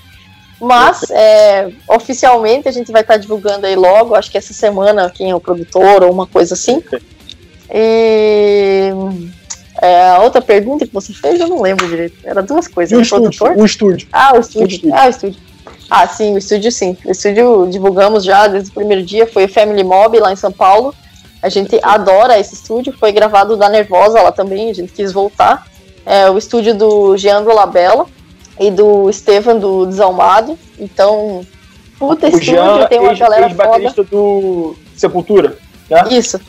Mas, 0.61 1.11
é, 1.11 1.71
oficialmente, 1.89 2.69
a 2.69 2.73
gente 2.73 2.91
vai 2.91 3.03
estar 3.03 3.15
tá 3.15 3.21
divulgando 3.21 3.67
aí 3.67 3.77
logo, 3.77 4.15
acho 4.15 4.31
que 4.31 4.39
essa 4.39 4.53
semana, 4.53 5.11
quem 5.11 5.31
é 5.31 5.35
o 5.35 5.41
produtor 5.41 6.03
ou 6.03 6.11
uma 6.11 6.27
coisa 6.27 6.55
assim. 6.55 6.83
E 7.71 8.91
é, 9.83 10.11
a 10.11 10.21
outra 10.21 10.41
pergunta 10.41 10.87
que 10.87 10.93
você 10.93 11.13
fez, 11.13 11.41
eu 11.41 11.49
não 11.49 11.61
lembro 11.61 11.87
direito. 11.89 12.17
Era 12.25 12.43
duas 12.43 12.67
coisas. 12.69 12.93
E 12.93 12.97
o, 12.97 13.03
estúdio, 13.03 13.31
o 13.57 13.65
estúdio. 13.65 14.09
Ah, 14.13 14.35
o 14.35 14.41
estúdio. 14.41 14.63
o 14.63 14.69
estúdio. 14.69 14.95
Ah, 14.95 15.07
o 15.07 15.11
estúdio. 15.11 15.41
Ah, 15.89 16.07
sim, 16.07 16.35
o 16.35 16.39
estúdio 16.39 16.71
sim. 16.73 16.97
O 17.05 17.11
estúdio 17.11 17.69
divulgamos 17.71 18.25
já 18.25 18.47
desde 18.47 18.71
o 18.71 18.75
primeiro 18.75 19.03
dia, 19.03 19.27
foi 19.27 19.45
o 19.45 19.49
Family 19.49 19.85
Mob 19.85 20.19
lá 20.19 20.33
em 20.33 20.37
São 20.37 20.53
Paulo. 20.53 20.95
A 21.43 21.49
gente 21.49 21.79
adora 21.83 22.39
esse 22.39 22.55
estúdio, 22.55 22.93
foi 22.99 23.13
gravado 23.13 23.57
da 23.57 23.69
Nervosa 23.69 24.21
lá 24.21 24.33
também, 24.33 24.71
a 24.71 24.75
gente 24.75 24.93
quis 24.93 25.13
voltar. 25.13 25.67
É 26.05 26.31
o 26.31 26.39
estúdio 26.39 26.75
do 26.75 27.17
Jean 27.17 27.43
do 27.43 27.55
Labella 27.55 28.07
e 28.59 28.71
do 28.71 29.09
Estevam 29.09 29.59
do 29.59 29.87
Desalmado. 29.87 30.59
Então, 30.79 31.47
puta 31.99 32.27
o 32.27 32.29
estúdio, 32.29 32.55
Jean, 32.55 32.87
tem 32.87 32.99
uma 32.99 33.11
ex, 33.11 33.19
galera 33.19 33.47
ex 33.47 33.57
foda. 33.57 34.05
do 34.11 34.77
Sepultura, 34.97 35.57
né? 35.89 36.05
Isso. 36.11 36.41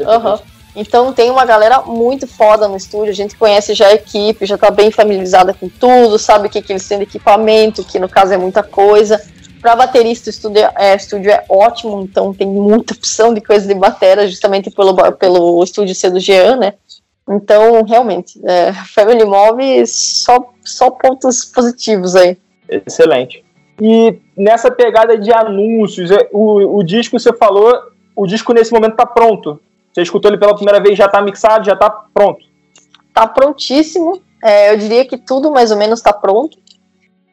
Aham. 0.00 0.34
Uhum. 0.34 0.53
Então 0.74 1.12
tem 1.12 1.30
uma 1.30 1.44
galera 1.44 1.82
muito 1.82 2.26
foda 2.26 2.66
no 2.66 2.76
estúdio, 2.76 3.10
a 3.10 3.14
gente 3.14 3.36
conhece 3.36 3.74
já 3.74 3.88
a 3.88 3.94
equipe, 3.94 4.46
já 4.46 4.58
tá 4.58 4.70
bem 4.70 4.90
familiarizada 4.90 5.54
com 5.54 5.68
tudo, 5.68 6.18
sabe 6.18 6.48
o 6.48 6.50
que, 6.50 6.60
que 6.60 6.72
eles 6.72 6.86
têm 6.88 6.98
de 6.98 7.04
equipamento, 7.04 7.84
que 7.84 7.98
no 7.98 8.08
caso 8.08 8.32
é 8.32 8.36
muita 8.36 8.62
coisa. 8.62 9.20
Para 9.60 9.76
baterista, 9.76 10.28
o 10.28 10.30
estúdio 10.30 10.62
é, 10.76 10.94
estúdio 10.94 11.30
é 11.30 11.44
ótimo, 11.48 12.02
então 12.02 12.34
tem 12.34 12.46
muita 12.46 12.92
opção 12.92 13.32
de 13.32 13.40
coisa 13.40 13.66
de 13.66 13.74
bateria, 13.74 14.28
justamente 14.28 14.70
pelo, 14.70 14.94
pelo 15.12 15.62
estúdio 15.62 15.94
ser 15.94 16.10
do 16.10 16.20
Jean, 16.20 16.56
né? 16.56 16.74
Então, 17.28 17.82
realmente, 17.82 18.38
é, 18.44 18.72
Family 18.72 19.24
Move, 19.24 19.86
só, 19.86 20.50
só 20.62 20.90
pontos 20.90 21.44
positivos 21.46 22.14
aí. 22.14 22.36
Excelente. 22.68 23.42
E 23.80 24.18
nessa 24.36 24.70
pegada 24.70 25.16
de 25.16 25.32
anúncios, 25.32 26.10
é, 26.10 26.28
o, 26.32 26.78
o 26.78 26.82
disco, 26.82 27.18
você 27.18 27.32
falou, 27.32 27.72
o 28.14 28.26
disco 28.26 28.52
nesse 28.52 28.72
momento 28.72 28.92
está 28.92 29.06
pronto. 29.06 29.58
Você 29.94 30.02
escutou 30.02 30.28
ele 30.28 30.38
pela 30.38 30.56
primeira 30.56 30.80
vez, 30.80 30.98
já 30.98 31.06
está 31.06 31.22
mixado, 31.22 31.64
já 31.64 31.74
está 31.74 31.88
pronto? 31.88 32.44
Está 33.08 33.28
prontíssimo. 33.28 34.20
É, 34.42 34.72
eu 34.72 34.76
diria 34.76 35.06
que 35.06 35.16
tudo 35.16 35.52
mais 35.52 35.70
ou 35.70 35.76
menos 35.76 36.00
está 36.00 36.12
pronto. 36.12 36.58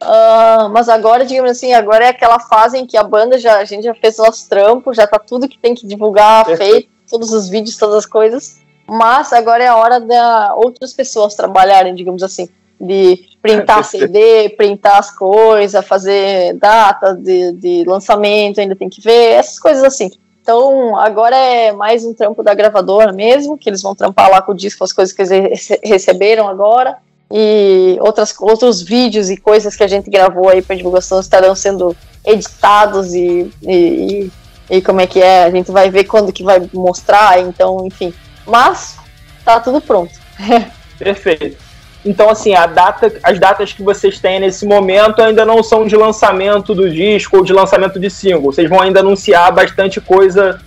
Uh, 0.02 0.70
mas 0.72 0.88
agora, 0.88 1.26
digamos 1.26 1.52
assim, 1.52 1.74
agora 1.74 2.06
é 2.06 2.10
aquela 2.10 2.40
fase 2.40 2.78
em 2.78 2.86
que 2.86 2.98
a 2.98 3.04
banda 3.04 3.38
já, 3.38 3.58
a 3.58 3.66
gente 3.66 3.84
já 3.84 3.94
fez 3.94 4.18
nosso 4.18 4.48
trampo, 4.48 4.94
já 4.94 5.06
tá 5.06 5.20
tudo 5.20 5.48
que 5.48 5.58
tem 5.58 5.76
que 5.76 5.86
divulgar 5.86 6.46
Perfeito. 6.46 6.72
feito, 6.72 6.90
todos 7.10 7.34
os 7.34 7.50
vídeos, 7.50 7.78
todas 7.78 7.96
as 7.96 8.06
coisas. 8.06 8.62
Mas 8.88 9.34
agora 9.34 9.64
é 9.64 9.68
a 9.68 9.76
hora 9.76 10.00
da 10.00 10.54
outras 10.56 10.94
pessoas 10.94 11.36
trabalharem, 11.36 11.96
digamos 11.96 12.22
assim, 12.24 12.48
de 12.80 13.28
printar 13.42 13.84
CD, 13.86 14.50
printar 14.50 15.00
as 15.00 15.12
coisas, 15.12 15.86
fazer 15.86 16.54
data 16.54 17.16
de, 17.16 17.54
de 17.54 17.84
lançamento, 17.86 18.60
ainda 18.60 18.76
tem 18.76 18.90
que 18.90 19.02
ver, 19.02 19.34
essas 19.34 19.60
coisas 19.60 19.84
assim. 19.84 20.12
Então, 20.42 20.98
agora 20.98 21.36
é 21.36 21.72
mais 21.72 22.04
um 22.04 22.14
trampo 22.14 22.42
da 22.42 22.54
gravadora 22.54 23.14
mesmo, 23.14 23.58
que 23.58 23.70
eles 23.70 23.82
vão 23.82 23.96
trampar 23.96 24.30
lá 24.30 24.42
com 24.42 24.52
o 24.52 24.56
disco, 24.56 24.84
as 24.84 24.92
coisas 24.92 25.14
que 25.14 25.22
eles 25.22 25.70
receberam 25.84 26.48
agora. 26.48 26.98
E 27.32 27.98
outras, 28.02 28.34
outros 28.40 28.82
vídeos 28.82 29.30
e 29.30 29.38
coisas 29.38 29.76
que 29.76 29.84
a 29.84 29.88
gente 29.88 30.10
gravou 30.10 30.50
aí 30.50 30.62
para 30.62 30.76
divulgação 30.76 31.20
estarão 31.20 31.56
sendo 31.56 31.96
editados 32.26 33.14
e, 33.14 33.52
e, 33.62 34.30
e, 34.70 34.82
como 34.82 35.00
é 35.00 35.08
que 35.08 35.22
é, 35.22 35.44
a 35.44 35.50
gente 35.50 35.72
vai 35.72 35.90
ver 35.90 36.04
quando 36.06 36.34
que 36.34 36.44
vai 36.44 36.70
mostrar, 36.74 37.40
então, 37.40 37.86
enfim. 37.86 38.14
Mas 38.46 38.98
tá 39.46 39.60
tudo 39.60 39.80
pronto. 39.80 40.12
Perfeito. 41.00 41.71
Então, 42.04 42.30
assim, 42.30 42.56
a 42.56 42.66
data, 42.66 43.14
as 43.22 43.40
datas 43.40 43.74
que 43.74 43.84
vocês 43.84 44.20
têm 44.20 44.40
nesse 44.40 44.66
momento 44.66 45.22
ainda 45.22 45.46
não 45.46 45.62
são 45.62 45.86
de 45.86 45.96
lançamento 45.96 46.74
do 46.74 46.90
disco 46.90 47.38
ou 47.38 47.44
de 47.44 47.54
lançamento 47.54 48.00
de 48.00 48.10
single. 48.10 48.52
Vocês 48.52 48.68
vão 48.68 48.82
ainda 48.82 49.02
anunciar 49.02 49.52
bastante 49.52 50.02
coisa 50.02 50.60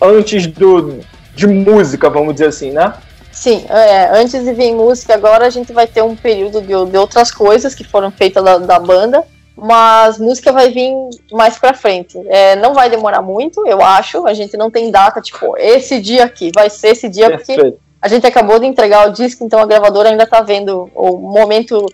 antes 0.00 0.46
do, 0.46 0.98
de 1.34 1.46
música, 1.46 2.10
vamos 2.10 2.34
dizer 2.34 2.46
assim, 2.46 2.72
né? 2.72 2.94
Sim, 3.30 3.64
é, 3.68 4.20
antes 4.20 4.44
de 4.44 4.52
vir 4.52 4.74
música, 4.74 5.14
agora 5.14 5.46
a 5.46 5.50
gente 5.50 5.72
vai 5.72 5.86
ter 5.86 6.02
um 6.02 6.14
período 6.14 6.60
de, 6.60 6.90
de 6.90 6.96
outras 6.98 7.30
coisas 7.30 7.74
que 7.74 7.84
foram 7.84 8.10
feitas 8.10 8.44
da, 8.44 8.58
da 8.58 8.78
banda, 8.78 9.24
mas 9.56 10.18
música 10.18 10.52
vai 10.52 10.70
vir 10.70 10.92
mais 11.30 11.58
pra 11.58 11.72
frente. 11.72 12.20
É, 12.26 12.56
não 12.56 12.74
vai 12.74 12.90
demorar 12.90 13.22
muito, 13.22 13.66
eu 13.66 13.80
acho. 13.80 14.26
A 14.26 14.34
gente 14.34 14.56
não 14.56 14.70
tem 14.70 14.90
data, 14.90 15.20
tipo, 15.20 15.56
esse 15.56 16.00
dia 16.00 16.24
aqui, 16.24 16.50
vai 16.54 16.68
ser 16.68 16.88
esse 16.88 17.08
dia, 17.08 17.30
Perfeito. 17.30 17.62
porque 17.62 17.76
a 18.02 18.08
gente 18.08 18.26
acabou 18.26 18.58
de 18.58 18.66
entregar 18.66 19.08
o 19.08 19.12
disco, 19.12 19.44
então 19.44 19.60
a 19.60 19.66
gravadora 19.66 20.08
ainda 20.08 20.24
está 20.24 20.40
vendo 20.42 20.90
o 20.92 21.16
momento 21.16 21.86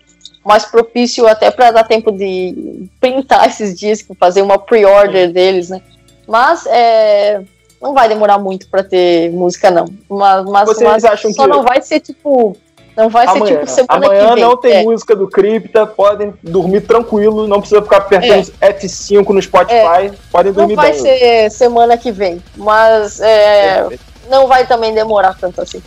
mais 0.43 0.65
propício 0.65 1.29
até 1.29 1.51
para 1.51 1.71
dar 1.71 1.85
tempo 1.85 2.11
de 2.11 2.89
printar 2.99 3.47
esses 3.47 3.79
discos, 3.79 4.17
fazer 4.19 4.41
uma 4.41 4.59
pre-order 4.59 5.31
deles, 5.31 5.69
né? 5.69 5.83
Mas 6.27 6.65
é, 6.67 7.43
não 7.81 7.93
vai 7.93 8.09
demorar 8.09 8.39
muito 8.39 8.69
para 8.69 8.83
ter 8.83 9.31
música, 9.33 9.71
não. 9.71 9.87
Mas, 10.09 10.45
mas, 10.47 10.69
Vocês 10.69 10.91
mas 10.91 11.05
acham 11.05 11.33
só 11.33 11.43
que... 11.43 11.49
não 11.49 11.63
vai 11.63 11.83
ser 11.83 12.01
tipo. 12.01 12.57
Não 12.97 13.09
vai 13.09 13.27
amanhã, 13.27 13.47
ser 13.47 13.53
tipo 13.53 13.67
semana 13.71 14.07
amanhã 14.07 14.29
que 14.29 14.35
vem. 14.35 14.45
não 14.45 14.57
tem 14.57 14.73
é. 14.73 14.83
música 14.83 15.15
do 15.15 15.29
Cripta, 15.29 15.87
podem 15.87 16.35
dormir 16.43 16.81
tranquilo, 16.81 17.47
não 17.47 17.61
precisa 17.61 17.81
ficar 17.81 17.99
apertando 17.99 18.53
é. 18.61 18.73
F5 18.73 19.29
no 19.29 19.41
Spotify, 19.41 20.07
é. 20.07 20.13
podem 20.33 20.53
dormir 20.53 20.75
Não 20.75 20.83
vai 20.83 20.93
bem. 20.93 21.01
ser 21.01 21.51
semana 21.51 21.97
que 21.97 22.11
vem, 22.11 22.43
mas 22.57 23.21
é, 23.21 23.87
não 24.29 24.49
vai 24.49 24.67
também 24.67 24.93
demorar 24.93 25.37
tanto 25.39 25.61
assim. 25.61 25.81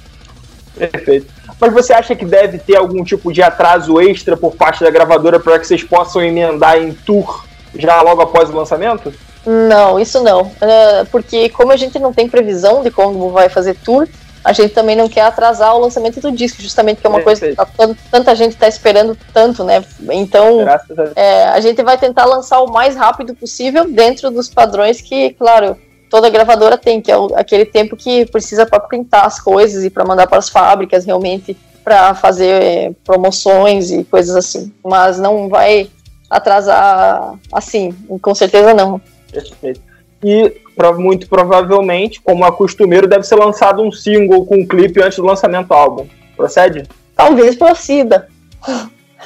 Perfeito. 0.75 1.27
Mas 1.59 1.73
você 1.73 1.93
acha 1.93 2.15
que 2.15 2.25
deve 2.25 2.57
ter 2.57 2.75
algum 2.75 3.03
tipo 3.03 3.31
de 3.31 3.41
atraso 3.41 4.01
extra 4.01 4.35
por 4.35 4.55
parte 4.55 4.83
da 4.83 4.89
gravadora 4.89 5.39
para 5.39 5.59
que 5.59 5.67
vocês 5.67 5.83
possam 5.83 6.21
emendar 6.21 6.77
em 6.77 6.93
tour 6.93 7.45
já 7.75 8.01
logo 8.01 8.21
após 8.21 8.49
o 8.49 8.55
lançamento? 8.55 9.13
Não, 9.45 9.99
isso 9.99 10.21
não. 10.23 10.51
É, 10.61 11.03
porque 11.05 11.49
como 11.49 11.71
a 11.71 11.77
gente 11.77 11.97
não 11.99 12.13
tem 12.13 12.27
previsão 12.27 12.83
de 12.83 12.91
como 12.91 13.29
vai 13.31 13.49
fazer 13.49 13.75
tour, 13.75 14.07
a 14.43 14.53
gente 14.53 14.73
também 14.73 14.95
não 14.95 15.07
quer 15.07 15.21
atrasar 15.21 15.75
o 15.75 15.79
lançamento 15.79 16.19
do 16.19 16.31
disco, 16.31 16.61
justamente 16.61 16.99
que 16.99 17.05
é 17.05 17.09
uma 17.09 17.21
coisa 17.21 17.49
que 17.49 17.55
tá, 17.55 17.67
tanta 18.09 18.35
gente 18.35 18.53
está 18.53 18.67
esperando 18.67 19.15
tanto, 19.31 19.63
né? 19.63 19.83
Então, 20.11 20.61
a, 20.67 20.81
é, 21.15 21.43
a 21.45 21.59
gente 21.59 21.81
vai 21.83 21.97
tentar 21.97 22.25
lançar 22.25 22.59
o 22.61 22.71
mais 22.71 22.95
rápido 22.95 23.35
possível 23.35 23.91
dentro 23.91 24.31
dos 24.31 24.49
padrões 24.49 24.99
que, 24.99 25.33
claro, 25.33 25.77
toda 26.11 26.29
gravadora 26.29 26.77
tem, 26.77 27.01
que 27.01 27.09
é 27.09 27.17
o, 27.17 27.33
aquele 27.35 27.63
tempo 27.63 27.95
que 27.95 28.25
precisa 28.25 28.65
para 28.65 28.81
printar 28.81 29.25
as 29.25 29.39
coisas 29.39 29.85
e 29.85 29.89
para 29.89 30.05
mandar 30.05 30.27
para 30.27 30.37
as 30.37 30.49
fábricas 30.49 31.05
realmente 31.05 31.57
para 31.83 32.13
fazer 32.13 32.61
é, 32.61 32.91
promoções 33.03 33.89
e 33.89 34.03
coisas 34.03 34.35
assim. 34.35 34.71
Mas 34.83 35.17
não 35.17 35.47
vai 35.47 35.89
atrasar 36.29 37.33
assim, 37.51 37.95
com 38.21 38.35
certeza 38.35 38.73
não. 38.73 39.01
Perfeito. 39.31 39.81
E 40.23 40.61
muito 40.97 41.27
provavelmente, 41.27 42.21
como 42.21 42.45
é 42.45 42.51
costumeiro, 42.51 43.07
deve 43.07 43.23
ser 43.23 43.35
lançado 43.35 43.81
um 43.81 43.91
single 43.91 44.45
com 44.45 44.57
um 44.57 44.67
clipe 44.67 45.01
antes 45.01 45.17
do 45.17 45.25
lançamento 45.25 45.67
do 45.67 45.73
álbum. 45.73 46.07
Procede? 46.35 46.87
Talvez 47.15 47.55
proceda. 47.55 48.27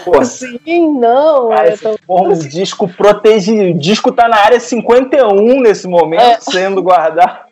Porra. 0.04 0.26
Sim, 0.26 0.60
não. 1.00 1.50
Cara, 1.50 1.74
porra, 2.06 2.30
o 2.30 2.36
disco 2.36 2.88
protegido. 2.88 3.76
O 3.76 3.80
disco 3.80 4.12
tá 4.12 4.28
na 4.28 4.38
área 4.38 4.60
51 4.60 5.62
nesse 5.62 5.88
momento, 5.88 6.22
é. 6.22 6.38
sendo 6.40 6.82
guardado. 6.82 7.46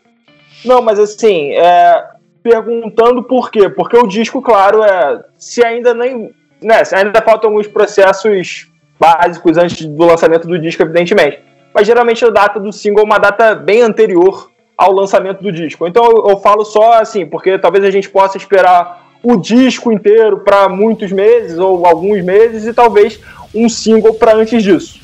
Não, 0.65 0.81
mas 0.81 0.99
assim, 0.99 1.51
é, 1.51 2.03
perguntando 2.41 3.23
por 3.23 3.49
quê? 3.49 3.69
Porque 3.69 3.97
o 3.97 4.07
disco, 4.07 4.41
claro, 4.41 4.83
é. 4.83 5.23
Se 5.37 5.63
ainda 5.63 5.93
nem. 5.93 6.31
né, 6.61 6.83
ainda 6.93 7.21
faltam 7.21 7.49
alguns 7.49 7.67
processos 7.67 8.67
básicos 8.99 9.57
antes 9.57 9.85
do 9.85 10.05
lançamento 10.05 10.47
do 10.47 10.59
disco, 10.59 10.81
evidentemente. 10.81 11.39
Mas 11.73 11.87
geralmente 11.87 12.23
a 12.23 12.29
data 12.29 12.59
do 12.59 12.71
single 12.71 13.01
é 13.01 13.05
uma 13.05 13.17
data 13.17 13.55
bem 13.55 13.81
anterior 13.81 14.49
ao 14.77 14.91
lançamento 14.91 15.41
do 15.41 15.51
disco. 15.51 15.87
Então 15.87 16.05
eu, 16.05 16.29
eu 16.29 16.37
falo 16.37 16.63
só 16.63 16.93
assim, 16.93 17.25
porque 17.25 17.57
talvez 17.57 17.83
a 17.83 17.91
gente 17.91 18.09
possa 18.09 18.37
esperar 18.37 19.02
o 19.23 19.37
disco 19.37 19.91
inteiro 19.91 20.39
para 20.39 20.67
muitos 20.67 21.11
meses 21.11 21.57
ou 21.57 21.85
alguns 21.87 22.21
meses 22.21 22.65
e 22.65 22.73
talvez 22.73 23.19
um 23.55 23.69
single 23.69 24.13
para 24.13 24.35
antes 24.35 24.61
disso. 24.61 24.99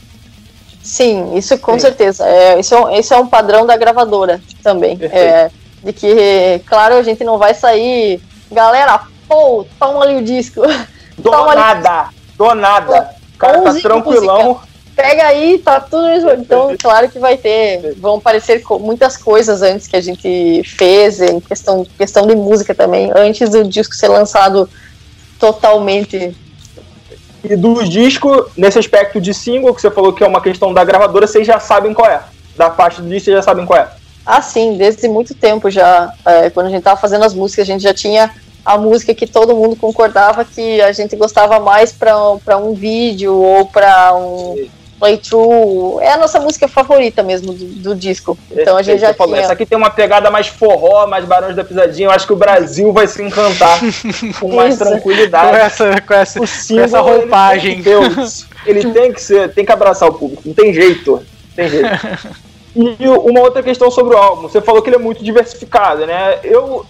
Sim, 0.84 1.38
isso 1.38 1.58
com 1.60 1.74
Sim. 1.74 1.80
certeza. 1.80 2.28
É, 2.28 2.60
isso, 2.60 2.76
é, 2.90 3.00
isso 3.00 3.14
é 3.14 3.18
um 3.18 3.28
padrão 3.28 3.66
da 3.66 3.78
gravadora 3.78 4.42
também. 4.62 4.98
É, 5.02 5.50
de 5.84 5.94
que, 5.94 6.62
claro, 6.66 6.96
a 6.96 7.04
gente 7.04 7.24
não 7.24 7.38
vai 7.38 7.54
sair. 7.54 8.22
Galera, 8.52 9.00
pô, 9.28 9.66
toma 9.80 10.04
ali 10.04 10.16
o 10.16 10.22
disco. 10.22 10.62
Do 11.18 11.32
nada, 11.32 12.00
ali... 12.00 12.10
do 12.38 12.56
nada. 12.56 13.10
O 13.36 13.38
cara 13.38 13.62
tá 13.62 13.74
tranquilão. 13.74 14.62
Pega 15.00 15.28
aí, 15.28 15.58
tá 15.60 15.80
tudo 15.80 16.04
mesmo. 16.04 16.30
Então, 16.32 16.76
claro 16.78 17.08
que 17.08 17.18
vai 17.20 17.38
ter. 17.38 17.96
Vão 17.96 18.18
aparecer 18.18 18.62
muitas 18.82 19.16
coisas 19.16 19.62
antes 19.62 19.88
que 19.88 19.96
a 19.96 20.02
gente 20.02 20.62
fez, 20.66 21.22
em 21.22 21.40
questão, 21.40 21.88
questão 21.98 22.28
de 22.28 22.36
música 22.36 22.76
também, 22.76 23.10
antes 23.16 23.50
do 23.50 23.64
disco 23.64 23.96
ser 23.96 24.10
lançado 24.10 24.70
totalmente 25.40 26.36
e 27.42 27.56
do 27.56 27.82
disco, 27.86 28.52
nesse 28.58 28.78
aspecto 28.78 29.22
de 29.22 29.34
single, 29.34 29.74
que 29.74 29.80
você 29.80 29.90
falou 29.90 30.12
que 30.12 30.22
é 30.22 30.28
uma 30.28 30.42
questão 30.42 30.74
da 30.74 30.84
gravadora, 30.84 31.26
vocês 31.26 31.48
já 31.48 31.62
sabem 31.62 31.94
qual 31.94 32.12
é. 32.12 32.22
Da 32.58 32.70
parte 32.70 33.02
do 33.02 33.08
disco, 33.08 33.24
vocês 33.24 33.38
já 33.38 33.42
sabem 33.42 33.66
qual 33.66 33.80
é. 33.80 33.88
Ah, 34.26 34.42
sim, 34.42 34.76
desde 34.76 35.08
muito 35.08 35.34
tempo 35.34 35.70
já. 35.70 36.14
É, 36.26 36.50
quando 36.50 36.68
a 36.68 36.70
gente 36.70 36.84
tava 36.84 37.00
fazendo 37.00 37.24
as 37.24 37.34
músicas, 37.34 37.64
a 37.64 37.72
gente 37.72 37.84
já 37.84 37.94
tinha 37.94 38.30
a 38.66 38.78
música 38.78 39.16
que 39.16 39.26
todo 39.26 39.56
mundo 39.56 39.78
concordava 39.78 40.44
que 40.44 40.82
a 40.82 40.92
gente 40.92 41.16
gostava 41.16 41.58
mais 41.58 41.94
para 41.94 42.58
um 42.58 42.74
vídeo 42.74 43.34
ou 43.34 43.66
para 43.66 44.14
um, 44.14 44.68
Playthrough. 45.00 46.00
É 46.02 46.12
a 46.12 46.18
nossa 46.18 46.40
música 46.40 46.68
favorita 46.68 47.24
mesmo 47.24 47.54
do, 47.54 47.66
do 47.66 47.96
disco. 47.96 48.38
Então 48.52 48.78
a 48.78 48.82
gente 48.82 49.00
já 49.00 49.14
falou, 49.14 49.34
tinha... 49.34 49.46
Essa 49.46 49.54
aqui 49.54 49.66
tem 49.66 49.78
uma 49.78 49.90
pegada 49.90 50.30
mais 50.30 50.48
forró, 50.48 51.08
mais 51.08 51.26
Barões 51.26 51.56
da 51.56 51.64
Pisadinha. 51.64 52.08
Eu 52.08 52.12
acho 52.12 52.28
que 52.28 52.34
o 52.34 52.36
Brasil 52.36 52.92
vai 52.92 53.08
se 53.08 53.24
encantar 53.24 53.80
com 54.40 54.54
mais 54.54 54.76
Isso. 54.76 54.86
tranquilidade. 54.86 55.50
Com 55.50 55.56
essa, 55.56 56.02
com 56.02 56.14
essa, 56.14 56.40
com 56.40 56.80
essa 56.80 57.00
roupagem. 57.00 57.74
Ele 57.80 57.84
tem, 57.84 58.26
ele 58.66 58.94
tem 58.94 59.14
que 59.14 59.22
ser, 59.22 59.54
tem 59.54 59.66
que 59.66 59.72
abraçar 59.72 60.10
o 60.10 60.14
público. 60.14 60.44
Não 60.46 60.54
tem 60.54 60.74
jeito. 60.74 61.24
Tem 61.56 61.70
jeito. 61.70 61.90
E 62.76 63.08
uma 63.08 63.42
outra 63.42 63.64
questão 63.64 63.90
sobre 63.90 64.16
o 64.16 64.18
álbum. 64.18 64.44
Você 64.44 64.62
falou 64.62 64.82
que 64.82 64.90
ele 64.90 64.96
é 64.96 65.00
muito 65.00 65.24
diversificado, 65.24 66.06
né? 66.06 66.40
Eu, 66.44 66.86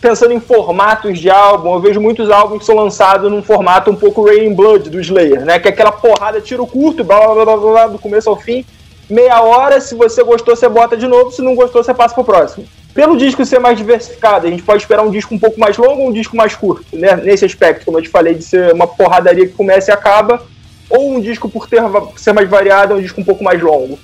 pensando 0.00 0.32
em 0.32 0.40
formatos 0.40 1.18
de 1.18 1.30
álbum, 1.30 1.74
eu 1.74 1.80
vejo 1.80 2.00
muitos 2.00 2.30
álbuns 2.30 2.60
que 2.60 2.64
são 2.64 2.76
lançados 2.76 3.30
num 3.30 3.42
formato 3.42 3.90
um 3.90 3.96
pouco 3.96 4.24
Rain 4.24 4.54
Blood 4.54 4.90
do 4.90 5.00
Slayer, 5.00 5.44
né? 5.44 5.58
Que 5.58 5.68
é 5.68 5.70
aquela 5.70 5.92
porrada, 5.92 6.40
tiro 6.40 6.66
curto, 6.66 7.02
blá 7.02 7.34
blá 7.34 7.44
blá 7.44 7.56
blá, 7.56 7.86
do 7.88 7.98
começo 7.98 8.28
ao 8.28 8.36
fim, 8.36 8.64
meia 9.08 9.40
hora, 9.42 9.80
se 9.80 9.94
você 9.94 10.22
gostou, 10.22 10.54
você 10.54 10.68
bota 10.68 10.96
de 10.96 11.06
novo, 11.06 11.30
se 11.30 11.42
não 11.42 11.54
gostou, 11.54 11.82
você 11.82 11.94
passa 11.94 12.14
pro 12.14 12.24
próximo. 12.24 12.66
Pelo 12.94 13.16
disco 13.16 13.44
ser 13.44 13.58
mais 13.58 13.76
diversificado, 13.76 14.46
a 14.46 14.50
gente 14.50 14.62
pode 14.62 14.82
esperar 14.82 15.02
um 15.02 15.10
disco 15.10 15.34
um 15.34 15.38
pouco 15.38 15.60
mais 15.60 15.76
longo 15.76 16.00
ou 16.00 16.08
um 16.08 16.12
disco 16.12 16.34
mais 16.34 16.54
curto, 16.54 16.96
né? 16.96 17.16
Nesse 17.16 17.44
aspecto, 17.44 17.84
como 17.84 17.98
eu 17.98 18.02
te 18.02 18.08
falei, 18.08 18.34
de 18.34 18.42
ser 18.42 18.72
uma 18.72 18.86
porradaria 18.86 19.46
que 19.46 19.52
começa 19.52 19.90
e 19.90 19.94
acaba, 19.94 20.42
ou 20.88 21.10
um 21.14 21.20
disco 21.20 21.48
por 21.48 21.68
ter, 21.68 21.82
ser 22.16 22.32
mais 22.32 22.48
variado, 22.48 22.94
é 22.94 22.96
um 22.96 23.02
disco 23.02 23.20
um 23.20 23.24
pouco 23.24 23.44
mais 23.44 23.60
longo. 23.60 23.98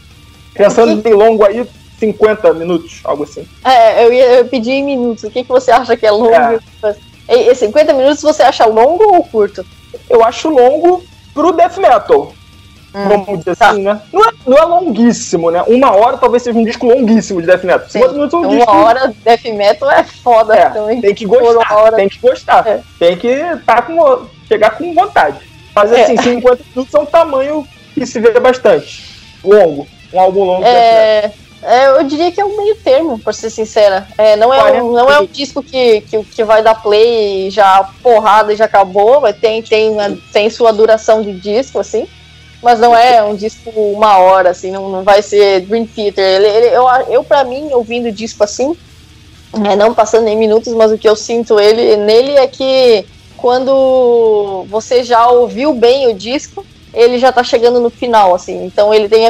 Pensando 0.55 1.09
em 1.09 1.15
longo 1.15 1.43
aí, 1.45 1.67
50 2.03 2.53
minutos, 2.55 3.01
algo 3.05 3.23
assim. 3.23 3.47
É, 3.65 4.05
eu 4.05 4.13
ia 4.13 4.45
pedir 4.45 4.73
em 4.73 4.85
minutos. 4.85 5.23
O 5.23 5.31
que, 5.31 5.45
que 5.45 5.49
você 5.49 5.71
acha 5.71 5.97
que 5.97 6.05
é 6.05 6.11
longo? 6.11 6.35
É. 6.35 6.59
E 7.29 7.55
50 7.55 7.93
minutos 7.93 8.21
você 8.21 8.43
acha 8.43 8.67
longo 8.67 9.15
ou 9.15 9.23
curto? 9.23 9.65
Eu 10.11 10.25
acho 10.25 10.49
longo 10.49 11.05
pro 11.33 11.53
death 11.53 11.77
metal. 11.77 12.33
Hum, 12.93 13.09
vamos 13.09 13.39
dizer 13.39 13.57
tá. 13.57 13.71
assim, 13.71 13.83
né? 13.83 14.03
Não 14.13 14.25
é, 14.25 14.33
não 14.45 14.59
é 14.59 14.65
longuíssimo, 14.65 15.51
né? 15.53 15.63
Uma 15.63 15.95
hora 15.95 16.19
talvez 16.19 16.43
seja 16.43 16.59
um 16.59 16.65
disco 16.65 16.87
longuíssimo 16.87 17.41
de 17.41 17.47
death 17.47 17.63
metal. 17.63 17.89
50 17.89 18.13
minutos 18.15 18.35
é 18.35 18.37
um 18.37 18.49
disco. 18.49 18.71
Uma 18.73 18.85
hora 18.85 19.09
de 19.09 19.15
death 19.21 19.45
metal 19.45 19.91
é 19.93 20.03
foda 20.03 20.55
é, 20.57 20.71
também. 20.71 21.01
Tem 21.01 21.15
que 21.15 21.25
gostar. 21.25 21.93
Tem 21.93 22.09
que 22.09 22.19
gostar. 22.19 22.67
É. 22.67 22.81
Tem 22.99 23.17
que 23.17 23.39
tá 23.65 23.81
com, 23.81 24.27
chegar 24.49 24.71
com 24.71 24.93
vontade. 24.93 25.39
Mas 25.75 25.93
é. 25.93 26.03
assim, 26.03 26.19
é. 26.19 26.23
50 26.23 26.65
minutos 26.75 26.93
é 26.93 26.99
um 26.99 27.07
tamanho 27.07 27.67
que 27.95 28.05
se 28.05 28.19
vê 28.19 28.39
bastante. 28.41 29.09
Longo. 29.45 29.87
Um 30.13 30.21
álbum 30.21 30.45
longo. 30.45 30.65
É. 30.65 31.33
É, 31.63 31.87
eu 31.87 32.03
diria 32.05 32.33
que 32.33 32.41
é 32.41 32.45
um 32.45 32.57
meio 32.57 32.75
termo, 32.77 33.19
por 33.19 33.33
ser 33.33 33.49
sincera. 33.49 34.09
É, 34.19 34.35
não, 34.35 34.53
é 34.53 34.83
um, 34.83 34.93
não 34.93 35.11
é 35.11 35.21
um 35.21 35.27
disco 35.27 35.63
que, 35.63 36.01
que, 36.03 36.25
que 36.25 36.45
vai 36.45 36.63
dar 36.63 36.75
play 36.75 37.51
já 37.51 37.89
porrada 38.03 38.53
e 38.53 38.57
já 38.57 38.65
acabou, 38.65 39.21
mas 39.21 39.37
tem, 39.37 39.63
tem, 39.63 39.97
tem 40.33 40.51
sua 40.51 40.73
duração 40.73 41.23
de 41.23 41.33
disco, 41.33 41.79
assim. 41.79 42.09
Mas 42.61 42.81
não 42.81 42.97
é 42.97 43.23
um 43.23 43.35
disco 43.35 43.71
uma 43.71 44.19
hora, 44.19 44.51
assim, 44.51 44.71
não, 44.71 44.89
não 44.89 45.03
vai 45.03 45.23
ser 45.23 45.61
Dream 45.61 45.87
Theater. 45.87 46.25
Ele, 46.25 46.47
ele, 46.47 46.67
eu, 46.77 46.85
eu, 47.09 47.25
pra 47.25 47.45
mim, 47.45 47.69
ouvindo 47.73 48.09
o 48.09 48.13
disco 48.13 48.43
assim, 48.43 48.77
é, 49.65 49.77
não 49.77 49.95
passando 49.95 50.25
nem 50.25 50.37
minutos, 50.37 50.73
mas 50.73 50.91
o 50.91 50.99
que 50.99 51.09
eu 51.09 51.17
sinto 51.17 51.61
ele, 51.61 51.97
nele 51.97 52.33
é 52.33 52.47
que 52.47 53.05
quando 53.37 54.65
você 54.69 55.03
já 55.03 55.29
ouviu 55.29 55.75
bem 55.75 56.09
o 56.09 56.15
disco, 56.15 56.65
ele 56.95 57.19
já 57.19 57.33
tá 57.33 57.43
chegando 57.43 57.81
no 57.81 57.91
final, 57.91 58.35
assim. 58.35 58.65
Então 58.65 58.93
ele 58.93 59.09
tem, 59.09 59.27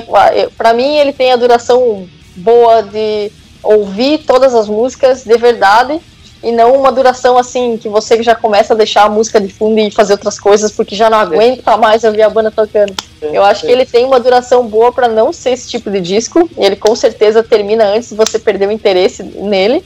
para 0.56 0.72
mim, 0.74 0.96
ele 0.96 1.12
tem 1.12 1.32
a 1.32 1.36
duração 1.36 2.06
boa 2.36 2.82
de 2.82 3.30
ouvir 3.62 4.18
todas 4.18 4.54
as 4.54 4.68
músicas 4.68 5.24
de 5.24 5.36
verdade 5.36 6.00
e 6.42 6.50
não 6.50 6.74
uma 6.74 6.90
duração 6.90 7.38
assim 7.38 7.76
que 7.76 7.88
você 7.88 8.20
já 8.22 8.34
começa 8.34 8.74
a 8.74 8.76
deixar 8.76 9.04
a 9.04 9.08
música 9.08 9.40
de 9.40 9.48
fundo 9.52 9.78
e 9.78 9.90
fazer 9.90 10.14
outras 10.14 10.40
coisas 10.40 10.72
porque 10.72 10.96
já 10.96 11.08
não 11.08 11.18
aguenta 11.18 11.76
mais 11.76 12.02
ouvir 12.02 12.22
a 12.22 12.28
banda 12.28 12.50
tocando. 12.50 12.92
Eu 13.22 13.44
acho 13.44 13.64
que 13.64 13.70
ele 13.70 13.86
tem 13.86 14.04
uma 14.04 14.18
duração 14.18 14.66
boa 14.66 14.92
para 14.92 15.06
não 15.06 15.32
ser 15.32 15.50
esse 15.50 15.68
tipo 15.68 15.88
de 15.88 16.00
disco. 16.00 16.50
Ele 16.56 16.74
com 16.74 16.96
certeza 16.96 17.42
termina 17.42 17.84
antes 17.84 18.08
de 18.08 18.16
você 18.16 18.38
perder 18.38 18.68
o 18.68 18.72
interesse 18.72 19.22
nele. 19.22 19.82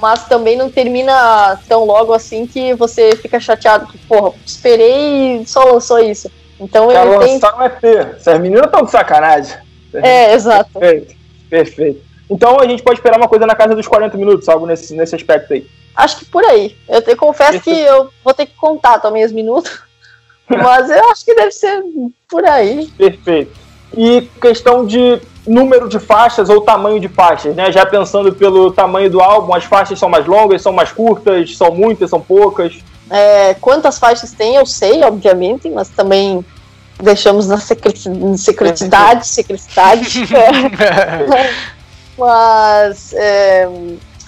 Mas 0.00 0.24
também 0.24 0.58
não 0.58 0.70
termina 0.70 1.58
tão 1.66 1.86
logo 1.86 2.12
assim 2.12 2.46
que 2.46 2.74
você 2.74 3.16
fica 3.16 3.40
chateado 3.40 3.86
que, 3.86 3.96
porra, 3.96 4.32
esperei 4.44 5.40
e 5.40 5.46
só 5.46 5.64
lançou 5.64 5.98
isso. 5.98 6.30
Então 6.60 6.90
ele 6.90 7.18
tem. 7.24 7.34
lançar 7.34 7.58
um 7.58 7.62
EP. 7.62 7.84
Essas 8.14 8.38
meninas 8.38 8.66
estão 8.66 8.82
de 8.82 8.90
sacanagem. 8.90 9.56
É, 9.94 10.34
exato. 10.34 10.78
Perfeito. 10.78 11.16
Perfeito. 11.48 12.00
Então 12.28 12.58
a 12.58 12.66
gente 12.66 12.82
pode 12.82 12.98
esperar 12.98 13.16
uma 13.16 13.28
coisa 13.28 13.46
na 13.46 13.54
casa 13.54 13.74
dos 13.74 13.86
40 13.86 14.16
minutos, 14.16 14.48
algo 14.48 14.66
nesse, 14.66 14.94
nesse 14.94 15.14
aspecto 15.14 15.52
aí. 15.52 15.66
Acho 15.94 16.18
que 16.18 16.24
por 16.26 16.44
aí. 16.44 16.76
Eu 16.88 17.00
te 17.00 17.14
confesso 17.16 17.60
que 17.60 17.70
eu 17.70 18.10
vou 18.22 18.34
ter 18.34 18.46
que 18.46 18.54
contar 18.54 18.98
também 18.98 19.24
os 19.24 19.32
minutos. 19.32 19.80
Mas 20.48 20.90
eu 20.90 21.10
acho 21.10 21.24
que 21.24 21.34
deve 21.34 21.50
ser 21.50 21.82
por 22.28 22.44
aí. 22.44 22.86
Perfeito. 22.98 23.52
E 23.96 24.22
questão 24.40 24.84
de 24.86 25.20
número 25.46 25.88
de 25.88 25.98
faixas 25.98 26.48
ou 26.48 26.60
tamanho 26.60 27.00
de 27.00 27.08
faixas, 27.08 27.54
né? 27.54 27.70
Já 27.70 27.86
pensando 27.86 28.32
pelo 28.32 28.72
tamanho 28.72 29.08
do 29.08 29.20
álbum, 29.20 29.54
as 29.54 29.64
faixas 29.64 29.98
são 29.98 30.08
mais 30.08 30.26
longas, 30.26 30.60
são 30.60 30.72
mais 30.72 30.92
curtas, 30.92 31.56
são 31.56 31.72
muitas, 31.72 32.10
são 32.10 32.20
poucas. 32.20 32.78
É, 33.08 33.54
quantas 33.54 33.98
faixas 33.98 34.32
tem, 34.32 34.56
eu 34.56 34.66
sei, 34.66 35.02
obviamente, 35.04 35.70
mas 35.70 35.88
também 35.88 36.44
deixamos 37.02 37.46
na 37.46 37.58
secretidade, 37.58 39.26
secretidade. 39.26 40.26
Mas 42.18 43.12
é, 43.14 43.68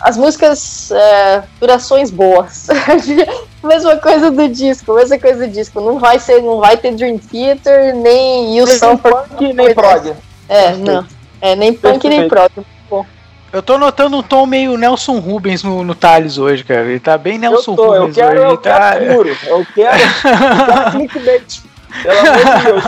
as 0.01 0.17
músicas, 0.17 0.91
é, 0.91 1.43
durações 1.61 2.11
boas. 2.11 2.69
mesma 3.65 3.97
coisa 3.97 4.31
do 4.31 4.49
disco, 4.49 4.95
mesma 4.95 5.19
coisa 5.19 5.47
do 5.47 5.53
disco. 5.53 5.81
Não 5.81 5.99
vai 5.99 6.19
ser, 6.19 6.43
não 6.43 6.61
vai 6.61 6.77
ter 6.77 6.93
Dream 6.95 7.19
Theater, 7.19 7.95
nem 7.97 8.57
You 8.57 8.67
Song 8.67 9.01
Punk, 9.01 9.53
nem 9.53 9.75
prog. 9.75 10.13
É, 10.49 10.73
não. 10.77 11.07
É, 11.41 11.57
nem 11.57 11.73
punk, 11.73 12.09
nem 12.09 12.29
prog. 12.29 12.51
Bom. 12.89 13.05
Eu 13.53 13.63
tô 13.63 13.79
notando 13.79 14.19
um 14.19 14.23
tom 14.23 14.45
meio 14.47 14.77
Nelson 14.77 15.19
Rubens 15.19 15.63
no, 15.63 15.83
no 15.83 15.95
Thales 15.95 16.37
hoje, 16.37 16.63
cara. 16.63 16.83
Ele 16.83 17.01
tá 17.01 17.17
bem 17.17 17.39
Nelson 17.39 17.73
eu 17.73 17.77
tô, 17.77 17.87
Rubens 17.87 18.17
eu 18.17 18.25
quero, 18.25 18.41
hoje. 18.41 18.51
Eu 18.51 18.57
tá... 18.59 18.93
quero 18.93 19.15
puro. 19.15 19.37
Eu 19.47 19.67
quero, 19.75 19.99
eu 19.99 20.67
quero 20.67 20.91
clickbait. 20.93 21.68
Pelo 22.03 22.19
amor 22.19 22.37
de 22.37 22.65
Deus. 22.65 22.85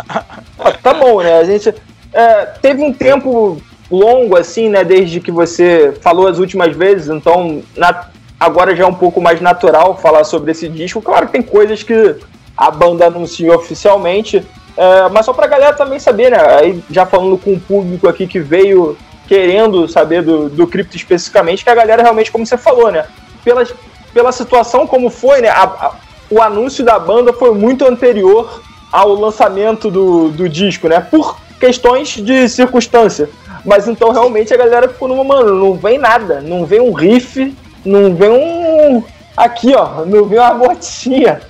tá 0.82 0.94
bom, 0.94 1.22
né? 1.22 1.38
A 1.38 1.44
gente 1.44 1.74
é, 2.12 2.46
teve 2.60 2.82
um 2.82 2.92
tempo 2.92 3.60
longo, 3.90 4.36
assim, 4.36 4.68
né? 4.68 4.84
Desde 4.84 5.20
que 5.20 5.30
você 5.30 5.92
falou 6.00 6.26
as 6.26 6.38
últimas 6.38 6.76
vezes, 6.76 7.08
então 7.08 7.62
na, 7.76 8.08
agora 8.38 8.74
já 8.74 8.84
é 8.84 8.86
um 8.86 8.94
pouco 8.94 9.20
mais 9.20 9.40
natural 9.40 9.96
falar 9.96 10.24
sobre 10.24 10.52
esse 10.52 10.68
disco. 10.68 11.02
Claro 11.02 11.26
que 11.26 11.32
tem 11.32 11.42
coisas 11.42 11.82
que 11.82 12.16
a 12.56 12.70
banda 12.70 13.06
anunciou 13.06 13.56
oficialmente, 13.56 14.44
é, 14.76 15.08
mas 15.08 15.26
só 15.26 15.32
pra 15.32 15.46
galera 15.46 15.72
também 15.72 15.98
saber, 15.98 16.30
né? 16.30 16.38
Aí 16.58 16.84
já 16.90 17.04
falando 17.04 17.36
com 17.36 17.54
o 17.54 17.60
público 17.60 18.08
aqui 18.08 18.26
que 18.26 18.38
veio 18.38 18.96
querendo 19.26 19.86
saber 19.86 20.22
do, 20.22 20.48
do 20.48 20.66
Crypto 20.66 20.96
especificamente, 20.96 21.62
que 21.62 21.70
a 21.70 21.74
galera 21.74 22.02
realmente, 22.02 22.32
como 22.32 22.44
você 22.44 22.58
falou, 22.58 22.90
né? 22.90 23.06
Pela, 23.44 23.64
pela 24.12 24.32
situação 24.32 24.86
como 24.86 25.08
foi, 25.08 25.40
né? 25.40 25.48
A, 25.48 25.62
a, 25.62 25.92
o 26.30 26.40
anúncio 26.42 26.84
da 26.84 26.98
banda 26.98 27.32
foi 27.32 27.54
muito 27.54 27.86
anterior 27.86 28.60
ao 28.90 29.14
lançamento 29.14 29.90
do, 29.90 30.30
do 30.30 30.48
disco, 30.48 30.88
né? 30.88 31.00
Por 31.00 31.38
questões 31.58 32.08
de 32.08 32.48
circunstância. 32.48 33.28
Mas 33.64 33.86
então 33.86 34.10
realmente 34.10 34.52
a 34.52 34.56
galera 34.56 34.88
ficou 34.88 35.06
numa, 35.08 35.22
mano, 35.22 35.54
não 35.54 35.74
vem 35.74 35.98
nada, 35.98 36.40
não 36.40 36.64
vem 36.64 36.80
um 36.80 36.92
riff, 36.92 37.54
não 37.84 38.14
vem 38.14 38.30
um. 38.30 39.02
Aqui, 39.36 39.74
ó, 39.74 40.04
não 40.04 40.24
vem 40.24 40.38
uma 40.38 40.54
botinha. 40.54 41.40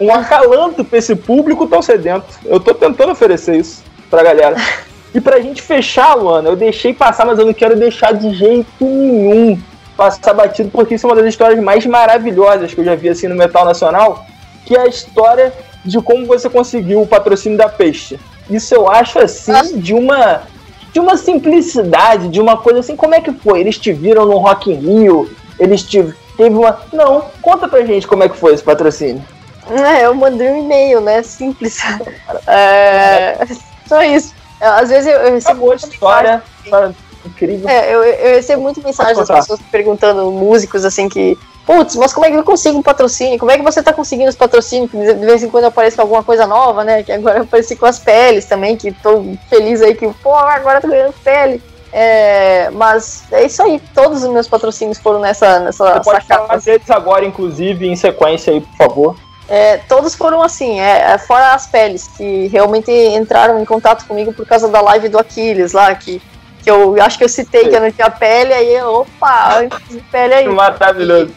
um 0.00 0.12
acalanto 0.12 0.84
pra 0.84 0.98
esse 0.98 1.14
público 1.14 1.66
tão 1.66 1.82
sedento. 1.82 2.26
Eu 2.44 2.58
tô 2.58 2.74
tentando 2.74 3.12
oferecer 3.12 3.56
isso 3.56 3.82
pra 4.08 4.22
galera. 4.22 4.56
E 5.12 5.20
pra 5.20 5.40
gente 5.40 5.60
fechar, 5.60 6.14
Luana, 6.14 6.50
eu 6.50 6.54
deixei 6.54 6.94
passar, 6.94 7.26
mas 7.26 7.36
eu 7.36 7.44
não 7.44 7.52
quero 7.52 7.76
deixar 7.76 8.12
de 8.12 8.32
jeito 8.32 8.68
nenhum 8.80 9.58
passar 9.96 10.32
batido, 10.32 10.70
porque 10.70 10.94
isso 10.94 11.04
é 11.04 11.10
uma 11.10 11.16
das 11.16 11.26
histórias 11.26 11.60
mais 11.60 11.84
maravilhosas 11.84 12.72
que 12.72 12.80
eu 12.80 12.84
já 12.84 12.94
vi 12.94 13.08
assim 13.08 13.26
no 13.26 13.34
Metal 13.34 13.64
Nacional, 13.64 14.24
que 14.64 14.76
é 14.76 14.82
a 14.82 14.86
história 14.86 15.52
de 15.84 16.00
como 16.00 16.26
você 16.26 16.48
conseguiu 16.48 17.02
o 17.02 17.06
patrocínio 17.06 17.58
da 17.58 17.68
Peixe. 17.68 18.18
Isso 18.48 18.74
eu 18.74 18.90
acho 18.90 19.18
assim 19.18 19.78
de 19.78 19.94
uma 19.94 20.42
de 20.92 20.98
uma 20.98 21.16
simplicidade, 21.16 22.28
de 22.28 22.40
uma 22.40 22.56
coisa 22.56 22.80
assim, 22.80 22.96
como 22.96 23.14
é 23.14 23.20
que 23.20 23.32
foi? 23.32 23.60
Eles 23.60 23.78
te 23.78 23.92
viram 23.92 24.26
no 24.26 24.38
Rock 24.38 24.72
in 24.72 24.74
Rio, 24.74 25.30
eles 25.58 25.82
te 25.82 26.02
teve 26.36 26.56
uma. 26.56 26.80
Não, 26.92 27.26
conta 27.40 27.68
pra 27.68 27.84
gente 27.84 28.06
como 28.06 28.24
é 28.24 28.28
que 28.28 28.36
foi 28.36 28.54
esse 28.54 28.62
patrocínio. 28.62 29.22
É, 29.70 30.06
eu 30.06 30.14
mandei 30.14 30.50
um 30.50 30.64
e-mail, 30.64 31.00
né? 31.00 31.22
Simples. 31.22 31.78
É, 32.46 33.46
só 33.86 34.02
isso. 34.02 34.34
Às 34.60 34.88
vezes 34.88 35.06
eu, 35.06 35.20
eu 35.20 35.32
recebo. 35.34 35.60
Boa 35.60 35.74
história. 35.74 36.42
Incrível. 37.24 37.68
É, 37.68 37.94
eu, 37.94 38.02
eu 38.02 38.34
recebo 38.36 38.62
muita 38.62 38.80
mensagem 38.80 39.14
das 39.14 39.28
pessoas 39.28 39.60
perguntando, 39.70 40.30
músicos 40.30 40.84
assim, 40.84 41.08
que. 41.08 41.38
Putz, 41.66 41.94
mas 41.94 42.12
como 42.12 42.26
é 42.26 42.30
que 42.30 42.36
eu 42.36 42.42
consigo 42.42 42.78
um 42.78 42.82
patrocínio? 42.82 43.38
Como 43.38 43.50
é 43.50 43.56
que 43.56 43.62
você 43.62 43.82
tá 43.82 43.92
conseguindo 43.92 44.30
os 44.30 44.36
patrocínios? 44.36 44.90
De 44.90 45.14
vez 45.26 45.42
em 45.42 45.48
quando 45.48 45.66
aparece 45.66 45.94
com 45.94 46.02
alguma 46.02 46.24
coisa 46.24 46.46
nova, 46.46 46.82
né? 46.82 47.02
Que 47.02 47.12
agora 47.12 47.38
eu 47.38 47.42
apareci 47.42 47.76
com 47.76 47.86
as 47.86 47.98
peles 47.98 48.46
também, 48.46 48.76
que 48.76 48.90
tô 48.90 49.24
feliz 49.48 49.80
aí 49.82 49.94
que, 49.94 50.08
pô, 50.22 50.34
agora 50.34 50.80
tô 50.80 50.88
ganhando 50.88 51.14
pele. 51.22 51.62
É, 51.92 52.70
mas 52.70 53.24
é 53.32 53.44
isso 53.44 53.62
aí, 53.62 53.80
todos 53.94 54.22
os 54.22 54.30
meus 54.30 54.46
patrocínios 54.46 54.98
foram 54.98 55.20
nessa, 55.20 55.58
nessa 55.60 55.94
Você 55.94 56.00
pode 56.04 56.22
sacada. 56.22 56.46
falar 56.46 56.60
deles 56.60 56.90
agora, 56.90 57.24
inclusive, 57.24 57.88
em 57.88 57.96
sequência 57.96 58.52
aí, 58.52 58.60
por 58.60 58.76
favor. 58.76 59.16
É, 59.48 59.78
todos 59.88 60.14
foram 60.14 60.40
assim, 60.40 60.78
é, 60.78 61.12
é, 61.12 61.18
fora 61.18 61.52
as 61.52 61.66
peles, 61.66 62.06
que 62.16 62.46
realmente 62.46 62.92
entraram 62.92 63.60
em 63.60 63.64
contato 63.64 64.06
comigo 64.06 64.32
por 64.32 64.46
causa 64.46 64.68
da 64.68 64.80
live 64.80 65.08
do 65.08 65.18
Aquiles 65.18 65.72
lá, 65.72 65.92
que, 65.92 66.22
que 66.62 66.70
eu 66.70 67.00
acho 67.00 67.18
que 67.18 67.24
eu 67.24 67.28
citei 67.28 67.68
que 67.68 67.76
eu 67.76 67.80
não 67.80 67.90
tinha 67.90 68.10
pele, 68.10 68.52
aí 68.52 68.82
opa, 68.82 69.58
antes 69.58 69.88
de 69.88 70.00
pele 70.10 70.34
aí. 70.34 70.48
Maravilhoso. 70.50 71.32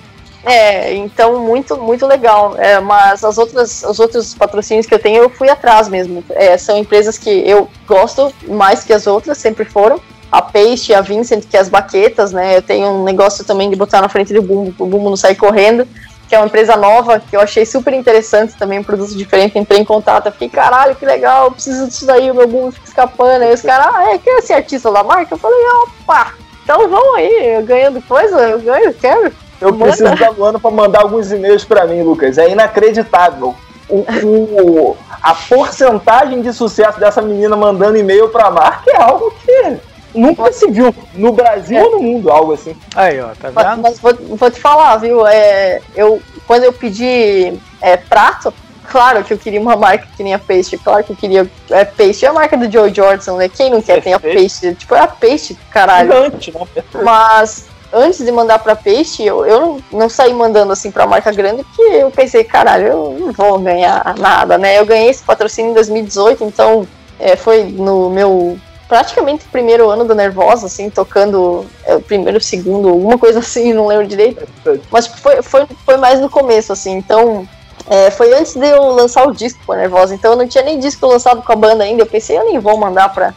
É, 0.45 0.93
então 0.95 1.39
muito, 1.39 1.77
muito 1.77 2.05
legal. 2.05 2.55
É, 2.57 2.79
mas 2.79 3.23
as 3.23 3.37
outras, 3.37 3.83
os 3.83 3.99
outros 3.99 4.33
patrocínios 4.33 4.85
que 4.85 4.93
eu 4.93 4.99
tenho, 4.99 5.23
eu 5.23 5.29
fui 5.29 5.49
atrás 5.49 5.87
mesmo. 5.87 6.23
É, 6.31 6.57
são 6.57 6.77
empresas 6.77 7.17
que 7.17 7.29
eu 7.29 7.69
gosto 7.87 8.33
mais 8.47 8.83
que 8.83 8.91
as 8.91 9.07
outras, 9.07 9.37
sempre 9.37 9.63
foram 9.63 10.01
a 10.33 10.41
Peixe, 10.41 10.95
a 10.95 11.01
Vincent, 11.01 11.45
que 11.45 11.55
é 11.55 11.59
as 11.59 11.69
baquetas, 11.69 12.31
né? 12.31 12.57
Eu 12.57 12.61
tenho 12.63 12.87
um 12.87 13.03
negócio 13.03 13.45
também 13.45 13.69
de 13.69 13.75
botar 13.75 14.01
na 14.01 14.09
frente 14.09 14.33
do 14.33 14.41
Bumbo, 14.41 14.73
o 14.79 14.87
Bumbo 14.87 15.09
não 15.11 15.15
sair 15.15 15.35
correndo, 15.35 15.87
que 16.33 16.35
é 16.35 16.39
uma 16.39 16.47
empresa 16.47 16.75
nova, 16.75 17.19
que 17.19 17.35
eu 17.35 17.41
achei 17.41 17.63
super 17.63 17.93
interessante 17.93 18.55
também, 18.57 18.79
um 18.79 18.83
produto 18.83 19.15
diferente, 19.15 19.59
entrei 19.59 19.79
em 19.79 19.85
contato, 19.85 20.31
fiquei, 20.31 20.49
caralho, 20.49 20.95
que 20.95 21.05
legal, 21.05 21.51
preciso 21.51 21.87
disso 21.87 22.07
daí, 22.07 22.31
o 22.31 22.33
meu 22.33 22.47
Bumbo 22.47 22.71
fica 22.71 22.87
escapando, 22.87 23.43
aí 23.43 23.53
os 23.53 23.61
caras, 23.61 23.93
ah, 23.93 24.11
é, 24.11 24.17
quer 24.17 24.41
ser 24.41 24.53
artista 24.53 24.91
da 24.91 25.03
marca? 25.03 25.35
Eu 25.35 25.37
falei, 25.37 25.59
opa, 25.83 26.33
então 26.63 26.89
vamos 26.89 27.17
aí, 27.17 27.61
ganhando 27.61 28.01
coisa, 28.01 28.35
eu 28.49 28.59
ganho, 28.61 28.91
quero. 28.95 29.31
Eu 29.61 29.73
Manda. 29.73 29.85
preciso 29.85 30.15
da 30.15 30.31
Luana 30.31 30.59
para 30.59 30.71
mandar 30.71 31.01
alguns 31.03 31.31
e-mails 31.31 31.63
para 31.63 31.85
mim, 31.85 32.01
Lucas, 32.01 32.39
é 32.39 32.49
inacreditável. 32.49 33.53
O, 33.87 33.99
o, 34.23 34.97
a 35.21 35.35
porcentagem 35.35 36.41
de 36.41 36.51
sucesso 36.51 36.99
dessa 36.99 37.21
menina 37.21 37.55
mandando 37.55 37.95
e-mail 37.95 38.27
para 38.29 38.47
a 38.47 38.51
marca 38.51 38.89
é 38.89 38.99
algo 38.99 39.31
que 39.45 39.77
nunca 40.13 40.51
se 40.51 40.69
viu 40.69 40.93
no 41.13 41.31
Brasil 41.31 41.77
é. 41.77 41.83
ou 41.83 41.91
no 41.91 41.99
mundo, 41.99 42.29
algo 42.29 42.53
assim. 42.53 42.75
Aí, 42.95 43.19
ó, 43.19 43.29
tá 43.29 43.49
vendo? 43.49 43.55
Mas, 43.55 43.79
mas 43.79 43.99
vou, 43.99 44.37
vou, 44.37 44.51
te 44.51 44.59
falar, 44.59 44.97
viu? 44.97 45.25
É, 45.25 45.81
eu, 45.95 46.21
quando 46.45 46.63
eu 46.63 46.73
pedi 46.73 47.53
é, 47.81 47.97
prato, 47.97 48.53
claro 48.89 49.23
que 49.23 49.33
eu 49.33 49.37
queria 49.37 49.59
uma 49.59 49.75
marca 49.75 50.07
que 50.15 50.23
nem 50.23 50.33
a 50.33 50.39
Peixe, 50.39 50.77
claro 50.77 51.03
que 51.03 51.11
eu 51.11 51.15
queria. 51.15 51.49
É, 51.69 51.85
Peixe 51.85 52.25
é 52.25 52.29
a 52.29 52.33
marca 52.33 52.57
do 52.57 52.71
Joe 52.71 52.93
Jordan, 52.93 53.37
né? 53.37 53.49
Quem 53.49 53.69
não 53.69 53.81
quer 53.81 54.01
ter 54.01 54.13
a 54.13 54.19
Peixe? 54.19 54.73
Tipo, 54.75 54.95
é 54.95 54.99
a 54.99 55.07
Peixe, 55.07 55.57
caralho. 55.71 56.11
Gigante, 56.11 56.53
não? 56.53 56.67
Mas 57.03 57.65
antes 57.91 58.25
de 58.25 58.31
mandar 58.31 58.59
pra 58.59 58.75
Peixe, 58.75 59.23
eu, 59.23 59.45
eu 59.45 59.59
não, 59.59 59.83
não 59.91 60.09
saí 60.09 60.33
mandando 60.33 60.73
assim 60.73 60.91
pra 60.91 61.05
marca 61.05 61.31
grande, 61.31 61.63
porque 61.63 61.81
eu 61.81 62.09
pensei, 62.09 62.43
caralho, 62.43 62.87
eu 62.87 63.17
não 63.19 63.31
vou 63.31 63.59
ganhar 63.59 64.15
nada, 64.17 64.57
né? 64.57 64.79
Eu 64.79 64.85
ganhei 64.85 65.09
esse 65.09 65.23
patrocínio 65.23 65.71
em 65.71 65.75
2018, 65.75 66.43
então 66.43 66.87
é, 67.19 67.35
foi 67.35 67.63
no 67.63 68.09
meu 68.09 68.57
praticamente 68.93 69.47
o 69.47 69.49
primeiro 69.49 69.89
ano 69.89 70.05
do 70.05 70.13
Nervosa, 70.13 70.67
assim, 70.67 70.87
tocando 70.87 71.65
é, 71.83 71.95
o 71.95 71.99
primeiro, 71.99 72.39
segundo, 72.39 72.89
alguma 72.89 73.17
coisa 73.17 73.39
assim, 73.39 73.73
não 73.73 73.87
lembro 73.87 74.05
direito. 74.05 74.47
Mas 74.91 75.07
foi, 75.07 75.41
foi, 75.41 75.65
foi 75.83 75.97
mais 75.97 76.19
no 76.19 76.29
começo, 76.29 76.71
assim, 76.71 76.91
então. 76.91 77.47
É, 77.89 78.11
foi 78.11 78.31
antes 78.33 78.55
de 78.55 78.65
eu 78.65 78.83
lançar 78.89 79.27
o 79.27 79.33
disco 79.33 79.59
com 79.65 79.73
a 79.73 79.77
Nervosa, 79.77 80.13
então 80.13 80.31
eu 80.31 80.37
não 80.37 80.47
tinha 80.47 80.63
nem 80.63 80.79
disco 80.79 81.07
lançado 81.07 81.41
com 81.41 81.51
a 81.51 81.55
banda 81.55 81.83
ainda. 81.83 82.03
Eu 82.03 82.05
pensei, 82.05 82.37
eu 82.37 82.45
nem 82.45 82.59
vou 82.59 82.77
mandar 82.77 83.09
pra 83.09 83.33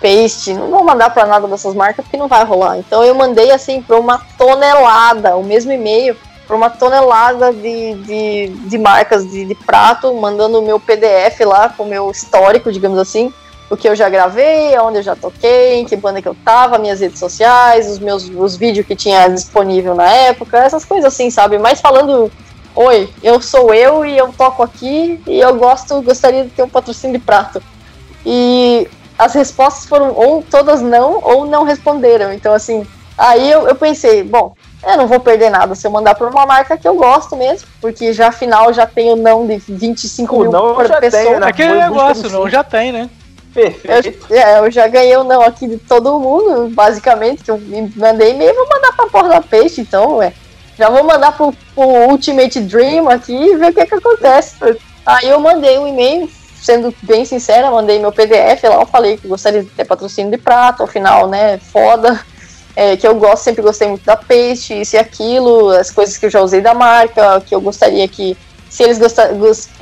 Paste, 0.00 0.54
não 0.54 0.68
vou 0.68 0.84
mandar 0.84 1.10
pra 1.10 1.26
nada 1.26 1.48
dessas 1.48 1.74
marcas 1.74 2.04
porque 2.04 2.16
não 2.16 2.28
vai 2.28 2.44
rolar. 2.44 2.78
Então 2.78 3.02
eu 3.04 3.14
mandei 3.14 3.50
assim 3.50 3.82
pra 3.82 3.98
uma 3.98 4.24
tonelada, 4.38 5.36
o 5.36 5.42
mesmo 5.42 5.72
e-mail, 5.72 6.16
pra 6.46 6.56
uma 6.56 6.70
tonelada 6.70 7.52
de, 7.52 7.94
de, 7.94 8.48
de 8.48 8.78
marcas 8.78 9.28
de, 9.28 9.44
de 9.44 9.54
prato, 9.56 10.14
mandando 10.14 10.60
o 10.60 10.62
meu 10.62 10.78
PDF 10.78 11.40
lá 11.40 11.68
com 11.68 11.82
o 11.82 11.88
meu 11.88 12.10
histórico, 12.12 12.72
digamos 12.72 12.98
assim 12.98 13.32
o 13.70 13.76
que 13.76 13.88
eu 13.88 13.94
já 13.94 14.08
gravei, 14.08 14.76
onde 14.80 14.98
eu 14.98 15.02
já 15.02 15.14
toquei, 15.14 15.76
em 15.78 15.84
que 15.84 15.94
banda 15.94 16.20
que 16.20 16.26
eu 16.26 16.36
tava, 16.44 16.76
minhas 16.76 16.98
redes 16.98 17.20
sociais, 17.20 17.88
os 17.88 18.00
meus 18.00 18.28
os 18.28 18.56
vídeos 18.56 18.84
que 18.84 18.96
tinha 18.96 19.28
disponível 19.28 19.94
na 19.94 20.10
época, 20.10 20.58
essas 20.58 20.84
coisas 20.84 21.14
assim, 21.14 21.30
sabe? 21.30 21.56
Mas 21.56 21.80
falando, 21.80 22.30
oi, 22.74 23.08
eu 23.22 23.40
sou 23.40 23.72
eu 23.72 24.04
e 24.04 24.18
eu 24.18 24.32
toco 24.36 24.60
aqui 24.60 25.22
e 25.24 25.38
eu 25.38 25.54
gosto, 25.54 26.02
gostaria 26.02 26.44
de 26.44 26.50
ter 26.50 26.64
um 26.64 26.68
patrocínio 26.68 27.16
de 27.16 27.24
prato. 27.24 27.62
E 28.26 28.88
as 29.16 29.34
respostas 29.34 29.86
foram 29.86 30.12
ou 30.16 30.42
todas 30.42 30.82
não 30.82 31.20
ou 31.22 31.44
não 31.44 31.62
responderam. 31.62 32.32
Então 32.32 32.52
assim, 32.52 32.84
aí 33.16 33.48
eu, 33.48 33.68
eu 33.68 33.76
pensei, 33.76 34.24
bom, 34.24 34.52
eu 34.84 34.96
não 34.96 35.06
vou 35.06 35.20
perder 35.20 35.48
nada 35.48 35.76
se 35.76 35.86
eu 35.86 35.92
mandar 35.92 36.16
para 36.16 36.28
uma 36.28 36.44
marca 36.44 36.76
que 36.76 36.88
eu 36.88 36.96
gosto 36.96 37.36
mesmo, 37.36 37.68
porque 37.80 38.12
já 38.12 38.28
afinal 38.28 38.72
já 38.72 38.84
tenho 38.84 39.14
não 39.14 39.46
de 39.46 39.58
25 39.58 40.34
o 40.34 40.40
mil 40.40 40.50
não 40.50 40.74
por 40.74 40.88
pessoa. 40.98 41.22
Tem, 41.22 41.38
né? 41.38 41.46
Aquele 41.46 41.74
negócio, 41.74 42.28
não 42.30 42.48
já 42.48 42.64
tem, 42.64 42.90
né? 42.90 43.08
Perfeito. 43.52 44.26
Eu, 44.30 44.36
é, 44.36 44.58
eu 44.60 44.70
já 44.70 44.86
ganhei 44.86 45.16
o 45.16 45.24
não 45.24 45.42
aqui 45.42 45.66
de 45.66 45.78
todo 45.78 46.18
mundo, 46.18 46.68
basicamente, 46.70 47.42
que 47.42 47.50
eu 47.50 47.58
me 47.58 47.92
mandei 47.96 48.32
e-mail, 48.32 48.54
vou 48.54 48.68
mandar 48.68 48.92
pra 48.92 49.06
porra 49.06 49.28
da 49.28 49.40
peixe, 49.40 49.80
então, 49.80 50.16
ué. 50.16 50.32
Já 50.78 50.88
vou 50.88 51.04
mandar 51.04 51.32
pro, 51.32 51.52
pro 51.74 51.84
Ultimate 51.84 52.60
Dream 52.60 53.08
aqui 53.08 53.34
e 53.34 53.56
ver 53.56 53.70
o 53.70 53.74
que 53.74 53.86
que 53.86 53.94
acontece. 53.94 54.54
Aí 55.04 55.28
eu 55.28 55.38
mandei 55.40 55.78
um 55.78 55.86
e-mail, 55.86 56.30
sendo 56.62 56.94
bem 57.02 57.24
sincera, 57.24 57.70
mandei 57.70 57.98
meu 57.98 58.12
PDF 58.12 58.62
lá, 58.64 58.76
eu 58.76 58.86
falei 58.86 59.16
que 59.16 59.28
gostaria 59.28 59.62
de 59.62 59.70
ter 59.70 59.84
patrocínio 59.84 60.30
de 60.30 60.38
prata, 60.38 60.82
ao 60.82 60.86
final, 60.86 61.28
né, 61.28 61.58
foda. 61.58 62.18
É, 62.76 62.96
que 62.96 63.06
eu 63.06 63.16
gosto, 63.16 63.42
sempre 63.42 63.62
gostei 63.62 63.88
muito 63.88 64.04
da 64.04 64.16
peixe, 64.16 64.80
isso 64.80 64.94
e 64.94 64.98
aquilo, 64.98 65.70
as 65.70 65.90
coisas 65.90 66.16
que 66.16 66.26
eu 66.26 66.30
já 66.30 66.40
usei 66.40 66.60
da 66.60 66.72
marca, 66.72 67.40
que 67.40 67.54
eu 67.54 67.60
gostaria 67.60 68.06
que 68.06 68.36
se 68.70 68.84
eles 68.84 68.98
gostar, 68.98 69.30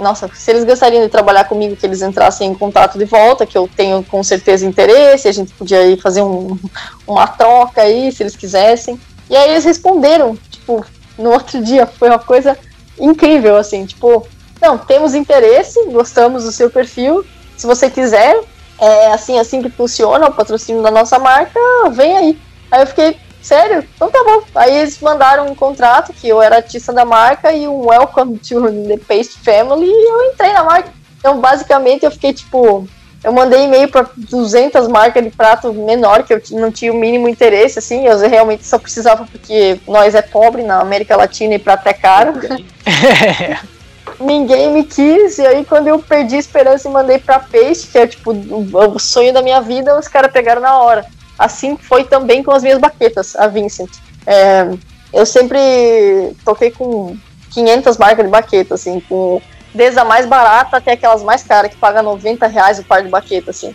nossa, 0.01 0.31
se 0.35 0.51
eles 0.51 0.65
gostariam 0.65 1.03
de 1.03 1.11
trabalhar 1.11 1.45
comigo, 1.45 1.77
que 1.77 1.85
eles 1.85 2.01
entrassem 2.01 2.51
em 2.51 2.55
contato 2.55 2.99
de 2.99 3.05
volta, 3.05 3.45
que 3.45 3.57
eu 3.57 3.69
tenho 3.69 4.03
com 4.03 4.25
certeza 4.25 4.65
interesse, 4.65 5.29
a 5.29 5.33
gente 5.33 5.53
podia 5.53 5.87
ir 5.87 6.01
fazer 6.01 6.23
um, 6.23 6.59
uma 7.07 7.27
troca 7.27 7.83
aí, 7.83 8.11
se 8.11 8.23
eles 8.23 8.35
quisessem. 8.35 8.99
E 9.29 9.37
aí 9.37 9.51
eles 9.51 9.65
responderam, 9.67 10.37
tipo, 10.51 10.85
no 11.19 11.31
outro 11.31 11.63
dia, 11.63 11.87
foi 11.87 12.09
uma 12.09 12.19
coisa 12.19 12.57
incrível, 12.99 13.57
assim, 13.57 13.85
tipo, 13.85 14.27
não, 14.61 14.79
temos 14.79 15.15
interesse, 15.15 15.85
gostamos 15.91 16.45
do 16.45 16.51
seu 16.51 16.71
perfil, 16.71 17.25
se 17.59 17.67
você 17.67 17.91
quiser, 17.91 18.41
é 18.81 19.09
assim, 19.09 19.39
assim 19.39 19.61
que 19.61 19.69
funciona 19.69 20.29
o 20.29 20.33
patrocínio 20.33 20.83
da 20.83 20.91
nossa 20.91 21.19
marca, 21.19 21.61
vem 21.91 22.17
aí. 22.17 22.39
Aí 22.71 22.83
eu 22.83 22.87
fiquei, 22.87 23.19
Sério? 23.49 23.83
Então 23.97 24.11
tá 24.11 24.23
bom. 24.23 24.43
Aí 24.55 24.77
eles 24.77 25.01
mandaram 25.01 25.47
um 25.47 25.55
contrato 25.55 26.13
que 26.13 26.29
eu 26.29 26.43
era 26.43 26.57
artista 26.57 26.93
da 26.93 27.07
marca 27.07 27.51
e 27.51 27.67
um 27.67 27.87
welcome 27.87 28.37
to 28.37 28.61
the 28.87 28.99
Paste 28.99 29.39
Family 29.43 29.87
e 29.87 30.11
eu 30.11 30.31
entrei 30.31 30.53
na 30.53 30.63
marca. 30.63 30.91
Então, 31.19 31.41
basicamente, 31.41 32.05
eu 32.05 32.11
fiquei 32.11 32.35
tipo. 32.35 32.87
Eu 33.25 33.33
mandei 33.33 33.65
e-mail 33.65 33.89
para 33.89 34.07
200 34.15 34.87
marcas 34.87 35.25
de 35.25 35.31
prato 35.31 35.73
menor, 35.73 36.25
que 36.25 36.35
eu 36.35 36.43
não 36.51 36.71
tinha 36.71 36.93
o 36.93 36.97
mínimo 36.97 37.27
interesse, 37.27 37.79
assim. 37.79 38.07
Eu 38.07 38.19
realmente 38.19 38.67
só 38.67 38.79
precisava 38.79 39.27
porque 39.27 39.81
nós 39.89 40.15
é 40.15 40.21
pobre 40.21 40.63
na 40.63 40.81
América 40.81 41.17
Latina 41.17 41.55
e 41.55 41.59
prato 41.59 41.87
é 41.87 41.95
caro. 41.95 42.35
Ninguém 44.21 44.73
me 44.73 44.85
quis, 44.85 45.39
e 45.39 45.47
aí 45.47 45.65
quando 45.65 45.89
eu 45.89 45.99
perdi 45.99 46.37
a 46.37 46.39
esperança 46.39 46.87
e 46.87 46.93
mandei 46.93 47.19
pra 47.19 47.39
Paste, 47.39 47.87
que 47.87 47.99
é 47.99 48.07
tipo 48.07 48.33
o 48.33 48.99
sonho 48.99 49.33
da 49.33 49.41
minha 49.41 49.61
vida, 49.61 49.99
os 49.99 50.07
caras 50.07 50.31
pegaram 50.31 50.61
na 50.61 50.79
hora. 50.81 51.07
Assim 51.39 51.77
foi 51.77 52.05
também 52.05 52.43
com 52.43 52.51
as 52.51 52.63
minhas 52.63 52.79
baquetas, 52.79 53.37
a 53.37 53.47
Vincent. 53.47 53.91
É, 54.27 54.69
eu 55.13 55.25
sempre 55.25 56.35
toquei 56.45 56.71
com 56.71 57.17
500 57.51 57.97
marcas 57.97 58.25
de 58.25 58.31
baqueta, 58.31 58.75
assim, 58.75 59.01
com 59.01 59.41
desde 59.75 60.01
a 60.01 60.05
mais 60.05 60.27
barata 60.27 60.79
até 60.79 60.93
aquelas 60.93 61.23
mais 61.23 61.43
caras, 61.43 61.71
que 61.71 61.77
paga 61.77 62.03
90 62.03 62.47
reais 62.47 62.79
o 62.79 62.85
par 62.85 63.03
de 63.03 63.09
baqueta, 63.09 63.51
assim. 63.51 63.75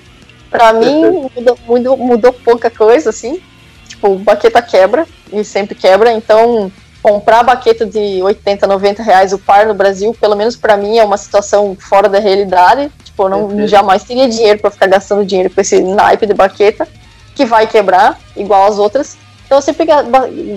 Pra 0.50 0.74
mim, 0.74 1.30
mudou, 1.36 1.58
mudou, 1.66 1.98
mudou 1.98 2.34
pouca 2.34 2.70
coisa, 2.70 3.10
assim. 3.10 3.42
Tipo, 3.88 4.16
baqueta 4.16 4.62
quebra, 4.62 5.08
e 5.32 5.44
sempre 5.44 5.76
quebra, 5.76 6.12
então 6.12 6.72
comprar 7.02 7.44
baqueta 7.44 7.86
de 7.86 8.22
80, 8.24 8.66
90 8.66 9.04
reais 9.04 9.34
o 9.34 9.38
par 9.38 9.66
no 9.66 9.74
Brasil, 9.74 10.16
pelo 10.20 10.36
menos 10.36 10.56
para 10.56 10.78
mim, 10.78 10.98
é 10.98 11.04
uma 11.04 11.18
situação 11.18 11.76
fora 11.78 12.08
da 12.08 12.20
realidade. 12.20 12.90
Tipo, 13.04 13.24
eu 13.24 13.30
não, 13.30 13.68
jamais 13.68 14.04
teria 14.04 14.30
dinheiro 14.30 14.60
para 14.60 14.72
ficar 14.72 14.88
gastando 14.88 15.26
dinheiro 15.26 15.50
com 15.50 15.60
esse 15.60 15.82
naipe 15.82 16.26
de 16.26 16.34
baqueta, 16.34 16.88
que 17.36 17.46
vai 17.46 17.68
quebrar, 17.68 18.20
igual 18.36 18.68
as 18.68 18.78
outras. 18.78 19.18
Então 19.46 19.58
eu 19.58 19.62
sempre 19.62 19.86
ba 19.86 20.04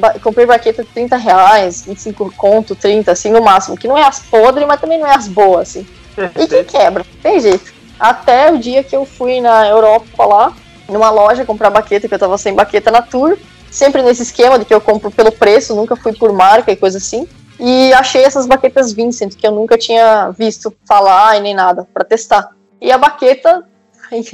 ba 0.01 0.19
comprei 0.21 0.47
baqueta 0.47 0.83
de 0.83 0.89
30 0.91 1.17
reais, 1.17 1.85
25 1.85 2.33
conto, 2.37 2.75
30, 2.75 3.13
assim, 3.13 3.31
no 3.31 3.43
máximo. 3.43 3.77
Que 3.77 3.89
não 3.89 3.99
é 3.99 4.03
as 4.03 4.21
podres, 4.21 4.67
mas 4.67 4.81
também 4.81 4.99
não 4.99 5.07
é 5.07 5.15
as 5.15 5.29
boas, 5.29 5.69
assim. 5.69 5.87
E 6.35 6.47
que 6.47 6.65
quebra, 6.65 7.05
tem 7.23 7.41
jeito. 7.41 7.75
Até 7.99 8.51
o 8.53 8.59
dia 8.59 8.83
que 8.83 8.95
eu 8.95 9.05
fui 9.05 9.41
na 9.41 9.67
Europa 9.67 10.25
lá, 10.25 10.53
numa 10.89 11.11
loja 11.11 11.45
comprar 11.45 11.71
baqueta, 11.71 12.09
que 12.09 12.15
eu 12.15 12.19
tava 12.19 12.39
sem 12.39 12.55
baqueta 12.55 12.91
na 12.91 13.03
tour. 13.03 13.37
Sempre 13.71 14.03
nesse 14.03 14.23
esquema 14.23 14.59
de 14.59 14.65
que 14.65 14.73
eu 14.73 14.81
compro 14.81 15.11
pelo 15.11 15.33
preço, 15.33 15.75
nunca 15.75 15.97
fui 15.97 16.15
por 16.15 16.33
marca 16.33 16.73
e 16.73 16.77
coisa 16.77 16.99
assim. 16.99 17.29
E 17.59 17.93
achei 17.95 18.23
essas 18.23 18.47
baquetas 18.47 18.93
Vincent, 18.93 19.35
que 19.35 19.47
eu 19.47 19.53
nunca 19.53 19.77
tinha 19.77 20.31
visto 20.31 20.75
falar 20.87 21.37
e 21.37 21.41
nem 21.41 21.55
nada, 21.55 21.87
para 21.93 22.05
testar. 22.05 22.51
E 22.81 22.93
a 22.93 22.99
baqueta 22.99 23.65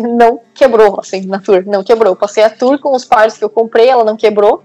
não 0.01 0.40
quebrou, 0.55 0.99
assim, 1.01 1.27
na 1.27 1.39
tour, 1.39 1.65
não 1.66 1.82
quebrou. 1.82 2.16
Passei 2.16 2.44
a 2.44 2.51
tour 2.51 2.78
com 2.78 2.94
os 2.94 3.05
pares 3.05 3.36
que 3.36 3.44
eu 3.44 3.51
comprei, 3.51 3.89
ela 3.89 4.05
não 4.05 4.16
quebrou. 4.16 4.62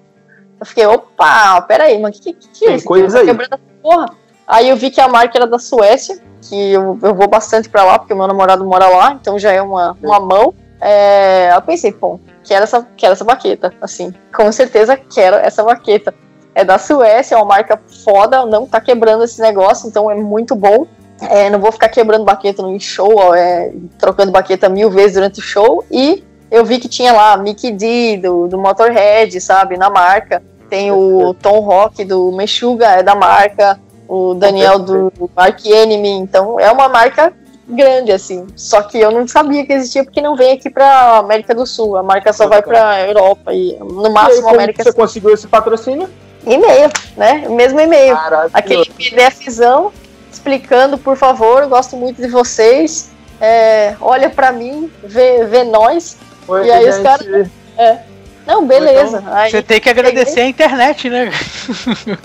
Eu 0.60 0.66
fiquei, 0.66 0.86
opa, 0.86 1.62
peraí, 1.62 2.00
mas 2.00 2.20
que 2.20 2.34
que, 2.34 2.48
que 2.50 2.66
é 2.66 2.76
isso? 2.76 2.86
coisa 2.86 3.20
aí. 3.20 3.26
Quebrando 3.26 3.54
essa 3.54 3.82
porra. 3.82 4.08
Aí 4.48 4.70
eu 4.70 4.78
vi 4.78 4.90
que 4.90 5.02
a 5.02 5.08
marca 5.08 5.38
era 5.38 5.46
da 5.46 5.60
Suécia, 5.60 6.20
que 6.42 6.72
eu, 6.72 6.98
eu 7.02 7.14
vou 7.14 7.28
bastante 7.28 7.70
para 7.70 7.84
lá, 7.84 8.00
porque 8.00 8.14
o 8.14 8.18
meu 8.18 8.28
namorado 8.28 8.66
mora 8.66 8.88
lá, 8.88 9.12
então 9.20 9.38
já 9.38 9.52
é 9.52 9.62
uma, 9.62 9.96
uma 10.02 10.20
mão. 10.20 10.54
É, 10.80 11.52
eu 11.54 11.62
pensei, 11.62 11.92
pô, 11.92 12.20
quero 12.44 12.64
essa, 12.64 12.88
quero 12.96 13.14
essa 13.14 13.26
baqueta, 13.26 13.74
assim, 13.82 14.14
com 14.34 14.52
certeza 14.52 14.96
quero 14.96 15.36
essa 15.36 15.64
baqueta. 15.64 16.14
É 16.56 16.64
da 16.64 16.80
Suécia, 16.80 17.36
é 17.36 17.38
uma 17.38 17.46
marca 17.46 17.80
foda, 18.04 18.46
não 18.46 18.66
tá 18.66 18.82
quebrando 18.82 19.24
esse 19.24 19.40
negócio, 19.40 19.88
então 19.88 20.10
é 20.10 20.16
muito 20.16 20.56
bom. 20.56 20.88
É, 21.22 21.50
não 21.50 21.60
vou 21.60 21.72
ficar 21.72 21.90
quebrando 21.90 22.24
baqueta 22.24 22.62
no 22.62 22.80
show, 22.80 23.34
é, 23.34 23.72
trocando 23.98 24.32
baqueta 24.32 24.70
mil 24.70 24.90
vezes 24.90 25.14
durante 25.14 25.40
o 25.40 25.44
show. 25.44 25.84
E 25.90 26.24
eu 26.52 26.64
vi 26.64 26.80
que 26.80 26.88
tinha 26.88 27.12
lá 27.12 27.36
Mickey 27.38 27.72
D 27.72 28.18
do, 28.18 28.48
do 28.48 28.58
Motorhead, 28.58 29.40
sabe, 29.42 29.78
na 29.78 29.90
marca. 29.90 30.42
Tem 30.70 30.92
o 30.92 31.34
Tom 31.34 31.60
Rock 31.60 32.04
do 32.04 32.32
Meshuga, 32.32 32.88
é 32.88 33.04
da 33.04 33.16
marca. 33.16 33.80
O 34.08 34.34
Daniel 34.34 34.80
do 34.80 35.12
Mark 35.36 35.66
Enemy. 35.66 36.10
Então 36.10 36.60
é 36.60 36.72
uma 36.72 36.88
marca 36.88 37.34
grande, 37.68 38.12
assim. 38.12 38.48
Só 38.56 38.82
que 38.82 38.98
eu 38.98 39.12
não 39.12 39.28
sabia 39.28 39.66
que 39.66 39.74
existia 39.74 40.04
porque 40.04 40.22
não 40.22 40.36
vem 40.36 40.54
aqui 40.54 40.70
pra 40.70 41.18
América 41.18 41.54
do 41.54 41.66
Sul. 41.66 41.98
A 41.98 42.04
marca 42.04 42.32
só 42.32 42.48
vai 42.48 42.62
pra 42.62 43.06
Europa 43.06 43.54
e 43.54 43.78
no 43.80 44.10
máximo 44.12 44.48
e 44.48 44.50
aí, 44.50 44.56
América 44.56 44.84
Você 44.84 44.94
conseguiu 44.94 45.34
esse 45.34 45.48
patrocínio? 45.48 46.10
E-mail, 46.46 46.90
né? 47.18 47.44
O 47.48 47.56
mesmo 47.56 47.80
e-mail. 47.80 48.18
Aquele 48.54 48.86
PDFzão 48.86 49.92
explicando, 50.38 50.98
por 50.98 51.18
favor, 51.18 51.66
gosto 51.68 51.98
muito 51.98 52.22
de 52.22 52.28
vocês. 52.28 53.10
É, 53.42 53.96
olha 54.00 54.30
para 54.30 54.52
mim, 54.52 54.92
vê, 55.04 55.46
vê 55.46 55.64
nós. 55.64 56.18
Oi, 56.48 56.68
e 56.68 56.72
aí 56.72 56.86
gente. 56.86 56.96
os 56.96 57.04
caras. 57.04 57.48
É. 57.78 57.98
Não, 58.46 58.66
beleza. 58.66 59.18
Então, 59.18 59.34
aí, 59.34 59.52
você 59.52 59.62
tem 59.62 59.82
que 59.82 59.90
agradecer 59.90 60.36
peguei... 60.36 60.44
a 60.44 60.50
internet, 60.50 61.10
né? 61.10 61.32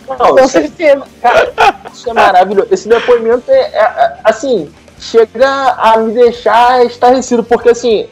Não, 0.09 0.17
Com 0.17 0.39
é 0.39 0.47
certeza. 0.47 1.03
Cara, 1.21 1.53
isso 1.93 2.09
é 2.09 2.13
maravilhoso. 2.13 2.69
Esse 2.71 2.89
depoimento 2.89 3.51
é, 3.51 3.61
é, 3.61 3.81
é, 3.81 4.17
assim, 4.23 4.71
chega 5.01 5.49
a 5.49 5.97
me 5.99 6.13
deixar 6.13 6.87
estarrecido, 6.87 7.43
porque 7.43 7.71
assim, 7.71 8.07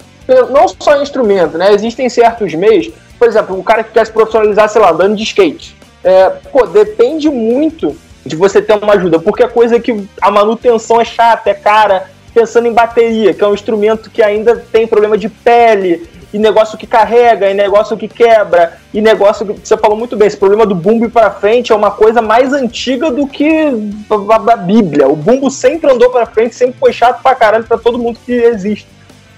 não 0.51 0.67
só 0.69 1.01
instrumento, 1.01 1.57
né? 1.57 1.73
Existem 1.73 2.09
certos 2.09 2.53
meios, 2.55 2.91
por 3.17 3.29
exemplo, 3.29 3.57
o 3.57 3.63
cara 3.63 3.85
que 3.85 3.93
quer 3.93 4.05
se 4.05 4.13
profissionalizar, 4.13 4.69
sei 4.69 4.81
lá, 4.81 4.91
andando 4.91 5.15
de 5.15 5.23
skate. 5.23 5.77
É, 6.03 6.31
pô, 6.51 6.67
depende 6.67 7.31
muito 7.31 7.97
de 8.25 8.37
você 8.37 8.61
ter 8.61 8.75
uma 8.75 8.95
ajuda, 8.95 9.19
porque 9.19 9.43
a 9.43 9.49
coisa 9.49 9.77
é 9.77 9.81
que 9.81 10.07
a 10.21 10.31
manutenção 10.31 11.01
é 11.01 11.05
chata, 11.05 11.51
é 11.51 11.55
cara, 11.55 12.11
pensando 12.35 12.67
em 12.69 12.73
bateria, 12.73 13.35
que 13.35 13.43
é 13.43 13.47
um 13.47 13.55
instrumento 13.55 14.11
que 14.11 14.23
ainda 14.23 14.57
tem 14.57 14.87
problema 14.87 15.17
de 15.17 15.29
pele, 15.29 16.09
e 16.33 16.39
negócio 16.39 16.79
que 16.79 16.87
carrega, 16.87 17.51
e 17.51 17.55
negócio 17.55 17.97
que 17.97 18.07
quebra, 18.07 18.79
e 18.95 19.01
negócio 19.01 19.45
que 19.47 19.67
você 19.67 19.77
falou 19.77 19.97
muito 19.97 20.17
bem, 20.17 20.29
esse 20.29 20.37
problema 20.37 20.65
do 20.65 20.75
bumbo 20.75 21.11
para 21.11 21.31
frente 21.31 21.73
é 21.73 21.75
uma 21.75 21.91
coisa 21.91 22.23
mais 22.23 22.53
antiga 22.53 23.11
do 23.11 23.27
que 23.27 23.49
a, 24.09 24.57
Bíblia. 24.57 25.09
O 25.09 25.17
bumbo 25.17 25.51
sempre 25.51 25.91
andou 25.91 26.11
para 26.11 26.27
frente, 26.27 26.55
sempre 26.55 26.79
foi 26.79 26.93
chato 26.93 27.21
pra 27.23 27.35
caralho 27.35 27.65
para 27.65 27.79
todo 27.79 27.99
mundo 27.99 28.19
que 28.25 28.33
existe. 28.33 28.87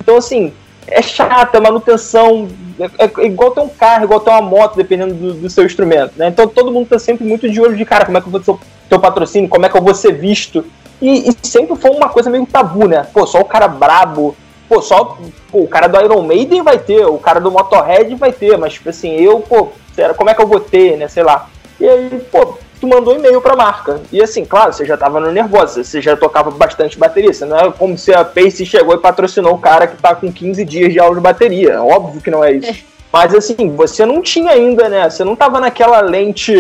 Então 0.01 0.17
assim, 0.17 0.53
é 0.87 1.03
chato, 1.03 1.55
é 1.55 1.61
manutenção, 1.61 2.49
é, 2.79 3.05
é, 3.05 3.27
igual 3.27 3.51
ter 3.53 3.61
um 3.61 3.69
carro, 3.69 4.05
igual 4.05 4.21
ter 4.21 4.31
uma 4.31 4.43
moto, 4.43 4.77
dependendo 4.77 5.15
do, 5.15 5.35
do, 5.35 5.51
seu 5.51 5.65
instrumento, 5.65 6.13
né? 6.17 6.29
Então 6.29 6.49
todo 6.49 6.73
mundo 6.73 6.89
tá 6.89 6.99
sempre 6.99 7.25
muito 7.25 7.49
de 7.49 7.61
olho 7.61 7.77
de 7.77 7.85
cara, 7.85 8.05
como 8.05 8.19
é 8.19 8.21
que 8.21 8.27
eu 8.27 8.31
vou 8.33 8.41
ter 8.41 8.67
teu 8.89 8.99
patrocínio, 8.99 9.49
como 9.49 9.65
é 9.65 9.69
que 9.69 9.77
eu 9.77 9.83
vou 9.83 9.95
ser 9.95 10.13
visto. 10.13 10.65
E, 11.01 11.31
e, 11.31 11.37
sempre 11.43 11.77
foi 11.77 11.91
uma 11.91 12.09
coisa 12.09 12.31
meio 12.31 12.47
tabu, 12.47 12.87
né? 12.87 13.07
Pô, 13.13 13.27
só 13.27 13.41
o 13.41 13.45
cara 13.45 13.69
brabo, 13.69 14.37
pô, 14.69 14.81
só 14.83 15.17
pô, 15.51 15.61
o 15.61 15.69
cara 15.69 15.89
do 15.89 16.01
Iron 16.01 16.23
Maiden 16.23 16.63
vai 16.63 16.79
ter, 16.79 17.07
o 17.07 17.19
cara 17.19 17.41
do 17.41 17.51
Motorhead 17.51 18.15
vai 18.17 18.33
ter, 18.33 18.57
mas 18.57 18.75
tipo 18.75 18.89
assim, 18.89 19.11
eu, 19.13 19.41
pô, 19.41 19.69
como 20.17 20.31
é 20.31 20.35
que 20.35 20.43
eu 20.43 20.47
vou 20.47 20.61
ter, 20.61 20.97
né? 20.97 21.09
Sei 21.09 21.23
lá. 21.23 21.49
E 21.81 21.89
aí, 21.89 22.23
pô, 22.31 22.59
tu 22.83 22.89
mandou 22.89 23.15
e-mail 23.15 23.41
pra 23.41 23.55
marca. 23.55 24.01
E 24.11 24.21
assim, 24.21 24.45
claro, 24.45 24.73
você 24.73 24.85
já 24.85 24.97
tava 24.97 25.21
no 25.21 25.31
nervoso, 25.31 25.85
você 25.85 26.03
já 26.03 26.17
tocava 26.17 26.51
bastante 26.51 26.99
bateria. 26.99 27.33
Você 27.33 27.45
não 27.45 27.57
é 27.57 27.71
como 27.71 27.97
se 27.97 28.13
a 28.13 28.25
Pace 28.25 28.67
chegou 28.67 28.97
e 28.97 28.99
patrocinou 28.99 29.55
o 29.55 29.59
cara 29.59 29.87
que 29.87 29.97
tá 29.97 30.17
com 30.17 30.33
15 30.33 30.65
dias 30.65 30.93
de 30.93 30.99
aula 30.99 31.15
de 31.15 31.21
bateria. 31.21 31.81
Óbvio 31.81 32.21
que 32.21 32.29
não 32.29 32.43
é 32.43 32.55
isso. 32.55 32.69
É. 32.69 32.77
Mas 33.13 33.33
assim, 33.37 33.71
você 33.77 34.05
não 34.05 34.21
tinha 34.21 34.51
ainda, 34.51 34.89
né? 34.89 35.09
Você 35.09 35.23
não 35.23 35.37
tava 35.37 35.61
naquela 35.61 36.01
lente 36.01 36.53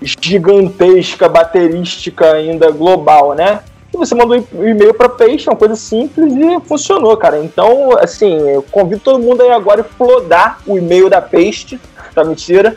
gigantesca, 0.00 1.28
baterística 1.28 2.30
ainda 2.32 2.70
global, 2.70 3.34
né? 3.34 3.58
E 3.92 3.96
você 3.96 4.14
mandou 4.14 4.38
um 4.54 4.68
e-mail 4.68 4.94
para 4.94 5.08
Peixe, 5.08 5.50
uma 5.50 5.56
coisa 5.56 5.74
simples 5.74 6.32
e 6.32 6.60
funcionou, 6.68 7.16
cara. 7.16 7.40
Então, 7.40 7.98
assim, 7.98 8.38
eu 8.50 8.62
convido 8.62 9.00
todo 9.00 9.18
mundo 9.18 9.42
aí 9.42 9.50
agora 9.50 9.80
a 9.80 9.84
flodar 9.84 10.60
o 10.64 10.78
e-mail 10.78 11.10
da 11.10 11.20
Paste, 11.20 11.80
tá 12.14 12.22
mentira? 12.22 12.76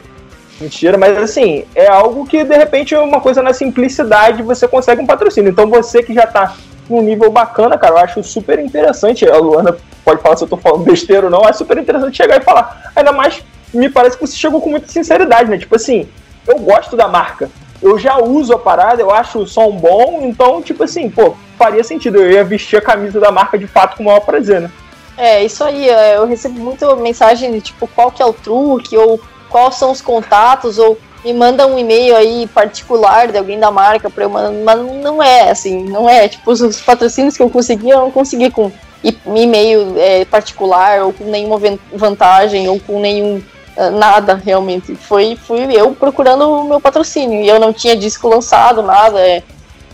Mentira, 0.59 0.97
mas 0.97 1.17
assim, 1.17 1.65
é 1.73 1.87
algo 1.87 2.25
que 2.25 2.43
de 2.43 2.55
repente 2.55 2.93
é 2.93 2.99
uma 2.99 3.21
coisa 3.21 3.41
na 3.41 3.53
simplicidade 3.53 4.43
você 4.43 4.67
consegue 4.67 5.01
um 5.01 5.05
patrocínio. 5.05 5.49
Então 5.49 5.69
você 5.69 6.03
que 6.03 6.13
já 6.13 6.27
tá 6.27 6.55
num 6.89 7.01
nível 7.01 7.31
bacana, 7.31 7.77
cara, 7.77 7.93
eu 7.93 7.97
acho 7.99 8.23
super 8.23 8.59
interessante. 8.59 9.27
A 9.27 9.37
Luana 9.37 9.77
pode 10.03 10.21
falar 10.21 10.35
se 10.35 10.43
eu 10.43 10.47
tô 10.47 10.57
falando 10.57 10.83
besteira 10.83 11.27
ou 11.27 11.31
não, 11.31 11.47
é 11.47 11.53
super 11.53 11.77
interessante 11.77 12.17
chegar 12.17 12.37
e 12.37 12.43
falar. 12.43 12.91
Ainda 12.95 13.11
mais, 13.11 13.41
me 13.73 13.89
parece 13.89 14.17
que 14.17 14.25
você 14.25 14.35
chegou 14.35 14.59
com 14.59 14.69
muita 14.69 14.87
sinceridade, 14.87 15.49
né? 15.49 15.57
Tipo 15.57 15.75
assim, 15.75 16.09
eu 16.45 16.59
gosto 16.59 16.97
da 16.97 17.07
marca 17.07 17.49
eu 17.81 17.97
já 17.97 18.17
uso 18.17 18.53
a 18.53 18.59
parada, 18.59 19.01
eu 19.01 19.11
acho 19.11 19.39
o 19.39 19.47
som 19.47 19.71
bom, 19.71 20.21
então, 20.23 20.61
tipo 20.61 20.83
assim, 20.83 21.09
pô, 21.09 21.35
faria 21.57 21.83
sentido. 21.83 22.17
Eu 22.17 22.31
ia 22.31 22.43
vestir 22.43 22.77
a 22.77 22.81
camisa 22.81 23.19
da 23.19 23.31
marca 23.31 23.57
de 23.57 23.67
fato 23.67 23.95
com 23.95 24.03
o 24.03 24.05
maior 24.07 24.19
prazer, 24.19 24.61
né? 24.61 24.71
É, 25.17 25.43
isso 25.43 25.63
aí, 25.63 25.89
é, 25.89 26.17
eu 26.17 26.25
recebo 26.25 26.59
muita 26.59 26.95
mensagem 26.95 27.51
de 27.51 27.61
tipo, 27.61 27.87
qual 27.87 28.11
que 28.11 28.21
é 28.21 28.25
o 28.25 28.33
truque, 28.33 28.97
ou 28.97 29.19
quais 29.49 29.75
são 29.75 29.91
os 29.91 30.01
contatos, 30.01 30.77
ou 30.77 30.97
me 31.23 31.33
manda 31.33 31.67
um 31.67 31.77
e-mail 31.77 32.15
aí 32.15 32.47
particular 32.47 33.31
de 33.31 33.37
alguém 33.37 33.59
da 33.59 33.69
marca 33.69 34.09
pra 34.09 34.23
eu 34.23 34.29
mandar, 34.29 34.51
mas 34.51 35.03
não 35.03 35.21
é 35.21 35.49
assim, 35.49 35.83
não 35.83 36.09
é, 36.09 36.27
tipo, 36.27 36.51
os 36.51 36.81
patrocínios 36.81 37.35
que 37.35 37.43
eu 37.43 37.49
consegui, 37.49 37.89
eu 37.89 37.99
não 37.99 38.11
consegui 38.11 38.49
com 38.49 38.71
e-mail 39.03 39.95
é, 39.97 40.25
particular, 40.25 41.01
ou 41.01 41.13
com 41.13 41.25
nenhuma 41.25 41.59
vantagem, 41.93 42.67
ou 42.67 42.79
com 42.79 42.99
nenhum 42.99 43.41
ah, 43.79 43.89
nada 43.89 44.35
realmente. 44.35 44.93
Foi 44.93 45.37
fui 45.37 45.73
eu 45.73 45.91
procurando 45.91 46.49
o 46.49 46.63
meu 46.65 46.81
patrocínio 46.81 47.41
e 47.41 47.47
eu 47.47 47.59
não 47.59 47.71
tinha 47.71 47.95
disco 47.95 48.27
lançado, 48.27 48.81
nada. 48.81 49.19
É, 49.19 49.41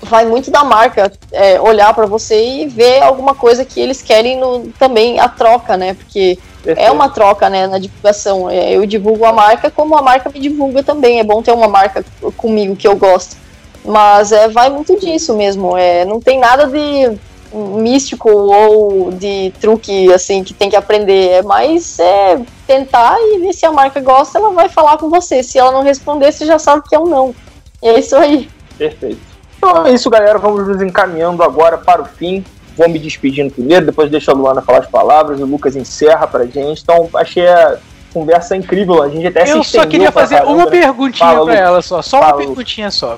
vai 0.02 0.26
muito 0.26 0.50
da 0.50 0.64
marca 0.64 1.12
é, 1.32 1.62
olhar 1.62 1.94
para 1.94 2.08
você 2.08 2.64
e 2.64 2.68
ver 2.68 3.04
alguma 3.04 3.36
coisa 3.36 3.64
que 3.64 3.80
eles 3.80 4.02
querem 4.02 4.40
no, 4.40 4.68
também 4.80 5.20
a 5.20 5.30
troca, 5.30 5.78
né? 5.78 5.94
Porque 5.94 6.38
É 6.66 6.92
uma 6.92 7.10
troca, 7.10 7.50
né, 7.50 7.68
na 7.68 7.78
divulgação. 7.78 8.50
É, 8.50 8.72
eu 8.72 8.86
divulgo 8.86 9.26
a 9.26 9.34
marca 9.34 9.70
como 9.70 9.96
a 9.96 10.02
marca 10.02 10.30
me 10.30 10.40
divulga 10.40 10.84
também. 10.84 11.20
É 11.20 11.24
bom 11.24 11.42
ter 11.42 11.52
uma 11.52 11.68
marca 11.68 12.04
comigo 12.36 12.76
que 12.76 12.88
eu 12.88 12.96
gosto. 12.96 13.38
Mas 13.84 14.32
é, 14.32 14.48
vai 14.48 14.70
muito 14.70 15.00
disso 15.00 15.36
mesmo. 15.36 15.78
É, 15.78 16.06
não 16.06 16.20
tem 16.20 16.40
nada 16.40 16.66
de 16.66 17.18
místico 17.54 18.30
ou 18.30 19.12
de 19.12 19.54
truque 19.62 20.12
assim 20.12 20.44
que 20.44 20.54
tem 20.54 20.70
que 20.70 20.76
aprender. 20.76 21.30
É 21.30 21.42
mais 21.42 22.00
é, 22.00 22.40
tentar 22.66 23.18
e 23.22 23.54
se 23.54 23.66
a 23.66 23.72
marca 23.72 24.02
gosta, 24.02 24.38
ela 24.38 24.52
vai 24.52 24.68
falar 24.68 24.98
com 24.98 25.10
você. 25.10 25.44
Se 25.44 25.60
ela 25.60 25.72
não 25.72 25.84
responder, 25.84 26.32
você 26.32 26.46
já 26.46 26.58
sabe 26.58 26.84
que 26.88 26.96
é 26.96 27.00
um 27.00 27.06
não. 27.06 27.36
E 27.82 27.88
é 27.88 28.00
isso 28.00 28.16
aí. 28.16 28.50
Perfeito. 28.78 29.22
Então 29.58 29.86
é 29.86 29.92
isso, 29.92 30.10
galera. 30.10 30.40
Vamos 30.40 30.68
nos 30.68 30.82
encaminhando 30.82 31.44
agora 31.44 31.78
para 31.78 32.02
o 32.02 32.06
fim. 32.06 32.44
Vou 32.78 32.90
me 32.90 33.00
despedindo 33.00 33.54
primeiro, 33.54 33.86
depois 33.86 34.12
deixa 34.12 34.32
a 34.32 34.34
Luana 34.34 34.62
falar 34.62 34.80
as 34.80 34.88
palavras, 34.88 35.40
o 35.40 35.46
Lucas 35.46 35.76
encerra 35.76 36.28
pra 36.28 36.46
gente. 36.46 36.82
Então, 36.82 37.10
achei 37.14 37.48
a 37.48 37.78
conversa 38.14 38.56
incrível. 38.56 39.02
A 39.02 39.10
gente 39.10 39.28
até 39.28 39.50
Eu 39.50 39.64
só 39.64 39.86
queria 39.86 40.12
fazer 40.12 40.36
caramba, 40.36 40.54
uma 40.54 40.66
né? 40.66 40.72
perguntinha 40.72 41.30
Fala, 41.30 41.46
pra 41.46 41.56
ela 41.56 41.82
só. 41.82 42.02
Só 42.02 42.20
Fala, 42.20 42.34
uma 42.34 42.38
perguntinha 42.38 42.92
só. 42.92 43.18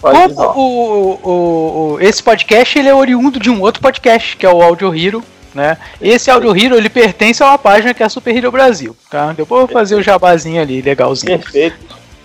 Como 0.00 0.42
o, 0.58 1.20
o, 1.22 1.92
o, 1.94 2.00
esse 2.00 2.20
podcast 2.20 2.76
ele 2.76 2.88
é 2.88 2.94
oriundo 2.94 3.38
de 3.38 3.48
um 3.48 3.60
outro 3.60 3.80
podcast, 3.80 4.36
que 4.36 4.44
é 4.44 4.50
o 4.50 4.60
Audio 4.60 4.92
Hero, 4.92 5.22
né? 5.54 5.78
Esse 6.00 6.28
Audio 6.28 6.56
Hero 6.56 6.76
ele 6.76 6.88
pertence 6.88 7.40
a 7.40 7.50
uma 7.50 7.58
página 7.58 7.94
que 7.94 8.02
é 8.02 8.06
a 8.06 8.08
Super 8.08 8.36
Hero 8.36 8.50
Brasil, 8.50 8.96
tá? 9.08 9.28
Depois 9.32 9.60
eu 9.60 9.66
vou 9.68 9.72
fazer 9.72 9.94
o 9.94 10.02
jabazinho 10.02 10.60
ali, 10.60 10.82
legalzinho. 10.82 11.38
Perfeito. 11.38 11.76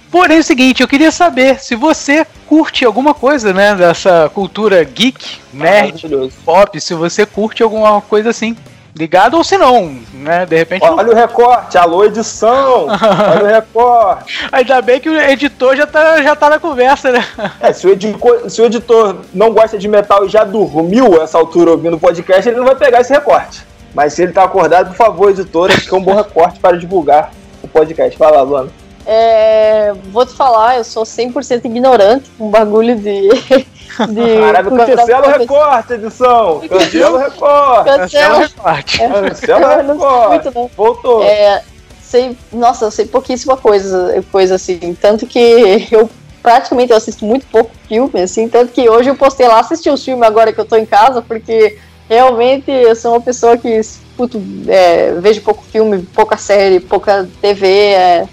Porém, 0.10 0.38
é 0.38 0.40
o 0.40 0.44
seguinte, 0.44 0.82
eu 0.82 0.88
queria 0.88 1.12
saber 1.12 1.60
se 1.60 1.76
você 1.76 2.26
curte 2.48 2.86
alguma 2.86 3.14
coisa, 3.14 3.54
né, 3.54 3.76
dessa 3.76 4.30
cultura 4.34 4.84
geek, 4.84 5.40
nerd, 5.54 6.10
pop, 6.46 6.80
se 6.80 6.94
você 6.94 7.26
curte 7.26 7.62
alguma 7.62 8.02
coisa 8.02 8.30
assim. 8.30 8.56
Ligado 8.98 9.38
ou 9.38 9.44
se 9.44 9.60
não, 9.60 9.96
né? 10.12 10.44
De 10.48 10.58
repente. 10.58 10.84
Olha 10.84 11.04
não... 11.04 11.14
o 11.14 11.16
recorte, 11.16 11.78
alô, 11.78 12.04
edição! 12.04 12.88
olha 12.90 13.44
o 13.44 13.46
recorte. 13.46 14.50
Ainda 14.52 14.82
bem 14.82 15.00
que 15.00 15.08
o 15.08 15.16
editor 15.16 15.76
já 15.76 15.86
tá, 15.86 16.20
já 16.24 16.36
tá 16.36 16.50
na 16.50 16.60
conversa, 16.60 17.12
né? 17.12 17.24
É, 17.62 17.72
se 17.72 17.86
o, 17.86 17.92
editor, 17.92 18.50
se 18.50 18.60
o 18.60 18.66
editor 18.66 19.18
não 19.32 19.54
gosta 19.54 19.78
de 19.78 19.88
metal 19.88 20.26
e 20.26 20.30
já 20.30 20.44
dormiu 20.44 21.22
essa 21.22 21.38
altura 21.38 21.72
ouvindo 21.72 21.96
o 21.96 22.00
podcast, 22.00 22.50
ele 22.50 22.58
não 22.58 22.66
vai 22.66 22.76
pegar 22.76 23.02
esse 23.02 23.14
recorte. 23.14 23.64
Mas 23.94 24.14
se 24.14 24.24
ele 24.24 24.34
tá 24.34 24.44
acordado, 24.44 24.88
por 24.88 24.96
favor, 24.96 25.30
editor, 25.30 25.70
acho 25.70 25.88
que 25.88 25.94
é 25.94 25.98
um 25.98 26.04
bom 26.04 26.16
recorte 26.16 26.60
para 26.60 26.76
divulgar 26.76 27.32
o 27.62 27.68
podcast. 27.68 28.18
Vai 28.18 28.32
lá, 28.32 28.42
Luana. 28.42 28.70
É, 29.10 29.94
vou 30.12 30.26
te 30.26 30.34
falar, 30.34 30.76
eu 30.78 30.84
sou 30.84 31.04
100% 31.04 31.64
ignorante 31.64 32.30
com 32.38 32.50
bagulho 32.50 32.94
de. 32.98 33.30
de 34.10 34.40
Caralho, 34.42 34.70
cancela 34.70 35.28
o 35.28 35.40
recorte, 35.40 35.94
edição! 35.94 36.62
Cancela 36.68 37.12
o 37.12 37.18
recorte! 37.18 37.86
Cancela 37.86 38.36
o 38.36 38.40
recorte! 38.42 38.98
Cancela 39.00 39.82
o 39.82 39.88
recorte! 39.88 40.50
Voltou! 40.76 41.24
É, 41.24 41.64
sei, 42.02 42.38
nossa, 42.52 42.84
eu 42.84 42.92
sei 42.92 43.06
pouquíssima 43.06 43.56
coisa, 43.56 44.22
coisa 44.30 44.56
assim. 44.56 44.94
Tanto 45.00 45.26
que 45.26 45.88
eu 45.90 46.10
praticamente 46.44 46.92
eu 46.92 46.98
assisto 46.98 47.24
muito 47.24 47.46
pouco 47.48 47.72
filme, 47.88 48.20
assim. 48.20 48.50
Tanto 48.50 48.74
que 48.74 48.90
hoje 48.90 49.10
eu 49.10 49.16
postei 49.16 49.48
lá 49.48 49.62
assistir 49.62 49.90
os 49.90 50.04
filmes 50.04 50.28
agora 50.28 50.52
que 50.52 50.60
eu 50.60 50.66
tô 50.66 50.76
em 50.76 50.86
casa, 50.86 51.22
porque 51.22 51.80
realmente 52.10 52.70
eu 52.70 52.94
sou 52.94 53.14
uma 53.14 53.22
pessoa 53.22 53.58
que 53.58 53.80
puto, 54.18 54.42
é, 54.68 55.14
vejo 55.14 55.42
pouco 55.42 55.64
filme, 55.64 56.02
pouca 56.14 56.36
série, 56.36 56.82
pouca 56.82 57.26
TV. 57.42 57.68
É, 57.68 58.28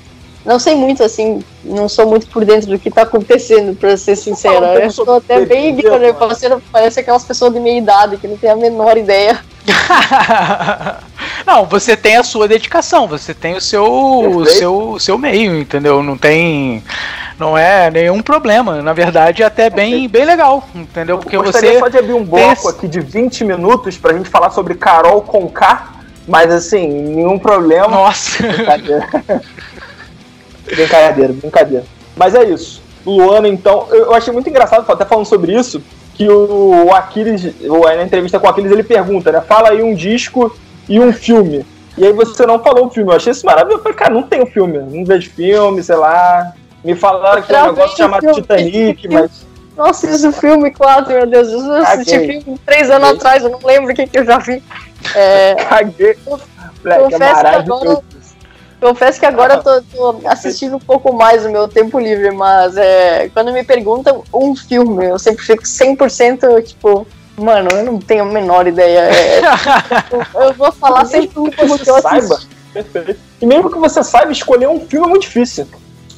não 0.45 0.59
sei 0.59 0.75
muito, 0.75 1.03
assim, 1.03 1.43
não 1.65 1.89
sou 1.89 2.07
muito 2.07 2.27
por 2.27 2.45
dentro 2.45 2.69
do 2.69 2.79
que 2.79 2.91
tá 2.91 3.03
acontecendo, 3.03 3.75
pra 3.75 3.97
ser 3.97 4.15
sincera. 4.15 4.75
Eu 4.75 4.89
estou 4.89 5.17
até 5.17 5.45
bem 5.45 5.71
ignorante, 5.71 6.19
parece 6.71 7.01
aquelas 7.01 7.25
pessoas 7.25 7.53
de 7.53 7.61
meia 7.61 7.79
idade 7.79 8.19
que 8.19 8.29
não 8.29 8.37
tem 8.37 8.51
a 8.51 8.57
menor 8.57 8.99
ideia. 8.99 9.41
não, 11.47 11.65
você 11.65 11.97
tem 11.97 12.17
a 12.17 12.23
sua 12.23 12.47
dedicação, 12.47 13.07
você 13.09 13.33
tem 13.33 13.57
o 13.57 13.61
seu, 13.61 13.85
o 13.85 14.45
seu, 14.45 14.99
seu 14.99 15.17
meio, 15.17 15.59
entendeu? 15.59 16.03
Não 16.03 16.19
tem. 16.19 16.85
Não 17.39 17.57
é 17.57 17.91
nenhum 17.91 18.21
problema. 18.23 18.83
Na 18.83 18.93
verdade, 18.93 19.43
é 19.43 19.47
até 19.47 19.71
bem, 19.71 20.07
bem 20.09 20.25
legal, 20.25 20.69
entendeu? 20.75 21.19
Porque 21.19 21.37
Eu 21.37 21.43
você. 21.43 21.79
só 21.79 21.89
de 21.89 21.99
abrir 21.99 22.13
um 22.13 22.25
bloco 22.25 22.69
aqui 22.69 22.87
de 22.87 23.01
20 23.01 23.45
minutos 23.45 23.97
pra 23.97 24.13
gente 24.13 24.29
falar 24.29 24.51
sobre 24.51 24.75
Carol 24.75 25.23
com 25.23 25.49
K, 25.49 25.95
mas 26.29 26.53
assim, 26.53 26.87
nenhum 26.87 27.39
problema. 27.39 27.89
Nossa! 27.89 28.45
Brincadeira, 30.65 31.33
brincadeira. 31.33 31.85
Mas 32.17 32.35
é 32.35 32.45
isso. 32.45 32.83
Luana, 33.05 33.49
então, 33.49 33.87
eu 33.91 34.15
achei 34.15 34.33
muito 34.33 34.49
engraçado, 34.49 34.91
até 34.91 35.05
falando 35.05 35.27
sobre 35.27 35.55
isso, 35.55 35.83
que 36.15 36.29
o 36.29 36.91
Aquiles, 36.95 37.45
na 37.61 38.03
entrevista 38.03 38.39
com 38.39 38.47
o 38.47 38.51
Aquiles, 38.51 38.73
ele 38.73 38.83
pergunta, 38.83 39.31
né? 39.31 39.41
Fala 39.41 39.71
aí 39.71 39.83
um 39.83 39.95
disco 39.95 40.55
e 40.89 40.99
um 40.99 41.13
filme. 41.13 41.67
E 41.97 42.05
aí 42.05 42.13
você 42.13 42.47
não 42.47 42.63
falou 42.63 42.87
o 42.87 42.91
filme. 42.91 43.11
Eu 43.11 43.17
achei 43.17 43.33
isso 43.33 43.47
maravilhoso. 43.47 43.79
Eu 43.79 43.83
falei, 43.83 43.99
cara, 43.99 44.15
não 44.15 44.23
tem 44.23 44.43
um 44.43 44.47
filme. 44.47 44.79
Não 44.79 45.05
vejo 45.05 45.31
filme, 45.31 45.83
sei 45.83 45.97
lá. 45.97 46.53
Me 46.85 46.95
falaram 46.95 47.43
que 47.43 47.49
tem 47.49 47.63
um 47.63 47.67
negócio 47.67 47.97
chamado 47.97 48.21
filme. 48.21 48.41
Titanic, 48.41 49.09
mas. 49.09 49.47
Nossa, 49.77 50.09
esse 50.09 50.31
filme 50.33 50.73
4, 50.73 51.13
meu 51.13 51.27
Deus. 51.27 51.49
Eu 51.49 51.75
assisti 51.77 52.19
filme 52.19 52.61
três 52.65 52.91
anos 52.91 53.09
Caguei. 53.09 53.17
atrás, 53.17 53.43
eu 53.43 53.51
não 53.51 53.59
lembro 53.65 53.93
o 53.93 53.95
que, 53.95 54.07
que 54.07 54.19
eu 54.19 54.25
já 54.25 54.39
vi. 54.39 54.63
É... 55.15 55.55
Caguei. 55.69 56.17
Moleque, 56.27 57.15
é 57.15 57.19
maravilhoso. 57.19 58.05
Confesso 58.85 59.19
que 59.19 59.25
agora 59.25 59.55
eu 59.55 59.63
tô, 59.63 59.81
tô, 59.81 60.21
assistindo 60.29 60.77
um 60.77 60.79
pouco 60.79 61.11
mais 61.11 61.43
no 61.43 61.51
meu 61.51 61.67
tempo 61.67 61.99
livre, 61.99 62.31
mas 62.33 62.77
é, 62.77 63.31
quando 63.33 63.51
me 63.51 63.65
perguntam 63.65 64.23
um 64.31 64.55
filme, 64.55 65.07
eu 65.07 65.19
sempre 65.19 65.43
fico 65.43 65.63
100% 65.63 66.63
tipo, 66.63 67.07
mano, 67.35 67.71
eu 67.73 67.83
não 67.83 67.99
tenho 67.99 68.25
a 68.25 68.27
menor 68.27 68.67
ideia. 68.67 69.09
É, 69.11 69.41
eu 70.47 70.53
vou 70.53 70.71
falar 70.71 71.07
sempre 71.07 71.51
que 71.51 71.65
você 71.65 71.99
saiba. 71.99 72.39
Perfeito. 72.75 73.17
E 73.41 73.47
mesmo 73.47 73.71
que 73.71 73.79
você 73.79 74.05
saiba, 74.05 74.31
escolher 74.31 74.69
um 74.69 74.79
filme 74.81 75.07
é 75.07 75.09
muito 75.09 75.23
difícil. 75.23 75.67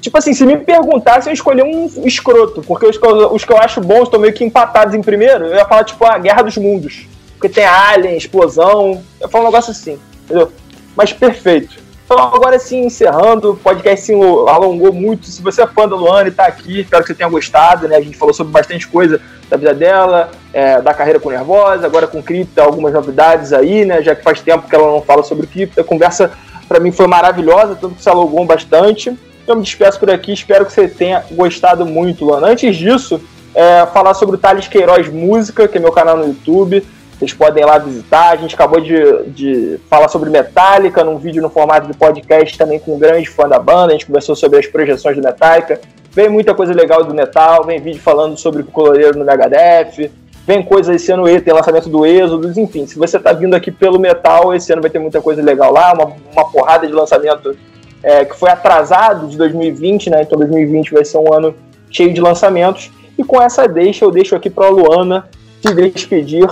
Tipo 0.00 0.18
assim, 0.18 0.34
se 0.34 0.44
me 0.44 0.56
perguntasse, 0.56 1.28
eu 1.28 1.32
escolher 1.32 1.62
um 1.62 1.86
escroto, 2.04 2.62
porque 2.62 2.86
os 2.86 2.98
que, 2.98 3.06
eu, 3.06 3.32
os 3.32 3.44
que 3.44 3.52
eu 3.52 3.58
acho 3.58 3.80
bons 3.80 4.04
estão 4.04 4.18
meio 4.18 4.32
que 4.32 4.42
empatados 4.42 4.92
em 4.92 5.02
primeiro, 5.02 5.46
eu 5.46 5.54
ia 5.54 5.66
falar, 5.66 5.84
tipo, 5.84 6.04
a 6.04 6.18
Guerra 6.18 6.42
dos 6.42 6.56
Mundos. 6.56 7.06
Porque 7.34 7.48
tem 7.48 7.64
alien, 7.64 8.16
explosão. 8.16 9.04
Eu 9.20 9.28
falo 9.28 9.44
um 9.44 9.48
negócio 9.48 9.70
assim, 9.70 10.00
entendeu? 10.24 10.50
Mas 10.96 11.12
perfeito. 11.12 11.85
Então, 12.06 12.20
agora 12.20 12.56
sim, 12.56 12.86
encerrando, 12.86 13.50
o 13.50 13.56
podcast 13.56 14.06
sim, 14.06 14.14
alongou 14.14 14.92
muito. 14.92 15.26
Se 15.26 15.42
você 15.42 15.62
é 15.62 15.66
fã 15.66 15.88
da 15.88 15.96
Luana 15.96 16.28
e 16.28 16.30
está 16.30 16.46
aqui, 16.46 16.80
espero 16.80 17.02
que 17.02 17.08
você 17.08 17.14
tenha 17.16 17.28
gostado, 17.28 17.88
né? 17.88 17.96
A 17.96 18.00
gente 18.00 18.16
falou 18.16 18.32
sobre 18.32 18.52
bastante 18.52 18.86
coisa 18.86 19.20
da 19.50 19.56
vida 19.56 19.74
dela, 19.74 20.30
é, 20.52 20.80
da 20.80 20.94
carreira 20.94 21.18
com 21.18 21.30
Nervosa, 21.30 21.84
agora 21.84 22.06
com 22.06 22.22
Cripta, 22.22 22.62
algumas 22.62 22.92
novidades 22.92 23.52
aí, 23.52 23.84
né? 23.84 24.02
Já 24.02 24.14
que 24.14 24.22
faz 24.22 24.40
tempo 24.40 24.68
que 24.68 24.74
ela 24.76 24.86
não 24.86 25.02
fala 25.02 25.24
sobre 25.24 25.48
Cripta. 25.48 25.80
A 25.80 25.84
conversa, 25.84 26.30
para 26.68 26.78
mim, 26.78 26.92
foi 26.92 27.08
maravilhosa, 27.08 27.74
tanto 27.74 27.96
que 27.96 28.02
se 28.02 28.08
alongou 28.08 28.44
bastante. 28.44 29.12
Eu 29.44 29.56
me 29.56 29.62
despeço 29.62 29.98
por 29.98 30.08
aqui, 30.08 30.32
espero 30.32 30.64
que 30.64 30.72
você 30.72 30.86
tenha 30.86 31.24
gostado 31.32 31.84
muito, 31.84 32.24
Luana. 32.24 32.46
Antes 32.46 32.76
disso, 32.76 33.20
é, 33.52 33.84
falar 33.86 34.14
sobre 34.14 34.36
o 34.36 34.38
Thales 34.38 34.68
Queiroz 34.68 35.08
Música, 35.08 35.66
que 35.66 35.76
é 35.76 35.80
meu 35.80 35.90
canal 35.90 36.16
no 36.16 36.28
YouTube. 36.28 36.84
Vocês 37.18 37.32
podem 37.32 37.62
ir 37.62 37.66
lá 37.66 37.78
visitar. 37.78 38.30
A 38.30 38.36
gente 38.36 38.54
acabou 38.54 38.80
de, 38.80 39.24
de 39.28 39.80
falar 39.88 40.08
sobre 40.08 40.28
Metallica 40.28 41.02
num 41.02 41.16
vídeo 41.16 41.40
no 41.40 41.48
formato 41.48 41.86
de 41.86 41.96
podcast 41.96 42.56
também 42.58 42.78
com 42.78 42.94
um 42.94 42.98
grande 42.98 43.28
fã 43.28 43.48
da 43.48 43.58
banda. 43.58 43.88
A 43.88 43.92
gente 43.92 44.06
conversou 44.06 44.36
sobre 44.36 44.58
as 44.58 44.66
projeções 44.66 45.16
do 45.16 45.22
Metallica. 45.22 45.80
Vem 46.16 46.30
muita 46.30 46.54
coisa 46.54 46.72
legal 46.72 47.04
do 47.04 47.14
metal, 47.14 47.62
vem 47.64 47.78
vídeo 47.78 48.00
falando 48.00 48.38
sobre 48.38 48.62
o 48.62 48.64
coloreiro 48.64 49.18
no 49.18 49.24
Megadeth, 49.26 50.10
vem 50.46 50.62
coisa 50.62 50.94
esse 50.94 51.12
ano 51.12 51.24
tem 51.42 51.52
lançamento 51.52 51.90
do 51.90 52.06
Êxodo, 52.06 52.58
enfim. 52.58 52.86
Se 52.86 52.98
você 52.98 53.18
está 53.18 53.34
vindo 53.34 53.52
aqui 53.52 53.70
pelo 53.70 54.00
metal, 54.00 54.54
esse 54.54 54.72
ano 54.72 54.80
vai 54.80 54.90
ter 54.90 54.98
muita 54.98 55.20
coisa 55.20 55.42
legal 55.42 55.70
lá, 55.70 55.92
uma, 55.92 56.16
uma 56.32 56.50
porrada 56.50 56.86
de 56.86 56.92
lançamento 56.94 57.54
é, 58.02 58.24
que 58.24 58.34
foi 58.34 58.48
atrasado 58.48 59.26
de 59.26 59.36
2020, 59.36 60.08
né? 60.08 60.22
Então 60.22 60.38
2020 60.38 60.94
vai 60.94 61.04
ser 61.04 61.18
um 61.18 61.30
ano 61.34 61.54
cheio 61.90 62.14
de 62.14 62.20
lançamentos. 62.22 62.90
E 63.18 63.22
com 63.22 63.42
essa 63.42 63.68
deixa, 63.68 64.06
eu 64.06 64.10
deixo 64.10 64.34
aqui 64.34 64.48
para 64.48 64.68
a 64.68 64.70
Luana 64.70 65.28
se 65.62 65.74
despedir, 65.74 66.46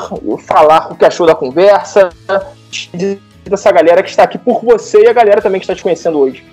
falar 0.47 0.93
o 0.93 0.97
que 0.97 1.05
achou 1.05 1.27
da 1.27 1.35
conversa, 1.35 2.11
dessa 3.45 3.71
galera 3.71 4.03
que 4.03 4.11
está 4.11 4.25
aqui 4.25 4.39
por 4.39 4.65
você 4.65 5.03
e 5.03 5.09
a 5.09 5.13
galera 5.13 5.41
também 5.41 5.61
que 5.61 5.65
está 5.65 5.75
te 5.75 5.83
conhecendo 5.83 6.19
hoje. 6.19 6.45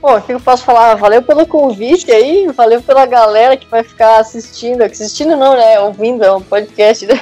Pô, 0.00 0.16
o 0.16 0.20
que 0.20 0.32
eu 0.32 0.40
posso 0.40 0.64
falar? 0.64 0.96
Valeu 0.96 1.22
pelo 1.22 1.46
convite 1.46 2.10
aí, 2.10 2.48
valeu 2.48 2.82
pela 2.82 3.06
galera 3.06 3.56
que 3.56 3.68
vai 3.68 3.84
ficar 3.84 4.18
assistindo, 4.18 4.82
assistindo 4.82 5.36
não, 5.36 5.54
né? 5.54 5.78
Ouvindo, 5.78 6.24
é 6.24 6.32
um 6.32 6.40
podcast, 6.42 7.06
né? 7.06 7.14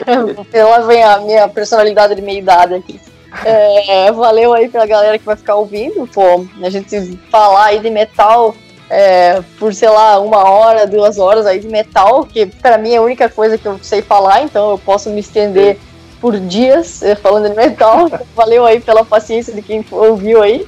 Lá 0.65 0.79
vem 0.81 1.03
a 1.03 1.19
minha 1.19 1.47
personalidade 1.47 2.15
de 2.15 2.23
meia 2.23 2.39
idade 2.39 2.75
aqui. 2.75 2.99
É, 3.45 4.11
valeu 4.11 4.55
aí 4.55 4.69
pela 4.69 4.87
galera 4.87 5.19
que 5.19 5.27
vai 5.27 5.37
ficar 5.37 5.57
ouvindo, 5.57 6.07
pô, 6.07 6.47
a 6.63 6.71
gente 6.71 7.19
falar 7.31 7.67
aí 7.67 7.79
de 7.79 7.91
metal 7.91 8.55
é, 8.91 9.41
por, 9.59 9.73
sei 9.73 9.89
lá, 9.89 10.19
uma 10.19 10.51
hora, 10.51 10.87
duas 10.87 11.17
horas 11.17 11.47
aí 11.47 11.61
de 11.61 11.69
metal, 11.69 12.25
que 12.25 12.45
para 12.45 12.77
mim 12.77 12.91
é 12.91 12.97
a 12.97 13.03
única 13.03 13.29
coisa 13.29 13.57
que 13.57 13.67
eu 13.67 13.79
sei 13.81 14.03
falar, 14.03 14.43
então 14.43 14.73
eu 14.73 14.79
posso 14.79 15.09
me 15.09 15.21
estender 15.21 15.79
por 16.21 16.39
dias 16.39 17.01
é, 17.03 17.15
falando 17.15 17.49
de 17.49 17.57
metal. 17.57 18.11
Valeu 18.35 18.67
aí 18.67 18.81
pela 18.81 19.05
paciência 19.05 19.55
de 19.55 19.63
quem 19.63 19.85
ouviu 19.93 20.43
aí. 20.43 20.67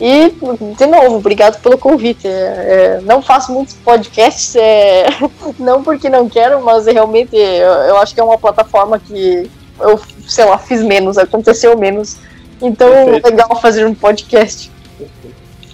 E, 0.00 0.32
de 0.76 0.86
novo, 0.86 1.16
obrigado 1.16 1.60
pelo 1.60 1.76
convite. 1.76 2.26
É, 2.26 2.30
é, 2.30 3.00
não 3.02 3.20
faço 3.20 3.52
muitos 3.52 3.74
podcasts, 3.74 4.56
é, 4.56 5.06
não 5.58 5.82
porque 5.82 6.08
não 6.08 6.28
quero, 6.28 6.64
mas 6.64 6.86
realmente 6.86 7.36
eu, 7.36 7.72
eu, 7.72 7.98
acho 7.98 8.14
que 8.14 8.20
é 8.20 8.24
uma 8.24 8.38
plataforma 8.38 8.98
que 8.98 9.50
eu, 9.80 10.00
sei 10.26 10.44
lá, 10.44 10.56
fiz 10.56 10.82
menos, 10.82 11.18
aconteceu 11.18 11.76
menos. 11.76 12.16
Então, 12.62 12.90
Perfeito. 12.90 13.26
legal 13.26 13.60
fazer 13.60 13.84
um 13.86 13.94
podcast. 13.94 14.70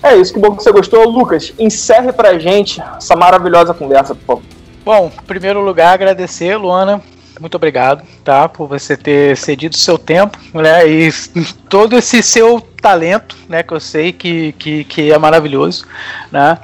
É 0.04 0.14
isso, 0.16 0.34
que 0.34 0.38
bom 0.38 0.54
que 0.54 0.62
você 0.62 0.70
gostou. 0.70 1.08
Lucas, 1.08 1.54
encerre 1.58 2.12
pra 2.12 2.38
gente 2.38 2.78
essa 2.98 3.16
maravilhosa 3.16 3.72
conversa, 3.72 4.14
por 4.14 4.36
favor. 4.36 4.42
Bom, 4.84 5.06
em 5.06 5.24
primeiro 5.24 5.62
lugar, 5.62 5.94
agradecer, 5.94 6.56
Luana. 6.58 7.00
Muito 7.40 7.54
obrigado, 7.54 8.04
tá? 8.22 8.46
Por 8.46 8.68
você 8.68 8.98
ter 8.98 9.34
cedido 9.34 9.78
seu 9.78 9.96
tempo, 9.96 10.38
né? 10.52 10.86
E 10.86 11.10
todo 11.70 11.96
esse 11.96 12.22
seu 12.22 12.60
talento, 12.60 13.34
né? 13.48 13.62
Que 13.62 13.72
eu 13.72 13.80
sei 13.80 14.12
que, 14.12 14.52
que, 14.52 14.84
que 14.84 15.10
é 15.10 15.16
maravilhoso, 15.16 15.86
né? 16.30 16.58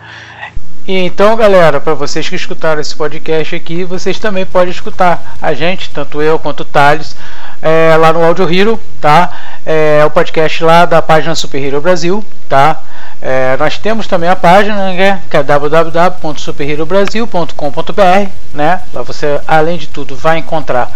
E 0.87 0.99
então, 0.99 1.35
galera, 1.35 1.81
para 1.81 1.95
vocês 1.95 2.29
que 2.29 2.37
escutaram 2.37 2.81
esse 2.81 2.95
podcast 2.95 3.57
aqui, 3.57 3.85
vocês 3.85 4.19
também 4.19 4.45
podem 4.45 4.71
escutar 4.71 5.39
a 5.41 5.55
gente, 5.55 5.89
tanto 5.91 6.21
eu 6.21 6.39
quanto 6.39 6.61
o 6.61 6.65
Thales, 6.65 7.17
é, 7.63 7.97
lá 7.97 8.13
no 8.13 8.25
Audio 8.25 8.53
Hero, 8.53 8.81
tá? 9.01 9.31
É, 9.65 10.03
o 10.05 10.11
podcast 10.11 10.65
lá 10.65 10.85
da 10.85 11.01
página 11.03 11.35
Super 11.35 11.63
Hero 11.63 11.81
Brasil, 11.81 12.25
tá? 12.49 12.81
É, 13.21 13.57
nós 13.59 13.77
temos 13.79 14.07
também 14.07 14.31
a 14.31 14.37
página 14.37 14.93
né, 14.93 15.21
que 15.29 15.37
é 15.37 15.43
www.superherobrasil.com.br, 15.43 18.31
né? 18.55 18.81
Lá 18.95 19.03
você, 19.03 19.41
além 19.47 19.77
de 19.77 19.89
tudo, 19.89 20.17
vai 20.17 20.39
encontrar 20.39 20.91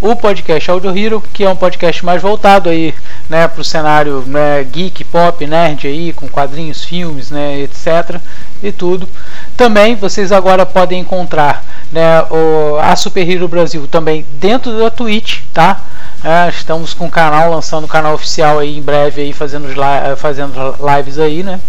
o 0.00 0.14
podcast 0.14 0.70
Audio 0.70 0.96
Hero, 0.96 1.22
que 1.32 1.44
é 1.44 1.50
um 1.50 1.56
podcast 1.56 2.04
mais 2.04 2.22
voltado 2.22 2.68
aí, 2.68 2.94
né, 3.28 3.48
para 3.48 3.60
o 3.60 3.64
cenário 3.64 4.22
né, 4.26 4.62
geek, 4.64 5.02
pop, 5.04 5.44
nerd 5.46 5.86
aí, 5.86 6.12
com 6.12 6.28
quadrinhos, 6.28 6.84
filmes, 6.84 7.30
né, 7.30 7.60
etc. 7.60 8.20
e 8.62 8.70
tudo. 8.70 9.08
Também 9.56 9.96
vocês 9.96 10.30
agora 10.30 10.64
podem 10.64 11.00
encontrar 11.00 11.64
né, 11.90 12.22
o, 12.30 12.78
a 12.80 12.94
Super 12.94 13.28
Hero 13.28 13.48
Brasil 13.48 13.88
também 13.88 14.24
dentro 14.40 14.78
da 14.78 14.88
Twitch, 14.88 15.40
tá? 15.52 15.82
É, 16.22 16.48
estamos 16.48 16.94
com 16.94 17.06
o 17.06 17.10
canal, 17.10 17.50
lançando 17.50 17.84
o 17.84 17.88
canal 17.88 18.14
oficial 18.14 18.58
aí 18.58 18.78
em 18.78 18.82
breve 18.82 19.22
aí, 19.22 19.32
fazendo, 19.32 19.68
fazendo 20.16 20.76
lives 20.96 21.18
aí, 21.18 21.42
né? 21.42 21.60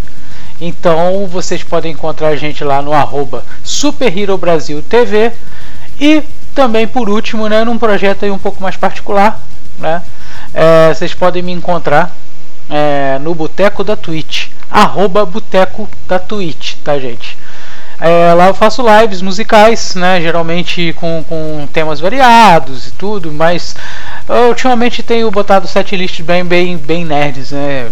Então 0.62 1.26
vocês 1.26 1.64
podem 1.64 1.94
encontrar 1.94 2.30
a 2.30 2.36
gente 2.36 2.64
lá 2.64 2.82
no 2.82 2.94
arroba 2.94 3.46
Super 3.64 4.16
Hero 4.16 4.38
Brasil 4.38 4.82
TV 4.82 5.32
e 6.00 6.24
também 6.56 6.88
por 6.88 7.10
último, 7.10 7.48
né, 7.48 7.64
num 7.64 7.78
projeto 7.78 8.24
aí 8.26 8.32
um 8.32 8.40
pouco 8.40 8.62
mais 8.62 8.76
particular, 8.76 9.42
né? 9.78 10.02
É, 10.54 10.94
vocês 10.94 11.14
podem 11.14 11.42
me 11.42 11.52
encontrar 11.52 12.16
é, 12.70 13.18
no 13.20 13.34
Boteco 13.34 13.84
da 13.84 13.96
Twitch, 13.96 14.48
arroba 14.70 15.26
Boteco 15.26 15.90
da 16.08 16.20
Twitch, 16.20 16.76
tá 16.84 17.00
gente? 17.00 17.38
É, 18.00 18.34
lá 18.34 18.48
eu 18.48 18.54
faço 18.54 18.82
lives 18.82 19.22
musicais, 19.22 19.96
né? 19.96 20.22
Geralmente 20.22 20.94
com, 20.94 21.24
com 21.28 21.68
temas 21.74 22.00
variados 22.00 22.88
e 22.88 22.92
tudo, 22.92 23.32
mas 23.32 23.76
ultimamente 24.50 25.04
tenho 25.04 25.30
botado 25.30 25.68
setlists 25.68 26.26
bem, 26.26 26.46
bem, 26.46 26.78
bem 26.78 27.04
nerds, 27.04 27.52
né? 27.52 27.90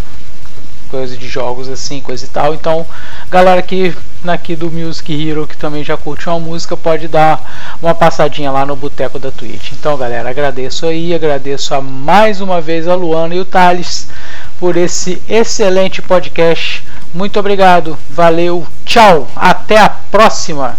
Coisa 0.89 1.17
de 1.17 1.27
jogos 1.27 1.69
assim, 1.69 2.01
coisa 2.01 2.25
e 2.25 2.27
tal. 2.27 2.53
Então, 2.53 2.85
galera 3.29 3.59
aqui, 3.59 3.95
aqui 4.25 4.55
do 4.55 4.71
Music 4.71 5.29
Hero 5.29 5.47
que 5.47 5.57
também 5.57 5.83
já 5.83 5.97
curte 5.97 6.27
uma 6.27 6.39
música, 6.39 6.75
pode 6.75 7.07
dar 7.07 7.77
uma 7.81 7.93
passadinha 7.93 8.51
lá 8.51 8.65
no 8.65 8.75
boteco 8.75 9.19
da 9.19 9.31
Twitch. 9.31 9.73
Então, 9.73 9.97
galera, 9.97 10.29
agradeço 10.29 10.85
aí, 10.85 11.13
agradeço 11.13 11.73
a 11.75 11.81
mais 11.81 12.41
uma 12.41 12.61
vez 12.61 12.87
a 12.87 12.95
Luana 12.95 13.35
e 13.35 13.39
o 13.39 13.45
Thales 13.45 14.07
por 14.59 14.77
esse 14.77 15.21
excelente 15.27 16.01
podcast. 16.01 16.83
Muito 17.13 17.39
obrigado, 17.39 17.97
valeu, 18.09 18.65
tchau, 18.85 19.27
até 19.35 19.79
a 19.79 19.89
próxima. 19.89 20.77